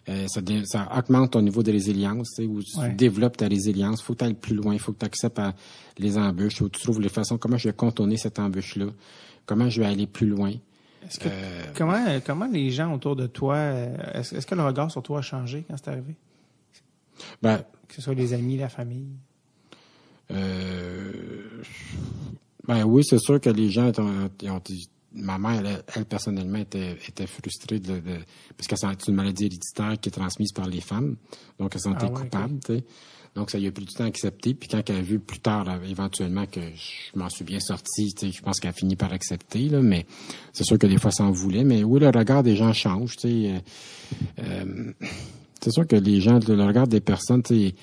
Euh, 0.10 0.26
ça, 0.28 0.42
dé- 0.42 0.64
ça 0.66 0.90
augmente 0.98 1.34
ton 1.34 1.42
niveau 1.44 1.62
de 1.62 1.72
résilience, 1.72 2.30
tu 2.36 2.42
sais, 2.42 2.48
où 2.50 2.64
tu 2.64 2.80
Ouais. 2.80 2.90
développes 2.94 3.38
ta 3.38 3.48
résilience. 3.48 4.02
faut 4.02 4.14
que 4.14 4.20
tu 4.20 4.26
ailles 4.26 4.34
plus 4.34 4.56
loin, 4.56 4.76
faut 4.80 4.92
que 4.94 4.98
tu 4.98 5.06
acceptes 5.06 5.38
à- 5.38 5.54
les 6.00 6.18
embûches, 6.18 6.56
faut 6.58 6.66
que 6.68 6.78
tu 6.78 6.82
trouves 6.82 7.00
les 7.00 7.10
façons, 7.10 7.38
comment 7.38 7.58
je 7.58 7.68
vais 7.70 7.76
contourner 7.76 8.18
cette 8.18 8.40
embûche-là, 8.40 8.88
comment 9.46 9.70
je 9.70 9.82
vais 9.82 9.86
aller 9.88 10.08
plus 10.08 10.26
loin? 10.26 10.50
Est-ce 11.04 11.20
que 11.20 11.28
Euh, 11.30 11.64
comment 11.78 12.04
comment 12.26 12.48
les 12.52 12.72
gens 12.72 12.92
autour 12.92 13.16
de 13.16 13.28
toi 13.28 13.56
euh, 13.58 13.96
est-ce 14.16 14.34
est-ce 14.36 14.48
que 14.48 14.56
le 14.56 14.64
regard 14.64 14.90
sur 14.90 15.04
toi 15.04 15.20
a 15.20 15.22
changé 15.22 15.64
quand 15.68 15.76
c'est 15.78 15.90
arrivé? 15.92 16.16
Ben, 17.42 17.64
Que 17.88 17.96
ce 17.96 18.02
soit 18.02 18.14
les 18.14 18.34
amis, 18.34 18.58
la 18.58 18.70
famille. 18.70 19.10
Euh, 20.32 21.12
ben 22.68 22.84
oui, 22.86 23.04
c'est 23.04 23.20
sûr 23.20 23.40
que 23.42 23.50
les 23.50 23.70
gens 23.70 23.92
ont, 24.00 24.30
ont 24.50 24.62
dit- 24.64 24.90
ma 25.14 25.38
mère, 25.38 25.66
elle, 25.66 25.84
elle, 25.96 26.06
personnellement, 26.06 26.60
était, 26.60 26.94
était 27.08 27.28
frustrée 27.28 27.80
de, 27.80 27.96
de 27.96 28.18
parce 28.58 28.68
que 28.68 28.76
c'est 28.78 29.08
une 29.10 29.16
maladie 29.16 29.46
héréditaire 29.46 30.00
qui 30.00 30.08
est 30.10 30.12
transmise 30.14 30.54
par 30.54 30.68
les 30.68 30.80
femmes, 30.80 31.18
donc 31.60 31.72
elle 31.74 31.82
se 31.82 31.90
sentait 31.90 32.06
Ah 32.08 32.14
ouais, 32.14 32.22
coupable. 32.22 32.60
Donc 33.36 33.50
ça 33.50 33.58
lui 33.58 33.68
a 33.68 33.72
pris 33.72 33.86
du 33.86 33.94
temps 33.94 34.04
à 34.04 34.08
accepter, 34.08 34.54
puis 34.54 34.68
quand 34.70 34.90
elle 34.90 34.98
a 34.98 35.02
vu 35.02 35.20
plus 35.20 35.40
tard, 35.40 35.64
là, 35.66 35.80
éventuellement, 35.90 36.46
que 36.46 36.60
je 36.62 37.18
m'en 37.18 37.30
suis 37.30 37.46
bien 37.46 37.60
sorti, 37.62 38.14
je 38.22 38.42
pense 38.42 38.60
qu'elle 38.60 38.72
a 38.72 38.74
fini 38.74 38.96
par 38.98 39.12
accepter, 39.14 39.70
là, 39.70 39.82
mais 39.82 40.06
c'est 40.54 40.64
sûr 40.66 40.78
que 40.78 40.88
des 40.88 40.98
fois, 40.98 41.12
ça 41.12 41.24
en 41.24 41.32
voulait, 41.32 41.64
mais 41.64 41.84
oui, 41.84 42.00
le 42.02 42.08
regard 42.10 42.44
des 42.44 42.56
gens 42.58 42.74
change, 42.74 43.16
tu 43.18 43.22
sais. 43.30 43.54
euh, 43.54 43.60
euh, 44.40 44.94
c'est 45.64 45.72
sûr 45.72 45.88
que 45.88 45.96
les 45.96 46.22
gens, 46.22 46.40
le 46.48 46.64
regard 46.66 46.88
des 46.88 47.02
personnes, 47.02 47.44
tu 47.44 47.56
sais, 47.70 47.76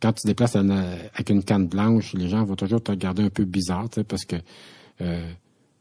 quand 0.00 0.12
tu 0.12 0.22
te 0.22 0.26
déplaces 0.28 0.56
une- 0.56 0.70
avec 0.70 1.30
une 1.30 1.42
canne 1.42 1.66
blanche, 1.68 2.12
les 2.14 2.28
gens 2.28 2.44
vont 2.44 2.56
toujours 2.56 2.82
te 2.82 2.90
regarder 2.90 3.22
un 3.24 3.30
peu 3.30 3.44
bizarre, 3.44 3.88
tu 3.88 3.96
sais, 4.00 4.04
parce 4.04 4.24
que 4.24 4.36
euh, 5.00 5.26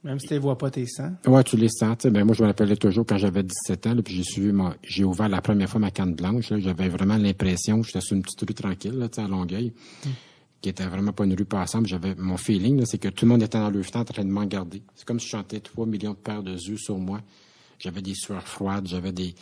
Même 0.03 0.19
si 0.19 0.27
tu 0.27 0.33
les 0.33 0.39
vois 0.39 0.57
pas, 0.57 0.69
tes 0.69 0.85
sens. 0.85 1.11
ouais, 1.25 1.43
tu 1.43 1.57
les 1.57 1.67
sens, 1.69 1.97
tu 1.97 2.03
sais. 2.03 2.11
Ben 2.11 2.23
moi, 2.25 2.35
je 2.35 2.41
me 2.43 2.47
rappelais 2.47 2.75
toujours 2.75 3.05
quand 3.05 3.17
j'avais 3.17 3.43
17 3.43 3.87
ans, 3.87 3.93
là, 3.95 4.01
puis 4.01 4.13
j'ai 4.15 4.23
suivi 4.23 4.51
mon, 4.51 4.73
j'ai 4.83 5.03
ouvert 5.03 5.27
la 5.29 5.41
première 5.41 5.69
fois 5.69 5.79
ma 5.79 5.91
canne 5.91 6.13
blanche, 6.15 6.49
là, 6.51 6.59
j'avais 6.59 6.89
vraiment 6.89 7.17
l'impression 7.17 7.81
que 7.81 7.87
j'étais 7.87 8.01
sur 8.01 8.15
une 8.15 8.21
petite 8.23 8.41
rue 8.41 8.53
tranquille, 8.53 8.93
là, 8.97 9.09
tu 9.09 9.15
sais, 9.15 9.21
à 9.21 9.27
Longueuil, 9.27 9.73
qui 10.61 10.69
était 10.69 10.85
vraiment 10.85 11.11
pas 11.11 11.25
une 11.25 11.33
rue 11.35 11.45
passante. 11.45 11.85
J'avais 11.87 12.15
mon 12.15 12.37
feeling, 12.37 12.79
là, 12.79 12.85
c'est 12.85 12.97
que 12.97 13.09
tout 13.09 13.25
le 13.25 13.29
monde 13.31 13.43
était 13.43 13.57
dans 13.59 13.69
le 13.69 13.81
fenêtre 13.83 14.11
en 14.11 14.13
train 14.13 14.23
de 14.25 14.29
m'en 14.31 14.45
garder. 14.45 14.81
C'est 14.95 15.05
comme 15.05 15.19
si 15.19 15.25
je 15.27 15.31
chantais 15.31 15.59
3 15.59 15.85
millions 15.85 16.11
de 16.13 16.17
paires 16.17 16.41
de 16.43 16.53
yeux 16.53 16.77
sur 16.77 16.97
moi. 16.97 17.21
J'avais 17.79 18.01
des 18.01 18.15
sueurs 18.15 18.47
froides, 18.47 18.87
j'avais 18.87 19.11
des, 19.11 19.35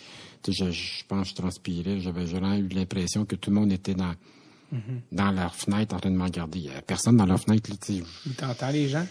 je, 0.51 0.71
je 0.71 1.03
pense 1.07 1.23
que 1.23 1.29
je 1.29 1.35
transpirais, 1.35 1.99
j'avais 1.99 2.25
vraiment 2.25 2.55
eu 2.55 2.67
l'impression 2.69 3.25
que 3.25 3.35
tout 3.35 3.49
le 3.49 3.55
monde 3.55 3.71
était 3.71 3.93
dans, 3.93 4.13
dans 5.11 5.31
leur 5.31 5.55
fenêtre 5.55 5.95
en 5.95 5.99
train 5.99 6.11
de 6.11 6.15
m'en 6.15 6.29
garder. 6.29 6.59
Il 6.59 6.65
y 6.65 6.69
avait 6.69 6.81
personne 6.81 7.17
dans 7.17 7.25
leur 7.25 7.39
fenêtre, 7.39 7.69
là, 7.69 7.77
tu 7.81 7.97
sais. 7.97 8.03
Tu 8.37 8.45
entends 8.45 8.69
les 8.69 8.89
gens, 8.89 9.05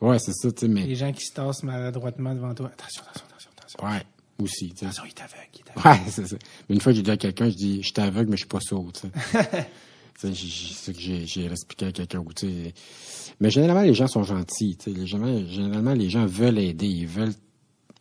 Ouais, 0.00 0.18
c'est 0.18 0.32
ça, 0.32 0.50
tu 0.52 0.60
sais, 0.60 0.68
mais, 0.68 0.86
les 0.86 0.94
gens 0.94 1.12
qui 1.12 1.24
se 1.24 1.32
tassent 1.32 1.64
maladroitement 1.64 2.34
devant 2.34 2.54
toi. 2.54 2.70
Attention, 2.72 3.02
attention, 3.02 3.26
attention, 3.28 3.50
attention. 3.58 3.84
ouais. 3.84 4.44
aussi. 4.44 4.72
Il 4.80 4.86
est 4.86 4.88
aveugle. 4.88 5.08
Il 5.54 5.58
est 5.58 5.70
aveugle. 5.76 6.04
Ouais, 6.04 6.10
c'est 6.10 6.26
ça. 6.28 6.36
Mais 6.68 6.74
une 6.76 6.80
fois, 6.80 6.92
j'ai 6.92 7.02
dit 7.02 7.10
à 7.10 7.16
quelqu'un, 7.16 7.50
je 7.50 7.56
dis, 7.56 7.82
je 7.82 7.88
suis 7.88 8.00
aveugle, 8.00 8.30
mais 8.30 8.36
je 8.36 8.42
suis 8.42 8.48
pas 8.48 8.60
sourd. 8.60 8.92
c'est 10.16 10.34
ce 10.34 10.90
que 10.92 11.00
j'ai 11.00 11.46
expliqué 11.46 11.86
à 11.86 11.92
quelqu'un. 11.92 12.22
Mais 13.40 13.50
généralement, 13.50 13.82
les 13.82 13.94
gens 13.94 14.06
sont 14.06 14.22
gentils. 14.22 14.78
Gens, 15.04 15.46
généralement, 15.48 15.94
les 15.94 16.10
gens 16.10 16.26
veulent 16.26 16.58
aider. 16.58 16.86
Ils 16.86 17.08
veulent 17.08 17.34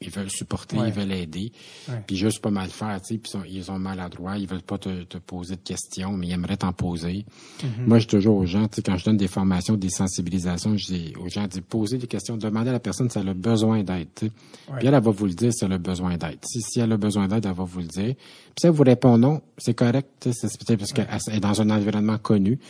ils 0.02 0.10
veulent 0.10 0.30
supporter, 0.30 0.78
ils 0.86 0.94
veulent 0.94 1.12
aider. 1.12 1.52
Puis 2.06 2.16
juste 2.16 2.40
pas 2.40 2.52
mal 2.52 2.70
faire, 2.70 3.02
tu 3.02 3.16
sais, 3.16 3.18
puis 3.18 3.32
ils 3.50 3.64
sont 3.64 3.80
maladroits, 3.80 4.38
ils 4.38 4.48
veulent 4.48 4.62
pas 4.62 4.78
te, 4.78 5.04
te, 5.04 5.18
poser 5.18 5.56
de 5.56 5.62
questions, 5.62 6.14
mais 6.14 6.28
ils 6.28 6.34
aimeraient 6.34 6.58
t'en 6.58 6.74
poser. 6.74 7.26
Mm-hmm. 7.60 7.88
Moi, 7.88 8.00
je 8.00 8.04
dis 8.04 8.16
toujours 8.16 8.38
aux 8.38 8.46
gens, 8.46 8.68
tu 8.68 8.76
sais, 8.76 8.82
quand 8.82 8.98
je 8.98 9.06
donne 9.06 9.18
des 9.18 9.28
formations, 9.28 9.76
des 9.76 9.90
sensibilisations, 9.90 10.78
je 10.78 10.86
dis 10.86 11.14
aux 11.20 11.30
gens, 11.30 11.48
dis, 11.48 11.62
posez 11.62 11.98
des 11.98 12.08
questions, 12.08 12.38
demandez 12.38 12.70
à 12.70 12.74
la 12.74 12.80
personne 12.80 13.10
si 13.10 13.18
elle 13.18 13.30
a 13.30 13.34
besoin 13.34 13.84
d'aide, 13.84 14.08
tu 14.16 14.28
sais. 14.28 14.32
Puis 14.78 14.88
elle, 14.88 14.94
elle 14.94 15.04
va 15.04 15.12
vous 15.12 15.26
le 15.26 15.34
dire 15.34 15.52
si 15.52 15.66
elle 15.66 15.74
a 15.74 15.78
besoin 15.78 16.18
d'aide. 16.18 16.40
Si, 16.44 16.62
si 16.62 16.80
elle 16.80 16.92
a 16.92 16.98
besoin 16.98 17.28
d'aide, 17.28 17.46
elle 17.46 17.54
va 17.54 17.64
vous 17.64 17.80
le 17.80 17.88
dire. 17.88 18.16
Puis 18.16 18.62
si 18.62 18.68
elle 18.68 18.74
vous 18.74 18.84
répond 18.84 19.18
non, 19.18 19.42
c'est 19.58 19.74
correct, 19.74 20.08
tu 20.20 20.32
sais, 20.32 20.48
c'est 20.48 20.64
peut-être 20.64 20.80
parce 20.80 20.94
qu'elle 20.94 21.36
est 21.36 21.40
dans 21.40 21.62
un 21.62 21.70
environnement 21.70 22.18
connu. 22.18 22.58
Tu 22.58 22.66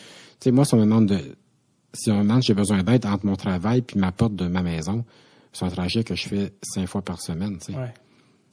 sais, 0.45 0.51
moi, 0.51 0.63
si 0.63 0.75
on 0.75 0.77
me 0.77 0.83
demande 0.83 1.07
de, 1.07 1.19
si 1.93 2.11
on 2.11 2.17
me 2.17 2.23
demande 2.23 2.43
j'ai 2.43 2.53
besoin 2.53 2.83
d'aide 2.83 3.05
entre 3.05 3.25
mon 3.25 3.35
travail 3.35 3.81
puis 3.81 3.99
ma 3.99 4.11
porte 4.11 4.35
de 4.35 4.47
ma 4.47 4.61
maison, 4.61 5.03
c'est 5.57 5.65
un 5.65 5.69
trajet 5.69 6.03
que 6.03 6.13
je 6.13 6.27
fais 6.27 6.53
cinq 6.61 6.85
fois 6.87 7.01
par 7.01 7.19
semaine. 7.19 7.57
Tu 7.57 7.73
sais. 7.73 7.79
ouais. 7.79 7.93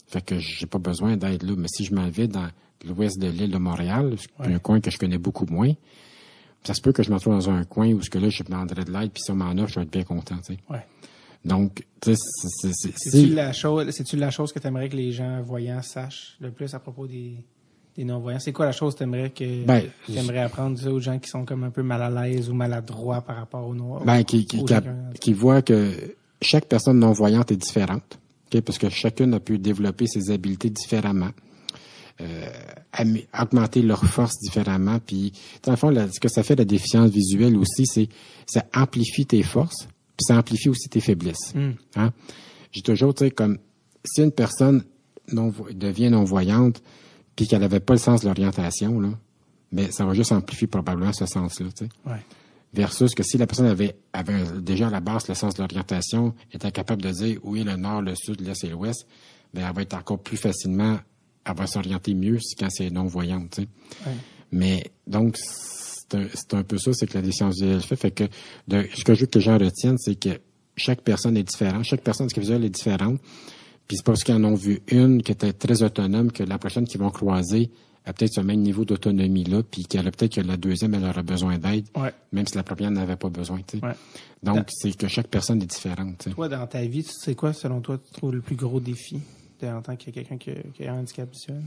Fait 0.07 0.25
que 0.25 0.39
j'ai 0.39 0.67
pas 0.67 0.79
besoin 0.79 1.17
d'aide 1.19 1.43
là. 1.43 1.55
Mais 1.57 1.69
si 1.69 1.85
je 1.85 1.95
m'en 1.95 2.09
vais 2.09 2.29
dans 2.29 2.49
l'ouest 2.87 3.19
de 3.19 3.29
l'île 3.29 3.51
de 3.51 3.59
Montréal, 3.59 4.17
un 4.39 4.59
coin 4.59 4.81
que 4.81 4.91
je 4.91 4.97
connais 4.97 5.19
beaucoup 5.19 5.45
moins, 5.45 5.73
ça 6.63 6.73
se 6.73 6.81
peut 6.81 6.93
que 6.93 7.03
je 7.03 7.11
me 7.11 7.17
retrouve 7.17 7.35
dans 7.35 7.51
un 7.51 7.65
coin 7.65 7.93
où 7.93 8.01
ce 8.01 8.09
que 8.09 8.19
là, 8.19 8.31
je 8.31 8.43
demanderais 8.43 8.85
de 8.85 8.91
l'aide, 8.91 9.11
puis 9.11 9.23
si 9.23 9.31
on 9.31 9.35
m'en 9.35 9.51
offre, 9.53 9.69
je 9.69 9.81
vais 9.81 9.83
être 9.83 9.93
bien 9.93 10.05
content. 10.05 10.37
Tu 10.37 10.55
sais. 10.55 10.59
ouais. 10.71 10.87
Donc, 11.45 11.85
tu 12.01 12.15
sais, 12.15 12.71
c'est... 12.97 13.27
La 13.27 13.53
chose, 13.53 13.91
c'est-tu 13.91 14.17
la 14.17 14.31
chose 14.31 14.51
que 14.51 14.59
tu 14.59 14.67
aimerais 14.67 14.89
que 14.89 14.97
les 14.97 15.13
gens 15.13 15.43
voyants 15.43 15.83
sachent 15.83 16.39
le 16.41 16.51
plus 16.51 16.73
à 16.73 16.79
propos 16.79 17.07
des, 17.07 17.35
des 17.97 18.05
non-voyants? 18.05 18.39
C'est 18.39 18.55
quoi 18.55 18.65
la 18.65 18.73
chose 18.73 18.95
que 18.95 18.99
tu 18.99 19.05
aimerais 19.05 19.29
que 19.29 19.63
ben, 19.67 19.83
aimerais 20.09 20.39
apprendre 20.39 20.91
aux 20.91 21.01
gens 21.01 21.19
qui 21.19 21.29
sont 21.29 21.45
comme 21.45 21.65
un 21.65 21.71
peu 21.71 21.83
mal 21.83 22.01
à 22.01 22.09
l'aise 22.09 22.49
ou 22.49 22.55
maladroits 22.55 23.21
par 23.21 23.37
rapport 23.37 23.67
aux 23.69 23.75
noirs? 23.75 24.05
Ben, 24.07 24.25
qui, 24.25 24.47
qui, 24.47 24.65
qui, 24.65 24.75
qui 25.21 25.33
voient 25.35 25.61
que 25.61 25.93
chaque 26.45 26.67
personne 26.67 26.99
non-voyante 26.99 27.51
est 27.51 27.57
différente, 27.57 28.19
parce 28.65 28.79
que 28.79 28.89
chacune 28.89 29.35
a 29.35 29.41
pu 29.41 29.59
développer 29.59 30.07
ses 30.07 30.31
habiletés 30.31 30.71
différemment. 30.71 31.31
Euh, 32.21 32.47
augmenter 33.37 33.83
leurs 33.83 34.05
forces 34.05 34.39
différemment. 34.39 35.01
Puis, 35.05 35.33
dans 35.65 35.73
le 35.73 35.77
fond, 35.77 35.93
ce 35.93 36.21
que 36.21 36.29
ça 36.29 36.45
fait 36.45 36.55
la 36.55 36.65
déficience 36.65 37.11
visuelle 37.11 37.57
aussi, 37.57 37.87
c'est 37.87 38.09
ça 38.47 38.65
amplifie 38.73 39.27
tes 39.27 39.43
forces, 39.43 39.89
puis 40.17 40.25
ça 40.25 40.39
amplifie 40.39 40.69
aussi 40.69 40.89
tes 40.89 41.01
faiblesses. 41.01 41.53
Hmm. 41.57 41.73
Hein? 41.97 42.13
J'ai 42.71 42.83
toujours, 42.83 43.15
tu 43.15 43.25
sais, 43.25 43.31
comme 43.33 43.59
si 44.05 44.23
une 44.23 44.31
personne 44.31 44.85
non, 45.33 45.53
devient 45.73 46.11
non-voyante, 46.11 46.81
puis 47.35 47.49
qu'elle 47.49 47.63
n'avait 47.63 47.81
pas 47.81 47.95
le 47.95 47.99
sens 47.99 48.21
de 48.21 48.29
l'orientation, 48.29 49.01
là, 49.01 49.09
mais 49.73 49.91
ça 49.91 50.05
va 50.05 50.15
juste 50.15 50.31
amplifier 50.31 50.69
probablement 50.69 51.13
ce 51.13 51.27
sens-là. 51.27 51.67
Tu 51.77 51.87
sais. 51.87 51.91
ouais 52.09 52.21
versus 52.75 53.15
que 53.15 53.23
si 53.23 53.39
la 53.39 53.47
personne 53.47 53.67
avait, 53.67 53.97
avait 54.13 54.45
déjà 54.61 54.89
à 54.89 54.91
la 54.91 55.01
base 55.01 55.29
le 55.29 55.35
sens 55.35 55.55
de 55.55 55.63
l'orientation, 55.63 56.35
était 56.53 56.71
capable 56.73 57.03
de 57.03 57.11
dire 57.11 57.39
où 57.43 57.57
est 57.57 57.65
le 57.65 57.77
nord, 57.77 58.03
le 58.03 58.15
sud, 58.15 58.41
l'est 58.41 58.65
et 58.65 58.69
l'ouest, 58.69 59.07
ben 59.53 59.65
elle 59.67 59.75
va 59.75 59.83
être 59.83 59.95
encore 59.95 60.19
plus 60.19 60.37
facilement, 60.37 60.99
elle 61.45 61.55
va 61.55 61.67
s'orienter 61.67 62.15
mieux 62.15 62.39
quand 62.59 62.69
c'est 62.71 62.91
non-voyante. 62.91 63.61
Mais 64.51 64.85
donc, 65.07 65.37
c'est 65.37 66.55
un, 66.55 66.63
peu 66.63 66.79
ça, 66.79 66.93
c'est 66.93 67.07
que 67.07 67.15
la 67.15 67.23
décision 67.23 67.49
visuelle 67.49 67.81
fait. 67.81 67.97
Fait 67.97 68.11
que 68.11 68.25
ce 68.69 69.05
que 69.05 69.15
je 69.15 69.21
veux 69.21 69.27
que 69.27 69.39
les 69.39 69.45
gens 69.45 69.59
retiennent, 69.59 69.99
c'est 69.99 70.17
que 70.17 70.41
chaque 70.77 71.03
personne 71.03 71.37
est 71.37 71.45
différente, 71.45 71.85
chaque 71.85 72.03
personne 72.03 72.29
visuelle 72.37 72.65
est 72.65 72.71
différente. 72.71 73.21
Puis 73.87 73.99
c'est 73.99 74.05
parce 74.05 74.25
qu'ils 74.25 74.35
en 74.35 74.45
ont 74.45 74.55
vu 74.55 74.81
une 74.89 75.23
qui 75.23 75.33
était 75.33 75.53
très 75.53 75.83
autonome 75.83 76.33
que 76.33 76.43
la 76.43 76.59
prochaine 76.59 76.87
qu'ils 76.87 77.01
vont 77.01 77.11
croiser, 77.11 77.71
a 78.07 78.13
peut-être 78.13 78.35
ce 78.35 78.41
même 78.41 78.61
niveau 78.61 78.85
d'autonomie-là, 78.85 79.63
puis 79.63 79.85
qu'elle 79.85 80.07
a 80.07 80.11
peut-être 80.11 80.35
que 80.35 80.41
la 80.41 80.57
deuxième, 80.57 80.95
elle 80.95 81.05
aura 81.05 81.23
besoin 81.23 81.59
d'aide, 81.59 81.87
même 82.33 82.47
si 82.47 82.57
la 82.57 82.63
première 82.63 82.91
n'avait 82.91 83.17
pas 83.17 83.31
besoin. 83.31 83.61
Donc, 84.43 84.67
c'est 84.69 84.97
que 84.97 85.09
chaque 85.09 85.29
personne 85.29 85.63
est 85.63 85.67
différente. 85.67 86.29
Toi, 86.35 86.49
dans 86.49 86.67
ta 86.67 86.83
vie, 86.85 87.03
tu 87.03 87.13
sais 87.13 87.35
quoi, 87.35 87.53
selon 87.53 87.81
toi, 87.81 87.99
tu 87.99 88.13
trouves 88.13 88.35
le 88.35 88.41
plus 88.41 88.57
gros 88.57 88.81
défi 88.81 89.21
en 89.63 89.83
tant 89.83 89.97
que 89.97 90.11
quelqu'un 90.11 90.37
qui, 90.37 90.53
qui, 90.75 90.87
a 90.87 90.93
un 90.93 91.01
handicap 91.01 91.31
visuel? 91.31 91.63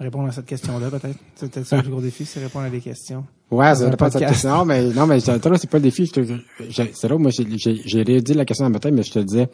Répondre 0.00 0.28
à 0.28 0.32
cette 0.32 0.46
question-là, 0.46 0.88
peut-être. 0.88 1.18
C'est 1.34 1.50
peut-être 1.50 1.66
ça 1.66 1.76
le 1.76 1.82
plus 1.82 1.90
gros 1.90 2.00
défi, 2.00 2.24
c'est 2.24 2.40
répondre 2.40 2.64
à 2.64 2.70
des 2.70 2.80
questions. 2.80 3.22
Ouais, 3.50 3.74
ça 3.74 3.90
pas 3.90 4.06
à 4.06 4.10
cette 4.10 4.26
question. 4.26 4.48
Non, 4.48 4.64
mais, 4.64 4.88
non, 4.88 5.06
mais, 5.06 5.20
c'est 5.20 5.38
pas 5.38 5.50
le 5.50 5.80
défi. 5.80 6.10
C'est 6.10 7.08
là 7.08 7.14
où 7.14 7.18
moi, 7.18 7.30
j'ai 7.30 8.02
rédit 8.02 8.32
la 8.32 8.46
question 8.46 8.64
dans 8.64 8.70
ma 8.70 8.78
tête, 8.78 8.94
mais 8.94 9.02
je 9.02 9.12
te 9.12 9.18
disais, 9.18 9.50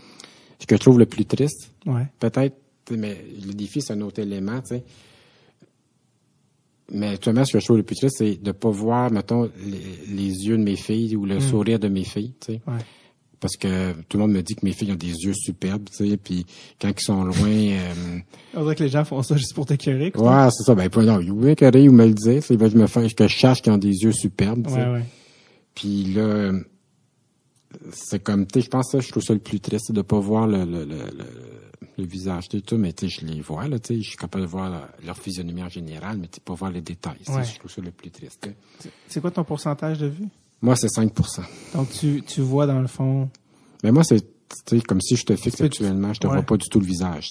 ce 0.60 0.66
que 0.66 0.76
je 0.76 0.80
trouve 0.80 1.00
le 1.00 1.06
plus 1.06 1.24
triste. 1.26 1.72
Ouais. 1.84 2.06
Peut-être, 2.20 2.56
mais 2.92 3.16
le 3.44 3.54
défi, 3.54 3.82
c'est 3.82 3.94
un 3.94 4.00
autre 4.02 4.20
élément, 4.20 4.60
tu 4.60 4.76
sais. 4.76 4.84
Mais, 6.92 7.18
tout 7.18 7.34
ce 7.34 7.52
que 7.52 7.58
je 7.58 7.64
trouve 7.64 7.78
le 7.78 7.82
plus 7.82 7.96
triste, 7.96 8.18
c'est 8.18 8.40
de 8.40 8.52
pas 8.52 8.70
voir, 8.70 9.10
mettons, 9.10 9.50
les, 10.08 10.46
yeux 10.46 10.56
de 10.56 10.62
mes 10.62 10.76
filles 10.76 11.16
ou 11.16 11.26
le 11.26 11.38
hmm. 11.38 11.40
sourire 11.40 11.80
de 11.80 11.88
mes 11.88 12.04
filles, 12.04 12.34
tu 12.40 12.52
sais. 12.52 12.60
Ouais 12.68 12.84
parce 13.40 13.56
que 13.56 13.92
tout 14.08 14.16
le 14.16 14.20
monde 14.20 14.32
me 14.32 14.42
dit 14.42 14.54
que 14.54 14.64
mes 14.64 14.72
filles 14.72 14.92
ont 14.92 14.96
des 14.96 15.12
yeux 15.12 15.34
superbes, 15.34 15.88
tu 15.90 16.08
sais, 16.08 16.16
puis 16.16 16.46
quand 16.80 16.88
ils 16.88 17.02
sont 17.02 17.24
loin... 17.24 17.34
Euh, 17.76 18.18
On 18.54 18.62
dirait 18.62 18.74
que 18.74 18.82
les 18.82 18.88
gens 18.88 19.04
font 19.04 19.22
ça 19.22 19.36
juste 19.36 19.54
pour 19.54 19.66
t'écœurer. 19.66 20.12
Ouais, 20.14 20.48
c'est 20.50 20.62
ça. 20.62 20.74
Ben, 20.74 20.88
non, 20.96 21.20
ils 21.20 21.30
voulaient 21.30 21.88
ou 21.88 21.92
me 21.92 22.06
le 22.06 22.14
dire, 22.14 22.42
ils 22.48 22.58
veulent 22.58 22.74
me 22.74 22.86
faire 22.86 23.02
que 23.14 23.28
je 23.28 23.32
cherche 23.32 23.62
qu'ils 23.62 23.72
ont 23.72 23.78
des 23.78 24.02
yeux 24.02 24.12
superbes, 24.12 24.66
ouais, 24.68 24.86
ouais. 24.86 25.04
Puis 25.74 26.04
là, 26.14 26.52
c'est 27.92 28.22
comme, 28.22 28.46
tu 28.46 28.60
sais, 28.60 28.64
je 28.64 28.70
pense 28.70 28.92
que 28.92 29.00
je 29.00 29.10
trouve 29.10 29.22
ça 29.22 29.34
le 29.34 29.40
plus 29.40 29.60
triste, 29.60 29.92
de 29.92 30.02
pas 30.02 30.18
voir 30.18 30.46
le, 30.46 30.64
le, 30.64 30.84
le, 30.84 30.96
le, 31.98 32.04
visage 32.04 32.48
de 32.48 32.60
tout, 32.60 32.78
mais 32.78 32.92
tu 32.92 33.08
sais, 33.08 33.20
je 33.20 33.26
les 33.26 33.40
vois, 33.40 33.68
là, 33.68 33.78
tu 33.78 33.94
sais, 33.94 34.02
je 34.02 34.08
suis 34.08 34.16
capable 34.16 34.44
de 34.44 34.50
voir 34.50 34.88
leur 35.04 35.18
physionomie 35.18 35.62
en 35.62 35.68
général, 35.68 36.18
mais 36.18 36.28
tu 36.28 36.40
pas 36.40 36.54
voir 36.54 36.70
les 36.70 36.80
détails. 36.80 37.18
Je 37.24 37.58
trouve 37.58 37.70
ça 37.70 37.82
le 37.82 37.90
plus 37.90 38.10
triste. 38.10 38.48
C'est 39.08 39.20
quoi 39.20 39.30
ton 39.30 39.44
pourcentage 39.44 39.98
de 39.98 40.06
vue? 40.06 40.28
Moi, 40.62 40.76
c'est 40.76 40.88
5% 40.88 41.42
Donc, 41.74 41.90
tu, 41.90 42.22
tu 42.26 42.40
vois 42.40 42.66
dans 42.66 42.80
le 42.80 42.86
fond. 42.86 43.28
Mais 43.84 43.92
moi, 43.92 44.02
c'est 44.04 44.24
comme 44.86 45.00
si 45.00 45.16
je 45.16 45.24
te 45.24 45.36
fixe 45.36 45.60
actuellement, 45.60 46.12
je 46.12 46.20
te 46.20 46.26
vois 46.26 46.42
pas 46.42 46.56
du 46.56 46.68
tout 46.68 46.80
le 46.80 46.86
visage. 46.86 47.30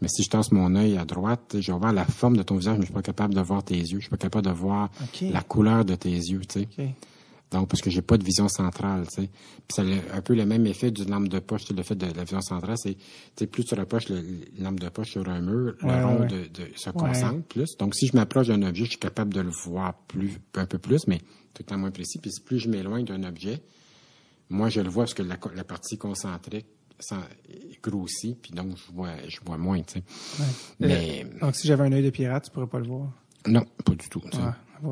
Mais 0.00 0.08
si 0.08 0.22
je 0.22 0.30
tasse 0.30 0.52
mon 0.52 0.74
œil 0.74 0.96
à 0.96 1.04
droite, 1.04 1.56
je 1.58 1.72
vais 1.72 1.78
voir 1.78 1.92
la 1.92 2.04
forme 2.04 2.36
de 2.36 2.42
ton 2.42 2.56
visage, 2.56 2.76
mais 2.76 2.82
je 2.82 2.86
suis 2.86 2.94
pas 2.94 3.02
capable 3.02 3.34
de 3.34 3.40
voir 3.40 3.62
tes 3.62 3.76
yeux. 3.76 3.98
Je 3.98 4.02
suis 4.02 4.10
pas 4.10 4.16
capable 4.16 4.46
de 4.46 4.52
voir 4.52 4.90
la 5.20 5.42
couleur 5.42 5.84
de 5.84 5.94
tes 5.94 6.10
yeux. 6.10 6.40
Donc, 7.50 7.68
parce 7.68 7.82
que 7.82 7.90
j'ai 7.90 8.02
pas 8.02 8.18
de 8.18 8.24
vision 8.24 8.48
centrale, 8.48 9.06
tu 9.06 9.22
sais. 9.22 9.30
Puis 9.68 9.74
ça 9.76 9.82
a 9.82 10.16
un 10.16 10.20
peu 10.22 10.34
le 10.34 10.44
même 10.44 10.66
effet 10.66 10.90
d'une 10.90 11.10
lampe 11.10 11.28
de 11.28 11.38
poche. 11.38 11.70
Le 11.70 11.82
fait 11.84 11.94
de 11.94 12.06
la 12.06 12.24
vision 12.24 12.40
centrale, 12.40 12.76
c'est, 12.76 13.46
plus 13.46 13.64
tu 13.64 13.74
rapproches 13.76 14.08
la 14.08 14.20
lampe 14.58 14.80
de 14.80 14.88
poche 14.88 15.12
sur 15.12 15.28
un 15.28 15.40
mur, 15.40 15.74
le 15.80 16.04
rond 16.04 16.26
de, 16.26 16.48
de, 16.48 16.70
se 16.74 16.90
concentre 16.90 17.42
plus. 17.42 17.76
Donc, 17.76 17.94
si 17.94 18.08
je 18.08 18.16
m'approche 18.16 18.48
d'un 18.48 18.62
objet, 18.62 18.84
je 18.84 18.90
suis 18.90 18.98
capable 18.98 19.32
de 19.32 19.40
le 19.40 19.50
voir 19.50 19.94
plus, 20.08 20.40
un 20.54 20.66
peu 20.66 20.78
plus, 20.78 21.06
mais 21.06 21.20
tout 21.54 21.62
le 21.62 21.66
temps 21.66 21.78
moins 21.78 21.90
précis. 21.90 22.18
Puis 22.18 22.30
plus 22.44 22.58
je 22.58 22.68
m'éloigne 22.68 23.04
d'un 23.04 23.22
objet, 23.24 23.62
moi, 24.50 24.68
je 24.68 24.80
le 24.80 24.88
vois 24.88 25.04
parce 25.04 25.14
que 25.14 25.22
la, 25.22 25.38
la 25.54 25.64
partie 25.64 25.96
concentrique 25.96 26.66
grossit, 27.82 28.38
puis 28.40 28.52
donc 28.52 28.76
je 28.76 28.92
vois, 28.94 29.10
je 29.28 29.38
vois 29.44 29.58
moins, 29.58 29.80
tu 29.82 29.94
sais. 29.94 30.02
Mais... 30.80 31.26
donc, 31.40 31.54
si 31.54 31.66
j'avais 31.66 31.84
un 31.84 31.92
œil 31.92 32.02
de 32.02 32.10
pirate, 32.10 32.44
tu 32.44 32.50
pourrais 32.50 32.66
pas 32.66 32.78
le 32.78 32.86
voir? 32.86 33.08
Non, 33.46 33.64
pas 33.84 33.92
du 33.92 34.08
tout. 34.08 34.22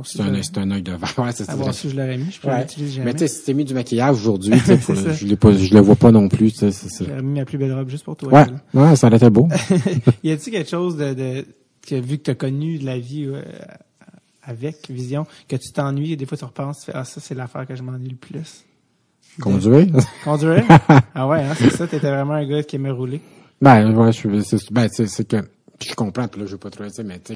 c'est 0.04 0.20
un, 0.20 0.70
œil 0.70 0.82
de 0.82 0.92
verre. 0.92 1.14
Ouais, 1.18 1.30
à 1.48 1.56
voir 1.56 1.72
si 1.72 1.88
je 1.88 1.96
l'aurais 1.96 2.18
mis, 2.18 2.30
je 2.30 2.40
pourrais 2.40 2.60
l'utiliser 2.60 2.96
jamais. 2.96 3.06
Mais 3.06 3.12
tu 3.12 3.20
sais, 3.20 3.28
si 3.28 3.44
t'as 3.44 3.52
mis 3.54 3.64
du 3.64 3.72
maquillage 3.72 4.16
aujourd'hui, 4.16 4.52
je 4.66 5.26
l'ai 5.26 5.36
pas, 5.36 5.52
je 5.52 5.72
le 5.72 5.80
vois 5.80 5.96
pas 5.96 6.10
non 6.10 6.28
plus. 6.28 6.52
J'ai 6.60 7.22
mis 7.22 7.38
ma 7.40 7.44
plus 7.44 7.56
belle 7.56 7.72
robe 7.72 7.88
juste 7.88 8.04
pour 8.04 8.16
toi. 8.16 8.30
Ouais, 8.30 8.46
ouais 8.74 8.96
ça 8.96 9.06
aurait 9.06 9.16
été 9.16 9.30
beau. 9.30 9.48
y 10.22 10.30
a-t-il 10.30 10.52
quelque 10.52 10.70
chose 10.70 10.96
de, 10.96 11.14
de 11.14 11.46
que, 11.86 11.94
vu 11.94 12.18
que 12.18 12.24
tu 12.24 12.30
as 12.30 12.34
connu 12.34 12.78
de 12.78 12.84
la 12.84 12.98
vie 12.98 13.24
euh, 13.26 13.42
avec 14.42 14.90
Vision, 14.90 15.26
que 15.48 15.56
tu 15.56 15.72
t'ennuies 15.72 16.12
et 16.12 16.16
des 16.16 16.26
fois 16.26 16.36
tu 16.38 16.44
repenses, 16.44 16.80
tu 16.80 16.86
fais 16.86 16.92
ah 16.94 17.04
ça 17.04 17.20
c'est 17.20 17.34
l'affaire 17.34 17.66
que 17.66 17.74
je 17.74 17.82
m'ennuie 17.82 18.10
le 18.10 18.16
plus. 18.16 18.64
Conduire? 19.40 19.86
Conduire? 20.24 20.64
ah 21.14 21.26
ouais, 21.26 21.42
hein, 21.42 21.54
c'est 21.56 21.70
ça. 21.70 21.86
T'étais 21.86 22.10
vraiment 22.10 22.34
un 22.34 22.46
gars 22.46 22.62
qui 22.62 22.76
aimait 22.76 22.90
rouler. 22.90 23.20
Ben 23.60 23.94
ouais, 23.94 24.12
je 24.12 24.40
c'est 24.42 24.72
ben 24.72 24.88
c'est 24.90 25.26
que 25.26 25.36
je 25.80 25.94
comprends 25.94 26.28
puis 26.28 26.40
là 26.40 26.46
je 26.46 26.52
veux 26.52 26.58
pas 26.58 26.70
trop 26.70 26.84
dire 26.84 27.04
mais 27.04 27.20
tu 27.20 27.34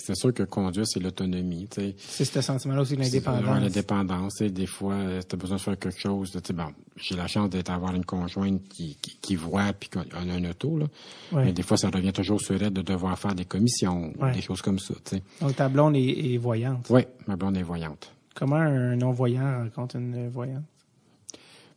c'est 0.00 0.16
sûr 0.16 0.32
que 0.32 0.42
conduire, 0.42 0.86
c'est 0.86 1.00
l'autonomie. 1.00 1.68
C'est 1.98 2.24
ce 2.24 2.40
sentiment-là 2.40 2.80
aussi 2.80 2.96
de 2.96 3.00
l'indépendance. 3.00 3.60
L'indépendance. 3.60 4.42
Des 4.42 4.66
fois, 4.66 4.94
euh, 4.94 5.20
tu 5.26 5.34
as 5.34 5.38
besoin 5.38 5.56
de 5.56 5.62
faire 5.62 5.78
quelque 5.78 6.00
chose. 6.00 6.32
Bon, 6.54 6.72
j'ai 6.96 7.16
la 7.16 7.26
chance 7.26 7.50
d'être 7.50 7.70
avoir 7.70 7.94
une 7.94 8.04
conjointe 8.04 8.62
qui, 8.68 8.96
qui, 9.00 9.16
qui 9.18 9.36
voit 9.36 9.72
puis 9.72 9.88
qu'on 9.90 10.00
a 10.00 10.32
un 10.32 10.44
auto. 10.44 10.78
Là. 10.78 10.86
Mais 11.32 11.52
des 11.52 11.62
fois, 11.62 11.76
ça 11.76 11.90
revient 11.90 12.12
toujours 12.12 12.40
sur 12.40 12.60
elle 12.60 12.72
de 12.72 12.82
devoir 12.82 13.18
faire 13.18 13.34
des 13.34 13.44
commissions 13.44 14.12
des 14.34 14.40
choses 14.40 14.62
comme 14.62 14.78
ça. 14.78 14.94
T'sais. 15.04 15.22
Donc, 15.40 15.56
ta 15.56 15.68
blonde 15.68 15.96
est, 15.96 16.38
voyante. 16.38 16.86
Oui, 16.90 17.02
ma 17.26 17.36
blonde 17.36 17.56
est 17.56 17.62
voyante. 17.62 18.12
Comment 18.34 18.56
un 18.56 18.96
non-voyant 18.96 19.62
rencontre 19.62 19.96
une 19.96 20.28
voyante? 20.28 20.64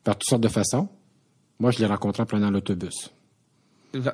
Par 0.03 0.15
toutes 0.17 0.29
sortes 0.29 0.43
de 0.43 0.49
façons. 0.49 0.87
Moi, 1.59 1.71
je 1.71 1.79
l'ai 1.79 1.85
rencontré 1.85 2.23
en 2.23 2.25
prenant 2.25 2.49
l'autobus. 2.49 3.11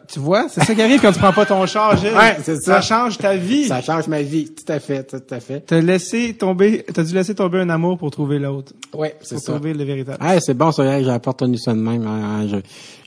Tu 0.10 0.20
vois, 0.20 0.50
c'est 0.50 0.62
ça 0.66 0.76
qui 0.76 0.82
arrive 0.82 1.00
quand 1.00 1.14
tu 1.14 1.20
prends 1.20 1.32
pas 1.32 1.46
ton 1.46 1.66
char, 1.66 1.96
Gilles. 1.96 2.12
Ouais, 2.14 2.38
c'est 2.44 2.58
ça. 2.58 2.82
Ça 2.82 2.82
change 2.82 3.18
ta 3.18 3.38
vie. 3.38 3.66
Ça 3.66 3.82
change 3.82 4.08
ma 4.08 4.22
vie, 4.22 4.50
tout 4.54 4.70
à 4.72 4.80
fait, 4.80 5.06
tout 5.06 5.34
à 5.34 5.40
fait. 5.40 5.62
T'as 5.62 5.80
laissé 5.80 6.34
tomber, 6.34 6.86
t'as 6.94 7.04
dû 7.04 7.14
laisser 7.14 7.34
tomber 7.34 7.60
un 7.60 7.70
amour 7.70 7.98
pour 7.98 8.12
trouver 8.12 8.40
l'autre. 8.40 8.74
Ouais, 8.94 9.16
c'est 9.22 9.36
Pour 9.36 9.44
ça. 9.46 9.54
trouver 9.54 9.74
le 9.74 9.86
véritable. 9.86 10.18
Ah, 10.20 10.38
c'est 10.42 10.54
bon, 10.54 10.74
ça, 10.74 11.02
j'ai 11.02 11.20
pas 11.20 11.32
retenu 11.32 11.58
ça 11.58 11.74
de 11.74 11.80
même. 11.80 12.06
hein, 12.06 12.46
je- 12.50 12.58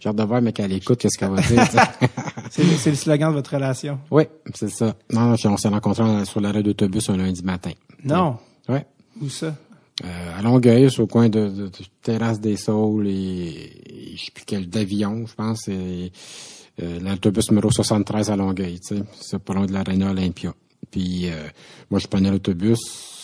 J'ai 0.01 0.09
hâte 0.09 0.17
de 0.17 0.23
voir, 0.23 0.41
mais 0.41 0.53
qu'elle 0.53 0.73
écoute, 0.73 0.99
qu'est-ce 0.99 1.19
qu'elle 1.19 1.31
va 1.31 1.43
dire. 1.43 1.63
C'est, 2.51 2.91
le 2.91 2.97
slogan 2.97 3.31
de 3.31 3.37
votre 3.37 3.55
relation. 3.55 3.99
oui, 4.11 4.25
c'est 4.55 4.69
ça. 4.71 4.95
Non, 5.11 5.35
on 5.45 5.57
s'est 5.57 5.69
rencontrés 5.69 6.25
sur 6.27 6.41
l'arrêt 6.41 6.63
d'autobus 6.63 7.09
un 7.09 7.17
lundi 7.17 7.43
matin. 7.43 7.71
Non. 8.05 8.37
Ouais. 8.69 8.85
Où 9.23 9.29
ça? 9.31 9.55
Euh, 10.05 10.39
à 10.39 10.43
Longueuil, 10.43 10.91
sur 10.91 11.03
le 11.03 11.07
coin 11.07 11.29
de, 11.31 11.49
de- 11.49 11.67
de 11.67 11.71
Terrasse 12.03 12.41
des 12.41 12.57
Saules 12.57 13.07
et, 13.07 13.13
et 14.13 14.17
je 14.17 14.25
sais 14.25 14.31
plus 14.35 14.45
quel, 14.47 14.69
d'Avion, 14.69 15.25
je 15.27 15.35
pense, 15.35 15.69
et 15.69 16.13
l'autobus 16.79 17.51
numéro 17.51 17.71
73 17.71 18.31
à 18.31 18.37
Longueuil, 18.37 18.81
tu 18.81 18.97
sais, 18.97 19.03
c'est 19.21 19.39
pas 19.43 19.55
loin 19.55 19.67
de 19.67 19.73
l'aréna 19.73 20.11
Olympia. 20.11 20.55
Puis 20.91 21.29
euh, 21.29 21.47
moi, 21.91 22.01
je 22.01 22.07
prenais 22.07 22.31
l'autobus, 22.31 22.79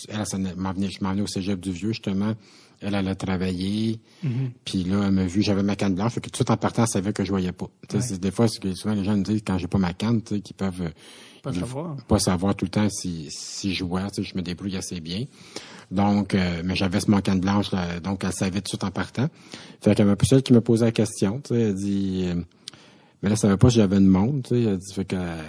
elle, 0.08 0.26
ça 0.26 0.38
m'en 0.38 0.72
venait, 0.72 0.88
je 0.90 1.02
m'en 1.02 1.10
venais 1.10 1.22
au 1.22 1.26
cégep 1.26 1.58
du 1.60 1.72
Vieux, 1.72 1.88
justement. 1.92 2.34
Elle, 2.80 2.94
elle 2.94 3.08
a 3.08 3.16
travaillé, 3.16 3.98
puis 4.64 4.84
là, 4.84 5.02
elle 5.06 5.10
m'a 5.10 5.26
vu, 5.26 5.42
j'avais 5.42 5.64
ma 5.64 5.74
canne 5.74 5.96
blanche, 5.96 6.12
fait 6.12 6.20
que 6.20 6.30
tout 6.30 6.48
en 6.48 6.56
partant, 6.56 6.82
elle 6.82 6.88
savait 6.88 7.12
que 7.12 7.24
je 7.24 7.30
voyais 7.30 7.50
pas. 7.50 7.66
C'est- 7.98 8.20
Des 8.20 8.30
fois, 8.30 8.46
c'est 8.46 8.60
que 8.62 8.72
souvent 8.72 8.94
les 8.94 9.02
gens 9.02 9.16
me 9.16 9.24
disent, 9.24 9.42
quand 9.44 9.58
j'ai 9.58 9.66
pas 9.66 9.78
ma 9.78 9.92
canne, 9.94 10.22
tu 10.22 10.36
sais, 10.36 10.40
qu'ils 10.40 10.54
peuvent... 10.54 10.82
euh, 10.82 10.90
Pas 11.42 11.52
savoir. 11.52 11.96
pas 12.06 12.18
savoir 12.20 12.54
tout 12.54 12.66
le 12.66 12.70
temps 12.70 12.88
si, 12.88 13.26
si 13.30 13.74
je 13.74 13.82
vois, 13.82 14.08
tu 14.10 14.22
sais, 14.22 14.30
je 14.30 14.36
me 14.36 14.42
débrouille 14.42 14.76
assez 14.76 15.00
bien. 15.00 15.24
Donc, 15.90 16.34
euh, 16.34 16.62
mais 16.64 16.76
j'avais 16.76 17.00
ce 17.00 17.06
canne 17.20 17.40
blanche, 17.40 17.72
là, 17.72 17.98
donc 17.98 18.22
elle 18.22 18.32
savait 18.32 18.60
tout 18.60 18.84
en 18.84 18.92
partant. 18.92 19.26
Fait 19.80 19.96
qu'elle 19.96 20.06
m'a 20.06 20.14
celle 20.22 20.44
qui 20.44 20.52
me 20.52 20.60
posait 20.60 20.84
la 20.84 20.92
question, 20.92 21.40
tu 21.40 21.54
sais, 21.54 21.60
elle 21.60 21.74
dit, 21.74 22.26
euh, 22.28 22.40
mais 23.22 23.28
là, 23.28 23.34
elle 23.34 23.38
savait 23.38 23.56
pas 23.56 23.70
si 23.70 23.76
j'avais 23.76 23.96
une 23.98 24.06
montre, 24.06 24.48
tu 24.48 24.54
sais, 24.56 24.62
elle 24.70 24.78
dit, 24.78 24.92
fait 24.94 25.04
que, 25.04 25.16
euh, 25.16 25.42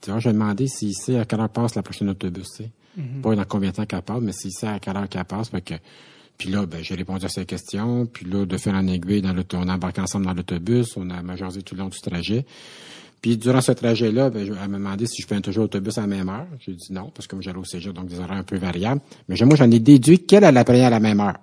tu 0.00 0.10
vois, 0.10 0.20
je 0.20 0.28
vais 0.28 0.32
demander 0.32 0.66
s'il 0.66 0.94
sait 0.94 1.18
à 1.18 1.24
quelle 1.24 1.40
heure 1.40 1.48
passe 1.48 1.74
la 1.74 1.82
prochaine 1.82 2.08
autobus, 2.10 2.46
tu 2.56 2.64
sais. 2.64 2.70
Pas 3.22 3.34
dans 3.36 3.44
combien 3.44 3.70
de 3.70 3.76
temps 3.76 3.86
qu'elle 3.86 4.02
passe, 4.02 4.20
mais 4.20 4.32
s'il 4.32 4.52
sait 4.52 4.66
à 4.66 4.78
quelle 4.78 4.96
heure 4.96 5.08
qu'elle 5.08 5.24
passe, 5.24 5.48
fait 5.50 5.60
que, 5.62 5.74
puis 6.38 6.48
là, 6.48 6.66
ben, 6.66 6.82
j'ai 6.82 6.94
répondu 6.94 7.24
à 7.26 7.28
ses 7.28 7.44
questions, 7.46 8.06
puis 8.06 8.26
là, 8.26 8.44
de 8.46 8.56
fil 8.56 8.74
en 8.74 8.86
aiguille, 8.88 9.22
dans 9.22 9.34
on 9.54 9.68
a 9.68 9.74
embarqué 9.74 10.00
ensemble 10.00 10.26
dans 10.26 10.34
l'autobus, 10.34 10.96
on 10.96 11.08
a 11.10 11.22
majorisé 11.22 11.62
tout 11.62 11.74
le 11.74 11.82
long 11.82 11.88
du 11.88 12.00
trajet. 12.00 12.44
Puis 13.22 13.36
durant 13.36 13.60
ce 13.60 13.72
trajet-là, 13.72 14.30
ben, 14.30 14.46
elle 14.46 14.68
m'a 14.70 14.78
demandé 14.78 15.06
si 15.06 15.20
je 15.20 15.26
faisais 15.26 15.42
toujours 15.42 15.64
l'autobus 15.64 15.98
à 15.98 16.00
la 16.02 16.06
même 16.06 16.28
heure. 16.30 16.46
J'ai 16.60 16.72
dit 16.72 16.90
non, 16.92 17.12
parce 17.14 17.26
que 17.26 17.36
moi 17.36 17.42
j'allais 17.42 17.58
au 17.58 17.64
cégep, 17.64 17.92
donc 17.92 18.06
des 18.06 18.18
horaires 18.18 18.38
un 18.38 18.42
peu 18.42 18.56
variables. 18.56 19.02
Mais 19.28 19.36
moi, 19.44 19.56
j'en 19.56 19.70
ai 19.70 19.78
déduit 19.78 20.20
qu'elle, 20.20 20.44
elle 20.44 20.56
apprenait 20.56 20.84
à 20.84 20.90
la 20.90 21.00
même 21.00 21.20
heure. 21.20 21.36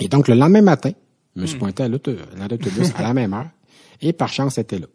Et 0.00 0.08
donc, 0.08 0.26
le 0.28 0.34
lendemain 0.34 0.62
matin, 0.62 0.90
je 1.36 1.42
me 1.42 1.46
suis 1.46 1.58
pointé 1.58 1.82
à 1.82 1.88
l'auto- 1.88 2.10
à 2.10 2.36
l'arrêt 2.38 2.56
d'autobus 2.56 2.90
à 2.96 3.02
la 3.02 3.12
même 3.14 3.34
heure. 3.34 3.48
Et 4.02 4.12
par 4.12 4.28
chance, 4.28 4.58
elle 4.58 4.62
était 4.62 4.78
là. 4.78 4.86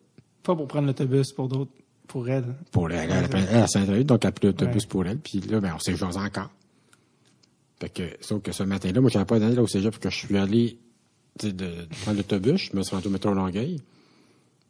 Pas 0.44 0.56
pour 0.56 0.68
prendre 0.68 0.88
l'autobus 0.88 1.32
pour 1.32 1.48
d'autres, 1.48 1.72
pour 2.08 2.28
elle. 2.30 2.46
Pour 2.72 2.92
elle, 2.92 3.10
elle, 3.12 3.30
elle, 3.34 3.90
elle, 3.90 4.04
donc 4.06 4.24
elle 4.24 4.30
a 4.30 4.32
pris 4.32 4.48
l'autobus 4.48 4.84
Ouais. 4.84 4.90
pour 4.90 5.06
elle. 5.06 5.18
Puis 5.18 5.40
là, 5.42 5.60
ben, 5.60 5.74
on 5.76 5.80
s'est 5.80 5.96
joué 5.96 6.08
encore. 6.08 6.50
Fait 7.80 7.90
que, 7.90 8.04
sauf 8.22 8.42
que 8.42 8.52
ce 8.52 8.64
matin-là, 8.64 9.02
moi, 9.02 9.10
j'avais 9.10 9.26
pas 9.26 9.38
d'aller 9.40 9.56
là 9.56 9.62
au 9.62 9.68
cégep, 9.68 9.94
fait 9.94 10.00
que 10.00 10.10
je 10.10 10.18
suis 10.18 10.38
allé, 10.38 10.78
de, 11.44 11.50
de 11.52 11.72
prendre 12.04 12.18
l'autobus, 12.18 12.70
je 12.72 12.78
me 12.78 12.84
suis 12.84 12.96
rendu 12.96 13.08
au 13.08 13.12
métro 13.12 13.34
Longueuil. 13.34 13.82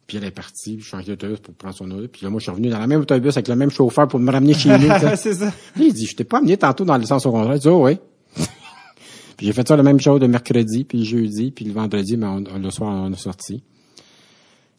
Puis 0.06 0.16
elle 0.18 0.24
est 0.24 0.30
partie, 0.30 0.74
puis 0.76 0.84
je 0.84 0.88
changeais 0.88 1.16
d'autobus 1.16 1.40
pour 1.40 1.54
prendre 1.54 1.74
son 1.74 1.90
auto. 1.90 2.08
Puis 2.08 2.22
là, 2.24 2.30
moi, 2.30 2.38
je 2.40 2.44
suis 2.44 2.50
revenu 2.50 2.68
dans 2.68 2.80
le 2.80 2.86
même 2.86 3.00
autobus 3.00 3.36
avec 3.36 3.48
le 3.48 3.56
même 3.56 3.70
chauffeur 3.70 4.06
pour 4.08 4.18
me 4.20 4.30
ramener 4.30 4.54
chez 4.54 4.70
sais. 4.78 5.16
c'est 5.16 5.34
ça. 5.34 5.46
Là, 5.46 5.52
il 5.78 5.92
dit, 5.92 6.06
je 6.06 6.14
t'ai 6.16 6.24
pas 6.24 6.38
amené 6.38 6.56
tantôt 6.56 6.84
dans 6.84 6.96
le 6.98 7.04
sens 7.04 7.26
au 7.26 7.30
contraire. 7.32 7.54
Il 7.56 7.60
dit, 7.60 7.68
oh, 7.68 7.84
oui. 7.86 7.98
puis 9.36 9.46
j'ai 9.46 9.52
fait 9.52 9.66
ça 9.66 9.76
la 9.76 9.82
même 9.82 10.00
chose 10.00 10.20
de 10.20 10.26
mercredi, 10.26 10.84
puis 10.84 11.04
jeudi, 11.04 11.50
puis 11.50 11.64
le 11.64 11.72
vendredi, 11.72 12.16
mais 12.16 12.26
on- 12.26 12.40
le 12.58 12.70
soir, 12.70 12.92
on 12.92 13.12
a 13.12 13.16
sorti. 13.16 13.62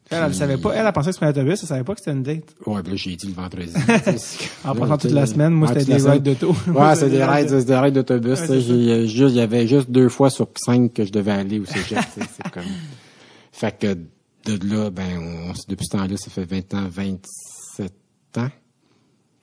Elle, 0.10 0.24
elle 0.24 0.34
savait 0.34 0.58
pas. 0.58 0.72
Elle, 0.74 0.86
elle 0.86 0.94
pensait 0.94 1.10
que 1.10 1.14
c'était 1.16 1.26
un 1.26 1.30
autobus. 1.30 1.62
Elle 1.62 1.68
savait 1.68 1.84
pas 1.84 1.94
que 1.94 2.00
c'était 2.00 2.12
une 2.12 2.24
date. 2.24 2.56
Ouais, 2.66 2.82
puis 2.82 2.92
là, 2.92 2.98
j'ai 2.98 3.16
dit 3.16 3.28
le 3.28 3.34
vendredi. 3.34 3.74
En 4.66 4.76
passant 4.76 4.98
toute 4.98 5.12
la 5.12 5.26
semaine, 5.26 5.54
moi, 5.54 5.70
c'était 5.70 5.98
des 5.98 6.10
rides 6.10 6.24
d'auto. 6.24 6.56
Ouais, 6.68 6.96
c'est 6.96 7.10
des 7.10 7.24
rides, 7.24 7.50
c'est 7.50 7.66
des 7.66 7.78
rides 7.78 7.94
d'autobus. 7.96 8.40
Il 8.50 9.34
y 9.34 9.40
avait 9.40 9.68
juste 9.68 9.90
deux 9.90 10.10
fois 10.10 10.30
sur 10.30 10.50
cinq 10.56 10.94
que 10.94 11.06
je 11.06 11.12
devais 11.12 11.32
aller 11.32 11.60
au 11.60 11.66
cégep. 11.66 12.00
c'est 12.16 12.52
comme. 12.52 12.64
Fait 13.52 13.76
que 13.76 13.98
de 14.46 14.68
là, 14.68 14.92
ben, 14.92 15.18
on, 15.18 15.54
depuis 15.68 15.86
ce 15.86 15.98
temps-là, 15.98 16.16
ça 16.16 16.30
fait 16.30 16.46
20 16.46 16.74
ans, 16.76 16.88
27 16.88 17.92
ans. 18.38 18.50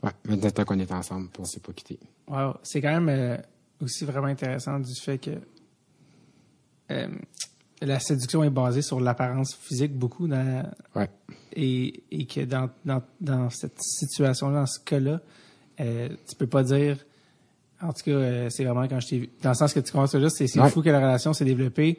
Ouais, 0.02 0.10
27 0.24 0.60
ans 0.60 0.64
qu'on 0.64 0.78
est 0.78 0.92
ensemble, 0.92 1.28
puis 1.30 1.42
on 1.42 1.44
s'est 1.44 1.60
pas 1.60 1.72
quitté. 1.72 1.98
Wow. 2.28 2.54
C'est 2.62 2.80
quand 2.80 3.00
même 3.00 3.08
euh, 3.08 3.36
aussi 3.82 4.04
vraiment 4.04 4.28
intéressant 4.28 4.78
du 4.78 4.94
fait 4.94 5.18
que 5.18 5.30
euh, 6.90 7.08
la 7.84 8.00
séduction 8.00 8.42
est 8.44 8.50
basée 8.50 8.82
sur 8.82 9.00
l'apparence 9.00 9.54
physique 9.54 9.94
beaucoup 9.96 10.26
dans, 10.28 10.62
Ouais. 10.94 11.08
et, 11.54 12.02
et 12.10 12.26
que 12.26 12.40
dans, 12.44 12.68
dans, 12.84 13.02
dans 13.20 13.50
cette 13.50 13.80
situation-là, 13.80 14.60
dans 14.60 14.66
ce 14.66 14.80
cas-là, 14.80 15.20
euh, 15.80 16.08
tu 16.28 16.36
peux 16.36 16.46
pas 16.46 16.62
dire 16.62 16.96
en 17.82 17.92
tout 17.92 18.02
cas, 18.04 18.10
euh, 18.12 18.48
c'est 18.50 18.64
vraiment 18.64 18.86
quand 18.88 19.00
je 19.00 19.08
t'ai 19.08 19.18
vu. 19.18 19.30
Dans 19.42 19.50
le 19.50 19.54
sens 19.56 19.72
que 19.74 19.80
tu 19.80 19.92
commences 19.92 20.16
juste, 20.18 20.36
c'est 20.46 20.58
Ouais. 20.60 20.70
fou 20.70 20.80
que 20.80 20.88
la 20.90 21.00
relation 21.00 21.32
s'est 21.34 21.44
développée 21.44 21.98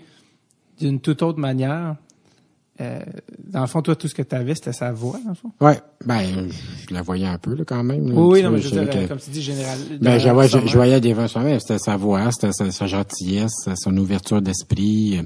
d'une 0.80 1.00
toute 1.00 1.22
autre 1.22 1.38
manière. 1.40 1.96
Euh, 2.82 3.00
dans 3.48 3.62
le 3.62 3.68
fond, 3.68 3.82
toi, 3.82 3.96
tout 3.96 4.08
ce 4.08 4.16
que 4.16 4.22
tu 4.22 4.36
avais, 4.36 4.56
c'était 4.56 4.74
sa 4.74 4.92
voix, 4.92 5.18
dans 5.24 5.30
le 5.30 5.36
fond. 5.36 5.52
Ouais, 5.62 5.80
ben, 6.06 6.50
je 6.90 6.94
la 6.94 7.02
voyais 7.02 7.28
un 7.28 7.38
peu, 7.38 7.54
là, 7.56 7.64
quand 7.66 7.84
même. 7.84 8.10
là. 8.10 8.16
Oui, 8.16 8.28
oui, 8.40 8.44
non, 8.44 8.50
mais 8.50 8.58
je 8.60 8.68
veux 8.70 8.76
savais 8.76 8.86
dire, 8.92 9.00
euh, 9.00 9.04
que- 9.04 9.10
comme 9.10 9.20
tu 9.20 9.30
dis, 9.30 9.42
général. 9.42 9.78
Ben, 10.02 10.18
je, 10.18 10.30
ouais, 10.30 10.48
je, 10.50 10.58
je 10.66 10.76
voyais 10.76 11.00
des 11.00 11.16
c'était 11.60 11.78
sa 11.80 11.96
voix, 11.98 12.32
c'était 12.32 12.52
sa, 12.52 12.72
sa 12.72 12.88
gentillesse, 12.88 13.70
son 13.76 13.96
ouverture 13.96 14.42
d'esprit. 14.42 15.22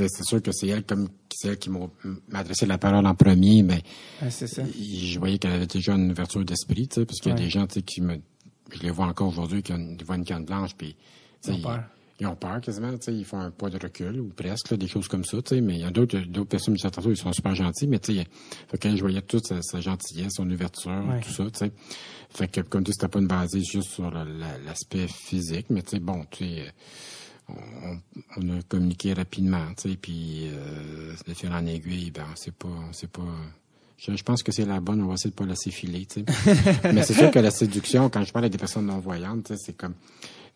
Euh, 0.00 0.06
C'est 0.08 0.24
sûr 0.24 0.42
que 0.42 0.52
c'est 0.52 0.68
elle 0.68 0.84
comme 0.84 1.08
c'est 1.32 1.48
elle 1.48 1.58
qui 1.58 1.70
m'a 1.70 1.88
adressé 2.32 2.64
la 2.66 2.78
parole 2.78 3.06
en 3.06 3.14
premier, 3.14 3.62
mais 3.62 3.82
ça. 4.30 4.62
je 4.80 5.18
voyais 5.18 5.38
qu'elle 5.38 5.52
avait 5.52 5.66
déjà 5.66 5.94
une 5.94 6.10
ouverture 6.12 6.44
d'esprit, 6.44 6.86
tu 6.88 7.00
sais, 7.00 7.06
parce 7.06 7.18
qu'il 7.20 7.30
y 7.30 7.32
a 7.32 7.36
Ouais. 7.36 7.42
des 7.44 7.50
gens, 7.50 7.66
tu 7.66 7.74
sais, 7.74 7.82
qui 7.82 8.00
me, 8.00 8.16
je 8.72 8.80
les 8.80 8.90
vois 8.90 9.06
encore 9.06 9.28
aujourd'hui, 9.28 9.62
qui 9.62 9.72
ont 9.72 9.96
voient 10.04 10.16
une 10.16 10.24
canne 10.24 10.44
blanche, 10.44 10.74
puis 10.76 10.96
Ils 11.46 11.52
ont 11.52 11.60
peur. 11.60 11.82
Ils 12.20 12.28
ont 12.28 12.36
peur 12.36 12.60
quasiment, 12.60 12.92
tu 12.92 12.98
sais, 13.06 13.12
ils 13.14 13.24
font 13.24 13.40
un 13.40 13.50
pas 13.50 13.68
de 13.68 13.76
recul 13.76 14.20
ou 14.20 14.28
presque, 14.28 14.70
là, 14.70 14.76
des 14.76 14.86
choses 14.86 15.08
comme 15.08 15.24
ça, 15.24 15.42
tu 15.42 15.56
sais, 15.56 15.60
mais 15.60 15.74
il 15.74 15.80
y 15.80 15.84
a 15.84 15.90
d'autres, 15.90 16.18
d'autres 16.20 16.48
personnes, 16.48 16.76
qui 16.76 16.86
ils 16.86 17.16
sont 17.16 17.32
super 17.32 17.54
gentils, 17.56 17.88
mais 17.88 17.98
tu 17.98 18.14
sais, 18.14 18.26
je 18.96 19.00
voyais 19.00 19.20
toute 19.22 19.44
sa, 19.48 19.60
sa 19.62 19.80
gentillesse, 19.80 20.34
son 20.36 20.48
ouverture, 20.48 21.04
Ouais. 21.08 21.20
tout 21.20 21.32
ça, 21.32 21.42
tu 21.50 21.58
sais. 21.58 21.72
Fait 22.30 22.46
que, 22.46 22.60
comme 22.60 22.84
tu 22.84 22.92
dis, 22.92 22.94
c'était 22.94 23.08
pas 23.08 23.18
une 23.18 23.26
basée 23.26 23.62
juste 23.64 23.90
sur 23.90 24.12
l'aspect 24.12 25.08
physique, 25.08 25.66
mais 25.70 25.82
tu 25.82 25.90
sais, 25.90 25.98
bon, 25.98 26.24
tu 26.30 26.44
sais, 26.44 26.72
on, 27.48 27.98
on 28.36 28.58
a 28.58 28.62
communiqué 28.62 29.12
rapidement, 29.12 29.66
tu 29.76 29.90
sais, 29.90 29.96
puis 29.96 30.48
euh, 30.52 31.12
de 31.26 31.34
fil 31.34 31.50
en 31.52 31.66
aiguille, 31.66 32.10
ben, 32.10 32.26
c'est 32.36 32.54
pas, 32.54 32.68
c'est 32.92 33.10
pas. 33.10 33.22
Je, 33.98 34.16
je 34.16 34.22
pense 34.22 34.42
que 34.42 34.50
c'est 34.52 34.64
la 34.64 34.80
bonne, 34.80 35.02
on 35.02 35.06
va 35.08 35.14
essayer 35.14 35.30
de 35.30 35.34
pas 35.36 35.44
laisser 35.46 35.70
filer, 35.70 36.06
tu 36.06 36.24
sais. 36.24 36.64
Mais 36.92 37.02
c'est 37.02 37.14
sûr 37.14 37.30
que 37.30 37.38
la 37.38 37.50
séduction, 37.50 38.08
quand 38.10 38.24
je 38.24 38.32
parle 38.32 38.46
à 38.46 38.48
des 38.48 38.58
personnes 38.58 38.86
non 38.86 38.98
voyantes, 38.98 39.44
tu 39.46 39.54
sais, 39.54 39.62
c'est 39.66 39.72
comme, 39.76 39.94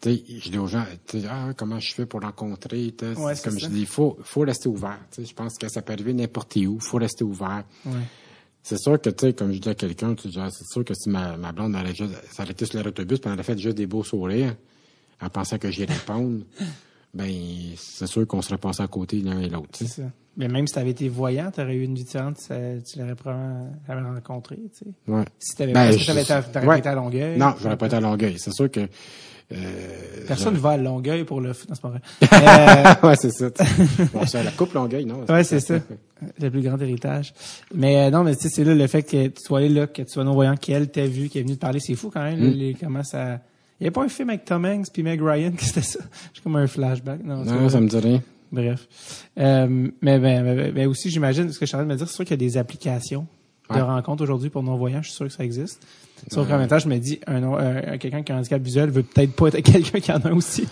tu 0.01 0.11
sais, 0.15 0.25
je 0.41 0.51
dis 0.51 0.59
aux 0.59 0.67
gens, 0.67 0.85
tu 1.07 1.21
sais, 1.21 1.27
ah, 1.31 1.51
comment 1.57 1.79
je 1.79 1.95
fais 1.95 2.07
pour 2.07 2.21
rencontrer, 2.23 2.95
tu 2.99 3.05
sais, 3.05 3.19
Ouais, 3.21 3.35
c'est 3.35 3.43
c'est 3.43 3.51
comme 3.51 3.59
ça. 3.61 3.67
je 3.69 3.73
dis, 3.73 3.81
il 3.81 3.87
faut, 3.87 4.19
faut 4.23 4.41
rester 4.41 4.69
ouvert, 4.69 4.99
tu 5.11 5.23
sais. 5.23 5.29
Je 5.29 5.35
pense 5.35 5.57
que 5.57 5.69
ça 5.69 5.83
peut 5.83 5.93
arriver 5.93 6.13
n'importe 6.15 6.57
où, 6.57 6.79
faut 6.81 6.99
rester 6.99 7.25
ouvert. 7.25 7.65
Ouais. 7.87 7.93
C'est 8.63 8.79
sûr 8.79 9.01
que, 9.01 9.09
tu 9.11 9.27
sais, 9.27 9.33
comme 9.35 9.53
je 9.53 9.59
dis 9.61 9.69
à 9.69 9.75
quelqu'un, 9.75 10.15
tu 10.15 10.25
sais, 10.29 10.35
genre, 10.35 10.51
c'est 10.51 10.67
sûr 10.67 10.85
que 10.85 10.93
si 10.95 11.09
ma, 11.09 11.37
ma 11.37 11.53
blonde 11.53 11.77
allait 11.77 11.95
juste 11.95 12.15
s'arrêter 12.33 12.67
sur 12.67 12.83
l'autobus, 12.83 13.19
puis 13.21 13.29
elle 13.31 13.35
aurait 13.35 13.43
fait 13.45 13.59
juste 13.59 13.77
des 13.77 13.87
beaux 13.87 14.05
sourires, 14.05 14.57
en 15.21 15.29
pensant 15.29 15.59
que 15.59 15.71
j'y 15.71 15.85
répondre, 15.85 16.45
ben, 17.15 17.31
c'est 17.77 18.07
sûr 18.07 18.27
qu'on 18.27 18.43
serait 18.43 18.59
passé 18.59 18.83
à 18.83 18.87
côté 18.87 19.21
l'un 19.21 19.41
et 19.41 19.49
l'autre, 19.49 19.69
tu 19.73 19.87
C'est 19.87 20.03
ça. 20.03 20.09
Mais 20.37 20.47
même 20.47 20.69
si 20.69 20.75
tu 20.75 20.79
avais 20.79 20.91
été 20.91 21.09
voyant, 21.09 21.51
tu 21.51 21.61
aurais 21.61 21.75
eu 21.75 21.83
une 21.83 21.97
vie 21.97 22.05
différente, 22.05 22.37
tu 22.39 22.99
l'aurais 23.01 23.17
probablement 23.17 24.15
rencontré, 24.15 24.57
tu 24.57 24.85
sais. 24.85 25.11
Ouais. 25.13 25.25
Si 25.41 25.57
t'avais 25.57 25.73
Ben, 25.73 25.87
pas, 25.91 25.97
je- 25.97 26.11
été- 26.13 26.53
t'aurais 26.53 26.67
ouais. 26.67 26.79
été 26.79 26.89
à 26.89 26.95
Longueuil. 26.95 27.37
Non, 27.39 27.55
j'aurais 27.61 27.77
pas 27.77 27.87
été 27.87 27.97
à 27.97 28.01
Longueuil. 28.01 28.37
C'est 28.39 28.53
sûr 28.53 28.71
que, 28.71 28.87
euh, 29.51 29.57
Personne 30.29 30.55
va 30.57 30.71
à 30.73 30.77
Longueuil 30.77 31.25
pour 31.25 31.41
le 31.41 31.53
foot. 31.55 31.69
Non, 31.71 31.75
c'est 31.75 31.83
pas 31.83 31.89
vrai. 31.89 32.01
Euh, 33.03 33.09
ouais, 33.09 33.17
c'est 33.17 33.31
ça. 33.33 33.51
tu 33.51 33.65
bon, 34.13 34.25
c'est 34.27 34.45
la 34.45 34.53
coupe 34.53 34.75
Longueuil, 34.75 35.07
non? 35.07 35.25
Ouais, 35.29 35.43
c'est 35.43 35.59
ça. 35.61 35.81
le 36.41 36.51
plus 36.51 36.63
grand 36.63 36.81
héritage. 36.81 37.35
Mais 37.75 37.97
euh, 38.07 38.11
non, 38.11 38.23
mais 38.23 38.37
tu 38.37 38.43
sais, 38.43 38.49
c'est 38.51 38.65
là 38.65 38.75
le 38.77 38.87
fait 38.87 39.03
que 39.03 39.27
tu 39.29 39.43
sois 39.43 39.59
allé 39.59 39.71
là, 39.71 39.87
que 39.89 40.03
tu 40.03 40.09
sois 40.09 40.23
non-voyant, 40.23 40.55
qu'elle 40.57 40.89
t'a 40.91 41.07
vu, 41.07 41.29
qu'elle 41.29 41.41
est 41.41 41.45
venue 41.47 41.57
te 41.57 41.61
parler, 41.61 41.81
c'est 41.81 41.95
fou 41.97 42.11
quand 42.13 42.23
même, 42.23 42.39
Mm. 42.39 42.53
les, 42.53 42.75
comment 42.75 43.03
ça... 43.03 43.41
Il 43.81 43.85
n'y 43.85 43.87
avait 43.87 43.93
pas 43.95 44.03
un 44.05 44.09
film 44.09 44.29
avec 44.31 44.45
Tom 44.45 44.65
Hanks 44.65 44.87
puis 44.93 45.03
Meg 45.03 45.21
Ryan 45.23 45.53
que 45.53 45.63
c'était 45.65 45.83
ça? 45.83 46.01
J'ai 46.35 46.43
comme 46.43 46.57
un 46.57 46.67
flashback. 46.67 47.23
Non, 47.25 47.45
Non, 47.45 47.69
ça 47.69 47.81
me 47.81 47.89
dit 47.89 47.99
rien. 47.99 48.23
Bref. 48.51 48.89
Euh, 49.39 49.89
mais, 50.01 50.19
ben, 50.19 50.43
ben, 50.45 50.73
ben 50.73 50.89
aussi, 50.89 51.11
j'imagine, 51.11 51.53
ce 51.53 51.59
que 51.59 51.67
je 51.67 51.69
suis 51.69 51.77
en 51.77 51.81
train 51.81 51.87
de 51.87 51.93
me 51.93 51.97
dire, 51.97 52.09
c'est 52.09 52.15
sûr 52.15 52.25
qu'il 52.25 52.33
y 52.33 52.45
a 52.45 52.49
des 52.49 52.57
applications 52.57 53.27
de 53.73 53.81
rencontres 53.81 54.23
aujourd'hui 54.23 54.49
pour 54.49 54.63
non-voyants. 54.63 55.03
Je 55.03 55.09
suis 55.09 55.17
sûr 55.17 55.27
que 55.27 55.33
ça 55.33 55.45
existe. 55.45 55.87
Sauf 56.29 56.49
qu'en 56.49 56.57
même 56.59 56.69
temps, 56.69 56.79
je 56.79 56.89
me 56.89 56.97
dis, 56.99 57.21
un, 57.27 57.41
non- 57.41 57.57
un- 57.59 57.99
quelqu'un 57.99 58.23
qui 58.23 58.33
a 58.33 58.35
un 58.35 58.39
handicap 58.39 58.61
visuel 58.63 58.91
veut 58.91 59.03
peut-être 59.03 59.33
pas 59.35 59.49
être 59.49 59.61
quelqu'un 59.63 60.01
qui 60.01 60.11
en 60.11 60.21
a 60.21 60.33
aussi. 60.33 60.67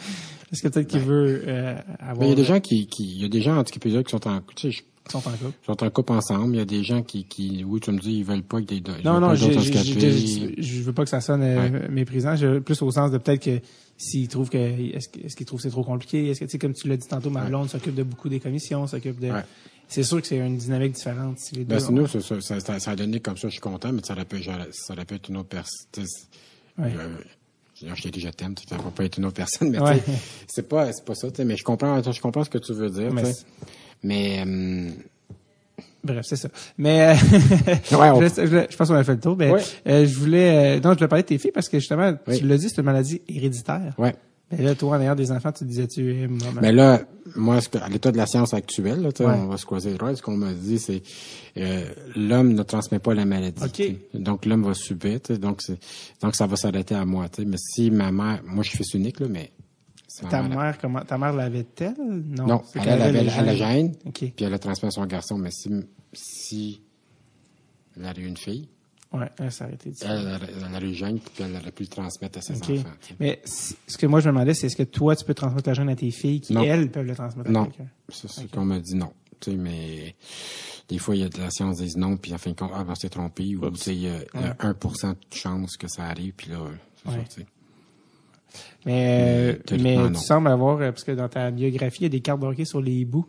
Parce 0.50 0.62
que 0.62 0.68
peut-être 0.68 0.88
qu'il 0.88 1.00
veut 1.00 1.42
euh, 1.46 1.76
avoir... 2.00 2.20
Mais 2.20 2.26
il 2.26 2.30
y 2.30 2.32
a 2.32 2.36
des 2.36 2.44
gens 2.44 2.58
qui, 2.60 2.86
qui, 2.86 3.04
il 3.04 3.22
y 3.22 3.24
a 3.24 3.28
des 3.28 3.42
gens 3.42 3.56
handicapés 3.58 3.90
qui 4.02 4.10
sont 4.10 4.26
en, 4.26 4.40
tu 4.54 4.72
sais, 4.72 4.78
qui 4.78 4.84
sont 5.12 5.18
en 5.18 5.30
couple. 5.32 5.52
sont 5.64 5.84
en 5.84 5.90
couple 5.90 6.12
ensemble. 6.12 6.54
Il 6.54 6.58
y 6.58 6.62
a 6.62 6.64
des 6.64 6.82
gens 6.84 7.02
qui, 7.02 7.24
qui, 7.24 7.64
oui, 7.64 7.80
tu 7.80 7.90
me 7.92 7.98
dis, 7.98 8.18
ils 8.18 8.24
veulent 8.24 8.42
pas 8.42 8.60
que 8.60 8.66
des, 8.66 8.76
ils 8.76 9.04
Non, 9.04 9.20
non, 9.20 9.34
je 9.34 10.82
veux 10.82 10.92
pas 10.92 11.04
que 11.04 11.10
ça 11.10 11.20
sonne 11.20 11.42
euh, 11.42 11.88
méprisant. 11.90 12.36
Je- 12.36 12.58
plus 12.58 12.80
au 12.82 12.90
sens 12.90 13.10
de 13.10 13.18
peut-être 13.18 13.42
que 13.44 13.60
s'ils 13.96 14.28
trouvent 14.28 14.50
que 14.50 14.58
est-ce 14.58 15.34
qu'ils 15.36 15.46
trouvent 15.46 15.58
que 15.58 15.62
c'est 15.64 15.70
trop 15.70 15.84
compliqué, 15.84 16.28
est-ce 16.28 16.40
que 16.40 16.44
tu 16.44 16.50
sais 16.52 16.58
comme 16.58 16.74
tu 16.74 16.88
l'as 16.88 16.96
dit 16.96 17.08
tantôt, 17.08 17.30
ma 17.30 17.42
Ouais. 17.42 17.48
blonde 17.48 17.68
s'occupe 17.70 17.94
de 17.94 18.02
beaucoup 18.02 18.28
des 18.28 18.40
commissions, 18.40 18.86
s'occupe 18.86 19.20
de 19.20 19.28
Ouais. 19.30 19.44
c'est 19.88 20.02
sûr 20.02 20.20
que 20.20 20.26
c'est 20.26 20.38
une 20.38 20.56
dynamique 20.58 20.92
différente. 20.92 21.38
Si 21.38 21.54
les 21.54 21.64
ben, 21.64 21.78
deux, 21.78 21.92
nous, 21.92 22.06
ça, 22.06 22.20
ça, 22.20 22.60
ça, 22.60 22.78
ça, 22.78 22.90
a 22.90 22.96
donné 22.96 23.20
comme 23.20 23.36
ça, 23.36 23.48
je 23.48 23.52
suis 23.52 23.60
content, 23.60 23.92
mais 23.92 24.02
ça 24.04 24.12
aurait 24.14 24.24
pu, 24.24 24.42
ça 24.42 24.92
aurait 24.92 25.04
pu 25.04 25.14
être 25.14 25.28
une 25.28 25.38
autre 25.38 25.48
personne. 25.48 26.04
Ouais. 26.78 26.92
Je, 27.80 27.94
je 27.94 28.02
t'ai 28.02 28.10
dit 28.10 28.20
je 28.20 28.28
t'aime, 28.30 28.54
ça 28.68 28.76
va 28.76 28.90
pas 28.90 29.04
être 29.04 29.18
une 29.18 29.26
autre 29.26 29.36
personne, 29.36 29.70
mais 29.70 29.78
ouais. 29.78 30.02
c'est 30.48 30.66
pas, 30.66 30.92
c'est 30.92 31.04
pas 31.04 31.14
ça, 31.14 31.28
mais 31.44 31.56
je 31.56 31.64
comprends, 31.64 32.02
je 32.02 32.20
comprends 32.20 32.44
ce 32.44 32.50
que 32.50 32.58
tu 32.58 32.72
veux 32.72 32.88
dire, 32.88 33.12
mais, 33.12 33.22
mais 34.02 34.44
euh, 34.46 34.90
Bref, 36.06 36.24
c'est 36.24 36.36
ça. 36.36 36.48
Mais 36.78 37.02
euh, 37.02 37.14
ouais, 37.98 38.28
je, 38.36 38.46
je, 38.46 38.66
je, 38.70 38.76
pense 38.76 38.88
qu'on 38.88 38.94
a 38.94 39.04
fait 39.04 39.14
le 39.14 39.20
tour. 39.20 39.36
Mais 39.36 39.52
euh, 39.88 40.06
je 40.06 40.14
voulais, 40.14 40.76
euh, 40.76 40.80
non, 40.80 40.92
je 40.92 40.98
voulais 40.98 41.08
parler 41.08 41.22
de 41.22 41.28
tes 41.28 41.38
filles 41.38 41.50
parce 41.52 41.68
que 41.68 41.78
justement, 41.78 42.16
tu 42.32 42.46
l'as 42.46 42.58
dit, 42.58 42.68
c'est 42.68 42.78
une 42.78 42.84
maladie 42.84 43.20
héréditaire. 43.28 43.94
Ouais. 43.98 44.14
Mais 44.52 44.62
là, 44.62 44.76
toi, 44.76 44.96
en 44.96 45.00
ayant 45.00 45.16
des 45.16 45.32
enfants, 45.32 45.50
tu 45.50 45.64
disais 45.64 45.88
tu 45.88 46.22
es 46.22 46.28
Mais 46.60 46.70
là, 46.70 47.00
moi, 47.34 47.58
à 47.82 47.88
l'état 47.88 48.12
de 48.12 48.16
la 48.16 48.26
science 48.26 48.54
actuelle, 48.54 49.02
là, 49.02 49.10
on 49.20 49.46
va 49.46 49.56
se 49.56 49.66
croiser 49.66 49.90
les 49.90 50.16
ce 50.16 50.22
qu'on 50.22 50.36
m'a 50.36 50.52
dit, 50.52 50.78
c'est 50.78 51.02
euh, 51.56 51.84
l'homme 52.14 52.52
ne 52.52 52.62
transmet 52.62 53.00
pas 53.00 53.12
la 53.14 53.24
maladie. 53.24 53.62
Okay. 53.62 54.08
Donc 54.14 54.46
l'homme 54.46 54.62
va 54.62 54.74
subir, 54.74 55.18
donc 55.40 55.62
donc 56.22 56.36
ça 56.36 56.46
va 56.46 56.54
s'arrêter 56.54 56.94
à 56.94 57.04
moi. 57.04 57.26
Mais 57.44 57.56
si 57.56 57.90
ma 57.90 58.12
mère, 58.12 58.40
moi 58.44 58.62
je 58.62 58.68
suis 58.68 58.78
fils 58.78 58.94
unique 58.94 59.18
là, 59.18 59.26
mais 59.28 59.50
ta 60.30 60.42
mère, 60.42 60.78
comment 60.80 61.00
ta 61.00 61.18
mère 61.18 61.32
l'avait-elle? 61.32 61.94
Non, 61.98 62.46
non 62.46 62.62
elle, 62.74 62.88
elle, 62.88 63.02
avait 63.02 63.22
la 63.22 63.78
okay. 64.06 64.32
puis 64.34 64.44
elle 64.44 64.54
a 64.54 64.58
transmis 64.58 64.86
à 64.88 64.90
son 64.92 65.06
garçon. 65.06 65.38
Mais 65.38 65.50
si 65.50 65.70
si 66.12 66.82
elle 67.96 68.06
avait 68.06 68.22
une 68.22 68.36
fille, 68.36 68.68
Ouais, 69.12 69.30
elle 69.38 69.52
s'est 69.52 69.64
arrêtée. 69.64 69.92
Elle, 70.02 70.40
elle, 70.68 70.74
a 70.74 70.80
eu 70.80 70.92
gène, 70.92 71.18
puis 71.18 71.44
elle 71.44 71.56
aurait 71.56 71.70
pu 71.70 71.84
le 71.84 71.88
transmettre 71.88 72.38
à 72.38 72.42
ses 72.42 72.56
okay. 72.56 72.80
enfants. 72.80 72.90
Mais 73.20 73.40
ce 73.44 73.96
que 73.96 74.06
moi, 74.06 74.20
je 74.20 74.28
me 74.28 74.32
demandais, 74.32 74.52
c'est 74.52 74.66
est-ce 74.66 74.76
que 74.76 74.82
toi, 74.82 75.14
tu 75.14 75.24
peux 75.24 75.34
transmettre 75.34 75.68
la 75.68 75.74
gène 75.74 75.88
à 75.88 75.96
tes 75.96 76.10
filles 76.10 76.40
qui, 76.40 76.52
non. 76.52 76.64
elles, 76.64 76.90
peuvent 76.90 77.06
le 77.06 77.14
transmettre 77.14 77.50
non. 77.50 77.62
à 77.62 77.66
quelqu'un? 77.66 77.90
C'est 78.08 78.28
ce 78.28 78.40
qu'on 78.46 78.64
m'a 78.64 78.80
dit 78.80 78.96
non. 78.96 79.12
Tu 79.40 79.52
sais, 79.52 79.56
mais 79.56 80.16
des 80.88 80.98
fois, 80.98 81.14
il 81.14 81.22
y 81.22 81.24
a 81.24 81.28
de 81.28 81.38
la 81.38 81.50
science 81.50 81.78
des 81.78 81.94
non, 81.96 82.16
puis 82.16 82.34
en 82.34 82.38
fin 82.38 82.50
de 82.50 82.56
compte, 82.56 82.72
ah, 82.74 82.84
ben, 82.84 82.94
c'est 82.94 83.08
trompé, 83.08 83.54
ou 83.56 83.70
tu 83.70 83.76
sais, 83.76 83.94
il 83.94 84.02
y 84.02 84.08
a, 84.08 84.14
ouais. 84.14 84.72
1% 84.72 85.10
de 85.10 85.16
chance 85.30 85.76
que 85.76 85.88
ça 85.88 86.04
arrive, 86.04 86.32
puis 86.36 86.50
là, 86.50 86.58
c'est 87.02 87.10
ouais. 87.10 87.24
ça. 87.28 87.42
Mais, 88.84 89.58
mais, 89.70 89.78
mais 89.78 90.12
tu 90.12 90.20
sembles 90.20 90.48
avoir, 90.48 90.78
parce 90.78 91.04
que 91.04 91.12
dans 91.12 91.28
ta 91.28 91.50
biographie, 91.50 91.98
il 92.00 92.04
y 92.04 92.06
a 92.06 92.10
des 92.10 92.20
cartes 92.20 92.40
de 92.40 92.46
hockey 92.46 92.64
sur 92.64 92.80
les 92.80 93.04
bouts. 93.04 93.26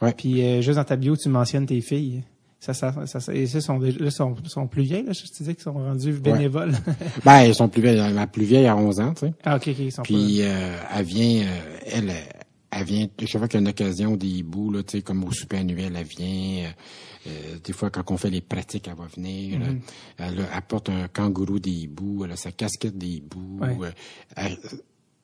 Ouais. 0.00 0.12
Puis 0.12 0.42
euh, 0.42 0.60
juste 0.60 0.76
dans 0.76 0.84
ta 0.84 0.96
bio, 0.96 1.16
tu 1.16 1.28
mentionnes 1.28 1.66
tes 1.66 1.80
filles. 1.80 2.22
Ça, 2.64 2.72
ça, 2.72 3.20
ça, 3.20 3.34
et 3.34 3.46
ça 3.46 3.60
sont, 3.60 3.78
là, 3.78 4.10
sont, 4.10 4.34
sont 4.46 4.66
plus 4.66 4.84
vieilles, 4.84 5.04
là, 5.04 5.12
je 5.12 5.24
te 5.24 5.36
disais 5.36 5.54
qu'ils 5.54 5.64
sont 5.64 5.74
rendus 5.74 6.12
bénévoles. 6.12 6.70
Ouais. 6.70 6.94
ben, 7.24 7.42
ils 7.42 7.54
sont 7.54 7.68
plus 7.68 7.82
vieilles. 7.82 8.00
Ma 8.14 8.26
plus 8.26 8.46
vieille 8.46 8.66
a 8.66 8.74
11 8.74 9.00
ans, 9.00 9.12
tu 9.12 9.26
sais. 9.26 9.34
Ah, 9.44 9.56
OK, 9.56 9.68
OK, 9.68 9.78
ils 9.78 9.92
sont 9.92 10.02
Puis, 10.02 10.38
euh, 10.40 10.74
elle 10.96 11.04
vient, 11.04 11.44
euh, 11.44 11.78
elle, 11.84 12.12
elle 12.70 12.84
vient, 12.84 13.06
chaque 13.18 13.38
fois 13.38 13.48
qu'il 13.48 13.58
y 13.58 13.58
a 13.58 13.60
une 13.60 13.68
occasion 13.68 14.16
des 14.16 14.42
bouts, 14.42 14.70
là, 14.70 14.82
tu 14.82 14.96
sais, 14.96 15.02
comme 15.02 15.24
au 15.24 15.32
super 15.32 15.60
annuel, 15.60 15.92
elle 15.94 16.06
vient. 16.06 16.72
Euh, 17.26 17.58
des 17.62 17.74
fois, 17.74 17.90
quand 17.90 18.10
on 18.10 18.16
fait 18.16 18.30
les 18.30 18.40
pratiques, 18.40 18.88
elle 18.88 18.96
va 18.96 19.08
venir. 19.14 19.58
Mhm. 19.58 19.66
Mm 19.66 19.68
-hmm. 19.68 19.80
Elle, 20.16 20.38
elle, 20.38 20.46
apporte 20.54 20.88
un 20.88 21.08
kangourou 21.08 21.58
des 21.58 21.86
bouts, 21.86 22.24
elle 22.24 22.32
a 22.32 22.36
sa 22.36 22.50
casquette 22.52 22.96
des. 22.96 23.22
Ouais. 23.60 23.92
Elle, 24.36 24.56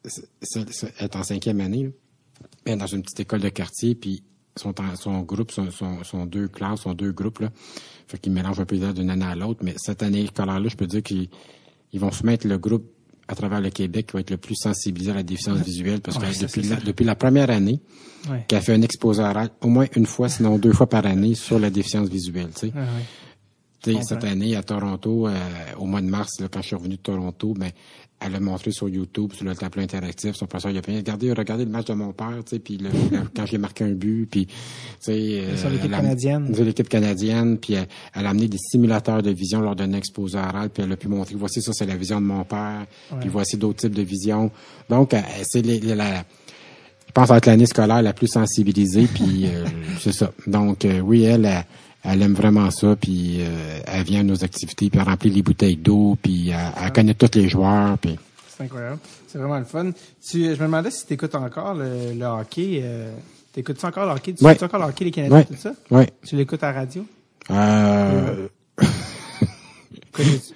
elle, 0.05 0.67
est 1.07 1.17
en 1.17 1.23
cinquième 1.23 1.61
année, 1.63 1.85
là. 1.85 1.91
Elle 2.67 2.73
est 2.75 2.77
dans 2.77 2.87
une 2.87 3.03
petite 3.03 3.21
école 3.21 3.41
de 3.41 3.49
quartier, 3.49 3.95
puis 3.95 4.23
son, 4.61 4.75
son 4.95 5.21
groupe, 5.21 5.51
son, 5.51 5.71
son, 5.71 6.05
son, 6.05 6.27
deux 6.27 6.49
classes, 6.49 6.83
son 6.83 6.95
deux 6.95 7.13
groupes, 7.13 7.41
là. 7.41 7.51
Fait 8.07 8.19
qu'ils 8.19 8.33
mélangent 8.33 8.61
un 8.61 8.65
peu 8.65 8.77
d'une 8.77 9.11
année 9.11 9.25
à 9.25 9.35
l'autre. 9.35 9.61
Mais 9.63 9.75
cette 9.77 10.03
année 10.03 10.27
scolaire-là, 10.27 10.69
je 10.69 10.77
peux 10.77 10.87
dire 10.87 11.03
qu'ils 11.03 11.29
ils 11.93 12.01
vont 12.01 12.11
soumettre 12.11 12.47
le 12.47 12.59
groupe 12.59 12.85
à 13.29 13.35
travers 13.35 13.61
le 13.61 13.71
Québec 13.71 14.09
qui 14.09 14.13
va 14.15 14.21
être 14.21 14.31
le 14.31 14.37
plus 14.37 14.57
sensibilisé 14.57 15.13
à 15.13 15.15
la 15.15 15.23
déficience 15.23 15.59
visuelle 15.59 16.01
parce 16.01 16.17
ouais, 16.19 16.33
que 16.33 16.41
depuis 16.41 16.63
la, 16.63 16.77
depuis 16.77 17.05
la 17.05 17.15
première 17.15 17.51
année, 17.51 17.81
ouais. 18.29 18.45
qui 18.49 18.57
a 18.57 18.61
fait 18.61 18.75
un 18.75 18.83
exposé 18.83 19.23
oral 19.23 19.51
au 19.61 19.69
moins 19.69 19.87
une 19.95 20.07
fois, 20.07 20.29
sinon 20.29 20.59
deux 20.59 20.73
fois 20.73 20.89
par 20.89 21.07
année 21.07 21.37
sur 21.37 21.61
la 21.61 21.71
déficience 21.71 22.09
visuelle, 22.09 22.51
tu 22.53 22.69
sais. 22.69 22.73
Cette 23.83 24.25
année, 24.25 24.57
à 24.57 24.63
Toronto, 24.63 25.27
euh, 25.27 25.33
au 25.79 25.87
mois 25.87 26.01
de 26.01 26.07
mars, 26.07 26.41
là, 26.41 26.49
quand 26.51 26.61
je 26.61 26.69
suis 26.69 26.77
revenu 26.77 26.97
de 26.97 27.01
Toronto, 27.01 27.55
ben, 27.57 27.71
elle 28.21 28.35
a 28.35 28.41
montré 28.41 28.71
sur 28.71 28.89
YouTube, 28.89 29.33
sur 29.33 29.47
le 29.47 29.55
tableau 29.55 29.83
interactif, 29.83 30.35
son 30.35 30.47
professeur, 30.47 30.71
il 30.71 30.79
a 30.79 30.83
fait, 30.83 30.97
regardez, 30.97 31.33
regardez 31.33 31.65
le 31.65 31.71
match 31.71 31.87
de 31.87 31.95
mon 31.95 32.13
père, 32.13 32.37
tu 32.45 32.57
sais, 32.57 32.59
puis 32.59 32.77
le, 32.77 32.91
le, 32.91 33.23
quand 33.35 33.47
j'ai 33.47 33.57
marqué 33.57 33.85
un 33.85 33.93
but, 33.93 34.27
puis, 34.31 34.47
tu 34.47 34.55
sais, 35.01 35.13
euh, 35.13 35.57
sur 35.57 35.71
l'équipe 35.71 35.91
canadienne. 35.91 36.55
Sur 36.55 36.65
l'équipe 36.65 36.89
canadienne, 36.89 37.57
puis 37.57 37.75
elle, 37.75 37.89
elle, 38.15 38.27
a 38.27 38.31
amené 38.31 38.49
des 38.49 38.59
simulateurs 38.59 39.23
de 39.23 39.31
vision 39.31 39.61
lors 39.63 39.75
d'un 39.75 39.95
exposé 39.95 40.37
oral, 40.37 40.69
puis 40.69 40.83
elle 40.83 40.93
a 40.93 40.97
pu 40.97 41.09
montrer, 41.09 41.35
voici 41.37 41.63
ça, 41.63 41.73
c'est 41.73 41.87
la 41.87 41.97
vision 41.97 42.21
de 42.21 42.27
mon 42.27 42.45
père, 42.45 42.87
puis 43.21 43.31
voici 43.31 43.57
d'autres 43.57 43.81
types 43.81 43.95
de 43.95 44.03
visions. 44.03 44.51
Donc, 44.91 45.15
c'est 45.45 45.63
les, 45.63 45.81
les, 45.81 45.95
la, 45.95 46.25
je 47.11 47.13
pense 47.13 47.31
être 47.31 47.47
l'année 47.47 47.67
scolaire 47.67 48.03
la 48.03 48.13
plus 48.13 48.29
sensibilisée, 48.29 49.09
puis 49.13 49.47
euh, 49.47 49.65
c'est 50.01 50.13
ça. 50.13 50.31
Donc, 50.47 50.85
euh, 50.85 51.01
oui, 51.01 51.25
elle, 51.25 51.45
elle 51.45 51.65
elle 52.05 52.23
aime 52.23 52.35
vraiment 52.35 52.71
ça, 52.71 52.97
puis 52.97 53.39
euh, 53.41 53.81
elle 53.87 54.05
vient 54.05 54.21
à 54.21 54.25
nos 54.25 54.43
activités, 54.45 54.89
puis 54.91 55.01
elle 55.01 55.07
remplit 55.07 55.31
les 55.31 55.43
bouteilles 55.43 55.77
d'eau, 55.77 56.17
puis 56.21 56.49
elle, 56.51 56.73
elle, 56.83 56.93
connaît 56.93 57.15
tous 57.15 57.39
les 57.39 57.49
joueurs. 57.49 57.99
Puis... 57.99 58.19
C'est 58.49 58.65
incroyable. 58.65 58.99
C'est 59.27 59.39
vraiment 59.39 59.59
le 59.59 59.65
fun. 59.65 59.91
Tu, 60.27 60.45
je 60.45 60.61
me 60.61 60.67
demandais 60.67 60.91
si 60.91 61.07
tu 61.07 61.15
écoutes 61.15 61.35
encore 61.35 61.75
le, 61.75 62.15
le 62.15 62.25
hockey. 62.25 62.81
Euh, 62.83 63.11
T'écoutes-tu 63.53 63.85
encore 63.85 64.07
le 64.07 64.13
hockey? 64.13 64.33
Tu 64.33 64.45
ouais. 64.45 64.53
écoutes 64.53 64.63
encore 64.63 64.81
le 64.81 64.87
hockey, 64.87 65.05
les 65.05 65.11
Canadiens, 65.11 65.39
ouais. 65.39 65.45
tout 65.45 65.57
ça? 65.57 65.73
Oui. 65.91 66.05
Tu 66.27 66.37
l'écoutes 66.37 66.63
à 66.63 66.73
la 66.73 66.81
radio? 66.81 67.05
Euh... 67.51 68.49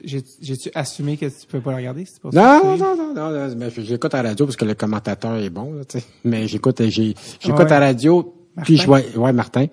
J'ai-tu 0.05 0.71
assumé 0.75 1.16
que 1.16 1.27
tu 1.27 1.47
peux 1.49 1.61
pas 1.61 1.71
le 1.71 1.77
regarder? 1.79 2.05
Pas 2.23 2.31
non, 2.33 2.77
non, 2.77 2.97
non, 2.97 3.15
non, 3.15 3.31
non, 3.31 3.55
mais 3.57 3.71
j'écoute 3.71 4.15
à 4.15 4.23
la 4.23 4.31
radio 4.31 4.47
parce 4.47 4.57
que 4.57 4.65
le 4.65 4.75
commentateur 4.75 5.37
est 5.37 5.51
bon, 5.51 5.81
tu 5.89 5.99
sais. 5.99 6.05
Mais 6.25 6.47
j'écoute, 6.47 6.83
j'écoute 6.83 7.25
ouais. 7.49 7.73
à 7.73 7.81
la 7.81 7.87
radio, 7.87 8.35
Martin? 8.56 8.62
puis 8.64 8.76
je 8.76 8.86
vois, 8.86 9.01
ouais, 9.16 9.32
Martin. 9.32 9.66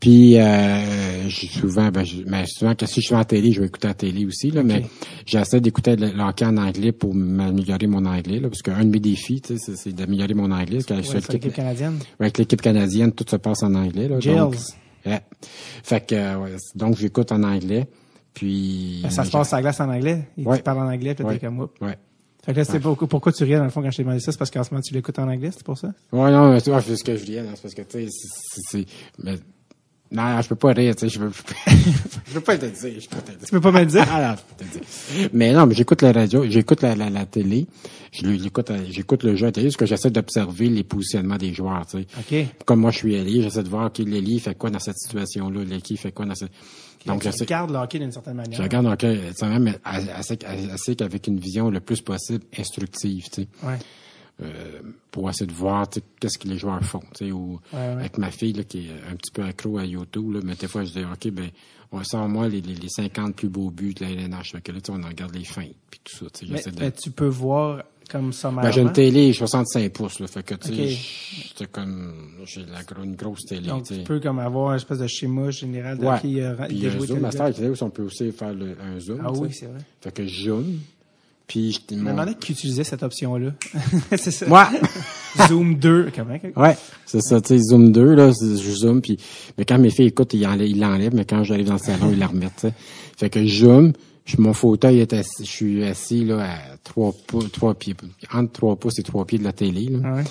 Puis 0.00 0.38
euh, 0.38 1.28
souvent, 1.30 1.90
ben, 1.90 2.04
je, 2.04 2.16
mais 2.26 2.44
souvent, 2.46 2.74
quand 2.78 2.86
si 2.86 3.00
je 3.00 3.06
suis 3.06 3.14
en 3.14 3.24
télé, 3.24 3.52
je 3.52 3.60
vais 3.60 3.66
écouter 3.66 3.88
la 3.88 3.94
télé 3.94 4.26
aussi, 4.26 4.50
là, 4.50 4.60
okay. 4.60 4.68
mais 4.68 4.86
j'essaie 5.24 5.60
d'écouter 5.60 5.96
le, 5.96 6.08
le 6.08 6.22
hockey 6.22 6.44
en 6.44 6.56
anglais 6.58 6.92
pour 6.92 7.14
m'améliorer 7.14 7.86
mon 7.86 8.04
anglais, 8.04 8.38
là, 8.38 8.48
parce 8.48 8.60
qu'un 8.60 8.84
de 8.84 8.90
mes 8.90 9.00
défis, 9.00 9.40
tu 9.40 9.58
sais, 9.58 9.72
c'est 9.74 9.92
d'améliorer 9.94 10.34
mon 10.34 10.50
anglais. 10.50 10.80
Parce 10.86 11.08
ouais, 11.08 11.16
avec 11.16 11.32
l'équipe 11.32 11.54
canadienne. 11.54 11.98
Avec 12.20 12.38
l'équipe 12.38 12.60
canadienne, 12.60 13.12
tout 13.12 13.24
se 13.28 13.36
passe 13.36 13.62
en 13.62 13.74
anglais. 13.74 14.08
Là, 14.08 14.20
Gilles. 14.20 14.36
donc, 14.36 14.54
ouais. 15.06 15.20
Fait 15.82 16.06
que 16.06 16.36
ouais, 16.36 16.56
donc 16.74 16.98
j'écoute 16.98 17.32
en 17.32 17.42
anglais. 17.42 17.86
Puis. 18.34 19.00
Ben, 19.02 19.10
ça 19.10 19.24
se 19.24 19.30
passe 19.30 19.52
à 19.54 19.56
la 19.56 19.62
glace 19.62 19.80
en 19.80 19.88
anglais. 19.88 20.28
Et 20.36 20.44
ouais. 20.44 20.58
tu 20.58 20.62
parles 20.62 20.80
en 20.80 20.92
anglais, 20.92 21.14
t'es 21.14 21.24
comme 21.38 21.68
Ouais. 21.80 21.96
Fait 22.46 22.52
que 22.52 22.58
là, 22.58 22.64
c'est 22.64 22.84
Ouais. 22.84 22.96
pourquoi, 23.08 23.32
tu 23.32 23.44
riais, 23.44 23.58
dans 23.58 23.64
le 23.64 23.70
fond, 23.70 23.82
quand 23.82 23.90
je 23.90 23.96
t'ai 23.98 24.02
demandé 24.04 24.20
ça? 24.20 24.30
C'est 24.32 24.38
parce 24.38 24.50
qu'en 24.50 24.62
ce 24.64 24.70
moment, 24.70 24.80
tu 24.82 24.94
l'écoutes 24.94 25.18
en 25.18 25.28
anglais, 25.28 25.50
c'est 25.52 25.64
pour 25.64 25.76
ça? 25.76 25.88
Ouais, 26.12 26.30
non, 26.30 26.52
mais 26.52 26.60
tu 26.60 26.70
vois, 26.70 26.80
c'est 26.80 26.96
ce 26.96 27.04
que 27.04 27.16
je 27.16 27.26
riais, 27.26 27.42
c'est 27.54 27.62
parce 27.62 27.74
que, 27.74 27.82
tu 27.82 28.06
sais, 28.06 28.08
c'est, 28.08 28.60
c'est, 28.70 28.86
mais, 29.22 29.36
non, 30.12 30.40
je 30.40 30.48
peux 30.48 30.54
pas 30.54 30.72
rire, 30.72 30.94
tu 30.94 31.00
sais, 31.00 31.08
je 31.08 31.18
peux, 31.18 31.30
je 32.28 32.32
peux 32.34 32.40
pas 32.40 32.56
te 32.56 32.66
dire, 32.66 33.00
je 33.00 33.08
peux 33.08 33.20
te 33.20 33.30
dire. 33.32 33.38
Tu 33.44 33.50
peux 33.50 33.60
pas 33.60 33.72
me 33.72 33.80
le 33.80 33.86
dire? 33.86 34.06
Ah, 34.10 34.30
non, 34.30 34.36
je 34.36 34.64
peux 34.64 34.70
te 34.70 34.78
dire. 34.78 35.30
Mais 35.32 35.52
non, 35.52 35.66
mais 35.66 35.74
j'écoute 35.74 36.02
la 36.02 36.12
radio, 36.12 36.44
j'écoute 36.48 36.82
la, 36.82 36.94
la, 36.94 37.10
la 37.10 37.26
télé, 37.26 37.66
je 38.12 38.24
l'écoute, 38.24 38.70
j'écoute 38.90 39.24
le 39.24 39.34
jeu 39.34 39.48
à 39.48 39.52
télé, 39.52 39.66
parce 39.66 39.76
que 39.76 39.86
j'essaie 39.86 40.10
d'observer 40.10 40.68
les 40.68 40.84
positionnements 40.84 41.36
des 41.38 41.52
joueurs, 41.52 41.84
tu 41.90 41.98
sais. 41.98 42.06
OK. 42.44 42.46
Comme 42.64 42.78
moi, 42.80 42.92
je 42.92 42.98
suis 42.98 43.16
allé, 43.16 43.42
j'essaie 43.42 43.64
de 43.64 43.68
voir, 43.68 43.86
OK, 43.86 43.98
Lely 43.98 44.38
fait 44.38 44.54
quoi 44.56 44.70
dans 44.70 44.78
cette 44.78 44.96
situation-là, 44.98 45.64
Lely 45.64 45.96
fait 45.96 46.12
quoi 46.12 46.24
dans 46.26 46.36
cette, 46.36 46.52
donc, 47.06 47.22
tu 47.22 47.28
regardes 47.28 47.70
le 47.70 47.78
hockey 47.78 47.98
d'une 47.98 48.12
certaine 48.12 48.36
manière. 48.36 48.56
Je 48.56 48.62
regarde 48.62 48.86
le 48.86 48.92
hockey, 48.92 49.20
c'est 49.34 49.46
même 49.46 49.74
assez, 49.84 50.38
assez 50.44 50.96
qu'avec 50.96 51.26
une 51.26 51.38
vision 51.38 51.70
le 51.70 51.80
plus 51.80 52.00
possible 52.00 52.44
instructive, 52.58 53.24
tu 53.30 53.42
sais. 53.42 53.48
Ouais. 53.62 53.78
Euh, 54.42 54.82
pour 55.10 55.30
essayer 55.30 55.46
de 55.46 55.52
voir 55.54 55.88
qu'est-ce 56.20 56.36
que 56.36 56.46
les 56.46 56.58
joueurs 56.58 56.82
font, 56.82 57.00
tu 57.14 57.24
sais, 57.24 57.32
ou 57.32 57.58
ouais, 57.72 57.78
ouais. 57.78 57.86
avec 57.86 58.18
ma 58.18 58.30
fille 58.30 58.52
là, 58.52 58.64
qui 58.64 58.88
est 58.88 59.10
un 59.10 59.16
petit 59.16 59.30
peu 59.32 59.42
accro 59.42 59.78
à 59.78 59.86
YouTube, 59.86 60.30
là, 60.30 60.40
mais 60.44 60.54
des 60.56 60.68
fois 60.68 60.84
je 60.84 60.92
dis 60.92 61.04
ok 61.04 61.30
ben 61.32 61.48
on 61.90 62.04
sort 62.04 62.28
moi 62.28 62.46
les, 62.46 62.60
les, 62.60 62.74
les 62.74 62.88
50 62.90 63.34
plus 63.34 63.48
beaux 63.48 63.70
buts 63.70 63.94
de 63.94 64.04
la 64.04 64.10
LNH, 64.10 64.52
fait 64.52 64.60
que 64.60 64.72
là 64.72 64.78
on 64.90 65.00
regarde 65.00 65.34
les 65.34 65.44
fins 65.44 65.70
puis 65.90 66.00
tout 66.04 66.16
ça, 66.16 66.26
tu 66.34 66.46
sais, 66.46 66.52
mais, 66.52 66.70
de... 66.70 66.80
mais 66.80 66.92
tu 66.92 67.10
peux 67.12 67.28
voir 67.28 67.82
comme 68.10 68.32
sommairement. 68.32 68.62
Ben, 68.62 68.72
j'ai 68.72 68.80
une 68.82 68.92
télé 68.92 69.32
65 69.32 69.92
pouces 69.92 70.20
là, 70.20 70.26
fait 70.26 70.42
que 70.42 70.54
tu 70.54 70.72
okay. 70.72 70.98
comme 71.72 72.12
j'ai 72.44 72.62
la 72.62 72.80
une 73.02 73.16
grosse 73.16 73.44
télé. 73.46 73.68
Donc 73.68 73.84
t'sais. 73.84 73.98
tu 73.98 74.04
peux 74.04 74.20
comme 74.20 74.38
avoir 74.38 74.70
un 74.70 74.76
espèce 74.76 74.98
de 74.98 75.06
schéma 75.06 75.50
général 75.50 75.98
de 75.98 76.04
ouais. 76.04 76.20
qui 76.20 76.40
euh, 76.40 76.54
puis 76.68 76.86
un 76.86 77.00
zoom, 77.00 77.20
master, 77.20 77.52
on 77.80 77.90
peut 77.90 78.04
aussi 78.04 78.30
faire 78.32 78.52
le, 78.52 78.76
un 78.80 79.00
zoom. 79.00 79.20
Ah 79.24 79.32
oui, 79.32 79.48
c'est 79.52 79.66
vrai. 79.66 79.80
Fait 80.00 80.12
que 80.12 80.26
je 80.26 80.44
zoom. 80.44 80.78
Puis 81.46 81.80
je 81.88 81.94
me 81.94 82.10
demandais 82.10 82.34
qui 82.34 82.52
utilisait 82.52 82.82
cette 82.82 83.04
option-là. 83.04 83.52
c'est 84.16 84.32
ça. 84.32 84.46
Moi. 84.46 84.68
zoom 85.48 85.76
2, 85.76 86.10
comment? 86.14 86.38
Ouais, 86.56 86.76
c'est 87.04 87.20
ça, 87.20 87.40
tu 87.40 87.48
sais, 87.48 87.58
zoom 87.58 87.92
2, 87.92 88.14
là, 88.14 88.30
je 88.32 88.72
zoom, 88.72 89.00
puis, 89.00 89.18
mais 89.56 89.64
quand 89.64 89.78
mes 89.78 89.90
filles 89.90 90.06
écoutent, 90.06 90.34
ils 90.34 90.42
l'enlèvent, 90.78 91.14
mais 91.14 91.24
quand 91.24 91.44
j'arrive 91.44 91.66
dans 91.66 91.74
le 91.74 91.78
salon, 91.78 92.10
ils 92.10 92.18
la 92.18 92.26
remettent, 92.26 92.56
tu 92.56 92.68
sais. 92.68 92.74
Fait 93.16 93.30
que 93.30 93.46
je 93.46 93.66
zoom, 93.66 93.92
je, 94.26 94.40
mon 94.40 94.52
fauteuil 94.52 94.98
est 94.98 95.12
assis, 95.14 95.44
je 95.44 95.50
suis 95.50 95.84
assis, 95.84 96.24
là, 96.24 96.42
à 96.42 96.76
trois 96.82 97.12
pouces, 97.26 97.50
trois 97.52 97.74
pieds, 97.74 97.94
entre 98.32 98.52
trois 98.52 98.76
pouces 98.76 98.98
et 98.98 99.02
trois 99.02 99.24
pieds 99.24 99.38
de 99.38 99.44
la 99.44 99.52
télé, 99.52 99.86
là. 99.88 99.98
Ah 100.04 100.14
ouais. 100.16 100.24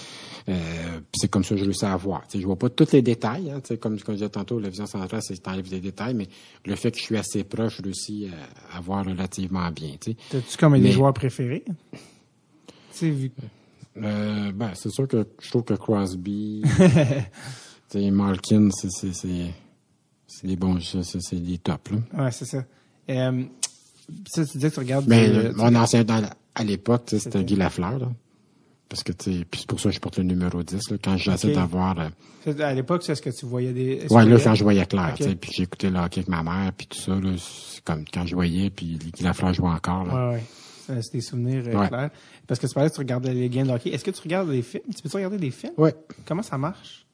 Euh, 0.48 1.00
c'est 1.16 1.28
comme 1.28 1.44
ça 1.44 1.56
que 1.56 1.58
je 1.58 1.64
réussis 1.64 1.86
à 1.86 1.98
voir. 1.98 2.22
sais, 2.28 2.40
je 2.40 2.46
vois 2.46 2.56
pas 2.56 2.70
tous 2.70 2.92
les 2.92 3.02
détails. 3.02 3.50
Hein, 3.50 3.62
comme, 3.82 4.00
comme 4.00 4.14
je 4.14 4.20
disais 4.20 4.30
tantôt, 4.30 4.60
la 4.60 4.70
vision 4.70 4.86
centrale, 4.86 5.22
c'est 5.24 5.42
t'enlèves 5.42 5.70
des 5.70 5.80
détails, 5.80 6.14
mais 6.14 6.28
le 6.66 6.76
fait 6.76 6.92
que 6.92 7.00
je 7.00 7.04
suis 7.04 7.18
assez 7.18 7.44
proche, 7.44 7.78
je 7.78 7.82
réussis 7.82 8.30
à, 8.72 8.78
à 8.78 8.82
voir 8.82 9.06
relativement 9.06 9.72
bien. 9.72 9.96
T'as-tu 10.00 10.58
comme 10.60 10.74
mais, 10.74 10.82
des 10.82 10.92
joueurs 10.92 11.14
préférés? 11.14 11.66
vu... 13.02 13.32
euh, 13.98 14.52
ben, 14.52 14.72
c'est 14.76 14.92
sûr 14.92 15.08
que 15.08 15.26
je 15.42 15.50
trouve 15.50 15.64
que 15.64 15.74
Crosby. 15.74 16.64
Malkin, 17.96 18.70
c'est, 18.72 18.92
c'est, 18.92 19.14
c'est, 19.14 19.54
c'est 20.28 20.48
des 20.48 20.58
bons, 20.58 20.80
c'est, 20.82 21.22
c'est 21.22 21.40
des 21.40 21.58
tops, 21.58 21.92
là. 21.92 22.26
Ouais, 22.26 22.32
c'est 22.32 22.46
ça. 22.46 22.66
Euh, 23.10 23.44
ça, 24.28 24.46
tu 24.46 24.60
que 24.60 24.68
tu 24.68 24.80
regardes... 24.80 25.08
Mais 25.08 25.28
le- 25.28 25.50
tu- 25.52 25.56
mon 25.58 25.74
ancien, 25.76 26.04
dans- 26.04 26.22
à 26.56 26.64
l'époque, 26.64 27.04
C'était- 27.08 27.44
Guy 27.44 27.56
Lafleur, 27.56 28.00
là. 28.00 28.12
Parce 28.88 29.02
que, 29.04 29.12
tu 29.12 29.40
sais, 29.40 29.46
puis 29.50 29.62
c'est 29.62 29.68
pour 29.68 29.80
ça 29.80 29.90
que 29.90 29.96
je 29.96 30.00
porte 30.00 30.18
le 30.18 30.24
numéro 30.26 30.62
10, 30.62 30.92
là, 30.92 30.98
quand 31.04 31.18
j'essaie 31.18 31.52
d'avoir... 31.54 31.98
euh, 32.00 32.54
À 32.64 32.74
l'époque, 32.74 33.02
c'est 33.04 33.16
ce 33.16 33.22
que 33.22 33.32
tu 33.32 33.46
voyais 33.48 33.74
des... 33.74 34.06
Ouais, 34.12 34.26
là, 34.26 34.38
quand 34.42 34.54
je 34.56 34.64
voyais 34.64 34.86
clair, 34.86 35.10
Ok. 35.12 35.18
tu 35.18 35.24
sais, 35.24 35.36
puis 35.36 35.52
j'écoutais 35.54 35.90
le 35.90 35.98
hockey 36.00 36.20
avec 36.20 36.28
ma 36.30 36.44
mère, 36.44 36.72
puis 36.78 36.86
tout 36.88 36.98
ça, 37.00 37.16
là, 37.16 37.32
c'est 37.38 37.84
comme 37.84 38.06
quand 38.14 38.26
je 38.28 38.36
voyais, 38.36 38.70
puis 38.70 39.00
Guy 39.14 39.24
Lafleur 39.24 39.54
jouait 39.54 39.70
encore, 39.70 40.06
là. 40.06 40.32
Ouais, 40.34 40.44
C'est 41.02 41.14
des 41.14 41.22
souvenirs 41.22 41.64
euh, 41.68 41.78
Ouais. 41.80 41.88
clairs. 41.88 42.12
Parce 42.46 42.60
que 42.60 42.68
tu 42.68 42.74
parlais 42.76 42.90
que 42.92 42.96
tu 42.96 43.00
regardais 43.02 43.34
les 43.34 43.50
games 43.50 43.66
de 43.68 43.72
hockey. 43.72 43.90
Est-ce 43.90 44.04
que 44.04 44.12
tu 44.12 44.22
regardes 44.22 44.52
des 44.52 44.62
films? 44.62 44.84
Tu 44.96 45.02
peux-tu 45.02 45.16
regarder 45.16 45.38
des 45.40 45.50
films? 45.52 45.74
Ouais. 45.78 45.96
Comment 46.28 46.44
ça 46.44 46.60
marche? 46.60 47.08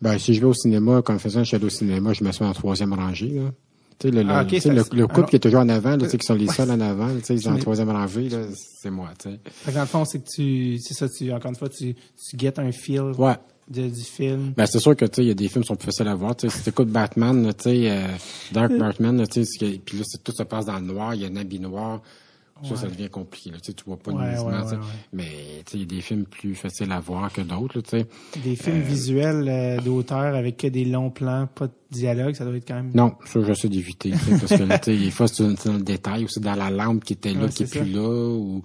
Ben, 0.00 0.18
si 0.18 0.32
je 0.34 0.40
vais 0.40 0.46
au 0.46 0.54
cinéma, 0.54 1.02
comme 1.02 1.18
faisant, 1.18 1.40
je 1.40 1.48
suis 1.48 1.56
allé 1.56 1.66
au 1.66 1.70
cinéma, 1.70 2.14
je 2.14 2.24
me 2.24 2.32
suis 2.32 2.44
en 2.44 2.52
troisième 2.54 2.94
rangée, 2.94 3.28
là. 3.28 3.50
Tu 3.98 4.08
sais, 4.08 4.14
le, 4.14 4.22
le, 4.22 4.30
Ah, 4.30 4.44
tu 4.44 4.58
ça, 4.60 4.72
le, 4.72 4.82
couple 4.82 5.00
alors- 5.14 5.26
qui 5.30 5.36
est 5.36 5.38
toujours 5.40 5.60
en 5.60 5.68
avant, 5.68 5.96
là, 5.96 6.08
tu 6.08 6.18
qui 6.18 6.26
sont 6.26 6.34
les 6.34 6.46
Ouais. 6.48 6.52
seuls 6.54 6.70
en 6.70 6.80
avant, 6.80 7.08
tu 7.16 7.24
sais, 7.24 7.34
ils 7.34 7.42
sont 7.42 7.52
en 7.52 7.58
troisième 7.58 7.90
rangée, 7.90 8.28
là, 8.28 8.38
c'est 8.80 8.90
moi, 8.90 9.10
tu 9.18 9.30
sais. 9.30 9.38
Fait 9.44 9.70
que 9.70 9.76
dans 9.76 9.82
le 9.82 9.86
fond, 9.86 10.04
c'est 10.04 10.18
que 10.18 10.28
tu, 10.28 10.78
c'est 10.80 10.94
ça, 10.94 11.08
tu, 11.08 11.30
encore 11.32 11.50
une 11.50 11.56
fois, 11.56 11.68
tu, 11.68 11.94
tu 11.94 12.36
guettes 12.36 12.58
un 12.58 12.72
feel 12.72 13.12
Ouais. 13.16 13.34
de, 13.70 13.88
du 13.88 14.02
film. 14.02 14.52
Ben, 14.56 14.66
c'est 14.66 14.80
sûr 14.80 14.96
que, 14.96 15.04
tu 15.04 15.16
sais, 15.16 15.22
il 15.22 15.28
y 15.28 15.30
a 15.30 15.34
des 15.34 15.48
films 15.48 15.62
qui 15.62 15.68
sont 15.68 15.76
plus 15.76 15.86
faciles 15.86 16.08
à 16.08 16.14
voir, 16.14 16.34
tu. 16.36 16.50
Si 16.50 16.62
t'écoutes 16.62 16.88
Batman, 16.88 17.46
là, 17.46 17.52
tu 17.54 17.62
sais, 17.64 17.90
euh, 17.90 18.06
Dark 18.52 18.72
Batman, 18.78 19.16
là, 19.16 19.26
tu 19.26 19.44
sais, 19.44 19.80
puis 19.84 19.98
là, 19.98 20.04
tout 20.24 20.32
se 20.32 20.42
passe 20.42 20.66
dans 20.66 20.78
le 20.78 20.84
noir, 20.86 21.14
il 21.14 21.22
y 21.22 21.24
a 21.24 21.28
un 21.28 21.36
habit 21.36 21.60
noir. 21.60 22.02
Ça, 22.62 22.76
ça 22.76 22.86
devient 22.86 23.10
compliqué, 23.10 23.50
là. 23.50 23.58
Tu 23.58 23.66
sais, 23.66 23.72
tu 23.72 23.84
vois 23.84 23.98
pas 23.98 24.12
Ouais, 24.12 24.38
ouais. 24.38 24.78
Mais, 25.12 25.24
tu 25.66 25.72
sais, 25.72 25.76
il 25.76 25.80
y 25.80 25.82
a 25.82 25.86
des 25.86 26.00
films 26.00 26.24
plus 26.24 26.54
faciles 26.54 26.92
à 26.92 27.00
voir 27.00 27.32
que 27.32 27.40
d'autres, 27.42 27.78
là, 27.78 27.82
tu 27.82 27.90
sais. 27.90 28.06
Des 28.42 28.56
films 28.56 28.80
visuels 28.80 29.48
euh, 29.48 29.80
d'auteur 29.80 30.34
avec 30.34 30.56
que 30.58 30.68
des 30.68 30.84
longs 30.84 31.10
plans, 31.10 31.48
pas 31.52 31.66
de 31.66 31.72
dialogue, 31.90 32.34
ça 32.34 32.44
doit 32.44 32.56
être 32.56 32.66
quand 32.66 32.76
même. 32.76 32.92
Non, 32.94 33.14
ça, 33.26 33.40
j'essaie 33.42 33.68
d'éviter, 33.68 34.12
tu 34.12 34.18
sais, 34.18 34.30
parce 34.38 34.56
que, 34.56 34.64
là, 34.64 34.78
tu 34.78 34.92
sais, 34.92 34.98
des 34.98 35.10
fois, 35.10 35.26
c'est 35.26 35.42
dans 35.66 35.72
le 35.74 35.82
détail, 35.82 36.24
ou 36.24 36.28
c'est 36.28 36.40
dans 36.42 36.54
la 36.54 36.70
lampe 36.70 37.04
qui 37.04 37.14
était 37.14 37.34
là, 37.34 37.48
qui 37.48 37.64
est 37.64 37.66
c'est 37.66 37.80
plus 37.80 37.92
là, 37.92 38.08
ou, 38.08 38.62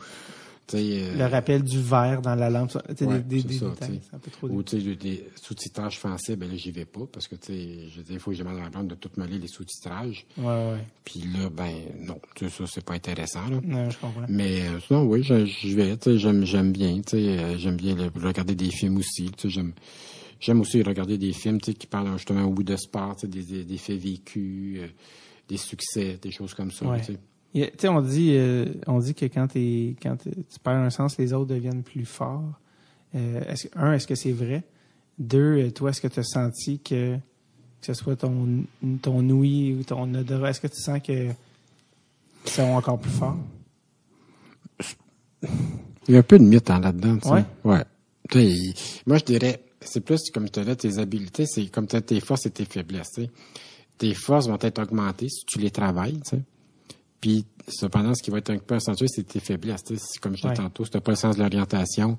euh, 0.77 1.17
Le 1.17 1.25
rappel 1.25 1.63
du 1.63 1.79
verre 1.81 2.21
dans 2.21 2.35
la 2.35 2.49
lampe, 2.49 2.71
tu 2.97 3.03
Ouais, 3.05 3.19
des, 3.21 3.41
ça, 3.41 3.47
détails. 3.69 4.01
un 4.13 4.17
peu 4.19 4.31
trop. 4.31 4.47
Ou, 4.47 4.63
tu 4.63 4.81
sais, 4.81 4.95
des 4.95 5.25
sous-titrages 5.41 5.97
français, 5.99 6.35
ben 6.35 6.49
là, 6.49 6.55
j'y 6.55 6.71
vais 6.71 6.85
pas, 6.85 7.01
parce 7.11 7.27
que, 7.27 7.35
tu 7.35 7.53
sais, 7.53 7.87
il 8.09 8.19
faut 8.19 8.31
que 8.31 8.37
je 8.37 8.43
demande 8.43 8.59
à 8.59 8.69
la 8.69 8.83
de 8.83 8.95
tout 8.95 9.09
me 9.17 9.25
lire 9.25 9.39
les 9.39 9.47
sous-titrages. 9.47 10.25
Ouais, 10.37 10.45
ouais. 10.45 10.83
Puis 11.03 11.21
là, 11.33 11.49
ben, 11.49 11.73
non, 12.01 12.19
tu 12.35 12.49
sais, 12.49 12.57
ça, 12.57 12.63
c'est 12.67 12.83
pas 12.85 12.93
intéressant, 12.93 13.47
là. 13.49 13.59
Non, 13.63 13.89
je 13.89 13.97
comprends. 13.97 14.25
Mais 14.29 14.61
euh, 14.61 14.79
sinon, 14.85 15.03
oui, 15.05 15.23
je, 15.23 15.33
vais, 15.75 15.97
tu 15.97 16.11
sais, 16.11 16.17
j'aime, 16.19 16.45
j'aime 16.45 16.71
bien, 16.71 16.95
tu 17.01 17.11
sais, 17.17 17.39
euh, 17.39 17.57
j'aime 17.57 17.77
bien 17.77 17.95
le- 17.95 18.11
regarder 18.27 18.55
des 18.55 18.69
films 18.71 18.97
aussi, 18.97 19.31
tu 19.31 19.43
sais, 19.43 19.49
j'aime, 19.49 19.73
j'aime 20.39 20.61
aussi 20.61 20.81
regarder 20.83 21.17
des 21.17 21.33
films, 21.33 21.59
qui 21.59 21.73
parlent 21.87 22.17
justement 22.17 22.45
oui 22.45 22.63
de 22.63 22.75
sport, 22.75 23.15
des, 23.23 23.43
des, 23.43 23.63
des 23.63 23.77
faits 23.77 23.99
vécus, 23.99 24.79
euh, 24.81 24.87
des 25.47 25.57
succès, 25.57 26.19
des 26.21 26.31
choses 26.31 26.53
comme 26.53 26.71
ça, 26.71 26.85
Ouais. 26.85 27.01
Tu 27.53 27.61
sais. 27.61 27.73
Tu 27.77 27.87
on 27.87 28.01
dit, 28.01 28.31
euh, 28.35 28.65
on 28.87 28.99
dit 28.99 29.13
que 29.15 29.25
quand, 29.25 29.47
t'es, 29.47 29.95
quand 30.01 30.15
t'es- 30.17 30.31
tu 30.31 30.59
perds 30.63 30.73
un 30.77 30.89
sens, 30.89 31.17
les 31.17 31.33
autres 31.33 31.47
deviennent 31.53 31.83
plus 31.83 32.05
forts. 32.05 32.53
Euh, 33.15 33.41
est-ce, 33.47 33.67
que- 33.67 33.79
un, 33.79 33.93
est-ce 33.93 34.07
que 34.07 34.15
c'est 34.15 34.31
vrai? 34.31 34.63
Deux, 35.17 35.57
euh, 35.67 35.71
toi, 35.71 35.89
est-ce 35.89 36.01
que 36.01 36.07
tu 36.07 36.19
as 36.19 36.23
senti 36.23 36.79
que, 36.79 37.15
que 37.15 37.21
ce 37.81 37.93
soit 37.93 38.15
ton, 38.15 38.63
ton 39.01 39.27
ouïe 39.29 39.73
ou 39.79 39.83
ton 39.83 40.13
odorat, 40.13 40.51
est-ce 40.51 40.61
que 40.61 40.67
tu 40.67 40.79
sens 40.81 40.99
que 40.99 41.03
qu'ils 42.43 42.53
sont 42.53 42.61
encore 42.63 42.99
plus 42.99 43.11
forts? 43.11 43.37
Il 46.07 46.13
y 46.13 46.15
a 46.15 46.19
un 46.19 46.23
peu 46.23 46.39
de 46.39 46.43
mythe 46.43 46.69
hein, 46.69 46.79
là-dedans, 46.79 47.17
tu 47.17 47.27
sais. 47.27 47.33
Ouais? 47.33 47.45
Ouais. 47.63 47.83
Tu 48.29 48.39
il- 48.39 48.73
moi, 49.05 49.17
je 49.17 49.25
dirais, 49.25 49.63
c'est 49.81 50.01
plus 50.01 50.29
comme 50.31 50.49
te 50.49 50.59
dis, 50.59 50.75
tes 50.75 50.97
habiletés, 50.99 51.45
c'est 51.45 51.65
comme 51.67 51.87
t'as 51.87 52.01
tes 52.01 52.19
forces 52.19 52.45
et 52.45 52.51
tes 52.51 52.65
faiblesses, 52.65 53.11
tu. 53.13 53.27
Tes 53.97 54.13
forces 54.13 54.47
vont 54.47 54.57
être 54.61 54.81
augmentées 54.81 55.29
si 55.29 55.45
tu 55.45 55.59
les 55.59 55.71
travailles, 55.71 56.19
tu 56.21 56.29
sais. 56.31 56.41
Puis, 57.21 57.45
cependant, 57.67 58.13
ce 58.15 58.23
qui 58.23 58.31
va 58.31 58.37
être 58.37 58.49
un 58.51 58.57
peu 58.57 58.75
accentué, 58.75 59.07
c'est 59.07 59.23
tes 59.27 59.39
faiblesses, 59.39 59.83
tu 59.83 59.95
Comme 60.21 60.35
je 60.37 60.41
disais 60.43 60.53
tantôt, 60.53 60.85
si 60.85 60.91
t'as 60.91 61.01
pas 61.01 61.11
le 61.11 61.17
sens 61.17 61.35
de 61.35 61.41
l'orientation, 61.41 62.17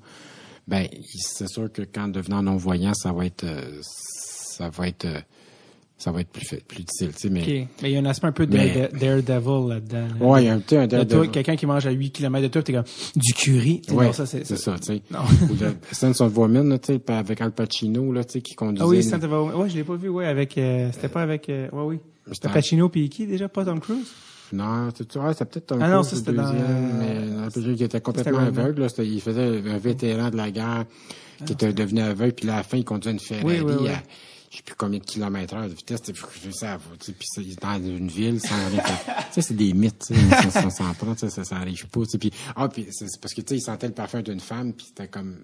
ben, 0.67 0.87
c'est 1.17 1.47
sûr 1.49 1.71
que 1.71 1.81
quand 1.81 2.07
devenant 2.07 2.43
non-voyant, 2.43 2.93
ça 2.93 3.11
va 3.11 3.25
être, 3.25 3.43
euh, 3.43 3.79
ça 3.81 4.69
va 4.69 4.87
être, 4.87 5.05
euh, 5.05 5.19
ça 5.97 6.11
va 6.11 6.21
être 6.21 6.29
plus, 6.29 6.45
fait- 6.45 6.63
plus 6.63 6.83
difficile, 6.83 7.13
tu 7.13 7.19
sais. 7.21 7.29
Mais, 7.29 7.67
il 7.81 7.89
y 7.89 7.95
a 7.95 7.99
un 7.99 8.05
aspect 8.05 8.27
un 8.27 8.31
peu 8.31 8.45
Mais- 8.47 8.89
dare- 8.91 9.19
daredevil 9.23 9.69
là-dedans. 9.69 10.07
là. 10.19 10.25
ouais, 10.25 10.43
il 10.43 10.45
y 10.45 10.49
a 10.49 10.53
un 10.53 10.59
petit, 10.59 10.75
un 10.75 10.85
daredevil. 10.87 11.31
quelqu'un 11.31 11.55
qui 11.55 11.65
mange 11.65 11.85
à 11.87 11.91
8 11.91 12.11
km 12.11 12.43
de 12.43 12.47
toi, 12.47 12.61
t'es 12.63 12.73
comme 12.73 12.83
du 13.15 13.33
curry? 13.33 13.81
Tu 13.81 13.93
ça, 14.13 14.25
c'est, 14.27 14.45
ça, 14.45 14.75
tu 14.79 14.85
sais. 14.85 15.01
Ou 15.49 15.55
le 15.59 15.75
Sense 15.91 16.21
of 16.21 16.37
Woman, 16.37 16.77
tu 16.79 16.93
sais, 16.93 17.01
avec 17.11 17.41
Al 17.41 17.51
Pacino, 17.53 18.11
là, 18.13 18.23
tu 18.23 18.33
sais, 18.33 18.41
qui 18.41 18.53
conduisait. 18.53 18.83
Ah 18.83 18.87
oui, 18.87 19.03
Santa 19.03 19.27
Barbara. 19.27 19.57
Ouais, 19.57 19.69
je 19.69 19.75
l'ai 19.75 19.83
pas 19.83 19.95
vu, 19.95 20.09
ouais, 20.09 20.25
avec, 20.27 20.57
euh, 20.59 20.89
c'était 20.93 21.09
pas 21.09 21.23
avec, 21.23 21.49
euh, 21.49 21.69
ouais, 21.71 21.83
oui. 21.83 21.99
C'était- 22.31 22.49
Pacino 22.49 22.87
puis 22.87 23.09
qui 23.09 23.25
déjà, 23.25 23.49
pas 23.49 23.65
Tom 23.65 23.79
Cruise? 23.79 24.07
C'est 25.37 25.45
peut-être 25.45 25.71
un 25.73 25.81
Ah 25.81 25.89
non, 25.89 26.03
ça, 26.03 26.15
c'était 26.15 26.33
dans- 26.33 26.51
deuxième, 26.51 26.97
mais 26.99 27.49
deuxième 27.53 27.75
qui 27.75 27.83
était 27.83 28.01
complètement 28.01 28.39
aveugle. 28.39 28.81
Là, 28.81 28.87
il 28.99 29.21
faisait 29.21 29.61
un 29.69 29.77
vétéran 29.77 30.29
de 30.29 30.37
la 30.37 30.51
guerre 30.51 30.85
qui 31.45 31.53
était 31.53 31.73
devenu 31.73 32.01
aveugle, 32.01 32.33
puis 32.33 32.47
là, 32.47 32.53
à 32.53 32.57
la 32.57 32.63
fin, 32.63 32.77
il 32.77 32.85
conduisait 32.85 33.11
une 33.13 33.19
Ferrari 33.19 33.61
Oui, 33.61 33.61
oui, 33.61 33.73
oui. 33.81 33.89
à 33.89 34.01
je 34.51 34.57
sais 34.57 34.63
plus 34.63 34.75
combien 34.75 34.99
de 34.99 35.05
kilomètres 35.05 35.55
heure 35.55 35.69
de 35.69 35.73
vitesse, 35.73 36.01
ça, 36.51 36.75
va, 36.75 36.83
tu 36.99 37.05
sais, 37.05 37.11
puis 37.13 37.25
c'est 37.31 37.61
dans 37.61 37.81
une 37.81 38.09
ville 38.09 38.37
sans 38.41 38.53
rien 38.69 38.83
sais, 39.31 39.41
c'est 39.41 39.53
des 39.53 39.71
mythes, 39.71 40.07
tu 40.07 40.13
sais, 40.13 40.49
ça, 40.51 40.51
ça 40.51 40.69
s'en 40.69 40.93
prend, 40.93 41.15
ça, 41.15 41.29
ça 41.29 41.55
arrive 41.55 41.87
pas, 41.87 42.01
puis, 42.19 42.33
ah, 42.57 42.67
puis 42.67 42.85
c'est 42.91 43.07
c'est 43.07 43.21
parce 43.21 43.33
que, 43.33 43.39
tu 43.39 43.47
sais, 43.47 43.55
il 43.55 43.61
sentait 43.61 43.87
le 43.87 43.93
parfum 43.93 44.21
d'une 44.21 44.41
femme, 44.41 44.73
puis 44.73 44.87
c'était 44.89 45.07
comme, 45.07 45.37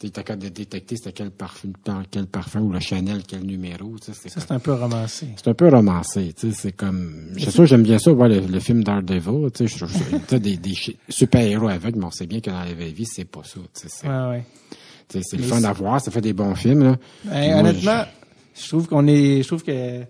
tu 0.00 0.10
capable 0.10 0.42
de 0.42 0.48
détecter 0.48 0.96
c'était 0.96 1.12
quel 1.12 1.30
parfum, 1.30 1.68
quel 2.10 2.26
parfum, 2.26 2.60
ou 2.60 2.72
le 2.72 2.80
Chanel, 2.80 3.22
quel 3.28 3.42
numéro, 3.42 3.96
tu 3.98 4.12
sais, 4.12 4.18
c'est 4.20 4.28
Ça, 4.30 4.36
comme- 4.40 4.46
c'est 4.48 4.54
un 4.54 4.58
peu 4.58 4.72
romancé. 4.72 5.26
c'est 5.36 5.48
un 5.48 5.54
peu 5.54 5.68
romancé, 5.68 6.32
tu 6.32 6.48
sais, 6.50 6.56
c'est 6.58 6.72
comme, 6.72 7.26
c'est 7.38 7.50
sûr, 7.50 7.66
j'aime 7.66 7.82
bien 7.82 7.98
ça, 7.98 8.10
voir 8.12 8.28
le, 8.28 8.40
le 8.40 8.60
film 8.60 8.82
Daredevil, 8.82 9.50
tu 9.52 9.58
sais, 9.58 9.66
je 9.66 9.76
trouve 9.84 9.92
ça- 9.92 10.04
tu 10.18 10.26
sais, 10.28 10.38
des, 10.40 10.58
super-héros 11.08 11.68
aveugles, 11.68 11.98
mais 11.98 12.06
on 12.06 12.10
sait 12.10 12.26
bien 12.26 12.40
que 12.40 12.48
dans 12.50 12.58
la 12.60 12.72
vraie 12.72 12.90
vie, 12.92 13.04
c'est 13.06 13.26
pas 13.26 13.42
ça, 13.44 13.60
tu 13.74 13.80
sais, 13.82 13.88
c'est, 13.90 14.08
Ouais, 14.08 14.28
ouais. 14.30 14.44
tu 15.08 15.18
sais, 15.18 15.24
c'est 15.30 15.36
le 15.36 15.42
fun 15.42 15.62
à 15.64 15.72
voir, 15.74 16.00
ça 16.00 16.10
fait 16.10 16.20
des 16.22 16.32
bons 16.32 16.54
films, 16.54 16.82
là. 16.82 16.96
Ben, 17.24 17.50
moi, 17.50 17.60
honnêtement, 17.60 18.02
je 18.58 18.68
trouve 18.68 18.88
qu'on 18.88 19.06
est, 19.06 19.42
je 19.42 19.46
trouve 19.48 19.62
que, 19.62 20.00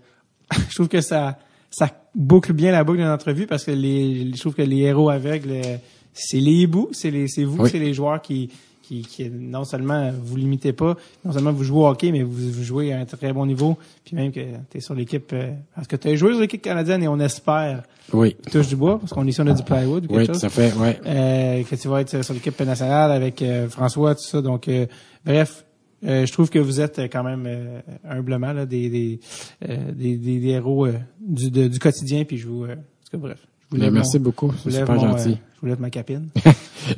je 0.69 0.75
trouve 0.75 0.89
que 0.89 1.01
ça, 1.01 1.37
ça 1.71 1.89
boucle 2.15 2.53
bien 2.53 2.71
la 2.71 2.85
boucle 2.85 2.99
d'une 2.99 3.09
entrevue 3.09 3.47
parce 3.47 3.65
que 3.65 3.71
les, 3.73 4.31
je 4.35 4.39
trouve 4.41 4.55
que 4.55 4.63
les 4.63 4.79
héros 4.79 5.11
aveugles, 5.11 5.51
euh, 5.51 5.77
c'est 6.13 6.39
les 6.41 6.53
hiboux, 6.63 6.89
c'est 6.93 7.11
les, 7.11 7.27
c'est 7.29 7.45
vous, 7.45 7.63
Oui. 7.65 7.71
c'est 7.71 7.79
les 7.79 7.93
joueurs 7.95 8.21
qui, 8.23 8.51
qui, 8.91 9.03
qui, 9.03 9.31
non 9.31 9.65
seulement 9.65 10.11
vous 10.21 10.35
limitez 10.37 10.73
pas, 10.73 10.97
non 11.25 11.33
seulement 11.33 11.53
vous 11.53 11.63
jouez 11.63 11.79
au 11.79 11.87
hockey, 11.87 12.11
mais 12.11 12.25
vous, 12.25 12.33
vous 12.51 12.63
jouez 12.65 12.93
à 12.93 12.99
un 12.99 13.05
très 13.05 13.33
bon 13.33 13.47
niveau, 13.47 13.79
puis 14.05 14.17
même 14.17 14.33
que 14.33 14.41
tu 14.69 14.79
es 14.79 14.81
sur 14.81 14.95
l'équipe, 14.95 15.33
euh, 15.33 15.53
parce 15.77 15.87
que 15.87 15.95
tu 15.95 16.09
as 16.09 16.17
joué 16.17 16.33
sur 16.33 16.41
l'équipe 16.41 16.61
canadienne 16.61 17.01
et 17.05 17.07
on 17.07 17.21
espère, 17.21 17.85
Oui, 18.13 18.35
touche 18.51 18.67
du 18.67 18.75
bois, 18.75 18.99
parce 18.99 19.13
qu'on 19.13 19.25
est 19.29 19.31
sur 19.33 19.45
on 19.45 19.47
a 19.47 19.55
du 19.55 19.63
plywood 19.63 20.07
ou 20.07 20.09
quelque 20.09 20.21
oui, 20.23 20.27
chose. 20.27 20.39
ça 20.39 20.49
fait, 20.49 20.73
ouais. 20.75 20.99
Euh, 21.07 21.63
que 21.63 21.77
tu 21.77 21.87
vas 21.87 22.01
être 22.01 22.25
sur 22.25 22.35
l'équipe 22.35 22.59
nationale 22.61 23.13
avec 23.13 23.41
euh, 23.43 23.69
François, 23.69 24.17
tout 24.17 24.25
ça. 24.25 24.43
Donc, 24.43 24.67
euh, 24.67 24.87
bref, 25.25 25.65
euh, 26.05 26.27
je 26.27 26.33
trouve 26.33 26.51
que 26.51 26.59
vous 26.59 26.81
êtes 26.81 26.99
quand 27.13 27.23
même 27.23 27.45
euh, 27.47 27.81
humblement 28.09 28.53
là, 28.53 28.67
des, 28.67 28.89
des, 28.91 29.21
euh, 29.69 29.93
des, 29.93 30.17
des, 30.17 30.49
héros 30.49 30.87
euh, 30.87 30.95
du, 31.21 31.51
de- 31.51 31.69
du 31.69 31.79
quotidien. 31.79 32.25
Puis 32.25 32.39
je 32.39 32.49
vous, 32.49 32.65
euh, 32.65 32.73
en 32.73 32.75
tout 32.77 33.11
cas, 33.13 33.19
bref. 33.19 33.47
Ben, 33.73 33.91
merci 33.91 34.19
beaucoup, 34.19 34.53
c'est 34.65 34.71
super 34.73 34.95
mon, 34.97 35.01
gentil. 35.13 35.31
euh, 35.31 35.35
je 35.57 35.61
vous 35.61 35.67
lève 35.67 35.81
ma 35.81 35.91
capine. 35.91 36.29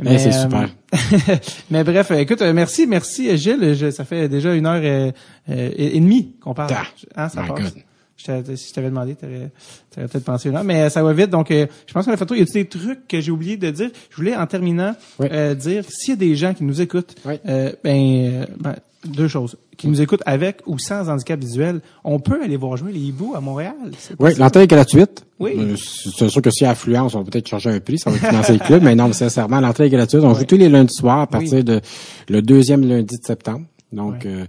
Eh, 0.06 0.16
c'est 0.18 0.28
euh, 0.28 0.42
super. 0.42 0.68
mais 1.70 1.82
bref, 1.84 2.12
euh, 2.12 2.18
écoute, 2.20 2.40
merci, 2.40 2.86
merci 2.86 3.36
Gilles. 3.36 3.74
Je- 3.74 3.90
ça 3.90 4.04
fait 4.04 4.28
déjà 4.28 4.54
une 4.54 4.64
heure 4.64 4.82
et, 4.82 5.12
et 5.48 5.98
demie 6.00 6.34
qu'on 6.40 6.54
parle. 6.54 6.72
Ah, 6.72 6.84
Hein, 7.24 7.28
ça 7.28 7.42
passe? 7.42 7.74
Je 8.16 8.54
si 8.54 8.68
je 8.68 8.72
t'avais 8.74 8.88
demandé, 8.90 9.16
t'aurais, 9.16 9.50
t'aurais 9.90 10.06
peut-être 10.06 10.24
pensé 10.24 10.48
une 10.48 10.56
heure. 10.56 10.62
Mais 10.64 10.88
ça 10.88 11.02
va 11.02 11.12
vite, 11.12 11.30
donc 11.30 11.50
euh, 11.50 11.66
je 11.86 11.92
pense 11.92 12.04
qu'on 12.06 12.12
a 12.12 12.16
fait 12.16 12.24
tout. 12.24 12.34
Il 12.34 12.40
y 12.40 12.42
a 12.42 12.52
des 12.52 12.64
trucs 12.68 13.08
que 13.08 13.20
j'ai 13.20 13.32
oublié 13.32 13.56
de 13.56 13.68
dire? 13.70 13.90
Je 14.10 14.16
voulais, 14.16 14.36
en 14.36 14.46
terminant, 14.46 14.94
Oui. 15.18 15.26
dire 15.56 15.84
s'il 15.88 16.10
y 16.10 16.12
a 16.12 16.16
des 16.16 16.36
gens 16.36 16.54
qui 16.54 16.62
nous 16.62 16.80
écoutent, 16.80 17.16
Oui. 17.26 17.34
ben, 17.44 17.74
ben, 17.82 18.76
deux 19.04 19.28
choses. 19.28 19.56
Qui 19.76 19.88
nous 19.88 20.00
écoutent 20.00 20.22
avec 20.26 20.60
ou 20.66 20.78
sans 20.78 21.08
handicap 21.08 21.40
visuel, 21.40 21.80
on 22.04 22.20
peut 22.20 22.40
aller 22.42 22.56
voir 22.56 22.76
jouer 22.76 22.92
les 22.92 23.00
hiboux 23.00 23.34
à 23.34 23.40
Montréal. 23.40 23.74
Oui, 24.18 24.34
l'entrée 24.36 24.62
est 24.62 24.66
gratuite. 24.68 25.24
Oui. 25.40 25.52
Euh, 25.58 25.74
C'est 25.76 26.28
sûr 26.28 26.40
que 26.42 26.50
si 26.50 26.62
y 26.62 26.66
a 26.66 26.70
affluence, 26.70 27.14
on 27.14 27.22
va 27.22 27.30
peut-être 27.30 27.48
charger 27.48 27.70
un 27.70 27.80
prix, 27.80 27.98
ça 27.98 28.10
va 28.10 28.18
financer 28.18 28.52
le 28.52 28.58
club, 28.60 28.82
mais 28.82 28.94
non, 28.94 29.08
mais 29.08 29.12
sincèrement, 29.12 29.60
l'entrée 29.60 29.86
est 29.86 29.90
gratuite. 29.90 30.22
On 30.22 30.32
Oui. 30.32 30.38
joue 30.38 30.44
tous 30.44 30.56
les 30.56 30.68
lundis 30.68 30.94
soirs 30.94 31.18
à 31.18 31.22
Oui. 31.22 31.28
partir 31.30 31.64
de 31.64 31.80
le 32.28 32.42
deuxième 32.42 32.86
lundi 32.86 33.16
de 33.16 33.24
septembre. 33.26 33.66
Donc, 33.92 34.22
Oui. 34.24 34.30
euh, 34.30 34.44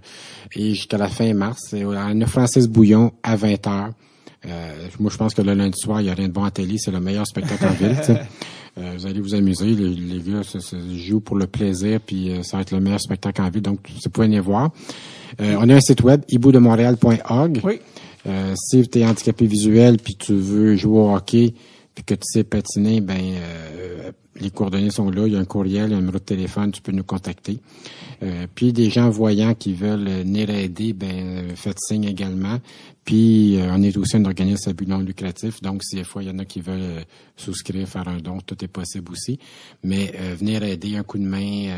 et 0.54 0.70
jusqu'à 0.74 0.98
la 0.98 1.08
fin 1.08 1.34
mars, 1.34 1.58
c'est 1.70 1.82
à 1.82 2.14
9 2.14 2.28
Francis 2.30 2.66
Bouillon 2.68 3.12
à 3.22 3.36
20 3.36 3.66
heures. 3.66 3.90
Euh, 4.46 4.72
moi, 5.00 5.10
je 5.10 5.16
pense 5.16 5.34
que 5.34 5.42
le 5.42 5.54
lundi 5.54 5.78
soir, 5.78 6.00
il 6.00 6.04
n'y 6.04 6.10
a 6.10 6.14
rien 6.14 6.28
de 6.28 6.32
bon 6.32 6.44
à 6.44 6.50
télé, 6.50 6.76
c'est 6.78 6.90
le 6.90 7.00
meilleur 7.00 7.26
spectacle 7.26 7.64
en 7.66 7.72
ville. 7.72 7.96
Euh, 8.76 8.94
vous 8.96 9.06
allez 9.06 9.20
vous 9.20 9.34
amuser, 9.34 9.66
les, 9.66 9.94
les 9.94 10.20
gars 10.20 10.42
se, 10.42 10.58
se 10.58 10.76
jouent 10.96 11.20
pour 11.20 11.36
le 11.36 11.46
plaisir, 11.46 12.00
puis 12.04 12.30
euh, 12.30 12.42
ça 12.42 12.56
va 12.56 12.62
être 12.62 12.72
le 12.72 12.80
meilleur 12.80 13.00
spectacle 13.00 13.40
en 13.40 13.48
ville, 13.48 13.62
donc 13.62 13.78
vous 13.88 14.10
pouvez 14.10 14.26
venir 14.26 14.42
voir. 14.42 14.70
Euh, 15.40 15.56
on 15.60 15.68
a 15.68 15.74
un 15.74 15.80
site 15.80 16.02
web, 16.02 16.22
iboudemontréal.org. 16.28 17.60
Oui. 17.62 17.80
Euh, 18.26 18.54
si 18.56 18.88
tu 18.88 19.00
es 19.00 19.06
handicapé 19.06 19.46
visuel 19.46 19.98
puis 19.98 20.16
tu 20.16 20.32
veux 20.32 20.76
jouer 20.76 20.98
au 20.98 21.14
hockey, 21.14 21.54
puis 21.94 22.04
que 22.04 22.14
tu 22.14 22.24
sais 22.24 22.44
patiner, 22.44 23.00
ben 23.00 23.20
les 24.36 24.50
coordonnées 24.50 24.90
sont 24.90 25.10
là. 25.10 25.26
Il 25.26 25.32
y 25.32 25.36
a 25.36 25.38
un 25.38 25.44
courriel, 25.44 25.86
il 25.86 25.92
y 25.92 25.94
a 25.94 25.96
un 25.96 26.00
numéro 26.00 26.18
de 26.18 26.24
téléphone, 26.24 26.72
tu 26.72 26.82
peux 26.82 26.92
nous 26.92 27.04
contacter. 27.04 27.60
Euh, 28.22 28.46
puis 28.52 28.72
des 28.72 28.90
gens 28.90 29.08
voyants 29.10 29.54
qui 29.54 29.74
veulent 29.74 30.08
venir 30.08 30.50
aider, 30.50 30.92
ben 30.92 31.54
faites 31.54 31.78
signe 31.78 32.04
également. 32.04 32.58
Puis 33.04 33.58
on 33.70 33.82
est 33.82 33.96
aussi 33.96 34.16
un 34.16 34.24
organisme 34.24 34.70
à 34.70 34.72
but 34.72 34.88
non 34.88 34.98
lucratif, 34.98 35.60
donc 35.60 35.84
si 35.84 35.96
des 35.96 36.04
fois 36.04 36.22
il 36.22 36.28
y 36.28 36.30
en 36.30 36.38
a 36.38 36.44
qui 36.44 36.62
veulent 36.62 37.04
souscrire, 37.36 37.86
faire 37.86 38.08
un 38.08 38.16
don, 38.16 38.38
tout 38.40 38.56
est 38.64 38.68
possible 38.68 39.12
aussi. 39.12 39.38
Mais 39.82 40.12
venir 40.38 40.62
aider, 40.62 40.96
un 40.96 41.02
coup 41.02 41.18
de 41.18 41.24
main, 41.24 41.70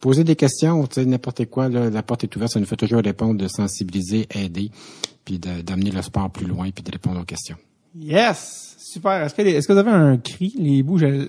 poser 0.00 0.24
des 0.24 0.34
questions, 0.34 0.84
tu 0.88 0.94
sais, 0.94 1.06
n'importe 1.06 1.46
quoi, 1.46 1.68
la 1.68 2.02
porte 2.02 2.24
est 2.24 2.34
ouverte, 2.34 2.52
ça 2.52 2.60
nous 2.60 2.66
fait 2.66 2.76
toujours 2.76 3.02
répondre, 3.02 3.40
de 3.40 3.46
sensibiliser, 3.46 4.26
aider, 4.34 4.72
puis 5.24 5.38
d'amener 5.38 5.92
le 5.92 6.02
sport 6.02 6.28
plus 6.28 6.46
loin, 6.46 6.70
puis 6.72 6.82
de 6.82 6.90
répondre 6.90 7.20
aux 7.20 7.24
questions. 7.24 7.56
Yes! 7.94 8.65
Super. 8.88 9.24
Est-ce 9.24 9.34
que, 9.34 9.42
est-ce 9.42 9.66
que 9.66 9.72
vous 9.72 9.80
avez 9.80 9.90
un 9.90 10.16
cri, 10.16 10.54
les 10.56 10.70
hiboux? 10.70 10.96
Je... 10.96 11.26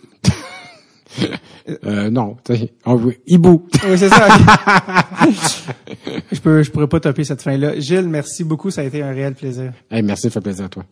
euh, 1.85 2.09
non, 2.11 2.37
hibou. 3.25 3.67
Oui, 3.87 3.97
c'est 3.97 4.09
ça. 4.09 4.27
je 6.31 6.39
peux, 6.39 6.61
je 6.61 6.69
pourrais 6.69 6.87
pas 6.87 6.99
topper 6.99 7.23
cette 7.23 7.41
fin-là. 7.41 7.79
Gilles, 7.79 8.09
merci 8.09 8.43
beaucoup. 8.43 8.69
Ça 8.69 8.81
a 8.81 8.83
été 8.83 9.01
un 9.01 9.09
réel 9.09 9.33
plaisir. 9.33 9.73
Hey, 9.89 10.03
merci, 10.03 10.29
ça 10.29 10.29
fait 10.29 10.41
plaisir 10.41 10.65
à 10.65 10.69
toi. 10.69 10.85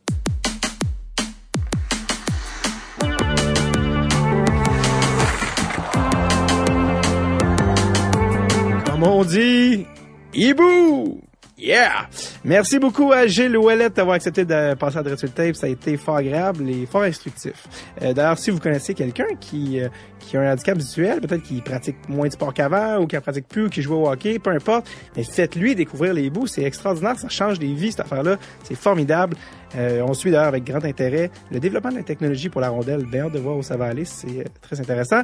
Comme 8.88 9.04
on 9.04 9.24
dit, 9.24 9.86
hibou! 10.34 11.22
Yeah! 11.58 12.10
Merci 12.44 12.80
beaucoup 12.80 13.14
à 13.14 13.28
Gilles 13.28 13.58
Ouellet 13.58 13.90
d'avoir 13.90 14.16
accepté 14.16 14.44
de 14.44 14.74
passer 14.74 14.98
à 14.98 15.04
Dreadful 15.04 15.30
Tape. 15.30 15.56
Ça 15.56 15.68
a 15.68 15.70
été 15.70 15.96
fort 15.96 16.18
agréable 16.18 16.70
et 16.70 16.86
fort 16.86 17.04
instructif. 17.04 17.54
Euh, 18.02 18.14
D'ailleurs, 18.14 18.38
si 18.38 18.52
vous 18.52 18.60
connaissez 18.60 18.94
quelqu'un 18.94 19.28
qui, 19.40 19.80
euh, 19.80 19.88
qui 20.20 20.36
a 20.36 20.42
un 20.42 20.52
handicap 20.52 20.78
visuel, 20.78 21.22
peut-être 21.22 21.44
qu'il 21.44 21.64
pratique 21.64 21.96
moins 22.10 22.28
de 22.28 22.34
sport 22.34 22.54
qu'avant 22.54 22.98
ou 22.98 23.08
qu'il 23.08 23.22
pratique 23.22 23.48
plus 23.48 23.66
ou 23.68 23.70
qui 23.70 23.82
joue 23.82 23.96
au 23.96 24.10
hockey, 24.10 24.38
peu 24.38 24.50
importe, 24.50 24.88
mais 25.16 25.24
faites-lui 25.24 25.76
découvrir 25.76 26.14
les 26.14 26.30
bouts. 26.30 26.48
C'est 26.48 26.64
extraordinaire. 26.64 27.18
Ça 27.18 27.30
change 27.30 27.58
des 27.58 27.74
vies, 27.74 27.92
cette 27.92 28.02
affaire-là. 28.02 28.36
C'est 28.64 28.76
formidable. 28.76 29.38
Euh, 29.78 30.02
on 30.06 30.14
suit 30.14 30.32
d'ailleurs 30.32 30.48
avec 30.48 30.66
grand 30.66 30.84
intérêt 30.84 31.32
le 31.52 31.60
développement 31.60 31.92
de 31.92 31.98
la 31.98 32.04
technologie 32.04 32.50
pour 32.50 32.62
la 32.62 32.70
rondelle. 32.70 33.06
Bien 33.06 33.26
hâte 33.26 33.34
de 33.34 33.40
voir 33.40 33.58
où 33.58 33.64
ça 33.64 33.78
va 33.78 33.86
aller. 33.86 34.06
C'est 34.06 34.28
euh, 34.28 34.44
très 34.62 34.80
intéressant. 34.80 35.22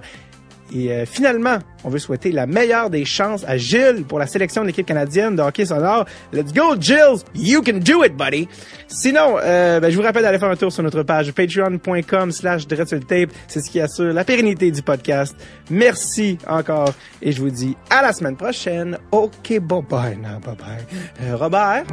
Et 0.74 0.92
euh, 0.92 1.06
finalement, 1.06 1.60
on 1.84 1.90
veut 1.90 2.00
souhaiter 2.00 2.32
la 2.32 2.48
meilleure 2.48 2.90
des 2.90 3.06
chances 3.06 3.44
à 3.48 3.58
Gilles 3.58 4.04
pour 4.08 4.20
la 4.20 4.28
sélection 4.28 4.62
de 4.62 4.68
l'équipe 4.68 4.86
canadienne 4.86 5.36
de 5.36 5.42
hockey 5.42 5.66
sonore. 5.66 6.06
Let's 6.32 6.54
go, 6.54 6.76
Gilles! 6.80 7.24
You 7.36 7.62
can 7.62 7.80
do 7.80 8.04
it, 8.04 8.16
buddy! 8.16 8.48
Sinon, 8.88 9.38
euh, 9.42 9.80
ben, 9.80 9.92
je 9.92 9.96
vous 9.96 10.04
rappelle 10.04 10.24
d'aller 10.24 10.40
faire 10.40 10.50
un 10.50 10.56
tour 10.56 10.72
sur 10.72 10.84
notre 10.84 11.04
page 11.04 11.32
patreon.com 11.32 12.32
slash 12.32 12.68
tape. 12.68 13.30
C'est 13.48 13.62
ce 13.62 13.70
qui 13.70 13.80
assure 13.80 14.14
la 14.14 14.24
pérennité 14.24 14.72
du 14.72 14.82
podcast. 14.82 15.36
Merci 15.70 16.38
encore 16.48 16.94
et 17.22 17.32
je 17.32 17.42
vous 17.42 17.50
dis 17.50 17.76
à 17.90 18.02
la 18.02 18.14
semaine 18.14 18.36
prochaine. 18.36 18.98
OK, 19.12 19.60
bye 19.60 19.82
bye. 19.90 20.18
Non, 20.18 20.40
bye 20.40 20.56
bye. 20.56 20.86
Euh, 21.22 21.36
Robert? 21.36 21.84